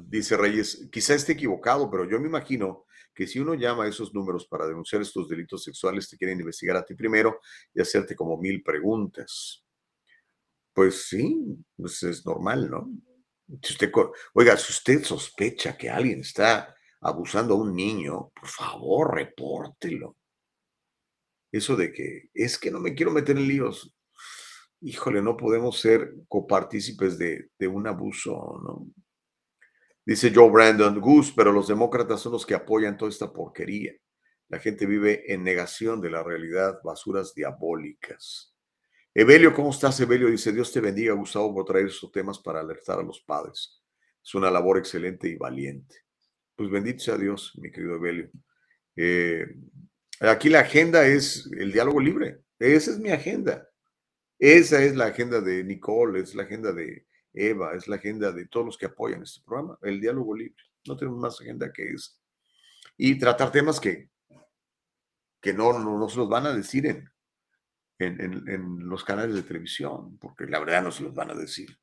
dice 0.06 0.36
Reyes, 0.36 0.86
quizá 0.92 1.14
esté 1.14 1.32
equivocado, 1.32 1.90
pero 1.90 2.04
yo 2.04 2.20
me 2.20 2.28
imagino 2.28 2.83
que 3.14 3.26
si 3.26 3.38
uno 3.38 3.54
llama 3.54 3.84
a 3.84 3.88
esos 3.88 4.12
números 4.12 4.46
para 4.46 4.66
denunciar 4.66 5.00
estos 5.02 5.28
delitos 5.28 5.62
sexuales, 5.62 6.08
te 6.08 6.16
quieren 6.16 6.40
investigar 6.40 6.76
a 6.76 6.84
ti 6.84 6.94
primero 6.94 7.40
y 7.72 7.80
hacerte 7.80 8.16
como 8.16 8.36
mil 8.36 8.62
preguntas. 8.62 9.64
Pues 10.72 11.06
sí, 11.08 11.56
pues 11.76 12.02
es 12.02 12.26
normal, 12.26 12.68
¿no? 12.68 12.90
Usted, 13.46 13.92
oiga, 14.32 14.56
si 14.56 14.72
usted 14.72 15.04
sospecha 15.04 15.76
que 15.76 15.88
alguien 15.88 16.20
está 16.20 16.74
abusando 17.00 17.54
a 17.54 17.58
un 17.58 17.74
niño, 17.74 18.30
por 18.34 18.48
favor, 18.48 19.14
repórtelo. 19.14 20.16
Eso 21.52 21.76
de 21.76 21.92
que 21.92 22.30
es 22.34 22.58
que 22.58 22.70
no 22.70 22.80
me 22.80 22.94
quiero 22.94 23.12
meter 23.12 23.36
en 23.36 23.46
líos. 23.46 23.94
Híjole, 24.80 25.22
no 25.22 25.36
podemos 25.36 25.78
ser 25.78 26.12
copartícipes 26.26 27.16
de, 27.16 27.50
de 27.58 27.68
un 27.68 27.86
abuso, 27.86 28.60
¿no? 28.64 28.86
Dice 30.06 30.32
Joe 30.34 30.50
Brandon, 30.50 31.00
Gus, 31.00 31.32
pero 31.32 31.50
los 31.50 31.68
demócratas 31.68 32.20
son 32.20 32.32
los 32.32 32.44
que 32.44 32.54
apoyan 32.54 32.96
toda 32.96 33.10
esta 33.10 33.32
porquería. 33.32 33.92
La 34.48 34.58
gente 34.58 34.84
vive 34.84 35.32
en 35.32 35.42
negación 35.42 36.00
de 36.02 36.10
la 36.10 36.22
realidad, 36.22 36.78
basuras 36.84 37.34
diabólicas. 37.34 38.54
Evelio, 39.14 39.54
¿cómo 39.54 39.70
estás, 39.70 39.98
Evelio? 40.00 40.28
Dice, 40.28 40.52
Dios 40.52 40.70
te 40.72 40.80
bendiga, 40.80 41.14
Gustavo, 41.14 41.54
por 41.54 41.64
traer 41.64 41.86
estos 41.86 42.12
temas 42.12 42.38
para 42.38 42.60
alertar 42.60 42.98
a 42.98 43.02
los 43.02 43.20
padres. 43.22 43.82
Es 44.22 44.34
una 44.34 44.50
labor 44.50 44.76
excelente 44.76 45.28
y 45.28 45.36
valiente. 45.36 45.96
Pues 46.54 46.70
bendito 46.70 47.02
sea 47.02 47.16
Dios, 47.16 47.52
mi 47.56 47.70
querido 47.70 47.94
Evelio. 47.96 48.30
Eh, 48.96 49.46
aquí 50.20 50.50
la 50.50 50.60
agenda 50.60 51.06
es 51.06 51.50
el 51.56 51.72
diálogo 51.72 52.00
libre. 52.00 52.40
Esa 52.58 52.90
es 52.90 52.98
mi 52.98 53.10
agenda. 53.10 53.66
Esa 54.38 54.82
es 54.82 54.94
la 54.94 55.06
agenda 55.06 55.40
de 55.40 55.64
Nicole, 55.64 56.20
es 56.20 56.34
la 56.34 56.42
agenda 56.42 56.72
de, 56.72 57.06
Eva, 57.34 57.74
es 57.74 57.88
la 57.88 57.96
agenda 57.96 58.32
de 58.32 58.46
todos 58.46 58.64
los 58.64 58.78
que 58.78 58.86
apoyan 58.86 59.22
este 59.22 59.42
programa, 59.44 59.76
el 59.82 60.00
diálogo 60.00 60.34
libre. 60.36 60.62
No 60.86 60.96
tenemos 60.96 61.20
más 61.20 61.40
agenda 61.40 61.72
que 61.72 61.90
eso. 61.90 62.12
Y 62.96 63.18
tratar 63.18 63.50
temas 63.50 63.80
que, 63.80 64.08
que 65.40 65.52
no, 65.52 65.78
no, 65.78 66.08
se 66.08 66.16
los 66.16 66.28
van 66.28 66.46
a 66.46 66.54
decir 66.54 66.86
en, 66.86 67.10
en, 67.98 68.48
en, 68.48 68.88
los 68.88 69.02
canales 69.02 69.34
de 69.34 69.42
televisión, 69.42 70.16
porque 70.18 70.46
la 70.46 70.60
verdad 70.60 70.82
no 70.82 70.92
se 70.92 71.02
los 71.02 71.12
van 71.12 71.32
a 71.32 71.34
decir. 71.34 71.76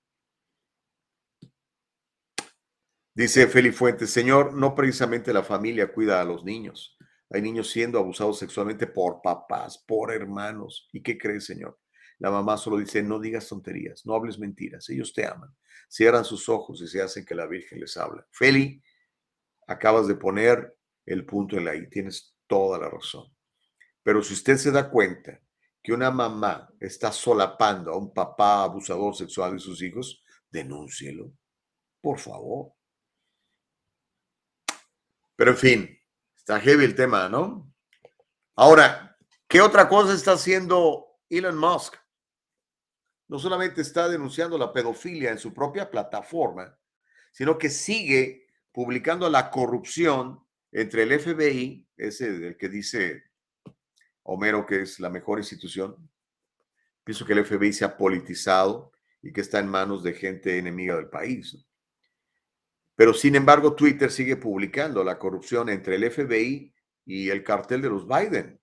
Dice 3.14 3.48
Feli 3.48 3.72
Fuentes, 3.72 4.10
Señor, 4.10 4.53
no 4.53 4.73
precisamente 4.73 5.34
la 5.34 5.44
familia 5.44 5.91
cuida 5.91 6.22
a 6.22 6.23
los 6.23 6.45
niños. 6.45 6.98
Hay 7.30 7.41
niños 7.41 7.69
siendo 7.69 7.99
abusados 7.99 8.40
sexualmente 8.40 8.88
por 8.88 9.22
papás, 9.22 9.78
por 9.78 10.14
hermanos. 10.14 10.88
¿Y 10.94 11.02
qué 11.02 11.18
crees, 11.18 11.45
Señor? 11.45 11.80
La 12.22 12.30
mamá 12.30 12.56
solo 12.56 12.77
dice, 12.77 13.02
no 13.02 13.19
digas 13.19 13.48
tonterías, 13.48 14.06
no 14.06 14.14
hables 14.14 14.38
mentiras, 14.38 14.88
ellos 14.91 15.11
te 15.11 15.26
aman. 15.26 15.49
Cierran 15.89 16.23
sus 16.23 16.48
ojos 16.49 16.80
y 16.80 16.88
se 16.88 17.02
hacen 17.02 17.26
que 17.26 17.34
la 17.34 17.48
Virgen 17.48 17.80
les 17.80 17.98
habla. 17.98 18.27
Feli, 18.30 18.80
acabas 19.65 20.07
de 20.07 20.14
poner 20.14 20.77
el 21.03 21.26
punto 21.26 21.57
en 21.57 21.65
la 21.65 21.76
I, 21.76 21.89
tienes 21.89 22.35
toda 22.45 22.77
la 22.77 22.89
razón. 22.89 23.26
Pero 24.03 24.22
si 24.22 24.35
usted 24.35 24.57
se 24.57 24.69
da 24.69 24.88
cuenta 24.91 25.41
que 25.81 25.93
una 25.93 26.11
mamá 26.11 26.72
está 26.80 27.11
solapando 27.11 27.91
a 27.91 27.98
un 27.98 28.14
papá 28.14 28.65
abusador 28.65 29.15
sexual 29.15 29.53
de 29.53 29.60
sus 29.60 29.81
hijos, 29.81 30.23
denúncielo, 30.52 31.34
por 32.02 32.19
favor. 32.19 32.73
Pero 35.35 35.52
en 35.52 35.57
fin, 35.57 35.99
está 36.38 36.60
heavy 36.60 36.85
el 36.85 36.93
tema, 36.93 37.27
¿no? 37.27 37.73
Ahora, 38.56 39.18
¿qué 39.48 39.60
otra 39.60 39.89
cosa 39.89 40.14
está 40.14 40.34
haciendo 40.34 41.18
Elon 41.27 41.57
Musk? 41.57 42.01
No 43.31 43.39
solamente 43.39 43.79
está 43.79 44.09
denunciando 44.09 44.57
la 44.57 44.73
pedofilia 44.73 45.31
en 45.31 45.39
su 45.39 45.53
propia 45.53 45.89
plataforma, 45.89 46.77
sino 47.31 47.57
que 47.57 47.69
sigue 47.69 48.45
publicando 48.73 49.29
la 49.29 49.49
corrupción 49.49 50.43
entre 50.69 51.03
el 51.03 51.17
FBI, 51.17 51.87
ese 51.95 52.37
del 52.37 52.57
que 52.57 52.67
dice 52.67 53.23
Homero 54.23 54.65
que 54.65 54.81
es 54.81 54.99
la 54.99 55.09
mejor 55.09 55.39
institución. 55.39 55.95
Pienso 57.05 57.25
que 57.25 57.31
el 57.31 57.45
FBI 57.45 57.71
se 57.71 57.85
ha 57.85 57.95
politizado 57.95 58.91
y 59.21 59.31
que 59.31 59.39
está 59.39 59.59
en 59.59 59.69
manos 59.69 60.03
de 60.03 60.11
gente 60.11 60.57
enemiga 60.57 60.97
del 60.97 61.07
país. 61.07 61.57
Pero 62.97 63.13
sin 63.13 63.37
embargo, 63.37 63.75
Twitter 63.75 64.11
sigue 64.11 64.35
publicando 64.35 65.05
la 65.05 65.17
corrupción 65.17 65.69
entre 65.69 65.95
el 65.95 66.11
FBI 66.11 66.75
y 67.05 67.29
el 67.29 67.45
cartel 67.45 67.81
de 67.81 67.89
los 67.89 68.05
Biden. 68.05 68.59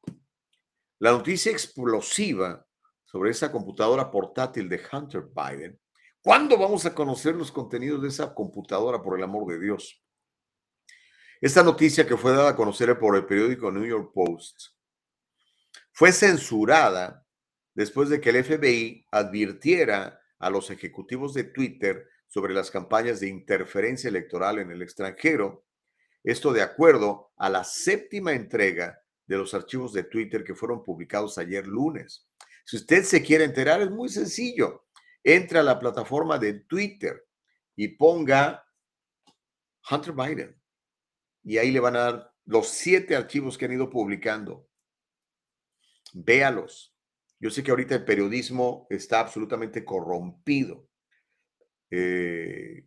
La 0.99 1.13
noticia 1.13 1.51
explosiva 1.51 2.68
sobre 3.11 3.31
esa 3.31 3.51
computadora 3.51 4.11
portátil 4.11 4.69
de 4.69 4.83
Hunter 4.93 5.25
Biden. 5.35 5.81
¿Cuándo 6.21 6.59
vamos 6.59 6.85
a 6.85 6.95
conocer 6.95 7.35
los 7.35 7.51
contenidos 7.51 8.03
de 8.03 8.09
esa 8.09 8.35
computadora, 8.35 9.01
por 9.03 9.17
el 9.17 9.25
amor 9.25 9.51
de 9.51 9.59
Dios? 9.59 10.05
Esta 11.41 11.63
noticia 11.63 12.07
que 12.07 12.19
fue 12.19 12.33
dada 12.33 12.51
a 12.51 12.57
conocer 12.57 12.99
por 12.99 13.17
el 13.17 13.25
periódico 13.25 13.71
New 13.71 13.87
York 13.87 14.13
Post 14.13 14.61
fue 15.91 16.13
censurada 16.13 17.25
después 17.75 18.11
de 18.11 18.21
que 18.21 18.29
el 18.29 18.45
FBI 18.45 19.07
advirtiera 19.11 20.21
a 20.39 20.51
los 20.51 20.71
ejecutivos 20.71 21.33
de 21.33 21.45
Twitter 21.45 22.07
sobre 22.27 22.53
las 22.53 22.71
campañas 22.71 23.21
de 23.21 23.29
interferencia 23.29 24.09
electoral 24.09 24.59
en 24.59 24.71
el 24.71 24.83
extranjero. 24.83 25.65
Esto 26.23 26.53
de 26.53 26.61
acuerdo 26.61 27.33
a 27.39 27.49
la 27.49 27.65
séptima 27.65 28.33
entrega 28.33 29.01
de 29.27 29.39
los 29.39 29.55
archivos 29.55 29.95
de 29.95 30.05
Twitter 30.05 30.45
que 30.45 30.55
fueron 30.55 30.85
publicados 30.85 31.39
ayer 31.39 31.67
lunes. 31.67 32.28
Si 32.69 32.77
usted 32.77 33.03
se 33.05 33.23
quiere 33.23 33.45
enterar, 33.45 33.81
es 33.81 33.91
muy 33.91 34.11
sencillo. 34.11 34.85
Entra 35.25 35.61
a 35.61 35.63
la 35.63 35.81
plataforma 35.81 36.39
de 36.39 36.53
Twitter 36.53 37.27
y 37.75 37.89
ponga 37.89 38.63
Hunter 39.91 40.13
Biden. 40.13 40.63
Y 41.45 41.57
ahí 41.57 41.71
le 41.71 41.81
van 41.81 41.97
a 41.97 42.01
dar 42.01 42.35
los 42.45 42.69
siete 42.69 43.17
archivos 43.17 43.57
que 43.57 43.65
han 43.65 43.73
ido 43.73 43.89
publicando. 43.89 44.69
Véalos. 46.13 46.95
Yo 47.41 47.49
sé 47.49 47.63
que 47.63 47.71
ahorita 47.71 47.95
el 47.95 48.05
periodismo 48.05 48.87
está 48.91 49.21
absolutamente 49.21 49.83
corrompido. 49.83 50.91
Eh, 51.91 52.87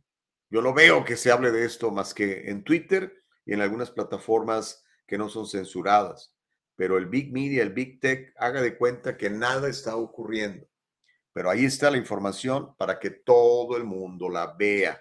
yo 0.51 0.61
no 0.61 0.75
veo 0.75 1.03
que 1.03 1.17
se 1.17 1.31
hable 1.31 1.49
de 1.49 1.65
esto 1.65 1.89
más 1.89 2.13
que 2.13 2.51
en 2.51 2.63
Twitter 2.63 3.23
y 3.47 3.53
en 3.53 3.61
algunas 3.61 3.89
plataformas 3.89 4.85
que 5.07 5.17
no 5.17 5.27
son 5.27 5.47
censuradas, 5.47 6.35
pero 6.81 6.97
el 6.97 7.05
Big 7.05 7.31
Media, 7.31 7.61
el 7.61 7.73
Big 7.73 7.99
Tech, 7.99 8.33
haga 8.39 8.59
de 8.59 8.75
cuenta 8.75 9.15
que 9.15 9.29
nada 9.29 9.69
está 9.69 9.95
ocurriendo. 9.95 10.67
Pero 11.31 11.51
ahí 11.51 11.63
está 11.63 11.91
la 11.91 11.97
información 11.97 12.75
para 12.75 12.97
que 12.97 13.11
todo 13.11 13.77
el 13.77 13.83
mundo 13.83 14.27
la 14.29 14.55
vea. 14.57 14.99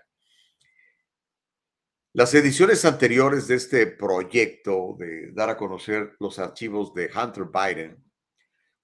Las 2.13 2.35
ediciones 2.35 2.85
anteriores 2.85 3.49
de 3.49 3.55
este 3.55 3.87
proyecto 3.87 4.95
de 4.99 5.33
dar 5.33 5.49
a 5.49 5.57
conocer 5.57 6.17
los 6.21 6.39
archivos 6.39 6.93
de 6.93 7.11
Hunter 7.17 7.45
Biden 7.45 8.05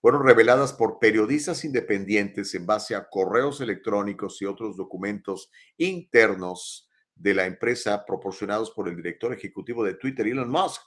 fueron 0.01 0.25
reveladas 0.25 0.73
por 0.73 0.99
periodistas 0.99 1.67
independientes 1.67 2.55
en 2.55 2.65
base 2.65 2.95
a 2.95 3.07
correos 3.11 3.61
electrónicos 3.61 4.41
y 4.41 4.47
otros 4.47 4.75
documentos 4.75 5.51
internos 5.77 6.89
de 7.15 7.35
la 7.35 7.45
empresa 7.45 8.07
proporcionados 8.07 8.71
por 8.71 8.89
el 8.89 8.97
director 8.97 9.35
ejecutivo 9.35 9.85
de 9.85 9.93
Twitter, 9.93 10.27
Elon 10.27 10.49
Musk. 10.49 10.81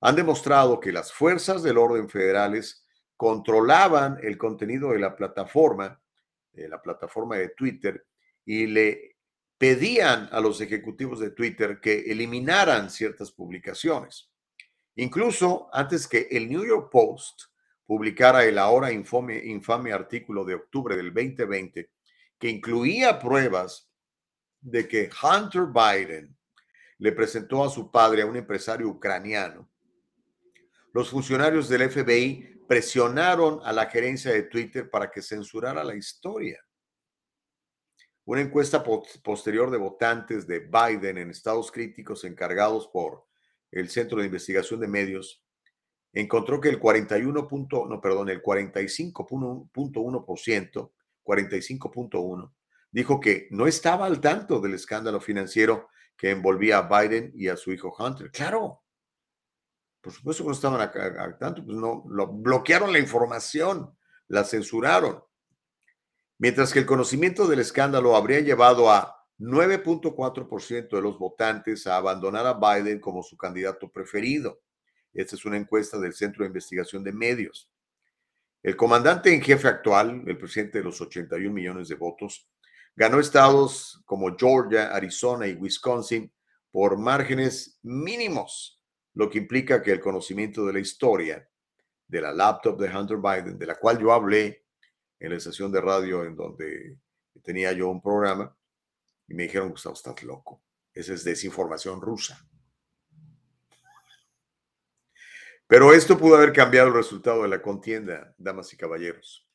Han 0.00 0.16
demostrado 0.16 0.80
que 0.80 0.92
las 0.92 1.12
fuerzas 1.12 1.62
del 1.62 1.78
orden 1.78 2.08
federales 2.08 2.84
controlaban 3.16 4.18
el 4.22 4.36
contenido 4.36 4.90
de 4.92 4.98
la 4.98 5.16
plataforma, 5.16 6.00
de 6.52 6.68
la 6.68 6.80
plataforma 6.82 7.36
de 7.36 7.50
Twitter, 7.50 8.06
y 8.44 8.66
le 8.66 9.16
pedían 9.58 10.28
a 10.32 10.40
los 10.40 10.60
ejecutivos 10.60 11.18
de 11.20 11.30
Twitter 11.30 11.80
que 11.80 12.10
eliminaran 12.10 12.90
ciertas 12.90 13.30
publicaciones. 13.32 14.30
Incluso 14.96 15.68
antes 15.72 16.06
que 16.06 16.28
el 16.30 16.48
New 16.48 16.64
York 16.64 16.90
Post 16.90 17.42
publicara 17.86 18.44
el 18.44 18.58
ahora 18.58 18.92
infame, 18.92 19.38
infame 19.44 19.92
artículo 19.92 20.44
de 20.44 20.54
octubre 20.54 20.96
del 20.96 21.12
2020 21.12 21.90
que 22.38 22.48
incluía 22.48 23.18
pruebas 23.18 23.90
de 24.60 24.86
que 24.88 25.08
Hunter 25.22 25.66
Biden 25.66 26.36
le 26.98 27.12
presentó 27.12 27.64
a 27.64 27.70
su 27.70 27.90
padre 27.90 28.22
a 28.22 28.26
un 28.26 28.36
empresario 28.36 28.88
ucraniano. 28.88 29.70
Los 30.96 31.10
funcionarios 31.10 31.68
del 31.68 31.90
FBI 31.90 32.62
presionaron 32.66 33.60
a 33.64 33.72
la 33.74 33.84
gerencia 33.84 34.32
de 34.32 34.44
Twitter 34.44 34.88
para 34.88 35.10
que 35.10 35.20
censurara 35.20 35.84
la 35.84 35.94
historia. 35.94 36.58
Una 38.24 38.40
encuesta 38.40 38.82
posterior 38.82 39.70
de 39.70 39.76
votantes 39.76 40.46
de 40.46 40.60
Biden 40.60 41.18
en 41.18 41.28
estados 41.28 41.70
críticos 41.70 42.24
encargados 42.24 42.88
por 42.88 43.26
el 43.70 43.90
Centro 43.90 44.20
de 44.20 44.24
Investigación 44.24 44.80
de 44.80 44.88
Medios 44.88 45.44
encontró 46.14 46.62
que 46.62 46.70
el 46.70 46.78
41. 46.78 47.46
no, 47.90 48.00
perdón, 48.00 48.30
el 48.30 48.42
45.1%, 48.42 50.92
45.1 51.22 52.52
dijo 52.90 53.20
que 53.20 53.48
no 53.50 53.66
estaba 53.66 54.06
al 54.06 54.22
tanto 54.22 54.60
del 54.60 54.72
escándalo 54.72 55.20
financiero 55.20 55.90
que 56.16 56.30
envolvía 56.30 56.78
a 56.78 56.88
Biden 56.88 57.32
y 57.34 57.48
a 57.48 57.58
su 57.58 57.70
hijo 57.70 57.94
Hunter. 57.98 58.30
Claro, 58.30 58.85
por 60.06 60.14
supuesto 60.14 60.44
que 60.44 60.48
no 60.48 60.54
estaban 60.54 60.80
al 61.18 61.36
tanto, 61.36 61.64
pues 61.64 61.76
no, 61.76 62.04
lo, 62.08 62.28
bloquearon 62.28 62.92
la 62.92 63.00
información, 63.00 63.92
la 64.28 64.44
censuraron. 64.44 65.20
Mientras 66.38 66.72
que 66.72 66.78
el 66.78 66.86
conocimiento 66.86 67.48
del 67.48 67.58
escándalo 67.58 68.14
habría 68.14 68.38
llevado 68.38 68.88
a 68.88 69.26
9.4% 69.40 70.88
de 70.88 71.02
los 71.02 71.18
votantes 71.18 71.88
a 71.88 71.96
abandonar 71.96 72.46
a 72.46 72.54
Biden 72.54 73.00
como 73.00 73.24
su 73.24 73.36
candidato 73.36 73.90
preferido. 73.90 74.60
Esta 75.12 75.34
es 75.34 75.44
una 75.44 75.56
encuesta 75.56 75.98
del 75.98 76.14
Centro 76.14 76.44
de 76.44 76.50
Investigación 76.50 77.02
de 77.02 77.12
Medios. 77.12 77.68
El 78.62 78.76
comandante 78.76 79.34
en 79.34 79.42
jefe 79.42 79.66
actual, 79.66 80.22
el 80.24 80.38
presidente 80.38 80.78
de 80.78 80.84
los 80.84 81.00
81 81.00 81.52
millones 81.52 81.88
de 81.88 81.96
votos, 81.96 82.48
Ganó 82.98 83.20
estados 83.20 84.02
como 84.06 84.34
Georgia, 84.38 84.94
Arizona 84.94 85.46
y 85.46 85.52
Wisconsin 85.52 86.32
por 86.70 86.96
márgenes 86.96 87.78
mínimos, 87.82 88.75
lo 89.16 89.30
que 89.30 89.38
implica 89.38 89.82
que 89.82 89.92
el 89.92 90.00
conocimiento 90.00 90.66
de 90.66 90.74
la 90.74 90.78
historia 90.78 91.48
de 92.06 92.20
la 92.20 92.32
laptop 92.32 92.78
de 92.78 92.94
Hunter 92.94 93.16
Biden, 93.16 93.58
de 93.58 93.66
la 93.66 93.74
cual 93.74 93.98
yo 93.98 94.12
hablé 94.12 94.66
en 95.18 95.30
la 95.30 95.36
estación 95.36 95.72
de 95.72 95.80
radio 95.80 96.22
en 96.22 96.36
donde 96.36 96.98
tenía 97.42 97.72
yo 97.72 97.88
un 97.88 98.02
programa, 98.02 98.54
y 99.26 99.34
me 99.34 99.44
dijeron, 99.44 99.70
Gustavo, 99.70 99.94
estás 99.94 100.22
loco. 100.22 100.62
Esa 100.92 101.14
es 101.14 101.24
desinformación 101.24 102.00
rusa. 102.00 102.46
Pero 105.66 105.94
esto 105.94 106.18
pudo 106.18 106.36
haber 106.36 106.52
cambiado 106.52 106.88
el 106.88 106.94
resultado 106.94 107.42
de 107.42 107.48
la 107.48 107.62
contienda, 107.62 108.34
damas 108.36 108.72
y 108.74 108.76
caballeros. 108.76 109.48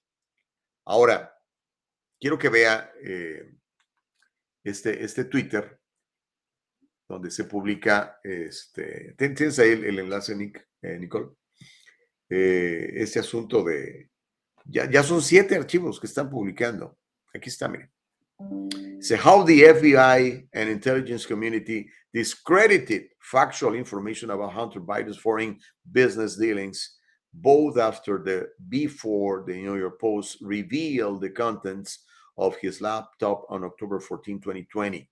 Ahora, 0.85 1.37
quiero 2.19 2.37
que 2.37 2.49
vea 2.49 2.91
eh, 3.01 3.53
este, 4.63 5.03
este 5.03 5.23
Twitter 5.25 5.80
donde 7.11 7.29
se 7.29 7.43
publica, 7.43 8.19
este, 8.23 9.15
tienes 9.17 9.59
ahí 9.59 9.71
el, 9.71 9.99
enlace, 9.99 10.35
Nick, 10.35 10.65
eh, 10.81 10.97
Nicole, 10.97 11.29
eh, 12.29 12.93
este 12.95 13.19
asunto 13.19 13.63
de, 13.63 14.09
ya, 14.65 14.89
ya 14.89 15.03
son 15.03 15.21
siete 15.21 15.55
archivos 15.55 15.99
que 15.99 16.07
están 16.07 16.29
publicando. 16.29 16.97
Aquí 17.33 17.49
está, 17.49 17.67
miren. 17.67 17.91
Dice, 18.97 19.17
how 19.17 19.43
the 19.43 19.61
FBI 19.61 20.47
and 20.53 20.69
intelligence 20.69 21.25
community 21.25 21.87
discredited 22.13 23.03
factual 23.19 23.75
information 23.75 24.31
about 24.31 24.53
Hunter 24.53 24.79
Biden's 24.79 25.17
foreign 25.17 25.59
business 25.91 26.37
dealings, 26.37 26.97
both 27.33 27.77
after 27.77 28.23
the 28.23 28.49
before 28.69 29.43
the 29.45 29.53
New 29.53 29.77
York 29.77 29.99
Post 29.99 30.37
revealed 30.41 31.21
the 31.21 31.29
contents 31.29 31.99
of 32.37 32.55
his 32.57 32.81
laptop 32.81 33.45
on 33.49 33.63
October 33.63 33.99
14, 33.99 34.39
2020. 34.39 35.09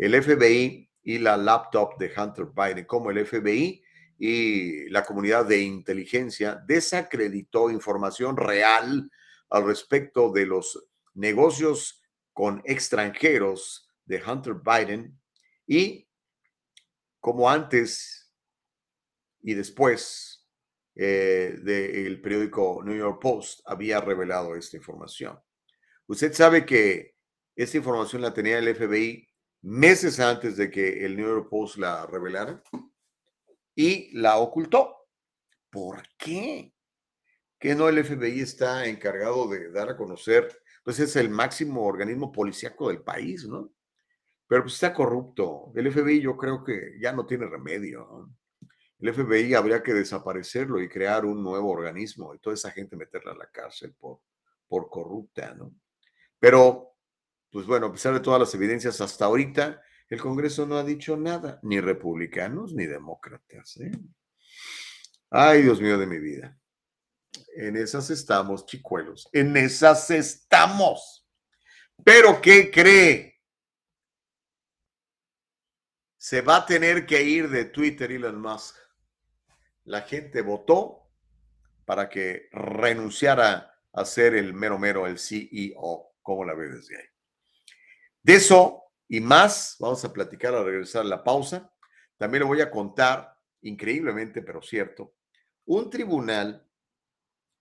El 0.00 0.10
FBI 0.10 0.88
y 1.04 1.18
la 1.18 1.36
laptop 1.36 1.98
de 1.98 2.12
Hunter 2.16 2.46
Biden, 2.46 2.86
como 2.86 3.10
el 3.10 3.24
FBI 3.24 3.82
y 4.18 4.88
la 4.88 5.04
comunidad 5.04 5.44
de 5.44 5.60
inteligencia 5.60 6.62
desacreditó 6.66 7.70
información 7.70 8.36
real 8.36 9.10
al 9.50 9.66
respecto 9.66 10.32
de 10.32 10.46
los 10.46 10.86
negocios 11.14 12.02
con 12.32 12.62
extranjeros 12.64 13.88
de 14.04 14.22
Hunter 14.22 14.54
Biden 14.54 15.18
y 15.66 16.08
como 17.20 17.48
antes 17.48 18.32
y 19.42 19.54
después 19.54 20.46
eh, 20.94 21.58
del 21.62 22.20
periódico 22.20 22.82
New 22.84 22.96
York 22.96 23.20
Post 23.20 23.60
había 23.66 24.00
revelado 24.00 24.56
esta 24.56 24.76
información. 24.76 25.38
Usted 26.06 26.32
sabe 26.32 26.64
que 26.64 27.14
esta 27.56 27.76
información 27.76 28.22
la 28.22 28.32
tenía 28.32 28.58
el 28.58 28.74
FBI 28.74 29.28
meses 29.64 30.20
antes 30.20 30.58
de 30.58 30.70
que 30.70 31.06
el 31.06 31.16
New 31.16 31.26
York 31.26 31.48
Post 31.48 31.78
la 31.78 32.06
revelara 32.06 32.62
y 33.74 34.16
la 34.16 34.36
ocultó. 34.36 35.08
¿Por 35.70 36.02
qué? 36.18 36.74
Que 37.58 37.74
no 37.74 37.88
el 37.88 38.04
FBI 38.04 38.40
está 38.40 38.86
encargado 38.86 39.48
de 39.48 39.70
dar 39.70 39.88
a 39.88 39.96
conocer, 39.96 40.62
pues 40.84 41.00
es 41.00 41.16
el 41.16 41.30
máximo 41.30 41.84
organismo 41.86 42.30
policíaco 42.30 42.88
del 42.88 43.02
país, 43.02 43.48
¿no? 43.48 43.72
Pero 44.46 44.62
pues 44.62 44.74
está 44.74 44.92
corrupto. 44.92 45.72
El 45.74 45.90
FBI 45.90 46.20
yo 46.20 46.36
creo 46.36 46.62
que 46.62 46.98
ya 47.00 47.12
no 47.12 47.24
tiene 47.24 47.46
remedio. 47.46 48.30
El 48.98 49.14
FBI 49.14 49.54
habría 49.54 49.82
que 49.82 49.94
desaparecerlo 49.94 50.80
y 50.80 50.90
crear 50.90 51.24
un 51.24 51.42
nuevo 51.42 51.70
organismo 51.70 52.34
y 52.34 52.38
toda 52.38 52.54
esa 52.54 52.70
gente 52.70 52.96
meterla 52.96 53.32
a 53.32 53.36
la 53.36 53.50
cárcel 53.50 53.94
por, 53.98 54.20
por 54.68 54.90
corrupta, 54.90 55.54
¿no? 55.54 55.74
Pero, 56.38 56.93
pues 57.54 57.66
bueno, 57.66 57.86
a 57.86 57.92
pesar 57.92 58.12
de 58.12 58.18
todas 58.18 58.40
las 58.40 58.52
evidencias 58.56 59.00
hasta 59.00 59.26
ahorita, 59.26 59.80
el 60.08 60.20
Congreso 60.20 60.66
no 60.66 60.76
ha 60.76 60.82
dicho 60.82 61.16
nada, 61.16 61.60
ni 61.62 61.78
republicanos 61.78 62.74
ni 62.74 62.84
demócratas. 62.84 63.76
¿eh? 63.76 63.92
Ay, 65.30 65.62
Dios 65.62 65.80
mío 65.80 65.96
de 65.96 66.08
mi 66.08 66.18
vida. 66.18 66.58
En 67.54 67.76
esas 67.76 68.10
estamos, 68.10 68.66
chicuelos. 68.66 69.28
En 69.32 69.56
esas 69.56 70.10
estamos. 70.10 71.28
Pero, 72.02 72.42
¿qué 72.42 72.72
cree? 72.72 73.40
Se 76.16 76.40
va 76.40 76.56
a 76.56 76.66
tener 76.66 77.06
que 77.06 77.22
ir 77.22 77.48
de 77.50 77.66
Twitter 77.66 78.10
Elon 78.10 78.40
Musk. 78.40 78.74
La 79.84 80.00
gente 80.00 80.42
votó 80.42 81.08
para 81.84 82.08
que 82.08 82.48
renunciara 82.50 83.78
a 83.92 84.04
ser 84.04 84.34
el 84.34 84.54
mero 84.54 84.76
mero, 84.76 85.06
el 85.06 85.20
CEO. 85.20 86.16
¿Cómo 86.20 86.44
la 86.44 86.54
ve 86.54 86.68
desde 86.70 86.96
ahí? 86.96 87.13
De 88.24 88.36
eso 88.36 88.84
y 89.06 89.20
más 89.20 89.76
vamos 89.78 90.02
a 90.04 90.12
platicar 90.12 90.54
al 90.54 90.64
regresar 90.64 91.02
a 91.02 91.08
la 91.08 91.22
pausa. 91.22 91.70
También 92.16 92.42
le 92.42 92.48
voy 92.48 92.60
a 92.62 92.70
contar, 92.70 93.38
increíblemente, 93.60 94.40
pero 94.40 94.62
cierto, 94.62 95.14
un 95.66 95.90
tribunal 95.90 96.66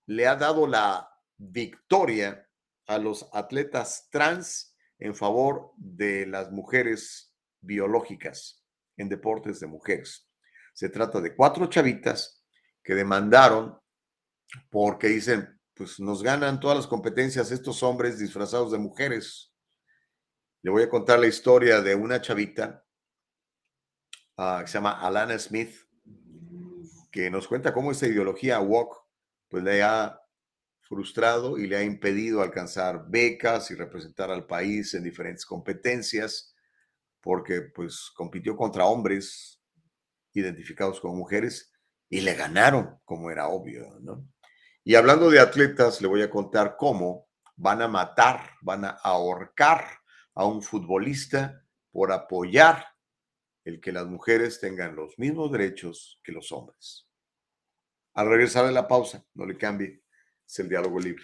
le 0.06 0.26
ha 0.26 0.38
dado 0.38 0.66
la 0.66 1.10
victoria 1.38 2.50
a 2.88 2.98
los 2.98 3.28
atletas 3.34 4.08
trans 4.10 4.76
en 5.00 5.14
favor 5.14 5.74
de 5.76 6.26
las 6.28 6.50
mujeres 6.50 7.36
biológicas 7.60 8.66
en 8.96 9.10
deportes 9.10 9.60
de 9.60 9.68
mujeres. 9.68 10.30
Se 10.74 10.88
trata 10.88 11.20
de 11.20 11.36
cuatro 11.36 11.68
chavitas 11.68 12.42
que 12.82 12.96
demandaron 12.96 13.78
porque 14.70 15.08
dicen, 15.08 15.60
pues 15.74 16.00
nos 16.00 16.24
ganan 16.24 16.62
todas 16.62 16.78
las 16.78 16.88
competencias 16.88 17.52
estos 17.52 17.84
hombres 17.84 18.18
disfrazados 18.18 18.72
de 18.72 18.78
mujeres. 18.78 19.53
Le 20.64 20.72
voy 20.72 20.84
a 20.84 20.90
contar 20.90 21.20
la 21.20 21.28
historia 21.28 21.82
de 21.82 21.94
una 21.94 22.22
chavita 22.22 22.86
ah, 24.38 24.60
que 24.62 24.68
se 24.68 24.76
llama 24.76 25.02
Alana 25.02 25.38
Smith. 25.38 25.76
que 27.12 27.30
nos 27.30 27.50
cuenta 27.50 27.74
cómo 27.74 27.92
esta 27.92 28.08
ideología 28.08 28.62
woke 28.62 28.98
pues 29.50 29.62
le 29.62 29.84
ha 29.84 30.22
frustrado 30.80 31.58
y 31.58 31.68
le 31.68 31.76
ha 31.76 31.84
impedido 31.84 32.42
alcanzar 32.42 33.10
becas 33.10 33.72
y 33.72 33.76
representar 33.76 34.32
al 34.32 34.48
país 34.48 34.94
en 34.94 35.04
diferentes 35.04 35.46
competencias, 35.46 36.56
porque 37.20 37.62
pues 37.62 38.10
compitió 38.16 38.56
contra 38.56 38.86
hombres 38.86 39.62
identificados 40.32 41.02
como 41.02 41.16
mujeres 41.16 41.74
y 42.10 42.22
le 42.22 42.36
ganaron, 42.36 43.00
como 43.04 43.30
era 43.30 43.50
obvio, 43.50 44.00
¿no? 44.00 44.26
Y 44.86 44.96
hablando 44.96 45.30
de 45.30 45.42
atletas, 45.42 46.02
le 46.02 46.08
voy 46.08 46.22
a 46.22 46.30
contar 46.30 46.78
cómo 46.78 47.28
van 47.58 47.82
a 47.82 47.88
matar, 47.90 48.52
van 48.62 48.86
a 48.86 48.90
ahorcar 48.90 50.03
a 50.36 50.46
un 50.46 50.62
futbolista 50.62 51.64
por 51.92 52.12
apoyar 52.12 52.86
el 53.64 53.80
que 53.80 53.92
las 53.92 54.08
mujeres 54.08 54.60
tengan 54.60 54.96
los 54.96 55.18
mismos 55.18 55.52
derechos 55.52 56.20
que 56.24 56.32
los 56.32 56.52
hombres. 56.52 57.08
Al 58.14 58.28
regresar 58.30 58.66
de 58.66 58.72
la 58.72 58.88
pausa, 58.88 59.26
no 59.34 59.46
le 59.46 59.58
cambie, 59.58 60.04
es 60.46 60.60
el 60.60 60.70
diálogo 60.70 61.00
libre. 61.00 61.24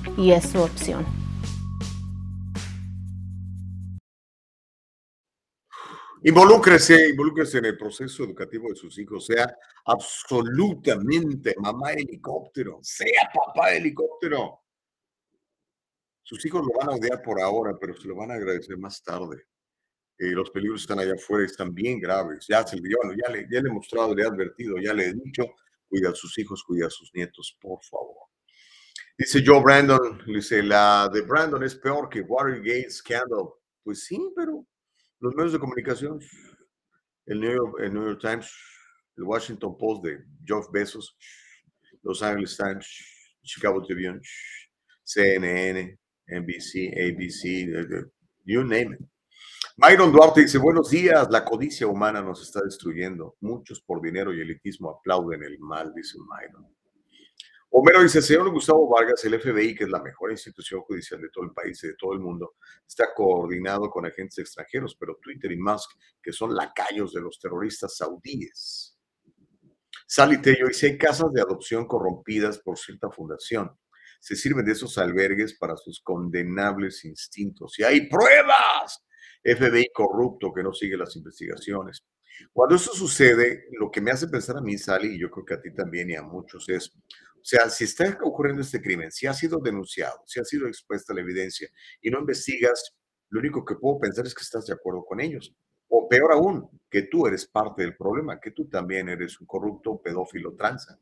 y 0.17 0.31
es 0.31 0.49
su 0.49 0.61
opción. 0.61 1.05
Involúcrese, 6.23 7.09
involúcrese 7.09 7.57
en 7.57 7.65
el 7.65 7.77
proceso 7.77 8.23
educativo 8.23 8.69
de 8.69 8.75
sus 8.75 8.97
hijos, 8.99 9.25
sea 9.25 9.57
absolutamente 9.85 11.55
mamá 11.57 11.93
helicóptero, 11.93 12.79
sea 12.83 13.31
papá 13.33 13.73
helicóptero. 13.73 14.59
Sus 16.21 16.45
hijos 16.45 16.63
lo 16.63 16.77
van 16.77 16.89
a 16.89 16.95
odiar 16.95 17.23
por 17.23 17.41
ahora, 17.41 17.75
pero 17.79 17.99
se 17.99 18.07
lo 18.07 18.15
van 18.15 18.29
a 18.29 18.35
agradecer 18.35 18.77
más 18.77 19.03
tarde. 19.03 19.47
Eh, 20.19 20.29
los 20.29 20.51
peligros 20.51 20.81
están 20.81 20.99
allá 20.99 21.15
afuera, 21.15 21.43
están 21.43 21.73
bien 21.73 21.99
graves. 21.99 22.45
Ya, 22.47 22.65
se, 22.67 22.77
ya, 22.77 23.31
le, 23.31 23.47
ya 23.51 23.59
le 23.59 23.69
he 23.69 23.73
mostrado, 23.73 24.13
le 24.13 24.21
he 24.21 24.27
advertido, 24.27 24.77
ya 24.77 24.93
le 24.93 25.07
he 25.07 25.13
dicho, 25.13 25.55
cuida 25.89 26.11
a 26.11 26.15
sus 26.15 26.37
hijos, 26.37 26.63
cuida 26.63 26.85
a 26.85 26.91
sus 26.91 27.11
nietos, 27.15 27.57
por 27.59 27.83
favor. 27.83 28.20
Dice 29.21 29.43
Joe 29.45 29.61
Brandon, 29.61 30.19
dice, 30.25 30.63
la 30.63 31.07
de 31.13 31.21
Brandon 31.21 31.63
es 31.63 31.75
peor 31.75 32.09
que 32.09 32.21
Watergate 32.21 32.89
Scandal. 32.89 33.49
Pues 33.83 34.05
sí, 34.05 34.19
pero 34.35 34.65
los 35.19 35.35
medios 35.35 35.53
de 35.53 35.59
comunicación, 35.59 36.19
el 37.27 37.39
New 37.39 37.55
York, 37.55 37.75
el 37.81 37.93
New 37.93 38.03
York 38.03 38.19
Times, 38.19 38.51
el 39.17 39.23
Washington 39.25 39.77
Post 39.77 40.05
de 40.05 40.23
Jeff 40.43 40.65
Bezos, 40.71 41.15
Los 42.01 42.23
Angeles 42.23 42.57
Times, 42.57 42.87
Chicago 43.43 43.83
Tribune, 43.83 44.21
CNN, 45.03 45.99
NBC, 46.25 46.91
ABC, 46.97 47.45
eh, 47.45 47.79
eh, 47.79 48.05
you 48.45 48.63
name 48.63 48.95
it. 48.95 49.07
Myron 49.77 50.11
Duarte 50.11 50.41
dice, 50.41 50.57
buenos 50.57 50.89
días, 50.89 51.27
la 51.29 51.45
codicia 51.45 51.85
humana 51.85 52.23
nos 52.23 52.41
está 52.41 52.61
destruyendo. 52.63 53.35
Muchos 53.39 53.81
por 53.81 54.01
dinero 54.01 54.33
y 54.33 54.41
elitismo 54.41 54.89
aplauden 54.89 55.43
el 55.43 55.59
mal, 55.59 55.93
dice 55.93 56.17
Myron. 56.17 56.80
Homero 57.73 58.03
dice, 58.03 58.21
señor 58.21 58.51
Gustavo 58.51 58.89
Vargas, 58.89 59.23
el 59.23 59.39
FBI, 59.39 59.73
que 59.73 59.85
es 59.85 59.89
la 59.89 60.01
mejor 60.03 60.29
institución 60.29 60.81
judicial 60.81 61.21
de 61.21 61.29
todo 61.29 61.45
el 61.45 61.51
país 61.51 61.81
y 61.85 61.87
de 61.87 61.95
todo 61.95 62.11
el 62.11 62.19
mundo, 62.19 62.55
está 62.85 63.13
coordinado 63.15 63.89
con 63.89 64.05
agentes 64.05 64.39
extranjeros, 64.39 64.97
pero 64.99 65.17
Twitter 65.21 65.49
y 65.53 65.57
Musk, 65.57 65.89
que 66.21 66.33
son 66.33 66.53
lacayos 66.53 67.13
de 67.13 67.21
los 67.21 67.39
terroristas 67.39 67.95
saudíes. 67.95 68.97
Sally 70.05 70.41
Tello 70.41 70.67
dice, 70.67 70.87
hay 70.87 70.97
casas 70.97 71.31
de 71.31 71.39
adopción 71.39 71.87
corrompidas 71.87 72.59
por 72.59 72.77
cierta 72.77 73.09
fundación. 73.09 73.71
Se 74.19 74.35
sirven 74.35 74.65
de 74.65 74.73
esos 74.73 74.97
albergues 74.97 75.57
para 75.57 75.77
sus 75.77 76.01
condenables 76.01 77.05
instintos. 77.05 77.79
Y 77.79 77.83
hay 77.83 78.09
pruebas. 78.09 79.05
FBI 79.45 79.87
corrupto 79.93 80.51
que 80.53 80.61
no 80.61 80.73
sigue 80.73 80.97
las 80.97 81.15
investigaciones. 81.15 82.03
Cuando 82.51 82.75
eso 82.75 82.93
sucede, 82.93 83.65
lo 83.79 83.89
que 83.89 84.01
me 84.01 84.11
hace 84.11 84.27
pensar 84.27 84.57
a 84.57 84.61
mí, 84.61 84.77
Sally, 84.77 85.15
y 85.15 85.19
yo 85.19 85.29
creo 85.29 85.45
que 85.45 85.53
a 85.53 85.61
ti 85.61 85.73
también 85.73 86.09
y 86.09 86.15
a 86.15 86.21
muchos 86.21 86.67
es, 86.69 86.93
o 87.41 87.43
sea, 87.43 87.69
si 87.69 87.85
está 87.85 88.17
ocurriendo 88.21 88.61
este 88.61 88.79
crimen, 88.79 89.11
si 89.11 89.25
ha 89.25 89.33
sido 89.33 89.57
denunciado, 89.59 90.21
si 90.27 90.39
ha 90.39 90.43
sido 90.43 90.67
expuesta 90.67 91.11
la 91.11 91.21
evidencia 91.21 91.67
y 91.99 92.11
no 92.11 92.19
investigas, 92.19 92.93
lo 93.29 93.39
único 93.39 93.65
que 93.65 93.75
puedo 93.75 93.99
pensar 93.99 94.27
es 94.27 94.35
que 94.35 94.43
estás 94.43 94.67
de 94.67 94.73
acuerdo 94.73 95.03
con 95.03 95.19
ellos. 95.19 95.55
O 95.87 96.07
peor 96.07 96.33
aún, 96.33 96.69
que 96.89 97.03
tú 97.03 97.25
eres 97.25 97.47
parte 97.47 97.81
del 97.81 97.97
problema, 97.97 98.39
que 98.39 98.51
tú 98.51 98.69
también 98.69 99.09
eres 99.09 99.41
un 99.41 99.47
corrupto, 99.47 99.99
pedófilo, 100.01 100.53
tranza. 100.55 100.99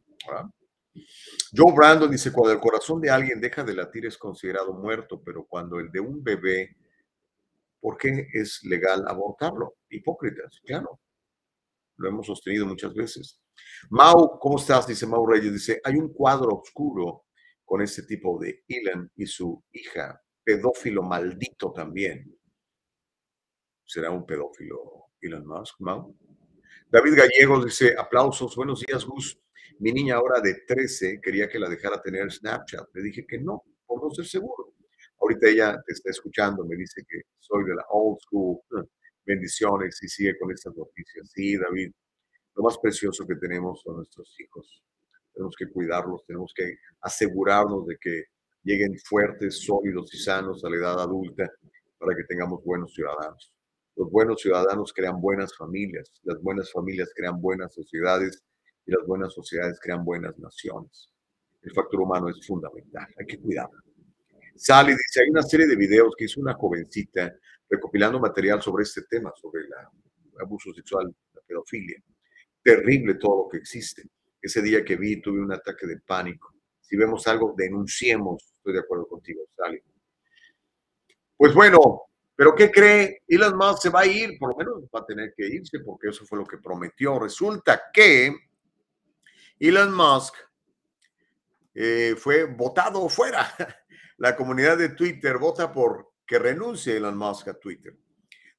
Joe 1.53 1.73
Brandon 1.75 2.09
dice, 2.09 2.31
cuando 2.31 2.53
el 2.53 2.59
corazón 2.59 3.01
de 3.01 3.09
alguien 3.09 3.41
deja 3.41 3.63
de 3.63 3.75
latir 3.75 4.05
es 4.05 4.17
considerado 4.17 4.73
muerto, 4.73 5.21
pero 5.21 5.45
cuando 5.45 5.79
el 5.79 5.91
de 5.91 5.99
un 5.99 6.23
bebé, 6.23 6.77
¿por 7.81 7.97
qué 7.97 8.27
es 8.33 8.63
legal 8.63 9.03
abortarlo? 9.07 9.75
Hipócritas, 9.89 10.61
claro. 10.65 10.99
Lo 11.97 12.07
hemos 12.07 12.27
sostenido 12.27 12.65
muchas 12.65 12.93
veces. 12.93 13.39
Mau, 13.89 14.39
¿cómo 14.39 14.57
estás? 14.57 14.87
Dice 14.87 15.05
Mau 15.07 15.25
Reyes. 15.25 15.53
Dice, 15.53 15.81
hay 15.83 15.95
un 15.95 16.13
cuadro 16.13 16.61
oscuro 16.61 17.25
con 17.65 17.81
este 17.81 18.03
tipo 18.03 18.39
de 18.39 18.63
Elon 18.67 19.11
y 19.15 19.25
su 19.25 19.63
hija, 19.71 20.21
pedófilo 20.43 21.03
maldito 21.03 21.71
también. 21.71 22.35
¿Será 23.85 24.11
un 24.11 24.25
pedófilo 24.25 25.11
Elon 25.21 25.45
Musk, 25.45 25.79
Mau? 25.79 26.15
David 26.91 27.13
Gallegos 27.15 27.65
dice, 27.65 27.95
aplausos, 27.97 28.55
buenos 28.55 28.81
días, 28.81 29.05
Gus. 29.05 29.39
Mi 29.79 29.91
niña 29.91 30.15
ahora 30.15 30.41
de 30.41 30.55
13 30.67 31.21
quería 31.21 31.47
que 31.47 31.59
la 31.59 31.69
dejara 31.69 32.01
tener 32.01 32.31
Snapchat. 32.31 32.89
Le 32.93 33.03
dije 33.03 33.25
que 33.27 33.37
no, 33.39 33.63
por 33.85 34.03
no 34.03 34.09
ser 34.11 34.25
seguro. 34.25 34.73
Ahorita 35.19 35.47
ella 35.47 35.81
te 35.85 35.93
está 35.93 36.09
escuchando, 36.09 36.65
me 36.65 36.75
dice 36.75 37.03
que 37.07 37.21
soy 37.37 37.63
de 37.65 37.75
la 37.75 37.85
old 37.89 38.19
school. 38.19 38.59
Bendiciones 39.25 40.01
y 40.01 40.07
sigue 40.07 40.37
con 40.39 40.51
estas 40.51 40.75
noticias. 40.75 41.29
Sí, 41.31 41.55
David, 41.55 41.91
lo 42.59 42.65
más 42.65 42.77
precioso 42.77 43.25
que 43.25 43.35
tenemos 43.35 43.79
son 43.81 43.95
nuestros 43.95 44.37
hijos. 44.37 44.83
Tenemos 45.33 45.55
que 45.57 45.69
cuidarlos, 45.69 46.25
tenemos 46.25 46.51
que 46.53 46.75
asegurarnos 46.99 47.87
de 47.87 47.97
que 47.97 48.25
lleguen 48.63 48.97
fuertes, 48.99 49.63
sólidos 49.63 50.13
y 50.13 50.17
sanos 50.17 50.65
a 50.65 50.69
la 50.69 50.75
edad 50.75 50.99
adulta 50.99 51.49
para 51.97 52.13
que 52.17 52.25
tengamos 52.25 52.61
buenos 52.65 52.93
ciudadanos. 52.93 53.53
Los 53.95 54.11
buenos 54.11 54.41
ciudadanos 54.41 54.91
crean 54.91 55.21
buenas 55.21 55.55
familias, 55.55 56.11
las 56.23 56.41
buenas 56.41 56.69
familias 56.69 57.09
crean 57.15 57.39
buenas 57.39 57.73
sociedades 57.73 58.43
y 58.85 58.91
las 58.91 59.07
buenas 59.07 59.33
sociedades 59.33 59.79
crean 59.81 60.03
buenas 60.03 60.37
naciones. 60.37 61.13
El 61.61 61.71
factor 61.71 62.01
humano 62.01 62.27
es 62.27 62.45
fundamental, 62.45 63.07
hay 63.17 63.25
que 63.25 63.39
cuidarlo. 63.39 63.79
Sally 64.57 64.91
dice, 64.91 65.21
hay 65.23 65.29
una 65.29 65.43
serie 65.43 65.65
de 65.65 65.77
videos 65.77 66.13
que 66.17 66.25
hizo 66.25 66.41
una 66.41 66.55
jovencita 66.55 67.33
recopilando 67.69 68.19
material 68.19 68.61
sobre 68.61 68.83
este 68.83 69.03
tema, 69.03 69.31
sobre 69.39 69.61
el 69.61 69.69
abuso 70.41 70.73
sexual, 70.73 71.15
la 71.33 71.41
pedofilia. 71.47 72.03
Terrible 72.63 73.15
todo 73.15 73.43
lo 73.43 73.49
que 73.49 73.57
existe. 73.57 74.03
Ese 74.41 74.61
día 74.61 74.83
que 74.83 74.95
vi 74.95 75.21
tuve 75.21 75.41
un 75.41 75.51
ataque 75.51 75.85
de 75.87 75.99
pánico. 75.99 76.53
Si 76.81 76.95
vemos 76.95 77.27
algo, 77.27 77.53
denunciemos. 77.55 78.53
Estoy 78.57 78.73
de 78.73 78.79
acuerdo 78.79 79.07
contigo, 79.07 79.43
Sally. 79.55 79.81
Pues 81.37 81.53
bueno, 81.53 82.03
pero 82.35 82.55
¿qué 82.55 82.71
cree? 82.71 83.21
Elon 83.27 83.57
Musk 83.57 83.83
se 83.83 83.89
va 83.89 84.01
a 84.01 84.05
ir, 84.05 84.37
por 84.39 84.51
lo 84.51 84.57
menos 84.57 84.83
va 84.95 85.01
a 85.01 85.05
tener 85.05 85.33
que 85.35 85.45
irse 85.45 85.79
porque 85.79 86.09
eso 86.09 86.25
fue 86.25 86.37
lo 86.37 86.45
que 86.45 86.57
prometió. 86.57 87.19
Resulta 87.19 87.83
que 87.93 88.35
Elon 89.59 89.93
Musk 89.93 90.35
eh, 91.73 92.15
fue 92.17 92.45
votado 92.45 93.07
fuera. 93.09 93.45
La 94.17 94.35
comunidad 94.35 94.77
de 94.77 94.89
Twitter 94.89 95.37
vota 95.37 95.71
por 95.71 96.13
que 96.25 96.39
renuncie 96.39 96.97
Elon 96.97 97.17
Musk 97.17 97.49
a 97.49 97.53
Twitter. 97.53 97.97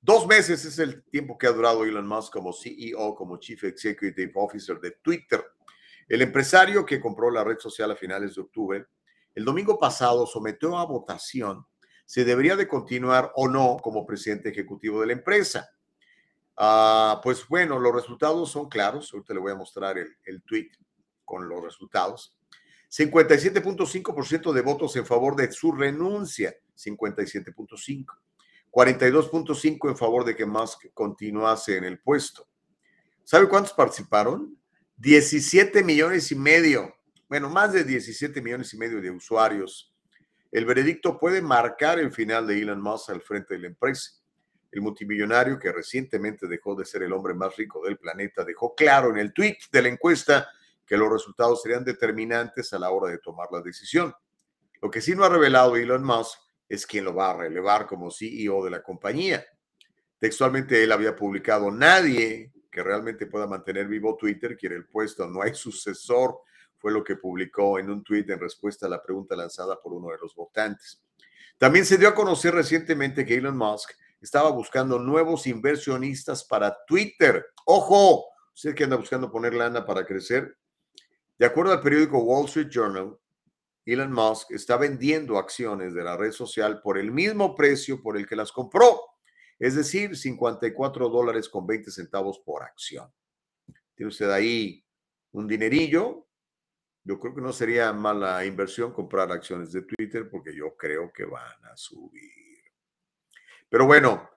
Dos 0.02 0.26
meses 0.26 0.64
es 0.64 0.78
el 0.78 1.02
tiempo 1.04 1.36
que 1.36 1.46
ha 1.46 1.52
durado 1.52 1.84
Elon 1.84 2.06
Musk 2.06 2.32
como 2.32 2.54
CEO, 2.54 3.14
como 3.14 3.36
Chief 3.36 3.62
Executive 3.64 4.32
Officer 4.34 4.80
de 4.80 4.92
Twitter. 5.02 5.44
El 6.08 6.22
empresario 6.22 6.86
que 6.86 6.98
compró 6.98 7.30
la 7.30 7.44
red 7.44 7.58
social 7.58 7.90
a 7.90 7.96
finales 7.96 8.34
de 8.34 8.40
octubre, 8.40 8.86
el 9.34 9.44
domingo 9.44 9.78
pasado 9.78 10.26
sometió 10.26 10.78
a 10.78 10.86
votación 10.86 11.66
si 12.06 12.24
debería 12.24 12.56
de 12.56 12.66
continuar 12.66 13.30
o 13.36 13.46
no 13.46 13.76
como 13.76 14.06
presidente 14.06 14.48
ejecutivo 14.48 15.02
de 15.02 15.08
la 15.08 15.12
empresa. 15.12 15.70
Ah, 16.56 17.20
pues 17.22 17.46
bueno, 17.46 17.78
los 17.78 17.94
resultados 17.94 18.50
son 18.50 18.70
claros. 18.70 19.12
Ahorita 19.12 19.34
le 19.34 19.40
voy 19.40 19.52
a 19.52 19.56
mostrar 19.56 19.98
el, 19.98 20.16
el 20.24 20.42
tweet 20.42 20.70
con 21.26 21.46
los 21.46 21.62
resultados. 21.62 22.34
57.5% 22.90 24.52
de 24.52 24.62
votos 24.62 24.96
en 24.96 25.06
favor 25.06 25.36
de 25.36 25.52
su 25.52 25.72
renuncia, 25.72 26.54
57.5. 26.74 28.06
42.5 28.70 29.88
en 29.90 29.96
favor 29.96 30.24
de 30.24 30.36
que 30.36 30.46
Musk 30.46 30.86
continuase 30.94 31.76
en 31.76 31.84
el 31.84 32.00
puesto. 32.00 32.46
¿Sabe 33.24 33.48
cuántos 33.48 33.72
participaron? 33.72 34.56
17 34.96 35.82
millones 35.82 36.30
y 36.30 36.34
medio. 36.34 36.94
Bueno, 37.28 37.48
más 37.48 37.72
de 37.72 37.84
17 37.84 38.40
millones 38.42 38.74
y 38.74 38.76
medio 38.76 39.00
de 39.00 39.10
usuarios. 39.10 39.94
El 40.50 40.64
veredicto 40.64 41.18
puede 41.18 41.40
marcar 41.40 41.98
el 41.98 42.12
final 42.12 42.46
de 42.46 42.60
Elon 42.60 42.80
Musk 42.82 43.10
al 43.10 43.20
frente 43.20 43.54
de 43.54 43.60
la 43.60 43.66
empresa. 43.68 44.12
El 44.72 44.82
multimillonario 44.82 45.58
que 45.58 45.72
recientemente 45.72 46.46
dejó 46.46 46.74
de 46.74 46.84
ser 46.84 47.02
el 47.02 47.12
hombre 47.12 47.34
más 47.34 47.56
rico 47.56 47.84
del 47.84 47.98
planeta 47.98 48.44
dejó 48.44 48.74
claro 48.74 49.10
en 49.10 49.18
el 49.18 49.32
tweet 49.32 49.58
de 49.72 49.82
la 49.82 49.88
encuesta 49.88 50.48
que 50.86 50.96
los 50.96 51.10
resultados 51.10 51.62
serían 51.62 51.84
determinantes 51.84 52.72
a 52.72 52.78
la 52.78 52.90
hora 52.90 53.10
de 53.10 53.18
tomar 53.18 53.48
la 53.52 53.60
decisión. 53.60 54.12
Lo 54.82 54.90
que 54.90 55.00
sí 55.00 55.14
no 55.14 55.24
ha 55.24 55.28
revelado 55.28 55.76
Elon 55.76 56.04
Musk 56.04 56.38
es 56.70 56.86
quién 56.86 57.04
lo 57.04 57.12
va 57.12 57.32
a 57.32 57.36
relevar 57.36 57.84
como 57.86 58.12
CEO 58.12 58.64
de 58.64 58.70
la 58.70 58.80
compañía. 58.80 59.44
Textualmente 60.20 60.82
él 60.82 60.92
había 60.92 61.16
publicado, 61.16 61.70
nadie 61.70 62.52
que 62.70 62.82
realmente 62.84 63.26
pueda 63.26 63.48
mantener 63.48 63.88
vivo 63.88 64.16
Twitter 64.16 64.56
quiere 64.56 64.76
el 64.76 64.86
puesto, 64.86 65.26
no 65.26 65.42
hay 65.42 65.54
sucesor, 65.54 66.38
fue 66.78 66.92
lo 66.92 67.02
que 67.02 67.16
publicó 67.16 67.78
en 67.80 67.90
un 67.90 68.04
tweet 68.04 68.24
en 68.28 68.38
respuesta 68.38 68.86
a 68.86 68.88
la 68.88 69.02
pregunta 69.02 69.34
lanzada 69.34 69.80
por 69.82 69.92
uno 69.92 70.10
de 70.10 70.18
los 70.18 70.34
votantes. 70.34 71.02
También 71.58 71.84
se 71.84 71.98
dio 71.98 72.08
a 72.08 72.14
conocer 72.14 72.54
recientemente 72.54 73.26
que 73.26 73.34
Elon 73.34 73.56
Musk 73.56 73.90
estaba 74.20 74.50
buscando 74.50 74.98
nuevos 74.98 75.46
inversionistas 75.48 76.44
para 76.44 76.74
Twitter. 76.86 77.46
Ojo, 77.66 78.26
usted 78.54 78.74
que 78.74 78.84
anda 78.84 78.96
buscando 78.96 79.30
poner 79.30 79.54
lana 79.54 79.84
para 79.84 80.06
crecer, 80.06 80.56
de 81.36 81.46
acuerdo 81.46 81.72
al 81.72 81.80
periódico 81.80 82.18
Wall 82.18 82.46
Street 82.46 82.68
Journal, 82.70 83.18
Elon 83.84 84.12
Musk 84.12 84.50
está 84.52 84.76
vendiendo 84.76 85.38
acciones 85.38 85.94
de 85.94 86.02
la 86.02 86.16
red 86.16 86.32
social 86.32 86.80
por 86.82 86.98
el 86.98 87.10
mismo 87.10 87.54
precio 87.54 88.02
por 88.02 88.16
el 88.16 88.26
que 88.26 88.36
las 88.36 88.52
compró, 88.52 89.00
es 89.58 89.74
decir, 89.74 90.16
54 90.16 91.08
dólares 91.08 91.48
con 91.48 91.66
20 91.66 91.90
centavos 91.90 92.38
por 92.40 92.62
acción. 92.62 93.12
Tiene 93.94 94.08
usted 94.08 94.30
ahí 94.30 94.84
un 95.32 95.46
dinerillo. 95.46 96.26
Yo 97.04 97.18
creo 97.18 97.34
que 97.34 97.40
no 97.40 97.52
sería 97.52 97.92
mala 97.92 98.44
inversión 98.44 98.92
comprar 98.92 99.30
acciones 99.32 99.72
de 99.72 99.82
Twitter 99.82 100.28
porque 100.30 100.54
yo 100.54 100.76
creo 100.76 101.12
que 101.12 101.24
van 101.24 101.64
a 101.64 101.76
subir. 101.76 102.62
Pero 103.68 103.86
bueno, 103.86 104.30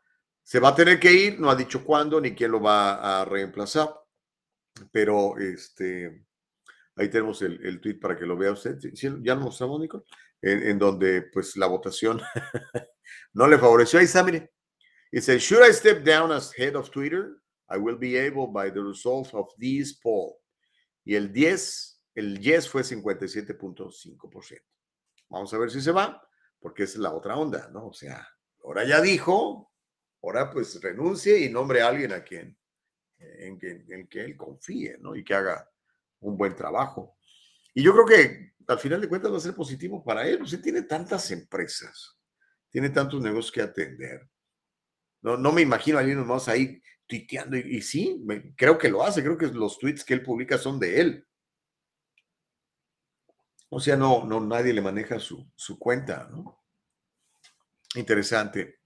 se 0.44 0.60
va 0.60 0.70
a 0.70 0.76
tener 0.76 1.00
que 1.00 1.12
ir, 1.12 1.40
no 1.40 1.50
ha 1.50 1.56
dicho 1.56 1.84
cuándo 1.84 2.20
ni 2.20 2.36
quién 2.36 2.52
lo 2.52 2.62
va 2.62 3.22
a 3.22 3.26
reemplazar. 3.26 3.90
Pero 4.92 5.38
este, 5.38 6.26
Ahí 6.96 7.10
tenemos 7.10 7.42
el, 7.42 7.66
el 7.66 7.82
tweet 7.82 8.00
para 8.00 8.18
que 8.18 8.26
lo 8.26 8.38
vea 8.38 8.52
usted. 8.52 8.78
¿Ya 9.22 9.36
lo 9.36 9.42
mostramos, 9.42 9.80
Nico? 9.80 10.06
En, 10.42 10.62
en, 10.64 10.80
donde 10.80 11.24
pues 11.24 11.56
la 11.58 11.68
votación 11.68 12.22
no 13.34 13.48
le 13.48 13.58
favoreció. 13.58 14.00
Ahí 14.00 14.06
está, 14.06 14.24
mire. 14.24 14.52
Dice, 15.12 15.40
should 15.40 15.68
I 15.68 15.74
step 15.74 16.04
down 16.04 16.32
as 16.32 16.52
head 16.58 16.76
of 16.76 16.90
Twitter? 16.90 17.38
I 17.70 17.78
will 17.78 17.98
be 17.98 18.18
able 18.18 18.48
by 18.48 18.72
the 18.72 18.82
result 18.82 19.34
of 19.34 19.48
this 19.58 20.00
poll. 20.00 20.36
Y 21.06 21.16
el 21.16 21.32
10, 21.32 22.02
el 22.16 22.40
yes 22.40 22.70
fue 22.70 22.84
57.5%. 22.84 24.62
Vamos 25.30 25.54
a 25.54 25.58
ver 25.58 25.72
si 25.72 25.82
se 25.82 25.92
va, 25.92 26.22
porque 26.60 26.84
es 26.84 26.96
la 26.98 27.12
otra 27.14 27.36
onda, 27.36 27.70
¿no? 27.72 27.88
O 27.88 27.94
sea, 27.94 28.28
ahora 28.64 28.86
ya 28.86 29.02
dijo, 29.02 29.72
ahora 30.22 30.52
pues 30.52 30.80
renuncie 30.82 31.40
y 31.40 31.50
nombre 31.50 31.82
a 31.82 31.88
alguien 31.88 32.14
a 32.14 32.24
quien, 32.24 32.58
en, 33.18 33.58
en, 33.62 33.92
en 33.92 34.08
que 34.08 34.24
él 34.24 34.38
confíe, 34.38 34.98
¿no? 35.00 35.16
Y 35.16 35.24
que 35.24 35.34
haga 35.34 35.68
un 36.24 36.38
buen 36.38 36.56
trabajo. 36.56 37.18
Y 37.74 37.84
yo 37.84 37.94
creo 37.94 38.06
que 38.06 38.54
al 38.68 38.80
final 38.80 39.02
de 39.02 39.10
cuentas 39.10 39.32
va 39.32 39.38
a 39.38 39.42
ser 39.42 39.56
positivo 39.56 40.04
para 40.04 40.28
él. 40.28 40.42
Usted 40.42 40.62
tiene 40.62 40.84
tantas 40.84 41.30
empresas, 41.32 42.18
tiene 42.70 42.90
tantos 42.90 43.22
negocios 43.22 43.52
que 43.52 43.62
atender. 43.62 44.30
No, 45.22 45.38
no 45.38 45.52
me 45.52 45.62
imagino 45.62 45.98
a 45.98 46.02
alguien 46.02 46.26
más 46.26 46.48
ahí 46.48 46.82
tuiteando. 47.08 47.58
Y, 47.58 47.82
sí, 47.82 48.24
creo 48.56 48.78
que 48.78 48.90
lo 48.90 49.04
hace. 49.04 49.24
Creo 49.24 49.38
que 49.38 49.48
los 49.48 49.80
tweets 49.80 50.04
que 50.04 50.14
él 50.14 50.24
publica 50.24 50.58
son 50.58 50.80
de 50.80 51.00
él. 51.00 51.28
O 53.70 53.80
sea, 53.80 53.96
no, 53.96 54.24
no 54.26 54.40
nadie 54.40 54.74
le 54.74 54.82
maneja 54.82 55.20
su, 55.20 55.50
su 55.56 55.80
cuenta, 55.80 56.28
¿no? 56.30 56.64
Interesante. 57.96 58.80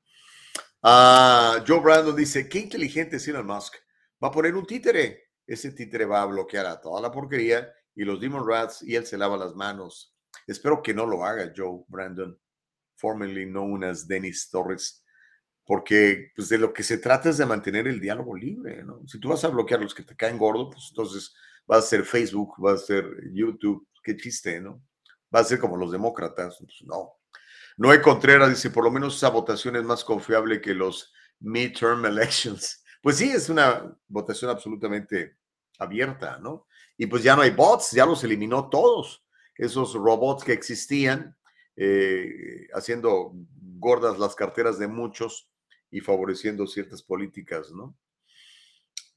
Uh, 0.81 1.63
Joe 1.67 1.79
Brandon 1.81 2.15
dice, 2.15 2.47
qué 2.47 2.59
inteligente 2.59 3.17
es 3.17 3.27
Elon 3.27 3.45
Musk. 3.45 3.75
Va 4.23 4.29
a 4.29 4.31
poner 4.31 4.55
un 4.55 4.65
títere 4.65 5.26
ese 5.47 5.71
títere 5.71 6.05
va 6.05 6.21
a 6.21 6.25
bloquear 6.25 6.65
a 6.65 6.79
toda 6.79 7.01
la 7.01 7.11
porquería 7.11 7.73
y 7.95 8.03
los 8.03 8.19
Demon 8.19 8.47
Rats 8.47 8.83
y 8.83 8.95
él 8.95 9.05
se 9.05 9.17
lava 9.17 9.37
las 9.37 9.55
manos. 9.55 10.13
Espero 10.45 10.83
que 10.83 10.93
no 10.93 11.05
lo 11.05 11.25
haga 11.25 11.51
Joe 11.55 11.83
Brandon, 11.87 12.37
formerly 12.95 13.45
known 13.45 13.83
as 13.83 14.07
Dennis 14.07 14.49
Torres, 14.51 15.03
porque 15.65 16.31
pues, 16.35 16.49
de 16.49 16.57
lo 16.57 16.73
que 16.73 16.83
se 16.83 16.97
trata 16.99 17.29
es 17.29 17.37
de 17.37 17.45
mantener 17.45 17.87
el 17.87 17.99
diálogo 17.99 18.35
libre, 18.35 18.83
¿no? 18.83 19.01
Si 19.07 19.19
tú 19.19 19.29
vas 19.29 19.43
a 19.43 19.49
bloquear 19.49 19.81
los 19.81 19.95
que 19.95 20.03
te 20.03 20.15
caen 20.15 20.37
gordo, 20.37 20.69
pues 20.69 20.87
entonces 20.89 21.33
va 21.69 21.77
a 21.77 21.81
ser 21.81 22.03
Facebook, 22.03 22.53
va 22.63 22.73
a 22.73 22.77
ser 22.77 23.05
YouTube, 23.33 23.87
qué 24.03 24.15
chiste, 24.15 24.61
¿no? 24.61 24.81
Va 25.33 25.41
a 25.41 25.43
ser 25.43 25.59
como 25.59 25.75
los 25.75 25.91
demócratas, 25.91 26.57
pues 26.59 26.83
no. 26.83 27.13
Noé 27.77 28.01
Contreras 28.01 28.49
dice, 28.49 28.69
por 28.69 28.83
lo 28.83 28.91
menos 28.91 29.17
esa 29.17 29.29
votación 29.29 29.75
es 29.75 29.83
más 29.83 30.03
confiable 30.03 30.61
que 30.61 30.73
los 30.73 31.13
midterm 31.39 32.05
elections. 32.05 32.83
Pues 33.01 33.17
sí, 33.17 33.29
es 33.29 33.49
una 33.49 33.95
votación 34.07 34.51
absolutamente 34.51 35.37
abierta, 35.79 36.39
¿no? 36.39 36.67
Y 36.97 37.05
pues 37.05 37.23
ya 37.23 37.35
no 37.35 37.41
hay 37.43 37.51
bots, 37.51 37.91
ya 37.91 38.05
los 38.05 38.23
eliminó 38.23 38.69
todos. 38.69 39.23
Esos 39.55 39.93
robots 39.93 40.43
que 40.43 40.53
existían, 40.53 41.35
eh, 41.75 42.67
haciendo 42.73 43.33
gordas 43.79 44.17
las 44.17 44.35
carteras 44.35 44.79
de 44.79 44.87
muchos 44.87 45.49
y 45.91 46.01
favoreciendo 46.01 46.65
ciertas 46.67 47.01
políticas, 47.01 47.71
¿no? 47.71 47.95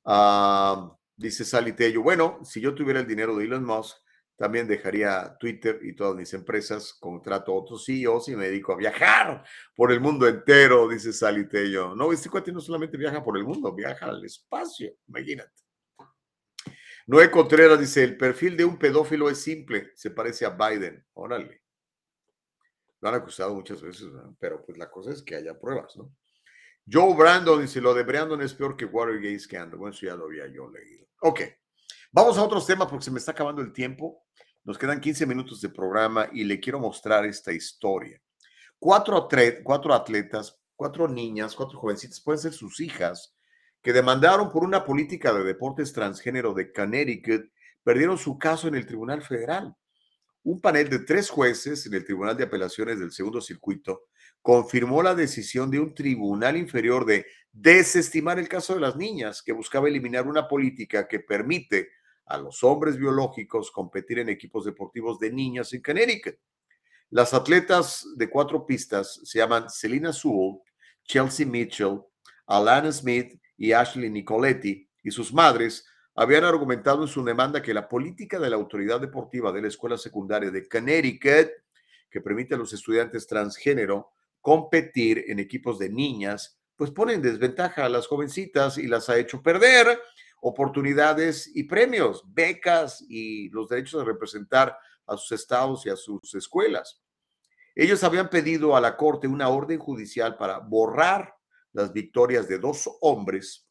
Ah, 0.05 0.97
dice 1.17 1.45
Sally 1.45 1.73
Tello, 1.73 2.03
bueno, 2.03 2.41
si 2.45 2.61
yo 2.61 2.75
tuviera 2.75 3.01
el 3.01 3.07
dinero 3.07 3.37
de 3.37 3.45
Elon 3.45 3.65
Musk, 3.65 3.97
también 4.41 4.67
dejaría 4.67 5.37
Twitter 5.39 5.81
y 5.83 5.95
todas 5.95 6.17
mis 6.17 6.33
empresas, 6.33 6.95
contrato 6.95 7.53
a 7.53 7.57
otros 7.57 7.85
CEOs 7.85 8.31
y 8.31 8.37
me 8.37 8.47
dedico 8.47 8.73
a 8.73 8.77
viajar 8.77 9.45
por 9.77 9.93
el 9.93 10.01
mundo 10.01 10.27
entero, 10.27 10.89
dice 10.89 11.13
Sally 11.13 11.47
Tello. 11.47 11.95
No, 11.95 12.11
este 12.11 12.31
cuate 12.31 12.51
no 12.51 12.59
solamente 12.63 12.97
viaja 12.97 13.23
por 13.23 13.37
el 13.37 13.45
mundo, 13.45 13.75
viaja 13.75 14.07
al 14.07 14.25
espacio, 14.25 14.95
imagínate. 15.09 15.53
Noé 17.07 17.31
Contreras 17.31 17.79
dice, 17.79 18.03
el 18.03 18.17
perfil 18.17 18.57
de 18.57 18.65
un 18.65 18.79
pedófilo 18.79 19.29
es 19.29 19.43
simple, 19.43 19.91
se 19.95 20.11
parece 20.11 20.47
a 20.47 20.57
Biden. 20.57 21.05
Órale. 21.13 21.61
Lo 23.03 23.11
han 23.11 23.17
acusado 23.17 23.55
muchas 23.55 23.83
veces, 23.83 24.09
pero 24.39 24.65
pues 24.65 24.79
la 24.79 24.91
cosa 24.91 25.11
es 25.11 25.21
que 25.21 25.35
haya 25.37 25.61
pruebas, 25.61 25.95
¿no? 25.99 26.15
Joe 26.91 27.15
Brandon 27.15 27.61
dice, 27.61 27.83
lo 27.83 27.93
de 27.93 28.05
Brandon 28.05 28.41
es 28.41 28.55
peor 28.55 28.75
que 28.75 28.87
Watergate 28.87 29.39
Scandal. 29.39 29.79
Bueno, 29.79 29.95
eso 29.95 30.07
ya 30.07 30.17
lo 30.17 30.25
había 30.25 30.47
yo 30.47 30.71
leído. 30.71 31.07
Ok, 31.21 31.41
vamos 32.11 32.39
a 32.39 32.43
otros 32.43 32.67
temas 32.67 32.89
porque 32.89 33.05
se 33.05 33.11
me 33.11 33.19
está 33.19 33.33
acabando 33.33 33.61
el 33.61 33.73
tiempo. 33.75 34.25
Nos 34.65 34.77
quedan 34.77 35.01
15 35.01 35.25
minutos 35.27 35.61
de 35.61 35.71
programa 35.71 36.29
y 36.33 36.45
le 36.45 36.61
quiero 36.61 36.79
mostrar 36.79 37.25
esta 37.25 37.53
historia. 37.53 38.21
Cuatro, 38.79 39.17
atletas, 39.95 40.59
cuatro 40.77 41.09
niñas, 41.09 41.55
cuatro 41.55 41.79
jovencitas, 41.79 42.21
pueden 42.21 42.41
ser 42.41 42.53
sus 42.53 42.81
hijas, 42.81 43.35
que 43.83 43.93
demandaron 43.93 44.51
por 44.51 44.63
una 44.63 44.85
política 44.85 45.33
de 45.33 45.45
deportes 45.45 45.93
transgénero 45.93 46.53
de 46.53 46.73
Connecticut, 46.73 47.51
perdieron 47.83 48.19
su 48.19 48.39
caso 48.39 48.69
en 48.69 48.75
el 48.75 48.87
Tribunal 48.87 49.23
Federal. 49.23 49.75
Un 50.43 50.61
panel 50.61 50.91
de 50.91 51.01
tres 51.01 51.31
jueces 51.31 51.87
en 51.87 51.95
el 51.95 52.05
Tribunal 52.05 52.37
de 52.37 52.45
Apelaciones 52.45 52.99
del 52.99 53.13
Segundo 53.13 53.41
Circuito 53.41 54.05
confirmó 54.43 55.03
la 55.03 55.15
decisión 55.15 55.71
de 55.71 55.81
un 55.81 55.95
tribunal 55.95 56.57
inferior 56.57 57.05
de 57.07 57.27
desestimar 57.53 58.39
el 58.39 58.49
caso 58.49 58.75
de 58.75 58.81
las 58.81 58.97
niñas, 58.97 59.43
que 59.43 59.53
buscaba 59.53 59.89
eliminar 59.89 60.27
una 60.27 60.49
política 60.49 61.09
que 61.09 61.21
permite 61.21 61.91
a 62.27 62.39
los 62.39 62.63
hombres 62.63 62.97
biológicos 62.97 63.71
competir 63.71 64.19
en 64.19 64.29
equipos 64.29 64.65
deportivos 64.65 65.19
de 65.19 65.33
niñas 65.33 65.73
en 65.73 65.83
Connecticut. 65.83 66.37
Las 67.11 67.35
atletas 67.35 68.07
de 68.17 68.31
cuatro 68.31 68.67
pistas 68.67 69.21
se 69.25 69.39
llaman 69.39 69.69
Selina 69.69 70.13
Sewell, 70.13 70.61
Chelsea 71.05 71.45
Mitchell, 71.45 72.01
Alana 72.47 72.93
Smith 72.93 73.41
y 73.57 73.73
Ashley 73.73 74.11
Nicoletti, 74.11 74.89
y 75.03 75.11
sus 75.11 75.33
madres 75.33 75.85
habían 76.15 76.45
argumentado 76.45 77.03
en 77.03 77.09
su 77.09 77.25
demanda 77.25 77.63
que 77.63 77.75
la 77.75 77.89
política 77.89 78.39
de 78.39 78.51
la 78.51 78.57
autoridad 78.57 79.01
deportiva 79.01 79.51
de 79.53 79.63
la 79.63 79.69
escuela 79.69 79.99
secundaria 79.99 80.51
de 80.51 80.69
Connecticut, 80.69 81.51
que 82.11 82.21
permite 82.21 82.55
a 82.55 82.59
los 82.59 82.73
estudiantes 82.73 83.27
transgénero 83.27 84.11
competir 84.41 85.25
en 85.29 85.39
equipos 85.39 85.79
de 85.79 85.89
niñas, 85.89 86.59
pues 86.77 86.91
pone 86.91 87.15
en 87.15 87.23
desventaja 87.23 87.85
a 87.85 87.89
las 87.89 88.07
jovencitas 88.07 88.79
y 88.79 88.87
las 88.87 89.09
ha 89.09 89.19
hecho 89.19 89.43
perder 89.43 90.01
oportunidades 90.41 91.51
y 91.55 91.65
premios, 91.65 92.23
becas 92.27 93.05
y 93.09 93.49
los 93.51 93.69
derechos 93.69 94.01
de 94.01 94.13
representar 94.13 94.77
a 95.07 95.17
sus 95.17 95.33
estados 95.33 95.85
y 95.87 95.91
a 95.91 95.97
sus 95.97 96.35
escuelas. 96.35 97.03
Ellos 97.75 98.03
habían 98.05 98.31
pedido 98.31 98.77
a 98.77 98.81
la 98.81 98.97
Corte 98.97 99.29
una 99.29 99.49
orden 99.49 99.79
judicial 99.79 100.37
para 100.37 100.59
borrar 100.59 101.35
las 101.73 101.93
victorias 101.93 102.49
de 102.49 102.59
dos 102.59 102.91
hombres 103.01 103.67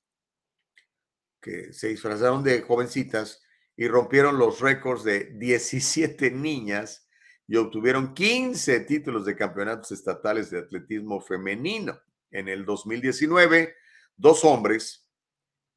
que 1.41 1.73
se 1.73 1.89
disfrazaron 1.89 2.43
de 2.43 2.61
jovencitas 2.61 3.41
y 3.75 3.87
rompieron 3.87 4.37
los 4.37 4.59
récords 4.59 5.03
de 5.03 5.31
17 5.35 6.31
niñas 6.31 7.07
y 7.47 7.55
obtuvieron 7.55 8.13
15 8.13 8.81
títulos 8.81 9.25
de 9.25 9.35
campeonatos 9.35 9.91
estatales 9.91 10.49
de 10.49 10.59
atletismo 10.59 11.21
femenino. 11.21 11.99
En 12.29 12.47
el 12.47 12.65
2019, 12.65 13.75
dos 14.15 14.45
hombres, 14.45 15.08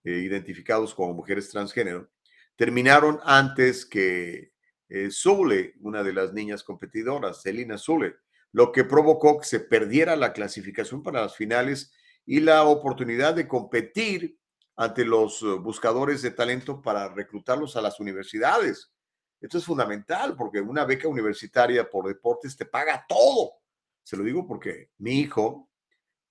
eh, 0.04 0.10
identificados 0.12 0.94
como 0.94 1.14
mujeres 1.14 1.48
transgénero, 1.48 2.10
terminaron 2.56 3.20
antes 3.24 3.84
que 3.86 4.52
eh, 4.88 5.10
Zule, 5.10 5.74
una 5.80 6.02
de 6.02 6.12
las 6.12 6.32
niñas 6.32 6.62
competidoras, 6.62 7.42
Selina 7.42 7.78
Zule, 7.78 8.16
lo 8.52 8.70
que 8.72 8.84
provocó 8.84 9.38
que 9.38 9.46
se 9.46 9.60
perdiera 9.60 10.16
la 10.16 10.32
clasificación 10.32 11.02
para 11.02 11.22
las 11.22 11.36
finales 11.36 11.92
y 12.26 12.40
la 12.40 12.64
oportunidad 12.64 13.34
de 13.34 13.48
competir 13.48 14.38
ante 14.76 15.04
los 15.04 15.42
eh, 15.42 15.46
buscadores 15.60 16.22
de 16.22 16.30
talento 16.30 16.80
para 16.80 17.08
reclutarlos 17.08 17.76
a 17.76 17.82
las 17.82 18.00
universidades. 18.00 18.92
Esto 19.40 19.58
es 19.58 19.64
fundamental 19.64 20.36
porque 20.36 20.60
una 20.60 20.84
beca 20.84 21.08
universitaria 21.08 21.88
por 21.88 22.06
deportes 22.06 22.56
te 22.56 22.64
paga 22.64 23.04
todo. 23.08 23.54
Se 24.02 24.16
lo 24.16 24.24
digo 24.24 24.46
porque 24.46 24.90
mi 24.98 25.20
hijo 25.20 25.68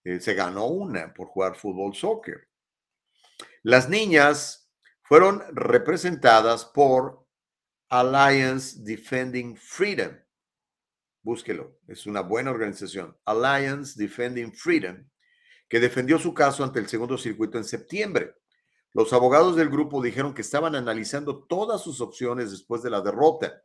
eh, 0.03 0.19
se 0.19 0.34
ganó 0.34 0.68
una 0.68 1.14
por 1.14 1.27
jugar 1.27 1.56
fútbol 1.56 1.93
soccer. 1.93 2.48
Las 3.64 3.90
niñas 3.90 4.72
fueron 5.04 5.44
representadas 5.52 6.66
por 6.66 7.28
Alliance 7.90 8.80
Defending 8.82 9.56
Freedom. 9.56 10.18
Búsquelo, 11.22 11.78
es 11.88 12.08
una 12.08 12.22
buena 12.22 12.50
organización. 12.50 13.16
Alliance 13.26 14.02
Defending 14.02 14.52
Freedom, 14.54 15.08
que 15.70 15.80
defendió 15.80 16.18
su 16.18 16.34
caso 16.34 16.64
ante 16.64 16.80
el 16.80 16.88
segundo 16.88 17.20
circuito 17.20 17.60
en 17.60 17.64
septiembre. 17.64 18.36
Los 18.94 19.14
abogados 19.14 19.56
del 19.56 19.70
grupo 19.70 20.02
dijeron 20.02 20.34
que 20.34 20.42
estaban 20.42 20.74
analizando 20.76 21.44
todas 21.44 21.84
sus 21.84 22.02
opciones 22.02 22.50
después 22.50 22.82
de 22.82 22.90
la 22.90 23.02
derrota, 23.02 23.62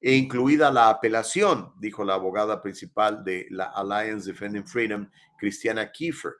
e 0.00 0.12
incluida 0.12 0.70
la 0.70 0.90
apelación, 0.90 1.72
dijo 1.80 2.04
la 2.04 2.14
abogada 2.14 2.62
principal 2.62 3.24
de 3.24 3.46
la 3.50 3.64
Alliance 3.64 4.30
Defending 4.30 4.66
Freedom, 4.66 5.10
Cristiana 5.38 5.90
Kiefer. 5.90 6.34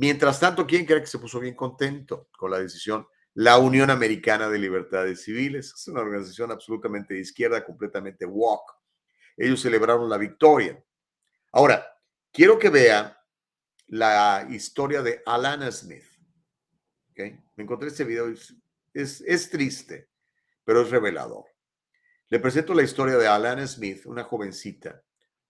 Mientras 0.00 0.38
tanto, 0.38 0.64
¿quién 0.64 0.86
cree 0.86 1.00
que 1.00 1.08
se 1.08 1.18
puso 1.18 1.40
bien 1.40 1.56
contento 1.56 2.28
con 2.38 2.52
la 2.52 2.60
decisión? 2.60 3.04
La 3.34 3.58
Unión 3.58 3.90
Americana 3.90 4.48
de 4.48 4.56
Libertades 4.56 5.22
Civiles. 5.24 5.74
Es 5.76 5.88
una 5.88 6.02
organización 6.02 6.52
absolutamente 6.52 7.14
de 7.14 7.20
izquierda, 7.20 7.64
completamente 7.64 8.24
walk. 8.24 8.62
Ellos 9.36 9.60
celebraron 9.60 10.08
la 10.08 10.16
victoria. 10.16 10.80
Ahora, 11.50 11.84
quiero 12.30 12.60
que 12.60 12.70
vea 12.70 13.20
la 13.88 14.46
historia 14.48 15.02
de 15.02 15.20
Alana 15.26 15.72
Smith. 15.72 16.06
Me 17.16 17.64
encontré 17.64 17.88
este 17.88 18.04
video, 18.04 18.32
es, 18.94 19.20
es 19.20 19.50
triste, 19.50 20.10
pero 20.62 20.82
es 20.82 20.90
revelador. 20.90 21.46
Le 22.28 22.38
presento 22.38 22.72
la 22.72 22.84
historia 22.84 23.16
de 23.16 23.26
Alana 23.26 23.66
Smith, 23.66 24.06
una 24.06 24.22
jovencita 24.22 25.02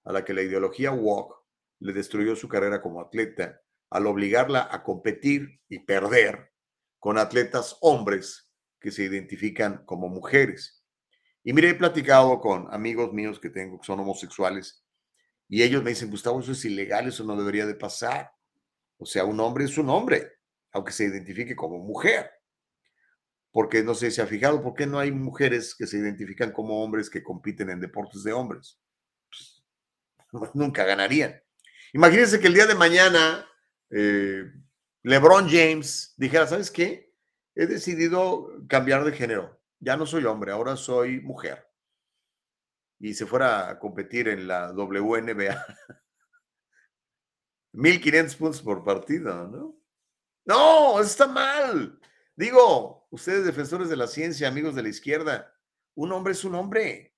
a 0.05 0.13
la 0.13 0.25
que 0.25 0.33
la 0.33 0.41
ideología 0.41 0.91
walk 0.91 1.35
le 1.81 1.93
destruyó 1.93 2.35
su 2.35 2.49
carrera 2.49 2.81
como 2.81 3.03
atleta 3.03 3.61
al 3.91 4.07
obligarla 4.07 4.69
a 4.71 4.83
competir 4.83 5.61
y 5.69 5.81
perder 5.81 6.53
con 6.99 7.19
atletas 7.19 7.77
hombres 7.81 8.51
que 8.81 8.91
se 8.91 9.05
identifican 9.05 9.85
como 9.85 10.09
mujeres. 10.09 10.85
Y 11.45 11.53
mire, 11.53 11.71
he 11.71 11.75
platicado 11.75 12.41
con 12.41 12.73
amigos 12.73 13.13
míos 13.13 13.39
que 13.41 13.51
tengo 13.51 13.81
que 13.81 13.87
son 13.87 14.01
homosexuales 14.01 14.85
y 15.49 15.63
ellos 15.63 15.83
me 15.83 15.91
dicen, 15.91 16.11
Gustavo, 16.11 16.41
eso 16.41 16.53
es 16.53 16.65
ilegal, 16.65 17.09
eso 17.09 17.25
no 17.25 17.37
debería 17.37 17.67
de 17.67 17.75
pasar. 17.75 18.31
O 18.99 19.07
sea, 19.07 19.25
un 19.25 19.41
hombre 19.41 19.65
es 19.65 19.79
un 19.79 19.89
hombre 19.89 20.39
aunque 20.73 20.93
se 20.93 21.05
identifique 21.05 21.57
como 21.57 21.79
mujer. 21.79 22.31
Porque 23.51 23.83
no 23.83 23.95
sé 23.95 24.11
si 24.11 24.21
ha 24.21 24.27
fijado, 24.27 24.63
¿por 24.63 24.75
qué 24.75 24.87
no 24.87 24.99
hay 24.99 25.11
mujeres 25.11 25.75
que 25.75 25.87
se 25.87 25.97
identifican 25.97 26.53
como 26.53 26.83
hombres 26.85 27.09
que 27.09 27.23
compiten 27.23 27.71
en 27.71 27.81
deportes 27.81 28.23
de 28.23 28.33
hombres? 28.33 28.79
Pues, 29.31 29.65
nunca 30.55 30.85
ganarían. 30.85 31.43
Imagínense 31.95 32.39
que 32.39 32.49
el 32.49 32.55
día 32.55 32.67
de 32.67 32.75
mañana 32.75 33.48
eh, 33.91 34.53
LeBron 35.03 35.49
James 35.49 36.15
dijera, 36.17 36.47
¿sabes 36.47 36.71
qué? 36.71 37.15
He 37.55 37.67
decidido 37.67 38.53
cambiar 38.69 39.05
de 39.05 39.13
género. 39.13 39.61
Ya 39.81 39.97
no 39.97 40.07
soy 40.07 40.25
hombre, 40.25 40.53
ahora 40.53 40.77
soy 40.77 41.21
mujer. 41.21 41.67
Y 43.01 43.15
se 43.15 43.27
fuera 43.27 43.71
a 43.71 43.79
competir 43.79 44.29
en 44.29 44.49
la 44.49 44.73
WNBA. 44.73 45.65
1500 47.73 48.37
puntos 48.37 48.63
por 48.63 48.85
partido, 48.85 49.47
¿no? 49.49 49.81
No, 50.45 51.01
está 51.01 51.27
mal. 51.27 52.01
Digo, 52.35 53.07
ustedes 53.11 53.45
defensores 53.45 53.89
de 53.89 53.97
la 53.97 54.07
ciencia, 54.07 54.49
amigos 54.49 54.75
de 54.75 54.83
la 54.83 54.89
izquierda, 54.89 55.55
un 55.95 56.13
hombre 56.13 56.33
es 56.33 56.45
un 56.45 56.55
hombre. 56.55 57.15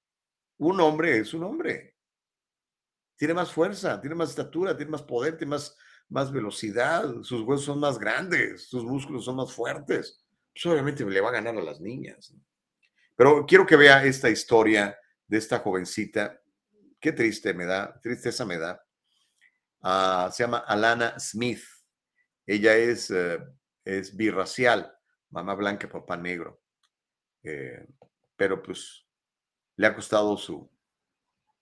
Un 0.59 0.81
hombre 0.81 1.19
es 1.19 1.33
un 1.33 1.45
hombre. 1.45 1.97
Tiene 3.17 3.35
más 3.35 3.53
fuerza, 3.53 4.01
tiene 4.01 4.17
más 4.17 4.31
estatura, 4.31 4.77
tiene 4.77 4.93
más 4.93 5.03
poder, 5.03 5.37
tiene 5.37 5.51
más, 5.51 5.77
más 6.11 6.33
velocidad, 6.33 7.23
sus 7.23 7.43
huesos 7.43 7.65
son 7.65 7.81
más 7.81 7.99
grandes, 7.99 8.69
sus 8.69 8.85
músculos 8.85 9.25
son 9.25 9.37
más 9.37 9.53
fuertes. 9.53 10.25
Pues 10.53 10.67
obviamente 10.67 11.05
le 11.05 11.21
va 11.21 11.29
a 11.29 11.33
ganar 11.33 11.57
a 11.57 11.63
las 11.63 11.81
niñas. 11.81 12.35
Pero 13.17 13.47
quiero 13.47 13.65
que 13.65 13.77
vea 13.77 14.05
esta 14.05 14.29
historia 14.29 14.99
de 15.27 15.39
esta 15.39 15.61
jovencita. 15.61 16.41
Qué 16.99 17.13
triste 17.13 17.55
me 17.55 17.65
da, 17.65 17.99
tristeza 18.01 18.45
me 18.45 18.59
da. 18.59 18.85
Ah, 19.83 20.29
se 20.33 20.43
llama 20.43 20.59
Alana 20.59 21.19
Smith 21.19 21.63
Ella 22.45 22.77
es, 22.77 23.11
eh, 23.11 23.39
es 23.85 24.15
birracial, 24.15 24.93
mamá 25.31 25.55
blanca, 25.55 25.89
papá 25.89 26.17
negro. 26.17 26.61
Eh, 27.43 27.87
pero 28.37 28.63
pues 28.63 29.07
le 29.77 29.87
ha 29.87 29.95
costado 29.95 30.37
su, 30.37 30.69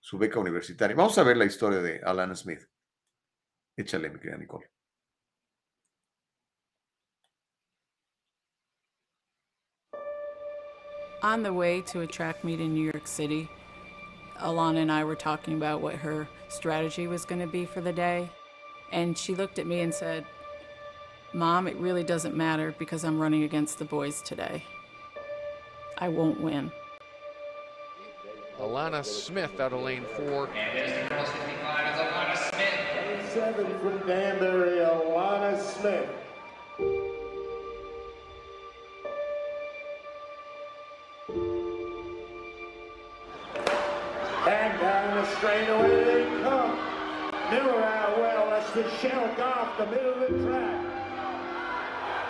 su 0.01 0.17
beca 0.17 0.41
universitaria. 0.41 0.97
Vamos 0.97 1.19
a 1.19 1.23
ver 1.23 1.37
la 1.37 1.45
historia 1.45 1.81
de 1.81 2.01
Alana 2.03 2.35
Smith. 2.35 2.63
Échale, 3.79 4.13
mi 4.13 4.19
querida 4.19 4.39
Nicole. 4.39 4.65
On 11.23 11.43
the 11.43 11.53
way 11.53 11.81
to 11.83 12.01
a 12.01 12.07
track 12.07 12.43
meet 12.45 12.61
in 12.61 12.75
New 12.75 12.83
York 12.83 13.07
City, 13.07 13.49
Alana 14.41 14.79
and 14.79 14.91
I 14.91 15.05
were 15.05 15.17
talking 15.17 15.55
about 15.55 15.81
what 15.81 15.95
her 15.97 16.29
strategy 16.49 17.07
was 17.07 17.25
going 17.25 17.41
to 17.41 17.47
be 17.47 17.65
for 17.65 17.81
the 17.81 17.93
day. 17.93 18.31
And 18.93 19.17
she 19.17 19.35
looked 19.35 19.59
at 19.59 19.67
me 19.67 19.81
and 19.81 19.93
said, 19.93 20.25
Mom, 21.33 21.67
it 21.69 21.77
really 21.77 22.05
doesn't 22.05 22.37
matter 22.37 22.75
because 22.79 23.05
I'm 23.05 23.21
running 23.21 23.43
against 23.43 23.79
the 23.79 23.85
boys 23.85 24.23
today. 24.23 24.65
I 25.99 26.09
won't 26.09 26.41
win. 26.41 26.73
Alana 28.59 29.05
Smith 29.05 29.61
out 29.61 29.73
of 29.73 29.83
lane 29.83 30.05
four. 30.17 30.49
Seven 33.39 33.79
from 33.79 33.99
Danbury, 34.05 34.79
Alana 34.79 35.63
Smith. 35.63 36.11
And 44.45 44.81
down 44.81 45.15
the 45.15 45.27
straightaway 45.37 46.05
they 46.05 46.25
come. 46.43 46.79
Miller 47.53 47.85
out 47.85 48.19
well, 48.19 48.51
that's 48.51 48.73
the 48.73 48.83
Shelk 48.83 49.39
off 49.39 49.79
the 49.79 49.87
middle 49.87 50.15
of 50.15 50.19
the 50.19 50.45
track. 50.45 50.79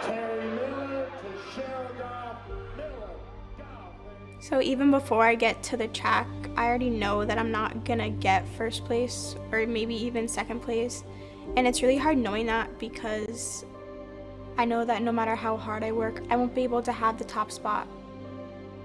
Terry 0.03 0.51
Miller 0.51 1.07
to 1.23 1.29
Shelk 1.59 2.05
off, 2.05 2.37
Miller. 2.77 2.98
So 4.41 4.63
even 4.63 4.91
before 4.91 5.25
I 5.25 5.35
get 5.35 5.63
to 5.65 5.77
the 5.77 5.89
track, 5.89 6.27
I 6.57 6.67
already 6.67 6.91
know 6.91 7.25
that 7.25 7.39
I'm 7.39 7.51
not 7.51 7.85
gonna 7.85 8.11
get 8.11 8.47
first 8.57 8.85
place 8.85 9.35
or 9.51 9.67
maybe 9.67 9.95
even 9.95 10.29
second 10.29 10.61
place. 10.61 11.05
And 11.57 11.67
it's 11.67 11.83
really 11.83 11.97
hard 11.97 12.19
knowing 12.19 12.47
that 12.47 12.79
because 12.79 13.65
I 14.57 14.65
know 14.65 14.85
that 14.85 15.03
no 15.03 15.13
matter 15.13 15.35
how 15.35 15.57
hard 15.57 15.83
I 15.83 15.93
work, 15.93 16.23
I 16.31 16.37
won't 16.37 16.55
be 16.55 16.63
able 16.63 16.83
to 16.83 16.93
have 16.93 17.19
the 17.19 17.25
top 17.25 17.51
spot. 17.51 17.89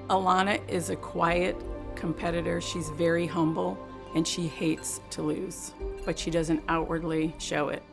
Alana 0.09 0.59
is 0.67 0.89
a 0.89 0.95
quiet 0.95 1.55
competitor. 1.95 2.59
She's 2.59 2.89
very 2.89 3.27
humble 3.27 3.77
and 4.15 4.27
she 4.27 4.47
hates 4.47 5.01
to 5.11 5.21
lose, 5.21 5.73
but 6.05 6.17
she 6.17 6.30
doesn't 6.30 6.63
outwardly 6.67 7.34
show 7.38 7.69
it. 7.69 7.84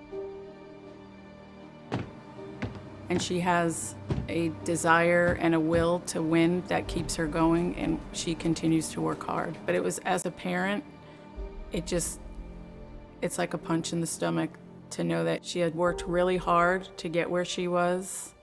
And 3.08 3.20
she 3.20 3.40
has 3.40 3.94
a 4.30 4.50
desire 4.64 5.36
and 5.40 5.54
a 5.54 5.60
will 5.60 6.00
to 6.06 6.22
win 6.22 6.62
that 6.68 6.86
keeps 6.88 7.16
her 7.16 7.26
going, 7.26 7.76
and 7.76 8.00
she 8.12 8.34
continues 8.34 8.88
to 8.90 9.00
work 9.00 9.24
hard. 9.24 9.56
But 9.66 9.74
it 9.74 9.82
was 9.82 9.98
as 10.00 10.24
a 10.24 10.30
parent, 10.30 10.84
it 11.72 11.86
just, 11.86 12.20
it's 13.20 13.38
like 13.38 13.54
a 13.54 13.58
punch 13.58 13.92
in 13.92 14.00
the 14.00 14.06
stomach 14.06 14.50
to 14.90 15.04
know 15.04 15.24
that 15.24 15.44
she 15.44 15.60
had 15.60 15.74
worked 15.74 16.04
really 16.06 16.36
hard 16.36 16.88
to 16.98 17.08
get 17.08 17.30
where 17.30 17.44
she 17.44 17.68
was. 17.68 18.34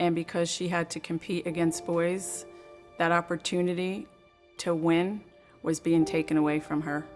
And 0.00 0.14
because 0.14 0.50
she 0.50 0.68
had 0.68 0.90
to 0.90 1.00
compete 1.00 1.46
against 1.46 1.86
boys, 1.86 2.46
that 2.98 3.12
opportunity 3.12 4.06
to 4.58 4.74
win 4.74 5.20
was 5.62 5.80
being 5.80 6.04
taken 6.04 6.36
away 6.36 6.60
from 6.60 6.82
her. 6.82 7.06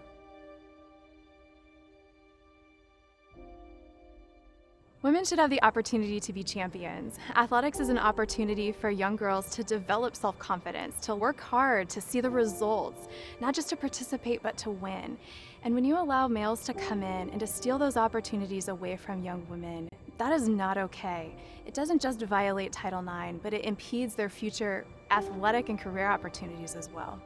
Women 5.01 5.23
should 5.23 5.39
have 5.39 5.49
the 5.49 5.63
opportunity 5.63 6.19
to 6.19 6.33
be 6.33 6.43
champions. 6.43 7.19
Athletics 7.33 7.79
is 7.79 7.87
an 7.87 7.97
opportunity 7.97 8.73
for 8.73 8.89
young 8.89 9.15
girls 9.15 9.49
to 9.51 9.63
develop 9.63 10.13
self 10.13 10.37
confidence, 10.39 10.99
to 11.05 11.15
work 11.15 11.39
hard, 11.39 11.89
to 11.91 12.01
see 12.01 12.19
the 12.19 12.29
results, 12.29 13.07
not 13.39 13.55
just 13.55 13.69
to 13.69 13.77
participate, 13.77 14.43
but 14.43 14.57
to 14.57 14.71
win. 14.71 15.17
And 15.63 15.73
when 15.73 15.85
you 15.85 15.97
allow 15.97 16.27
males 16.27 16.65
to 16.65 16.73
come 16.73 17.01
in 17.01 17.29
and 17.29 17.39
to 17.39 17.47
steal 17.47 17.77
those 17.77 17.95
opportunities 17.95 18.67
away 18.67 18.97
from 18.97 19.23
young 19.23 19.47
women, 19.49 19.87
that 20.17 20.33
is 20.33 20.49
not 20.49 20.77
okay. 20.77 21.33
It 21.65 21.73
doesn't 21.73 22.01
just 22.01 22.21
violate 22.23 22.73
Title 22.73 22.99
IX, 22.99 23.39
but 23.41 23.53
it 23.53 23.63
impedes 23.63 24.15
their 24.15 24.27
future 24.27 24.85
athletic 25.11 25.69
and 25.69 25.79
career 25.79 26.09
opportunities 26.09 26.75
as 26.75 26.89
well. 26.89 27.21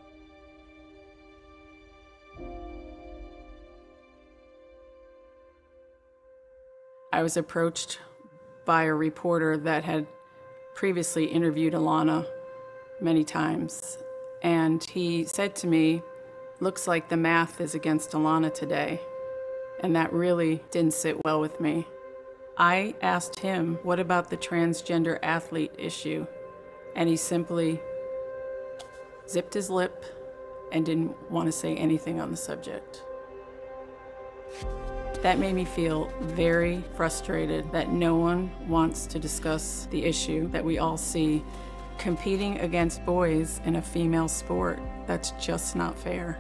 I 7.14 7.22
was 7.22 7.38
approached 7.38 8.00
by 8.66 8.86
a 8.86 8.94
reporter 8.94 9.56
that 9.56 9.84
had 9.84 10.08
previously 10.74 11.26
interviewed 11.26 11.74
Alana 11.74 12.26
many 13.00 13.24
times. 13.24 14.00
And 14.42 14.84
he 14.84 15.24
said 15.26 15.56
to 15.58 15.68
me, 15.68 16.02
Looks 16.60 16.88
like 16.88 17.10
the 17.10 17.18
math 17.18 17.62
is 17.62 17.76
against 17.76 18.14
Alana 18.14 18.52
today. 18.52 19.00
And 19.82 19.96
that 19.96 20.12
really 20.12 20.64
didn't 20.72 20.96
sit 20.96 21.24
well 21.24 21.40
with 21.40 21.60
me. 21.60 21.86
I 22.58 22.96
asked 23.04 23.42
him, 23.42 23.78
What 23.84 24.00
about 24.00 24.32
the 24.32 24.38
transgender 24.38 25.20
athlete 25.22 25.74
issue? 25.78 26.26
And 26.96 27.08
he 27.08 27.16
simply 27.16 27.80
zipped 29.30 29.54
his 29.54 29.70
lip 29.70 30.04
and 30.72 30.84
didn't 30.84 31.30
want 31.32 31.46
to 31.46 31.52
say 31.52 31.76
anything 31.76 32.20
on 32.20 32.32
the 32.32 32.38
subject. 32.38 33.04
That 35.24 35.40
made 35.40 35.56
me 35.56 35.64
feel 35.64 36.12
very 36.20 36.84
frustrated 36.96 37.72
that 37.72 37.90
no 37.90 38.18
one 38.18 38.52
wants 38.68 39.06
to 39.06 39.20
discuss 39.20 39.88
the 39.90 40.04
issue 40.04 40.50
that 40.50 40.66
we 40.66 40.80
all 40.80 40.98
see 40.98 41.42
competing 41.98 42.60
against 42.60 43.06
boys 43.06 43.62
in 43.64 43.78
a 43.78 43.82
female 43.82 44.28
sport. 44.28 44.82
That's 45.08 45.32
just 45.40 45.78
not 45.78 45.98
fair. 45.98 46.38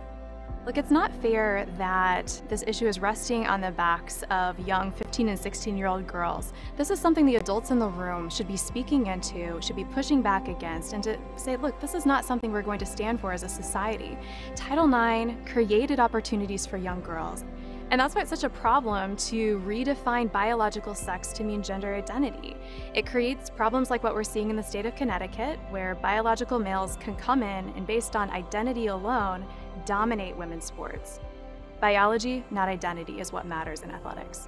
Look, 0.65 0.77
it's 0.77 0.91
not 0.91 1.14
fair 1.22 1.65
that 1.77 2.41
this 2.49 2.64
issue 2.68 2.88
is 2.88 2.99
resting 2.99 3.45
on 3.47 3.61
the 3.61 3.72
backs 3.72 4.23
of 4.30 4.60
young 4.68 4.91
15 4.91 5.30
and 5.30 5.39
16 5.39 5.77
year 5.77 5.88
old 5.88 6.05
girls. 6.05 6.51
This 6.76 6.89
is 6.89 6.99
something 6.99 7.26
the 7.26 7.38
adults 7.38 7.72
in 7.72 7.80
the 7.80 7.88
room 7.88 8.30
should 8.30 8.49
be 8.49 8.57
speaking 8.57 9.07
into, 9.07 9.61
should 9.61 9.77
be 9.77 9.85
pushing 9.85 10.22
back 10.22 10.49
against, 10.49 10.91
and 10.91 11.01
to 11.03 11.18
say, 11.38 11.55
look, 11.55 11.80
this 11.80 11.93
is 11.93 12.05
not 12.05 12.26
something 12.26 12.51
we're 12.51 12.61
going 12.61 12.80
to 12.80 12.85
stand 12.85 13.22
for 13.22 13.31
as 13.31 13.43
a 13.43 13.49
society. 13.49 14.18
Title 14.55 14.88
IX 14.88 15.35
created 15.49 16.01
opportunities 16.01 16.65
for 16.65 16.76
young 16.76 17.01
girls. 17.01 17.45
And 17.93 17.99
that's 17.99 18.15
why 18.15 18.21
it's 18.21 18.31
such 18.31 18.43
a 18.43 18.49
problem 18.49 19.15
to 19.17 19.59
redefine 19.59 20.31
biological 20.31 20.95
sex 20.95 21.27
to 21.33 21.43
mean 21.43 21.61
gender 21.61 21.93
identity. 21.93 22.57
It 22.95 23.05
creates 23.05 23.51
problems 23.51 23.91
like 23.91 24.01
what 24.01 24.15
we're 24.15 24.23
seeing 24.23 24.49
in 24.49 24.55
the 24.55 24.63
state 24.63 24.87
of 24.87 24.95
Connecticut, 24.95 25.59
where 25.69 25.93
biological 25.93 26.57
males 26.57 26.97
can 26.99 27.15
come 27.15 27.43
in 27.43 27.71
and, 27.75 27.85
based 27.85 28.15
on 28.15 28.31
identity 28.31 28.87
alone, 28.87 29.45
dominate 29.85 30.35
women's 30.35 30.65
sports. 30.65 31.19
Biology, 31.81 32.43
not 32.49 32.67
identity, 32.67 33.19
is 33.19 33.31
what 33.31 33.45
matters 33.45 33.83
in 33.83 33.91
athletics. 33.91 34.47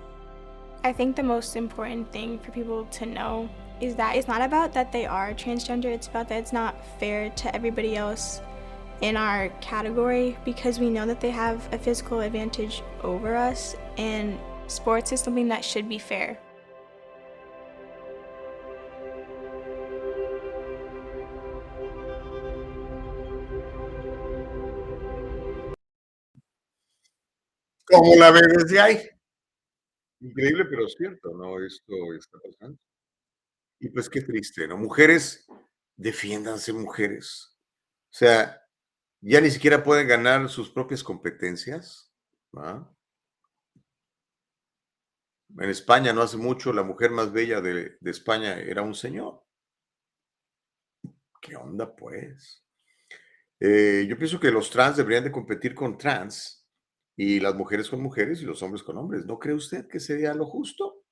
I 0.84 0.92
think 0.92 1.16
the 1.16 1.22
most 1.22 1.56
important 1.56 2.12
thing 2.12 2.40
for 2.40 2.50
people 2.50 2.86
to 2.86 3.06
know 3.06 3.48
is 3.80 3.94
that 3.94 4.16
it's 4.16 4.28
not 4.28 4.42
about 4.42 4.74
that 4.74 4.92
they 4.92 5.06
are 5.06 5.36
transgender, 5.36 5.94
it's 5.94 6.08
about 6.08 6.30
that 6.30 6.40
it's 6.40 6.54
not 6.54 6.84
fair 7.00 7.30
to 7.30 7.56
everybody 7.56 7.96
else 7.96 8.42
in 9.02 9.18
our 9.18 9.50
category 9.62 10.38
because 10.46 10.80
we 10.80 10.90
know 10.90 11.06
that 11.06 11.20
they 11.20 11.32
have 11.32 11.68
a 11.74 11.78
physical 11.78 12.22
advantage 12.22 12.82
over 13.04 13.36
us, 13.36 13.76
and 13.98 14.40
sports 14.68 15.12
is 15.12 15.22
something 15.22 15.48
that 15.50 15.64
should 15.64 15.88
be 15.88 16.00
fair. 16.00 16.40
¿Cómo 27.88 28.16
la 28.16 28.32
ves 28.32 28.48
desde 28.48 28.80
ahí? 28.80 29.10
Increíble, 30.20 30.66
pero 30.66 30.88
cierto, 30.90 31.34
¿no? 31.36 31.64
Esto 31.64 31.94
está 32.18 32.40
pasando. 32.40 32.80
Y 33.80 33.90
pues 33.90 34.10
qué 34.10 34.22
triste, 34.22 34.68
¿no? 34.68 34.78
Mujeres, 34.78 35.46
defiéndanse, 35.96 36.74
mujeres. 36.74 37.56
O 38.10 38.18
sea, 38.18 38.65
ya 39.28 39.42
ni 39.42 39.50
siquiera 39.50 39.84
pueden 39.84 40.08
ganar 40.08 40.48
sus 40.50 40.70
propias 40.70 41.04
competencias. 41.04 42.14
En 45.58 45.70
España 45.70 46.14
no 46.14 46.22
hace 46.22 46.38
mucho 46.38 46.72
la 46.72 46.84
mujer 46.84 47.10
más 47.10 47.32
bella 47.32 47.60
de, 47.60 47.98
España 48.04 48.60
era 48.60 48.84
un 48.84 48.94
señor. 48.94 49.44
¿Qué 51.42 51.56
onda, 51.56 51.96
pues? 51.96 52.64
Eh, 53.60 54.06
yo 54.08 54.16
pienso 54.18 54.40
que 54.40 54.52
los 54.52 54.70
trans 54.70 54.98
deberían 54.98 55.24
de 55.24 55.32
competir 55.32 55.74
con 55.74 55.98
trans 55.98 56.68
y 57.16 57.40
las 57.40 57.56
mujeres 57.56 57.90
con 57.90 58.02
mujeres 58.02 58.42
y 58.42 58.46
los 58.46 58.62
hombres 58.62 58.84
con 58.84 58.98
hombres. 58.98 59.26
¿No 59.26 59.40
cree 59.40 59.56
usted 59.56 59.88
que 59.88 60.00
sería 60.00 60.36
lo 60.36 60.46
justo? 60.46 61.04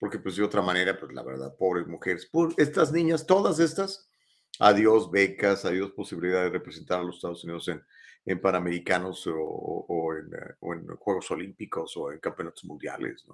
Porque 0.00 0.18
pues 0.18 0.34
de 0.34 0.42
otra 0.42 0.62
manera, 0.62 0.98
pues 0.98 1.12
la 1.12 1.22
verdad, 1.22 1.56
pobres 1.56 1.86
mujeres, 1.86 2.28
estas 2.56 2.92
niñas, 2.92 3.24
todas 3.24 3.60
estas, 3.60 4.10
adiós 4.58 5.10
becas, 5.10 5.64
adiós 5.64 5.92
posibilidad 5.92 6.42
de 6.42 6.50
representar 6.50 7.00
a 7.00 7.04
los 7.04 7.16
Estados 7.16 7.44
Unidos 7.44 7.68
en, 7.68 7.82
en 8.24 8.40
Panamericanos 8.40 9.26
o, 9.28 10.12
eh, 10.14 10.54
en 10.60 10.86
Juegos 10.96 11.30
Olímpicos 11.30 11.96
o 11.96 12.12
en 12.12 12.18
Campeonatos 12.18 12.64
Mundiales. 12.64 13.24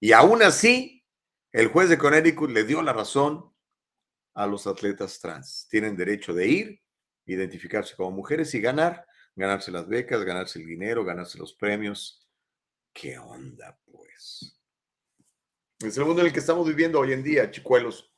Y 0.00 0.12
aún 0.12 0.42
así, 0.42 0.96
El 1.56 1.68
juez 1.68 1.88
de 1.88 1.96
Connecticut 1.96 2.50
le 2.50 2.64
dio 2.64 2.82
la 2.82 2.92
razón 2.92 3.50
a 4.34 4.46
los 4.46 4.66
atletas 4.66 5.18
trans. 5.20 5.66
Tienen 5.70 5.96
derecho 5.96 6.34
de 6.34 6.46
ir, 6.46 6.82
identificarse 7.24 7.96
como 7.96 8.10
mujeres 8.10 8.52
y 8.54 8.60
ganar, 8.60 9.06
ganarse 9.34 9.70
las 9.70 9.88
becas, 9.88 10.22
ganarse 10.22 10.58
el 10.58 10.66
dinero, 10.66 11.02
ganarse 11.02 11.38
los 11.38 11.54
premios. 11.54 12.28
¿Qué 12.92 13.18
onda, 13.18 13.80
pues? 13.90 14.60
Es 15.78 15.96
el 15.96 16.04
mundo 16.04 16.20
en 16.20 16.26
el 16.26 16.32
que 16.34 16.40
estamos 16.40 16.68
viviendo 16.68 17.00
hoy 17.00 17.14
en 17.14 17.22
día, 17.22 17.50
chicuelos. 17.50 18.12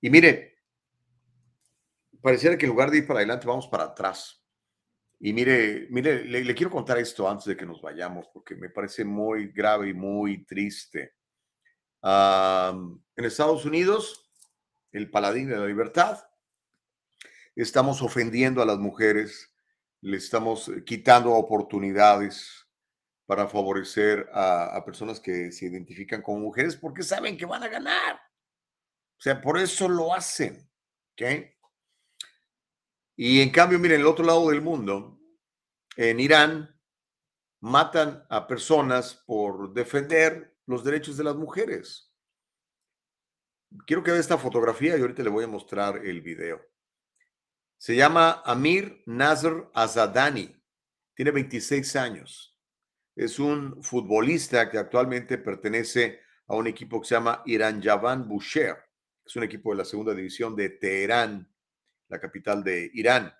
Y 0.00 0.08
mire, 0.08 0.59
pareciera 2.22 2.56
que 2.56 2.66
en 2.66 2.72
lugar 2.72 2.90
de 2.90 2.98
ir 2.98 3.06
para 3.06 3.20
adelante, 3.20 3.46
vamos 3.46 3.68
para 3.68 3.84
atrás. 3.84 4.42
Y 5.18 5.32
mire, 5.32 5.86
mire, 5.90 6.24
le, 6.24 6.44
le 6.44 6.54
quiero 6.54 6.70
contar 6.70 6.98
esto 6.98 7.28
antes 7.28 7.46
de 7.46 7.56
que 7.56 7.66
nos 7.66 7.82
vayamos, 7.82 8.28
porque 8.32 8.56
me 8.56 8.70
parece 8.70 9.04
muy 9.04 9.48
grave 9.48 9.90
y 9.90 9.94
muy 9.94 10.44
triste. 10.44 11.14
Am, 12.02 13.02
en 13.16 13.24
Estados 13.24 13.66
Unidos, 13.66 14.30
el 14.92 15.10
paladín 15.10 15.50
de 15.50 15.58
la 15.58 15.66
libertad, 15.66 16.24
estamos 17.54 18.00
ofendiendo 18.00 18.62
a 18.62 18.66
las 18.66 18.78
mujeres, 18.78 19.54
le 20.00 20.16
estamos 20.16 20.68
eh, 20.68 20.84
quitando 20.84 21.32
oportunidades 21.32 22.66
para 23.26 23.46
favorecer 23.46 24.28
a, 24.32 24.74
a 24.74 24.84
personas 24.84 25.20
que 25.20 25.52
se 25.52 25.66
identifican 25.66 26.22
como 26.22 26.40
mujeres 26.40 26.76
porque 26.76 27.02
saben 27.02 27.36
que 27.36 27.44
van 27.44 27.62
a 27.62 27.68
ganar. 27.68 28.16
O 29.18 29.22
sea, 29.22 29.38
por 29.38 29.58
eso 29.58 29.86
lo 29.86 30.14
hacen. 30.14 30.66
¿ok? 31.12 31.59
Y 33.22 33.42
en 33.42 33.50
cambio, 33.50 33.78
miren, 33.78 34.00
el 34.00 34.06
otro 34.06 34.24
lado 34.24 34.48
del 34.48 34.62
mundo, 34.62 35.20
en 35.94 36.20
Irán, 36.20 36.74
matan 37.60 38.24
a 38.30 38.46
personas 38.46 39.22
por 39.26 39.74
defender 39.74 40.56
los 40.64 40.82
derechos 40.82 41.18
de 41.18 41.24
las 41.24 41.36
mujeres. 41.36 42.14
Quiero 43.86 44.02
que 44.02 44.12
vea 44.12 44.20
esta 44.20 44.38
fotografía 44.38 44.96
y 44.96 45.02
ahorita 45.02 45.22
le 45.22 45.28
voy 45.28 45.44
a 45.44 45.48
mostrar 45.48 45.98
el 45.98 46.22
video. 46.22 46.62
Se 47.76 47.94
llama 47.94 48.40
Amir 48.42 49.02
Nasr 49.04 49.70
Azadani. 49.74 50.56
Tiene 51.12 51.30
26 51.30 51.96
años. 51.96 52.58
Es 53.14 53.38
un 53.38 53.82
futbolista 53.82 54.70
que 54.70 54.78
actualmente 54.78 55.36
pertenece 55.36 56.20
a 56.46 56.56
un 56.56 56.68
equipo 56.68 57.02
que 57.02 57.08
se 57.08 57.16
llama 57.16 57.42
Irán 57.44 57.82
Javan 57.82 58.26
Bushehr. 58.26 58.78
Es 59.22 59.36
un 59.36 59.42
equipo 59.42 59.72
de 59.72 59.76
la 59.76 59.84
segunda 59.84 60.14
división 60.14 60.56
de 60.56 60.70
Teherán, 60.70 61.50
la 62.10 62.20
capital 62.20 62.62
de 62.62 62.90
Irán. 62.92 63.32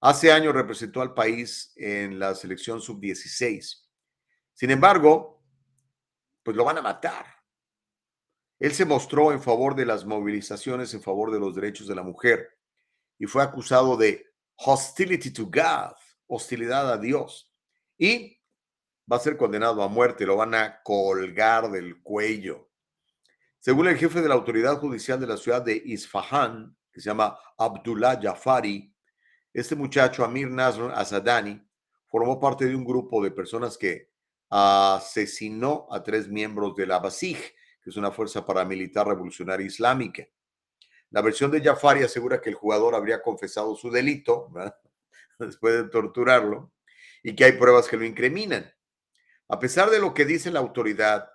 Hace 0.00 0.30
años 0.30 0.54
representó 0.54 1.00
al 1.00 1.14
país 1.14 1.72
en 1.76 2.18
la 2.18 2.34
selección 2.34 2.80
sub-16. 2.80 3.82
Sin 4.52 4.70
embargo, 4.70 5.42
pues 6.42 6.56
lo 6.56 6.64
van 6.64 6.78
a 6.78 6.82
matar. 6.82 7.24
Él 8.58 8.72
se 8.72 8.84
mostró 8.84 9.32
en 9.32 9.42
favor 9.42 9.74
de 9.74 9.86
las 9.86 10.04
movilizaciones 10.04 10.94
en 10.94 11.02
favor 11.02 11.32
de 11.32 11.40
los 11.40 11.54
derechos 11.54 11.88
de 11.88 11.94
la 11.94 12.02
mujer 12.02 12.56
y 13.18 13.26
fue 13.26 13.42
acusado 13.42 13.96
de 13.96 14.26
hostility 14.56 15.30
to 15.32 15.46
God, 15.46 15.96
hostilidad 16.26 16.92
a 16.92 16.98
Dios. 16.98 17.50
Y 17.98 18.40
va 19.10 19.16
a 19.16 19.20
ser 19.20 19.36
condenado 19.36 19.82
a 19.82 19.88
muerte, 19.88 20.26
lo 20.26 20.36
van 20.36 20.54
a 20.54 20.82
colgar 20.82 21.70
del 21.70 22.02
cuello. 22.02 22.70
Según 23.58 23.88
el 23.88 23.96
jefe 23.96 24.20
de 24.20 24.28
la 24.28 24.34
autoridad 24.34 24.78
judicial 24.78 25.18
de 25.18 25.26
la 25.26 25.38
ciudad 25.38 25.62
de 25.62 25.80
Isfahan, 25.84 26.76
que 26.94 27.00
se 27.00 27.10
llama 27.10 27.36
Abdullah 27.58 28.20
Jafari, 28.22 28.94
este 29.52 29.74
muchacho, 29.74 30.24
Amir 30.24 30.48
Nasr 30.48 30.92
Asadani, 30.94 31.60
formó 32.06 32.38
parte 32.38 32.66
de 32.66 32.76
un 32.76 32.84
grupo 32.84 33.22
de 33.22 33.32
personas 33.32 33.76
que 33.76 34.10
asesinó 34.48 35.88
a 35.90 36.02
tres 36.02 36.28
miembros 36.28 36.76
de 36.76 36.86
la 36.86 37.00
Basij, 37.00 37.38
que 37.82 37.90
es 37.90 37.96
una 37.96 38.12
fuerza 38.12 38.46
paramilitar 38.46 39.06
revolucionaria 39.06 39.66
islámica. 39.66 40.24
La 41.10 41.20
versión 41.20 41.50
de 41.50 41.60
Jafari 41.60 42.04
asegura 42.04 42.40
que 42.40 42.50
el 42.50 42.54
jugador 42.54 42.94
habría 42.94 43.20
confesado 43.20 43.74
su 43.74 43.90
delito 43.90 44.48
¿verdad? 44.50 44.76
después 45.40 45.74
de 45.74 45.88
torturarlo 45.88 46.72
y 47.22 47.34
que 47.34 47.44
hay 47.44 47.52
pruebas 47.52 47.88
que 47.88 47.96
lo 47.96 48.04
incriminan. 48.04 48.72
A 49.48 49.58
pesar 49.58 49.90
de 49.90 49.98
lo 49.98 50.14
que 50.14 50.24
dice 50.24 50.50
la 50.52 50.60
autoridad, 50.60 51.28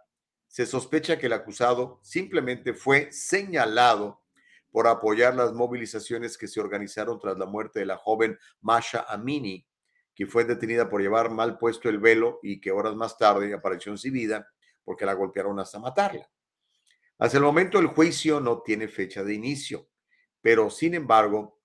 se 0.48 0.66
sospecha 0.66 1.20
que 1.20 1.28
el 1.28 1.34
acusado 1.34 2.00
simplemente 2.02 2.74
fue 2.74 3.12
señalado 3.12 4.24
por 4.72 4.88
apoyar 4.88 5.36
las 5.36 5.54
movilizaciones 5.54 6.38
que 6.38 6.48
se 6.48 6.60
organizaron 6.60 7.20
tras 7.20 7.38
la 7.38 7.46
muerte 7.46 7.80
de 7.80 7.86
la 7.86 7.98
joven 7.98 8.38
Masha 8.62 9.06
Amini, 9.08 9.66
que 10.14 10.28
fue 10.28 10.44
detenida 10.44 10.90
por 10.90 11.02
llevar 11.02 11.32
mal 11.32 11.58
puesto 11.58 11.90
el 11.90 12.00
velo 12.00 12.40
y 12.44 12.60
que 12.60 12.72
horas 12.72 12.96
más 12.96 13.18
tarde 13.18 13.54
apareció 13.54 13.96
sin 13.98 14.14
vida 14.14 14.48
porque 14.84 15.06
la 15.06 15.14
golpearon 15.14 15.60
hasta 15.60 15.80
matarla. 15.80 16.30
Hasta 17.18 17.38
el 17.38 17.44
momento 17.44 17.80
el 17.80 17.88
juicio 17.88 18.40
no 18.40 18.62
tiene 18.62 18.88
fecha 18.88 19.24
de 19.24 19.34
inicio, 19.34 19.90
pero 20.42 20.70
sin 20.70 20.94
embargo, 20.94 21.60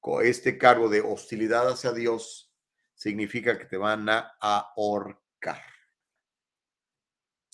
con 0.00 0.24
este 0.24 0.58
cargo 0.58 0.88
de 0.88 1.00
hostilidad 1.00 1.68
hacia 1.68 1.92
Dios 1.92 2.52
significa 2.94 3.58
que 3.58 3.64
te 3.64 3.76
van 3.76 4.08
a 4.08 4.36
ahorcar. 4.40 5.62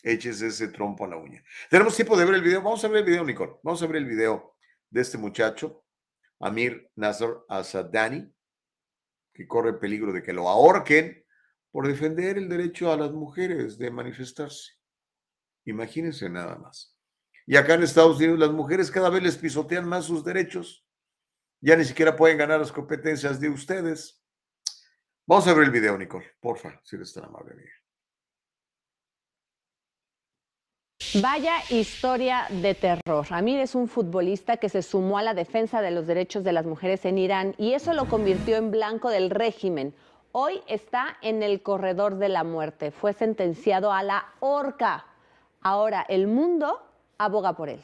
Échese 0.03 0.47
ese 0.47 0.69
trompo 0.69 1.05
a 1.05 1.09
la 1.09 1.17
uña. 1.17 1.43
Tenemos 1.69 1.95
tiempo 1.95 2.17
de 2.17 2.25
ver 2.25 2.35
el 2.35 2.43
video. 2.43 2.63
Vamos 2.63 2.85
a 2.85 2.89
ver 2.89 2.99
el 2.99 3.05
video, 3.05 3.25
Nicole. 3.25 3.53
Vamos 3.63 3.83
a 3.83 3.87
ver 3.87 3.97
el 3.97 4.07
video 4.07 4.55
de 4.91 5.01
este 5.01 5.19
muchacho, 5.19 5.85
Amir 6.41 6.91
Nasr 6.97 7.45
Asadani, 7.49 8.33
que 9.35 9.47
corre 9.47 9.75
peligro 9.75 10.13
de 10.13 10.23
que 10.23 10.33
lo 10.33 10.49
ahorquen 10.49 11.25
por 11.71 11.87
defender 11.87 12.39
el 12.39 12.49
derecho 12.49 12.93
a 12.93 12.97
las 12.97 13.13
mujeres 13.13 13.79
de 13.79 13.91
manifestarse. 13.91 14.73
Imagínense 15.65 16.29
nada 16.29 16.57
más. 16.57 16.97
Y 17.47 17.57
acá 17.57 17.75
en 17.75 17.83
Estados 17.83 18.19
Unidos 18.19 18.39
las 18.39 18.51
mujeres 18.51 18.91
cada 18.91 19.11
vez 19.11 19.23
les 19.23 19.37
pisotean 19.37 19.89
más 19.89 20.07
sus 20.07 20.25
derechos. 20.25 20.87
Ya 21.61 21.77
ni 21.77 21.85
siquiera 21.85 22.17
pueden 22.17 22.39
ganar 22.39 22.61
las 22.61 22.73
competencias 22.73 23.41
de 23.41 23.49
ustedes. 23.49 24.23
Vamos 25.27 25.47
a 25.47 25.55
ver 25.55 25.65
el 25.65 25.71
video, 25.71 25.97
Nicole, 25.99 26.27
porfa, 26.41 26.81
si 26.83 26.97
eres 26.97 27.13
tan 27.13 27.25
amable. 27.25 27.53
amiga. 27.53 27.78
Vaya 31.15 31.55
historia 31.71 32.47
de 32.51 32.75
terror. 32.75 33.27
Amir 33.31 33.61
es 33.61 33.75
un 33.75 33.89
futbolista 33.89 34.59
que 34.59 34.69
se 34.69 34.83
sumó 34.83 35.17
a 35.17 35.23
la 35.23 35.33
defensa 35.33 35.81
de 35.81 35.91
los 35.91 36.07
derechos 36.07 36.45
de 36.45 36.53
las 36.53 36.67
mujeres 36.67 37.07
en 37.07 37.17
Irán 37.17 37.55
y 37.57 37.73
eso 37.73 37.95
lo 37.95 38.05
convirtió 38.05 38.57
en 38.57 38.71
blanco 38.71 39.09
del 39.09 39.31
régimen. 39.31 39.95
Hoy 40.33 40.61
está 40.67 41.17
en 41.23 41.43
el 41.43 41.63
corredor 41.63 42.17
de 42.19 42.29
la 42.29 42.45
muerte. 42.45 42.91
Fue 42.91 43.15
sentenciado 43.15 43.91
a 43.91 44.03
la 44.03 44.27
horca. 44.41 45.07
Ahora 45.63 46.05
el 46.11 46.27
mundo 46.27 46.79
aboga 47.17 47.55
por 47.55 47.71
él. 47.71 47.81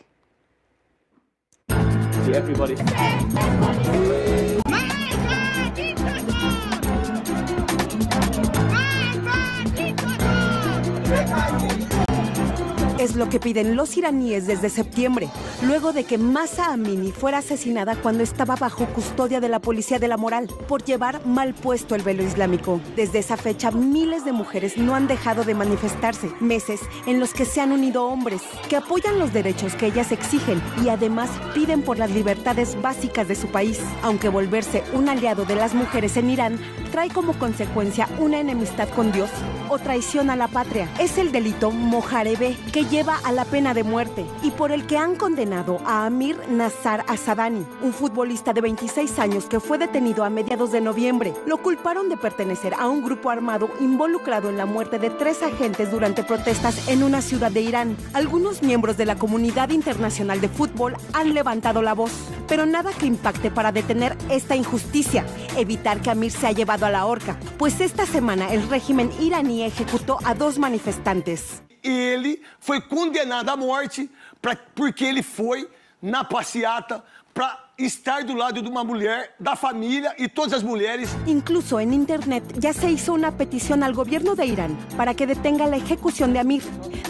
Es 13.04 13.16
lo 13.16 13.28
que 13.28 13.38
piden 13.38 13.76
los 13.76 13.98
iraníes 13.98 14.46
desde 14.46 14.70
septiembre, 14.70 15.28
luego 15.60 15.92
de 15.92 16.04
que 16.04 16.16
Masa 16.16 16.72
Amini 16.72 17.12
fuera 17.12 17.36
asesinada 17.36 17.96
cuando 17.96 18.22
estaba 18.22 18.56
bajo 18.56 18.86
custodia 18.86 19.40
de 19.40 19.50
la 19.50 19.58
policía 19.58 19.98
de 19.98 20.08
la 20.08 20.16
moral 20.16 20.48
por 20.66 20.84
llevar 20.84 21.20
mal 21.26 21.52
puesto 21.52 21.94
el 21.94 22.00
velo 22.00 22.22
islámico. 22.22 22.80
Desde 22.96 23.18
esa 23.18 23.36
fecha, 23.36 23.70
miles 23.70 24.24
de 24.24 24.32
mujeres 24.32 24.78
no 24.78 24.94
han 24.94 25.06
dejado 25.06 25.44
de 25.44 25.54
manifestarse, 25.54 26.30
meses 26.40 26.80
en 27.06 27.20
los 27.20 27.34
que 27.34 27.44
se 27.44 27.60
han 27.60 27.72
unido 27.72 28.06
hombres 28.06 28.40
que 28.70 28.76
apoyan 28.76 29.18
los 29.18 29.34
derechos 29.34 29.74
que 29.74 29.88
ellas 29.88 30.10
exigen 30.10 30.62
y 30.82 30.88
además 30.88 31.28
piden 31.52 31.82
por 31.82 31.98
las 31.98 32.10
libertades 32.10 32.80
básicas 32.80 33.28
de 33.28 33.34
su 33.34 33.48
país, 33.48 33.80
aunque 34.02 34.30
volverse 34.30 34.82
un 34.94 35.10
aliado 35.10 35.44
de 35.44 35.56
las 35.56 35.74
mujeres 35.74 36.16
en 36.16 36.30
Irán 36.30 36.58
trae 36.90 37.10
como 37.10 37.36
consecuencia 37.38 38.08
una 38.18 38.38
enemistad 38.38 38.88
con 38.88 39.12
Dios 39.12 39.28
o 39.68 39.78
traición 39.78 40.30
a 40.30 40.36
la 40.36 40.48
patria. 40.48 40.88
Es 41.00 41.18
el 41.18 41.32
delito 41.32 41.70
mojarebe 41.70 42.56
que 42.72 42.86
lleva 42.94 43.18
a 43.24 43.32
la 43.32 43.44
pena 43.44 43.74
de 43.74 43.82
muerte 43.82 44.24
y 44.40 44.52
por 44.52 44.70
el 44.70 44.86
que 44.86 44.96
han 44.96 45.16
condenado 45.16 45.80
a 45.84 46.06
Amir 46.06 46.38
Nazar 46.48 47.04
Asadani, 47.08 47.66
un 47.82 47.92
futbolista 47.92 48.52
de 48.52 48.60
26 48.60 49.18
años 49.18 49.46
que 49.46 49.58
fue 49.58 49.78
detenido 49.78 50.22
a 50.22 50.30
mediados 50.30 50.70
de 50.70 50.80
noviembre. 50.80 51.34
Lo 51.44 51.56
culparon 51.56 52.08
de 52.08 52.16
pertenecer 52.16 52.72
a 52.74 52.86
un 52.86 53.02
grupo 53.02 53.30
armado 53.30 53.68
involucrado 53.80 54.48
en 54.48 54.56
la 54.56 54.64
muerte 54.64 55.00
de 55.00 55.10
tres 55.10 55.42
agentes 55.42 55.90
durante 55.90 56.22
protestas 56.22 56.86
en 56.86 57.02
una 57.02 57.20
ciudad 57.20 57.50
de 57.50 57.62
Irán. 57.62 57.96
Algunos 58.12 58.62
miembros 58.62 58.96
de 58.96 59.06
la 59.06 59.16
comunidad 59.16 59.70
internacional 59.70 60.40
de 60.40 60.48
fútbol 60.48 60.94
han 61.14 61.34
levantado 61.34 61.82
la 61.82 61.94
voz, 61.94 62.12
pero 62.46 62.64
nada 62.64 62.92
que 62.92 63.06
impacte 63.06 63.50
para 63.50 63.72
detener 63.72 64.16
esta 64.30 64.54
injusticia, 64.54 65.26
evitar 65.56 66.00
que 66.00 66.10
Amir 66.10 66.30
sea 66.30 66.52
llevado 66.52 66.86
a 66.86 66.90
la 66.90 67.06
horca, 67.06 67.40
pues 67.58 67.80
esta 67.80 68.06
semana 68.06 68.52
el 68.52 68.68
régimen 68.68 69.10
iraní 69.20 69.64
ejecutó 69.64 70.18
a 70.22 70.34
dos 70.34 70.60
manifestantes. 70.60 71.64
Ele 71.84 72.42
foi 72.58 72.80
condenado 72.80 73.50
à 73.50 73.56
morte 73.56 74.10
pra, 74.40 74.56
porque 74.74 75.04
ele 75.04 75.22
foi 75.22 75.68
na 76.00 76.24
passeata 76.24 77.04
para 77.32 77.64
estar 77.76 78.22
do 78.22 78.34
lado 78.34 78.62
de 78.62 78.68
uma 78.68 78.84
mulher, 78.84 79.34
da 79.40 79.56
família 79.56 80.14
e 80.16 80.28
todas 80.28 80.52
as 80.52 80.62
mulheres. 80.62 81.10
Incluso 81.26 81.80
en 81.80 81.92
Internet 81.92 82.44
ya 82.58 82.72
se 82.72 82.90
hizo 82.90 83.12
una 83.12 83.32
petición 83.36 83.82
al 83.82 83.92
gobierno 83.92 84.36
de 84.36 84.46
Irán 84.46 84.78
para 84.96 85.14
que 85.14 85.26
detenga 85.26 85.66
la 85.66 85.76
ejecución 85.76 86.32
de 86.32 86.38
Amir, 86.38 86.62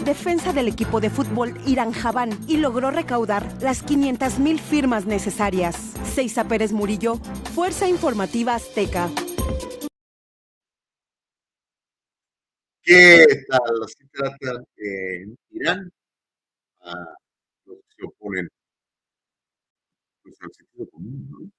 defensa 0.03 0.51
del 0.51 0.67
equipo 0.67 0.99
de 0.99 1.11
fútbol 1.11 1.53
Irán 1.67 1.91
Javán, 1.91 2.31
y 2.47 2.57
logró 2.57 2.89
recaudar 2.89 3.45
las 3.61 3.83
500 3.83 4.39
mil 4.39 4.59
firmas 4.59 5.05
necesarias. 5.05 5.75
Seiza 6.15 6.45
Pérez 6.45 6.71
Murillo, 6.71 7.19
Fuerza 7.53 7.87
Informativa 7.87 8.55
Azteca. 8.55 9.09
¿Qué 12.85 13.25
tal? 13.47 13.87
Se 13.87 14.05
trata 14.11 14.63
en 14.77 15.35
Irán 15.49 15.91
a 16.81 16.93
los 17.65 17.77
que 17.79 17.95
se 17.97 18.05
oponen 18.05 18.47
pues, 20.21 20.35
al 20.39 20.53
sentido 20.53 20.87
común, 20.91 21.27
¿no? 21.31 21.51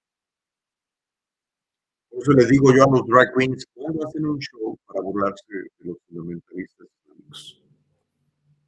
Por 2.10 2.22
eso 2.22 2.32
les 2.32 2.48
digo 2.48 2.72
yo 2.72 2.84
a 2.84 2.90
los 2.92 3.06
drag 3.08 3.34
queens, 3.36 3.66
cuando 3.74 4.06
hacen 4.06 4.24
un 4.24 4.38
show 4.38 4.78
para 4.86 5.00
burlarse 5.00 5.52
de 5.52 5.68
los 5.80 5.96
fundamentalistas 6.06 6.86
islámicos? 7.02 7.62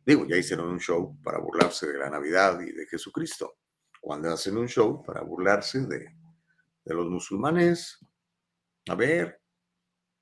Digo, 0.04 0.26
ya 0.26 0.36
hicieron 0.36 0.68
un 0.68 0.80
show 0.80 1.16
para 1.22 1.38
burlarse 1.38 1.86
de 1.86 1.98
la 1.98 2.10
Navidad 2.10 2.60
y 2.60 2.72
de 2.72 2.86
Jesucristo. 2.86 3.54
Cuando 4.00 4.30
hacen 4.30 4.56
un 4.56 4.66
show 4.66 5.04
para 5.04 5.22
burlarse 5.22 5.86
de, 5.86 6.12
de 6.84 6.94
los 6.94 7.08
musulmanes, 7.08 8.00
a 8.88 8.96
ver, 8.96 9.40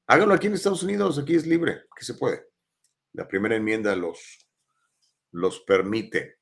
háganlo 0.06 0.34
aquí 0.34 0.46
en 0.46 0.54
Estados 0.54 0.82
Unidos, 0.82 1.18
aquí 1.18 1.34
es 1.34 1.46
libre, 1.46 1.84
aquí 1.94 2.04
se 2.04 2.14
puede. 2.14 2.46
La 3.12 3.26
primera 3.26 3.56
enmienda 3.56 3.94
los, 3.96 4.46
los 5.32 5.60
permite. 5.60 6.36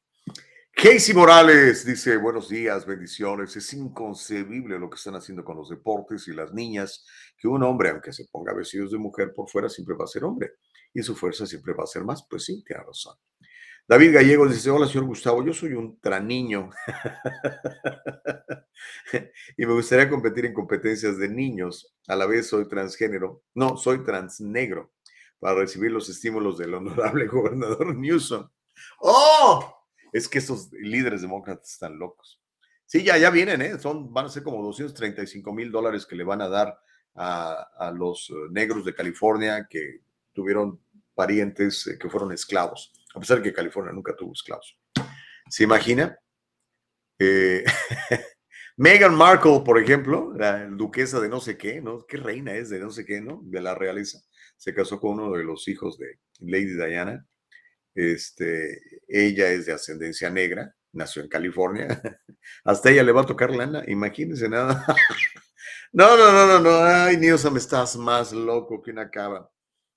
Casey 0.73 1.15
Morales 1.15 1.87
dice, 1.87 2.17
buenos 2.17 2.49
días, 2.49 2.85
bendiciones. 2.85 3.57
Es 3.57 3.73
inconcebible 3.73 4.79
lo 4.79 4.91
que 4.91 4.97
están 4.97 5.15
haciendo 5.15 5.45
con 5.45 5.57
los 5.57 5.69
deportes 5.69 6.27
y 6.27 6.33
las 6.33 6.53
niñas, 6.53 7.07
que 7.39 7.47
un 7.47 7.63
hombre, 7.63 7.91
aunque 7.91 8.13
se 8.13 8.27
ponga 8.31 8.53
vestidos 8.53 8.91
de 8.91 8.99
mujer 8.99 9.33
por 9.35 9.49
fuera, 9.49 9.69
siempre 9.69 9.95
va 9.95 10.05
a 10.05 10.09
ser 10.09 10.25
hombre 10.25 10.55
y 10.93 11.03
su 11.03 11.15
fuerza 11.15 11.47
siempre 11.47 11.75
va 11.75 11.85
a 11.85 11.87
ser 11.87 12.05
más. 12.05 12.27
Pues 12.29 12.45
sí, 12.45 12.63
tiene 12.65 12.83
razón. 12.83 13.17
David 13.87 14.15
Gallego 14.15 14.49
dice, 14.49 14.71
hola, 14.71 14.87
señor 14.87 15.05
Gustavo, 15.05 15.45
yo 15.45 15.53
soy 15.53 15.75
un 15.75 16.01
traniño 16.01 16.71
y 19.59 19.67
me 19.67 19.75
gustaría 19.75 20.09
competir 20.09 20.47
en 20.47 20.55
competencias 20.55 21.19
de 21.19 21.29
niños. 21.29 21.95
A 22.09 22.17
la 22.17 22.25
vez 22.25 22.49
soy 22.49 22.67
transgénero, 22.67 23.43
no, 23.55 23.77
soy 23.77 24.03
transnegro 24.03 24.95
para 25.39 25.57
recibir 25.57 25.93
los 25.93 26.09
estímulos 26.09 26.57
del 26.57 26.73
honorable 26.73 27.27
gobernador 27.27 27.95
Newsom. 27.95 28.49
¡Oh! 29.01 29.77
Es 30.15 30.29
que 30.29 30.39
esos 30.39 30.73
líderes 30.73 31.21
demócratas 31.21 31.73
están 31.73 31.99
locos. 31.99 32.41
Sí, 32.87 33.03
ya, 33.03 33.19
ya 33.19 33.29
vienen, 33.29 33.61
¿eh? 33.61 33.79
Son, 33.79 34.15
van 34.15 34.27
a 34.27 34.31
ser 34.31 34.43
como 34.43 34.63
235 34.63 35.53
mil 35.53 35.71
dólares 35.71 36.07
que 36.07 36.17
le 36.17 36.25
van 36.25 36.41
a 36.41 36.49
dar 36.49 36.79
a, 37.15 37.69
a 37.77 37.91
los 37.91 38.31
eh, 38.31 38.35
negros 38.51 38.87
de 38.87 38.95
California 38.95 39.67
que 39.69 40.01
tuvieron 40.33 40.81
parientes 41.15 41.87
eh, 41.87 41.99
que 41.99 42.09
fueron 42.09 42.33
esclavos, 42.33 42.93
a 43.15 43.21
pesar 43.21 43.39
de 43.39 43.45
que 43.45 43.53
California 43.53 43.93
nunca 43.93 44.15
tuvo 44.17 44.33
esclavos. 44.33 44.77
¿Se 45.49 45.65
imagina? 45.65 46.19
Eh, 47.19 47.65
Meghan 48.77 49.15
Markle, 49.15 49.63
por 49.65 49.79
ejemplo, 49.79 50.33
la 50.37 50.67
duquesa 50.67 51.21
de 51.21 51.29
no 51.29 51.41
sé 51.41 51.57
qué, 51.57 51.81
¿no? 51.81 52.05
¿Qué 52.07 52.17
reina 52.17 52.55
es 52.55 52.71
de 52.71 52.81
no 52.81 52.91
sé 52.91 53.05
qué, 53.05 53.21
¿no? 53.21 53.41
De 53.45 53.61
la 53.61 53.75
realeza. 53.75 54.19
Se 54.57 54.75
casó 54.75 54.99
con 55.01 55.21
uno 55.21 55.33
de 55.37 55.45
los 55.45 55.69
hijos 55.69 55.97
de 55.99 56.19
Lady 56.41 56.75
Diana. 56.75 57.25
Este, 57.95 58.81
ella 59.07 59.51
es 59.51 59.67
de 59.67 59.73
ascendencia 59.73 60.29
negra, 60.29 60.75
nació 60.93 61.23
en 61.23 61.29
California. 61.29 61.87
Hasta 62.65 62.91
ella 62.91 63.05
le 63.05 63.13
va 63.13 63.23
a 63.23 63.27
tocar 63.27 63.55
lana, 63.55 63.85
imagínense 63.87 64.49
nada. 64.49 64.85
No, 65.97 66.17
no, 66.17 66.33
no, 66.33 66.47
no, 66.49 66.59
no. 66.59 66.85
Ay, 66.85 67.17
Newsom, 67.17 67.57
estás 67.57 67.97
más 67.97 68.33
loco 68.33 68.83
que 68.83 68.91
una 68.91 69.09
cava. 69.09 69.49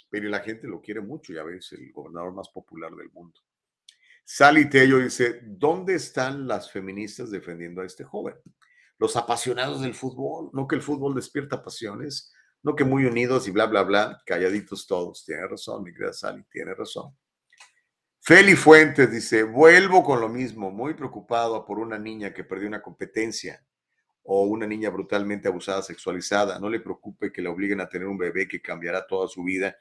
Pero 0.10 0.30
la 0.30 0.40
gente 0.40 0.68
lo 0.68 0.82
quiere 0.82 1.02
mucho, 1.02 1.34
ya 1.34 1.44
ves, 1.44 1.72
el 1.74 1.92
gobernador 1.92 2.34
más 2.34 2.50
popular 2.50 2.96
del 2.96 3.12
mundo. 3.12 3.40
Sally 4.24 4.70
Tello 4.70 5.00
dice, 5.00 5.40
¿dónde 5.44 5.96
están 5.96 6.48
las 6.48 6.72
feministas 6.72 7.32
defendiendo 7.32 7.82
a 7.82 7.86
este 7.86 8.04
joven? 8.04 8.36
Los 8.98 9.16
apasionados 9.16 9.82
del 9.82 9.94
fútbol, 9.94 10.50
no 10.54 10.68
que 10.68 10.76
el 10.76 10.82
fútbol 10.82 11.16
despierta 11.16 11.64
pasiones, 11.64 12.34
no 12.64 12.76
que 12.76 12.84
muy 12.84 13.06
unidos 13.06 13.48
y 13.48 13.52
bla, 13.52 13.68
bla, 13.68 13.84
bla, 13.84 14.22
calladitos 14.26 14.88
todos. 14.88 15.24
Tiene 15.24 15.48
razón, 15.48 15.84
mi 15.84 15.94
querida 15.94 16.14
Sally, 16.14 16.44
tiene 16.52 16.74
razón. 16.74 17.16
Feli 18.20 18.56
Fuentes 18.56 19.10
dice, 19.10 19.44
vuelvo 19.44 20.04
con 20.04 20.20
lo 20.20 20.28
mismo, 20.28 20.72
muy 20.72 20.94
preocupado 20.94 21.64
por 21.64 21.80
una 21.80 21.98
niña 21.98 22.34
que 22.34 22.44
perdió 22.44 22.68
una 22.68 22.82
competencia 22.82 23.66
o 24.24 24.44
una 24.44 24.68
niña 24.68 24.90
brutalmente 24.90 25.48
abusada, 25.48 25.82
sexualizada. 25.82 26.60
No 26.60 26.70
le 26.70 26.82
preocupe 26.82 27.32
que 27.32 27.42
le 27.42 27.48
obliguen 27.48 27.80
a 27.80 27.88
tener 27.88 28.10
un 28.10 28.18
bebé 28.18 28.46
que 28.46 28.62
cambiará 28.62 29.08
toda 29.08 29.30
su 29.30 29.46
vida 29.46 29.78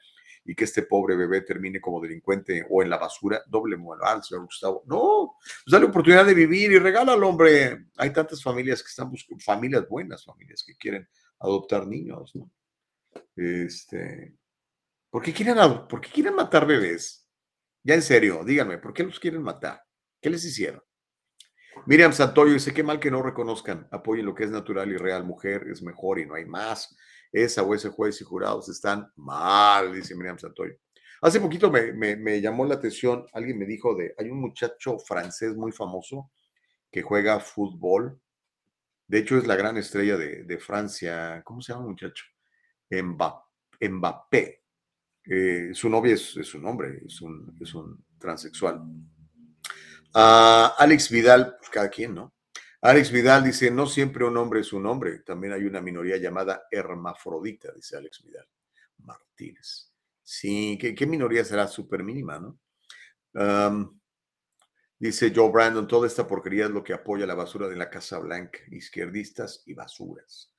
y 0.47 0.55
que 0.55 0.63
este 0.63 0.83
pobre 0.83 1.17
bebé 1.17 1.41
termine 1.41 1.81
como 1.81 1.99
delincuente 1.99 2.65
o 2.69 2.81
en 2.81 2.89
la 2.89 2.97
basura. 2.97 3.43
Doble 3.47 3.75
moral, 3.75 4.23
señor 4.23 4.45
Gustavo. 4.45 4.81
No, 4.87 5.35
pues 5.41 5.65
dale 5.71 5.85
oportunidad 5.85 6.25
de 6.25 6.33
vivir 6.33 6.71
y 6.71 6.79
regálalo, 6.79 7.27
hombre. 7.27 7.87
Hay 7.97 8.13
tantas 8.13 8.41
familias 8.41 8.81
que 8.81 8.87
están 8.87 9.11
buscando, 9.11 9.43
familias 9.43 9.87
buenas, 9.89 10.23
familias 10.23 10.63
que 10.65 10.75
quieren 10.77 11.07
adoptar 11.39 11.85
niños, 11.85 12.33
¿no? 12.33 12.49
Este, 13.35 14.35
¿por 15.09 15.21
qué 15.21 15.33
quieren, 15.33 15.57
por 15.89 15.99
qué 15.99 16.09
quieren 16.09 16.33
matar 16.33 16.65
bebés? 16.65 17.27
Ya 17.83 17.95
en 17.95 18.01
serio, 18.01 18.43
díganme, 18.45 18.77
¿por 18.77 18.93
qué 18.93 19.03
los 19.03 19.19
quieren 19.19 19.43
matar? 19.43 19.83
¿Qué 20.21 20.29
les 20.29 20.45
hicieron? 20.45 20.81
Miriam 21.85 22.13
Santoyo 22.13 22.53
dice, 22.53 22.73
qué 22.73 22.83
mal 22.83 23.01
que 23.01 23.11
no 23.11 23.21
reconozcan, 23.21 23.87
apoyen 23.91 24.25
lo 24.25 24.33
que 24.33 24.45
es 24.45 24.49
natural 24.49 24.89
y 24.91 24.97
real, 24.97 25.25
mujer 25.25 25.67
es 25.69 25.81
mejor 25.81 26.19
y 26.19 26.25
no 26.25 26.35
hay 26.35 26.45
más. 26.45 26.95
Esa 27.31 27.63
o 27.63 27.73
ese 27.73 27.89
juez 27.89 28.19
y 28.21 28.23
jurados 28.23 28.69
están 28.69 29.11
mal, 29.15 29.93
dice 29.93 30.15
Miriam 30.15 30.39
Santoyo. 30.39 30.75
Hace 31.21 31.39
poquito 31.39 31.71
me, 31.71 31.93
me, 31.93 32.41
llamó 32.41 32.65
la 32.65 32.75
atención, 32.75 33.25
alguien 33.33 33.57
me 33.57 33.65
dijo 33.65 33.95
de, 33.95 34.13
hay 34.17 34.29
un 34.29 34.39
muchacho 34.39 34.99
francés 34.99 35.55
muy 35.55 35.71
famoso 35.71 36.31
que 36.91 37.01
juega 37.01 37.39
fútbol, 37.39 38.19
de 39.07 39.19
hecho 39.19 39.37
es 39.37 39.47
la 39.47 39.55
gran 39.55 39.77
estrella 39.77 40.15
de, 40.15 40.43
de 40.43 40.59
Francia, 40.59 41.41
¿cómo 41.43 41.61
se 41.61 41.73
llama 41.73 41.85
el 41.85 41.91
muchacho? 41.91 42.25
Mbappé. 42.89 44.63
Eh, 45.29 45.71
su 45.73 45.89
novia 45.89 46.13
es, 46.13 46.37
es, 46.37 46.53
un 46.53 46.65
hombre, 46.65 47.01
es 47.05 47.21
un, 47.21 47.57
es 47.59 47.73
un 47.73 48.05
transexual. 48.17 48.81
Ah, 50.13 50.75
Alex 50.77 51.09
Vidal, 51.09 51.55
pues, 51.57 51.69
cada 51.69 51.89
quien, 51.89 52.15
¿no? 52.15 52.33
Alex 52.81 53.11
Vidal 53.11 53.43
dice, 53.43 53.71
no 53.71 53.87
siempre 53.87 54.23
un 54.25 54.37
hombre 54.37 54.59
es 54.59 54.71
un 54.71 54.85
hombre, 54.85 55.19
también 55.19 55.53
hay 55.53 55.63
una 55.63 55.81
minoría 55.81 56.17
llamada 56.17 56.67
hermafrodita, 56.69 57.71
dice 57.73 57.97
Alex 57.97 58.23
Vidal 58.23 58.47
Martínez. 58.99 59.91
Sí, 60.23 60.77
¿qué, 60.79 61.07
minoría 61.07 61.43
será? 61.43 61.67
Súper 61.67 62.03
mínima, 62.03 62.39
¿no? 62.39 62.59
dice 64.99 65.31
Joe 65.35 65.51
Brandon, 65.51 65.87
toda 65.87 66.07
esta 66.07 66.27
porquería 66.27 66.65
es 66.65 66.71
lo 66.71 66.83
que 66.83 66.93
apoya 66.93 67.27
la 67.27 67.35
basura 67.35 67.67
de 67.67 67.75
la 67.75 67.89
Casa 67.89 68.17
Blanca, 68.17 68.59
izquierdistas 68.71 69.61
y 69.67 69.75
basuras. 69.75 70.51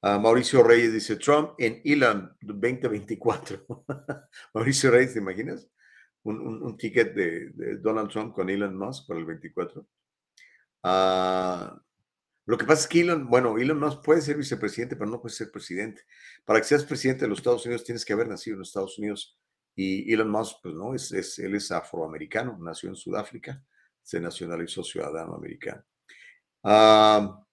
Ah, 0.00 0.18
Mauricio 0.18 0.62
Reyes 0.62 0.92
dice, 0.92 1.16
Trump 1.16 1.54
en 1.58 1.80
Elon 1.84 2.36
2024. 2.40 3.66
Mauricio 4.54 4.90
Reyes, 4.90 5.12
¿te 5.12 5.18
imaginas? 5.18 5.68
un, 6.24 6.76
ticket 6.76 7.14
de, 7.14 7.78
Donald 7.78 8.10
Trump 8.10 8.34
con 8.34 8.48
Elon 8.48 8.76
Musk 8.76 9.06
para 9.06 9.20
el 9.20 9.26
24. 9.26 9.86
Ah, 10.82 11.80
lo 12.44 12.58
que 12.58 12.64
pasa 12.64 12.82
es 12.82 12.88
que 12.88 13.00
Elon, 13.02 13.28
bueno, 13.28 13.56
Elon 13.58 13.78
Musk 13.78 14.02
puede 14.04 14.20
ser 14.20 14.36
vicepresidente, 14.36 14.96
pero 14.96 15.10
no 15.10 15.20
puede 15.20 15.34
ser 15.34 15.50
presidente. 15.50 16.02
Para 16.44 16.60
que 16.60 16.66
seas 16.66 16.84
presidente 16.84 17.22
de 17.24 17.28
los 17.28 17.38
Estados 17.38 17.64
Unidos 17.66 17.84
tienes 17.84 18.04
que 18.04 18.12
haber 18.12 18.28
nacido 18.28 18.54
en 18.54 18.60
los 18.60 18.68
Estados 18.68 18.98
Unidos. 18.98 19.38
Y 19.76 20.12
Elon 20.12 20.30
Musk, 20.30 20.56
pues 20.62 20.74
no, 20.74 20.94
es, 20.94 21.38
él 21.38 21.54
es 21.54 21.70
afroamericano, 21.70 22.58
nació 22.60 22.88
en 22.88 22.96
Sudáfrica, 22.96 23.64
se 24.02 24.20
nacionalizó 24.20 24.82
ciudadano 24.82 25.34
americano. 25.34 25.84
Ah, 26.64 27.44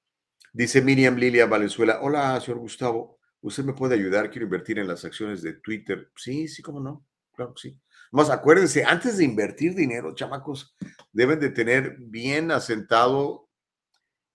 dice 0.52 0.82
Miriam 0.82 1.16
Lilia 1.16 1.46
Valenzuela, 1.46 2.00
hola, 2.02 2.42
señor 2.42 2.60
Gustavo, 2.60 3.20
¿usted 3.42 3.64
me 3.64 3.74
puede 3.74 3.96
ayudar? 3.96 4.30
Quiero 4.30 4.46
invertir 4.46 4.80
en 4.80 4.88
las 4.88 5.06
acciones 5.06 5.42
de 5.42 5.54
Twitter. 5.54 6.12
Sí, 6.16 6.48
sí, 6.48 6.62
cómo 6.62 6.80
no, 6.80 7.06
claro 7.34 7.54
que 7.54 7.62
sí. 7.70 7.80
Más 8.12 8.30
acuérdense, 8.30 8.84
antes 8.84 9.18
de 9.18 9.26
invertir 9.26 9.76
dinero, 9.76 10.16
chamacos, 10.16 10.76
deben 11.12 11.40
de 11.40 11.50
tener 11.50 11.98
bien 12.00 12.52
asentado 12.52 13.50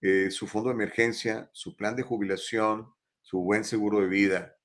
eh, 0.01 0.30
su 0.30 0.46
fondo 0.46 0.68
de 0.68 0.74
emergencia, 0.74 1.51
su 1.52 1.76
plan 1.76 1.96
de 1.96 2.02
jubilación, 2.02 2.92
su 3.20 3.40
buen 3.40 3.64
seguro 3.64 4.01
de 4.01 4.06
vida. 4.06 4.56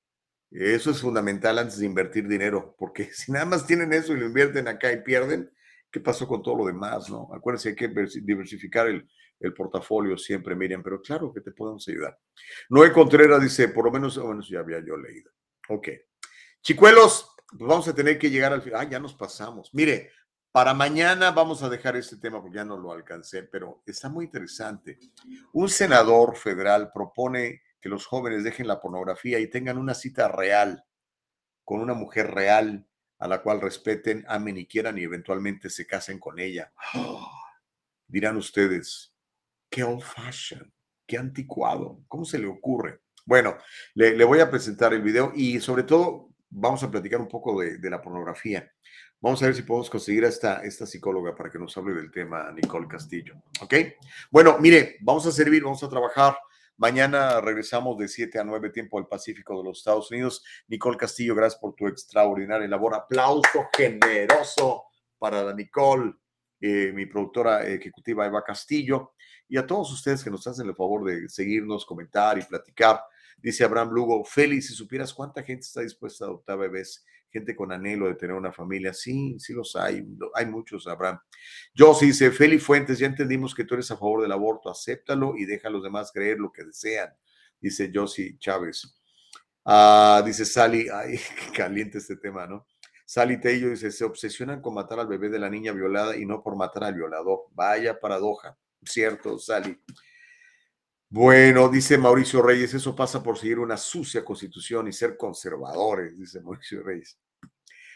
Eso 0.52 0.92
es 0.92 1.02
fundamental 1.02 1.58
antes 1.60 1.80
de 1.80 1.86
invertir 1.86 2.28
dinero, 2.28 2.76
porque 2.78 3.06
si 3.14 3.32
nada 3.32 3.46
más 3.46 3.66
tienen 3.66 3.94
eso 3.94 4.14
y 4.14 4.20
lo 4.20 4.26
invierten 4.26 4.68
acá 4.68 4.92
y 4.92 5.02
pierden, 5.02 5.52
¿qué 5.92 6.00
pasó 6.00 6.28
con 6.28 6.44
todo 6.44 6.58
lo 6.58 6.66
demás? 6.66 7.10
No? 7.10 7.30
Acuérdense, 7.34 7.70
hay 7.70 7.76
que 7.76 7.88
diversificar 8.22 8.88
el, 8.88 9.10
el 9.40 9.54
portafolio 9.54 10.18
siempre, 10.18 10.56
Miriam, 10.56 10.84
pero 10.84 11.02
claro 11.02 11.34
que 11.34 11.42
te 11.42 11.52
podemos 11.52 11.88
ayudar. 11.88 12.20
Noé 12.70 12.92
Contreras 12.92 13.42
dice, 13.42 13.70
por 13.70 13.86
lo 13.86 13.92
menos, 13.92 14.18
bueno, 14.18 14.42
ya 14.42 14.60
había 14.60 14.80
yo 14.86 14.98
leído. 14.98 15.32
Ok. 15.70 15.90
Chicuelos, 16.62 17.34
pues 17.58 17.68
vamos 17.68 17.88
a 17.88 17.96
tener 17.96 18.20
que 18.20 18.30
llegar 18.30 18.54
al 18.54 18.62
final. 18.62 18.82
Ah, 18.82 18.90
ya 18.90 19.00
nos 19.00 19.14
pasamos. 19.14 19.74
Mire, 19.74 20.12
Para 20.52 20.74
mañana 20.74 21.30
vamos 21.30 21.62
a 21.62 21.70
dejar 21.70 21.96
este 21.96 22.18
tema 22.18 22.42
porque 22.42 22.58
ya 22.58 22.66
no 22.66 22.76
lo 22.76 22.92
alcancé, 22.92 23.44
pero 23.44 23.84
está 23.86 24.10
muy 24.10 24.26
interesante. 24.26 24.98
Un 25.54 25.70
senador 25.70 26.36
federal 26.36 26.92
propone 26.92 27.62
que 27.80 27.88
los 27.88 28.08
jóvenes 28.08 28.44
dejen 28.44 28.68
la 28.68 28.82
pornografía 28.82 29.40
y 29.40 29.48
tengan 29.48 29.78
una 29.78 29.94
cita 29.94 30.28
real 30.28 30.84
con 31.64 31.82
una 31.82 31.94
mujer 31.94 32.32
real 32.32 32.88
a 33.20 33.28
la 33.28 33.44
cual 33.44 33.62
respeten, 33.62 34.26
amen 34.28 34.58
y 34.58 34.66
quieran 34.66 34.98
y 34.98 35.04
eventualmente 35.04 35.70
se 35.70 35.86
casen 35.86 36.20
con 36.20 36.40
ella. 36.40 36.74
Dirán 38.08 38.38
ustedes, 38.38 39.14
qué 39.70 39.84
old 39.84 40.02
fashion, 40.02 40.74
qué 41.06 41.18
anticuado, 41.18 42.02
¿cómo 42.08 42.26
se 42.26 42.40
le 42.40 42.48
ocurre? 42.48 43.02
Bueno, 43.24 43.56
le, 43.94 44.18
le 44.18 44.24
voy 44.24 44.40
a 44.40 44.50
presentar 44.50 44.94
el 44.94 45.04
video 45.04 45.32
y 45.36 45.60
sobre 45.60 45.84
todo 45.84 46.29
vamos 46.50 46.84
a 46.84 46.92
platicar 46.92 47.20
un 47.22 47.28
poco 47.28 47.62
de, 47.62 47.90
la 47.90 48.02
pornografía. 48.02 48.72
Vamos 49.22 49.42
a 49.44 49.48
ver 49.48 49.56
si 49.56 49.64
podemos 49.64 49.90
conseguir 49.90 50.26
a 50.26 50.30
esta, 50.30 50.64
esta 50.64 50.86
psicóloga 50.86 51.36
para 51.36 51.50
que 51.50 51.60
nos 51.60 51.76
hable 51.78 51.94
del 51.94 52.12
tema, 52.12 52.52
Nicole 52.52 52.88
Castillo. 52.88 53.36
¿Ok? 53.62 53.74
Bueno, 54.32 54.58
mire, 54.60 54.98
vamos 55.02 55.26
a 55.26 55.32
servir, 55.32 55.64
vamos 55.64 55.84
a 55.84 55.90
trabajar. 55.90 56.38
Mañana 56.78 57.42
regresamos 57.42 57.98
de 57.98 58.08
7 58.08 58.40
a 58.40 58.44
9 58.46 58.70
tiempo 58.70 58.98
al 58.98 59.08
Pacífico 59.08 59.58
de 59.58 59.66
los 59.66 59.80
Estados 59.80 60.10
Unidos. 60.12 60.44
Nicole 60.70 60.98
Castillo, 60.98 61.36
gracias 61.36 61.60
por 61.60 61.76
tu 61.76 61.88
extraordinaria 61.88 62.68
labor. 62.70 62.96
Aplauso 62.96 63.68
generoso 63.76 64.86
para 65.18 65.44
la 65.44 65.54
Nicole, 65.54 66.14
eh, 66.62 66.94
mi 66.94 67.06
productora 67.06 67.68
ejecutiva 67.68 68.26
Eva 68.26 68.44
Castillo, 68.44 69.12
y 69.50 69.58
a 69.58 69.68
todos 69.68 69.92
ustedes 69.92 70.24
que 70.24 70.32
nos 70.32 70.48
hacen 70.48 70.68
el 70.68 70.76
favor 70.76 71.04
de 71.04 71.28
seguirnos, 71.28 71.86
comentar 71.86 72.38
y 72.38 72.44
platicar. 72.44 73.02
Dice 73.42 73.64
Abraham 73.64 73.92
Lugo, 73.92 74.24
Félix, 74.24 74.68
si 74.68 74.74
supieras 74.74 75.14
cuánta 75.14 75.44
gente 75.44 75.62
está 75.62 75.82
dispuesta 75.82 76.26
a 76.26 76.28
adoptar 76.28 76.58
bebés, 76.58 77.06
gente 77.32 77.56
con 77.56 77.72
anhelo 77.72 78.08
de 78.08 78.16
tener 78.16 78.36
una 78.36 78.52
familia. 78.52 78.94
Sí, 78.94 79.38
sí 79.40 79.54
los 79.54 79.76
hay, 79.76 80.06
hay 80.34 80.46
muchos, 80.46 80.88
Abraham. 80.88 81.20
Yo 81.74 81.94
sí 81.94 82.08
dice, 82.08 82.32
Félix 82.32 82.64
Fuentes, 82.64 83.00
ya 83.00 83.08
entendimos 83.08 83.56
que 83.56 83.64
tú 83.64 83.76
eres 83.76 83.90
a 83.92 83.98
favor 83.98 84.22
del 84.22 84.32
aborto, 84.32 84.70
acéptalo 84.70 85.36
y 85.38 85.46
deja 85.46 85.68
a 85.68 85.72
los 85.72 85.84
demás 85.84 86.12
creer 86.12 86.40
lo 86.40 86.52
que 86.52 86.64
desean, 86.64 87.10
dice 87.60 87.92
Josie 87.94 88.38
Chávez. 88.38 89.00
Ah, 89.66 90.22
dice 90.26 90.46
Sally, 90.46 90.88
ay, 90.92 91.18
qué 91.40 91.54
caliente 91.56 92.00
este 92.00 92.16
tema, 92.16 92.48
¿no? 92.48 92.66
Sally 93.06 93.40
Tello 93.40 93.70
dice, 93.70 93.92
se 93.92 94.04
obsesionan 94.04 94.62
con 94.62 94.76
matar 94.76 95.00
al 95.00 95.08
bebé 95.08 95.30
de 95.30 95.40
la 95.40 95.50
niña 95.50 95.72
violada 95.72 96.16
y 96.16 96.26
no 96.26 96.44
por 96.44 96.56
matar 96.56 96.84
al 96.84 96.94
violador. 96.94 97.48
Vaya 97.52 98.00
paradoja, 98.00 98.56
¿cierto, 98.84 99.40
Sally? 99.40 99.80
Bueno, 101.12 101.70
dice 101.70 101.98
Mauricio 101.98 102.40
Reyes, 102.44 102.72
eso 102.76 102.96
pasa 102.96 103.24
por 103.24 103.36
seguir 103.36 103.58
una 103.58 103.78
sucia 103.78 104.24
constitución 104.24 104.88
y 104.88 104.94
ser 104.94 105.18
conservadores, 105.18 106.16
dice 106.16 106.40
Mauricio 106.44 106.84
Reyes. 106.84 107.18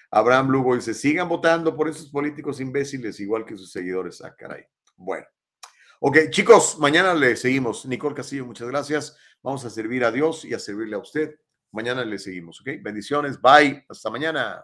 Abraham 0.10 0.50
Lugo 0.50 0.76
dice, 0.76 0.96
sigan 0.96 1.30
votando 1.30 1.76
por 1.76 1.88
esos 1.88 2.10
políticos 2.10 2.60
imbéciles, 2.60 3.20
igual 3.20 3.46
que 3.46 3.58
sus 3.58 3.72
seguidores. 3.72 4.22
Ah, 4.22 4.36
caray. 4.36 4.64
Bueno. 4.96 5.26
Ok, 6.00 6.30
chicos, 6.30 6.78
mañana 6.80 7.14
le 7.14 7.36
seguimos. 7.36 7.86
Nicole 7.86 8.16
Castillo, 8.16 8.46
muchas 8.46 8.68
gracias. 8.68 9.16
Vamos 9.42 9.64
a 9.66 9.70
servir 9.70 10.04
a 10.04 10.12
Dios 10.12 10.44
y 10.46 10.54
a 10.54 10.60
servirle 10.60 10.96
a 10.96 11.00
usted. 11.00 11.36
Mañana 11.72 12.04
le 12.06 12.20
seguimos, 12.20 12.62
¿ok? 12.62 12.82
Bendiciones, 12.82 13.40
bye, 13.42 13.86
hasta 13.90 14.10
mañana. 14.10 14.64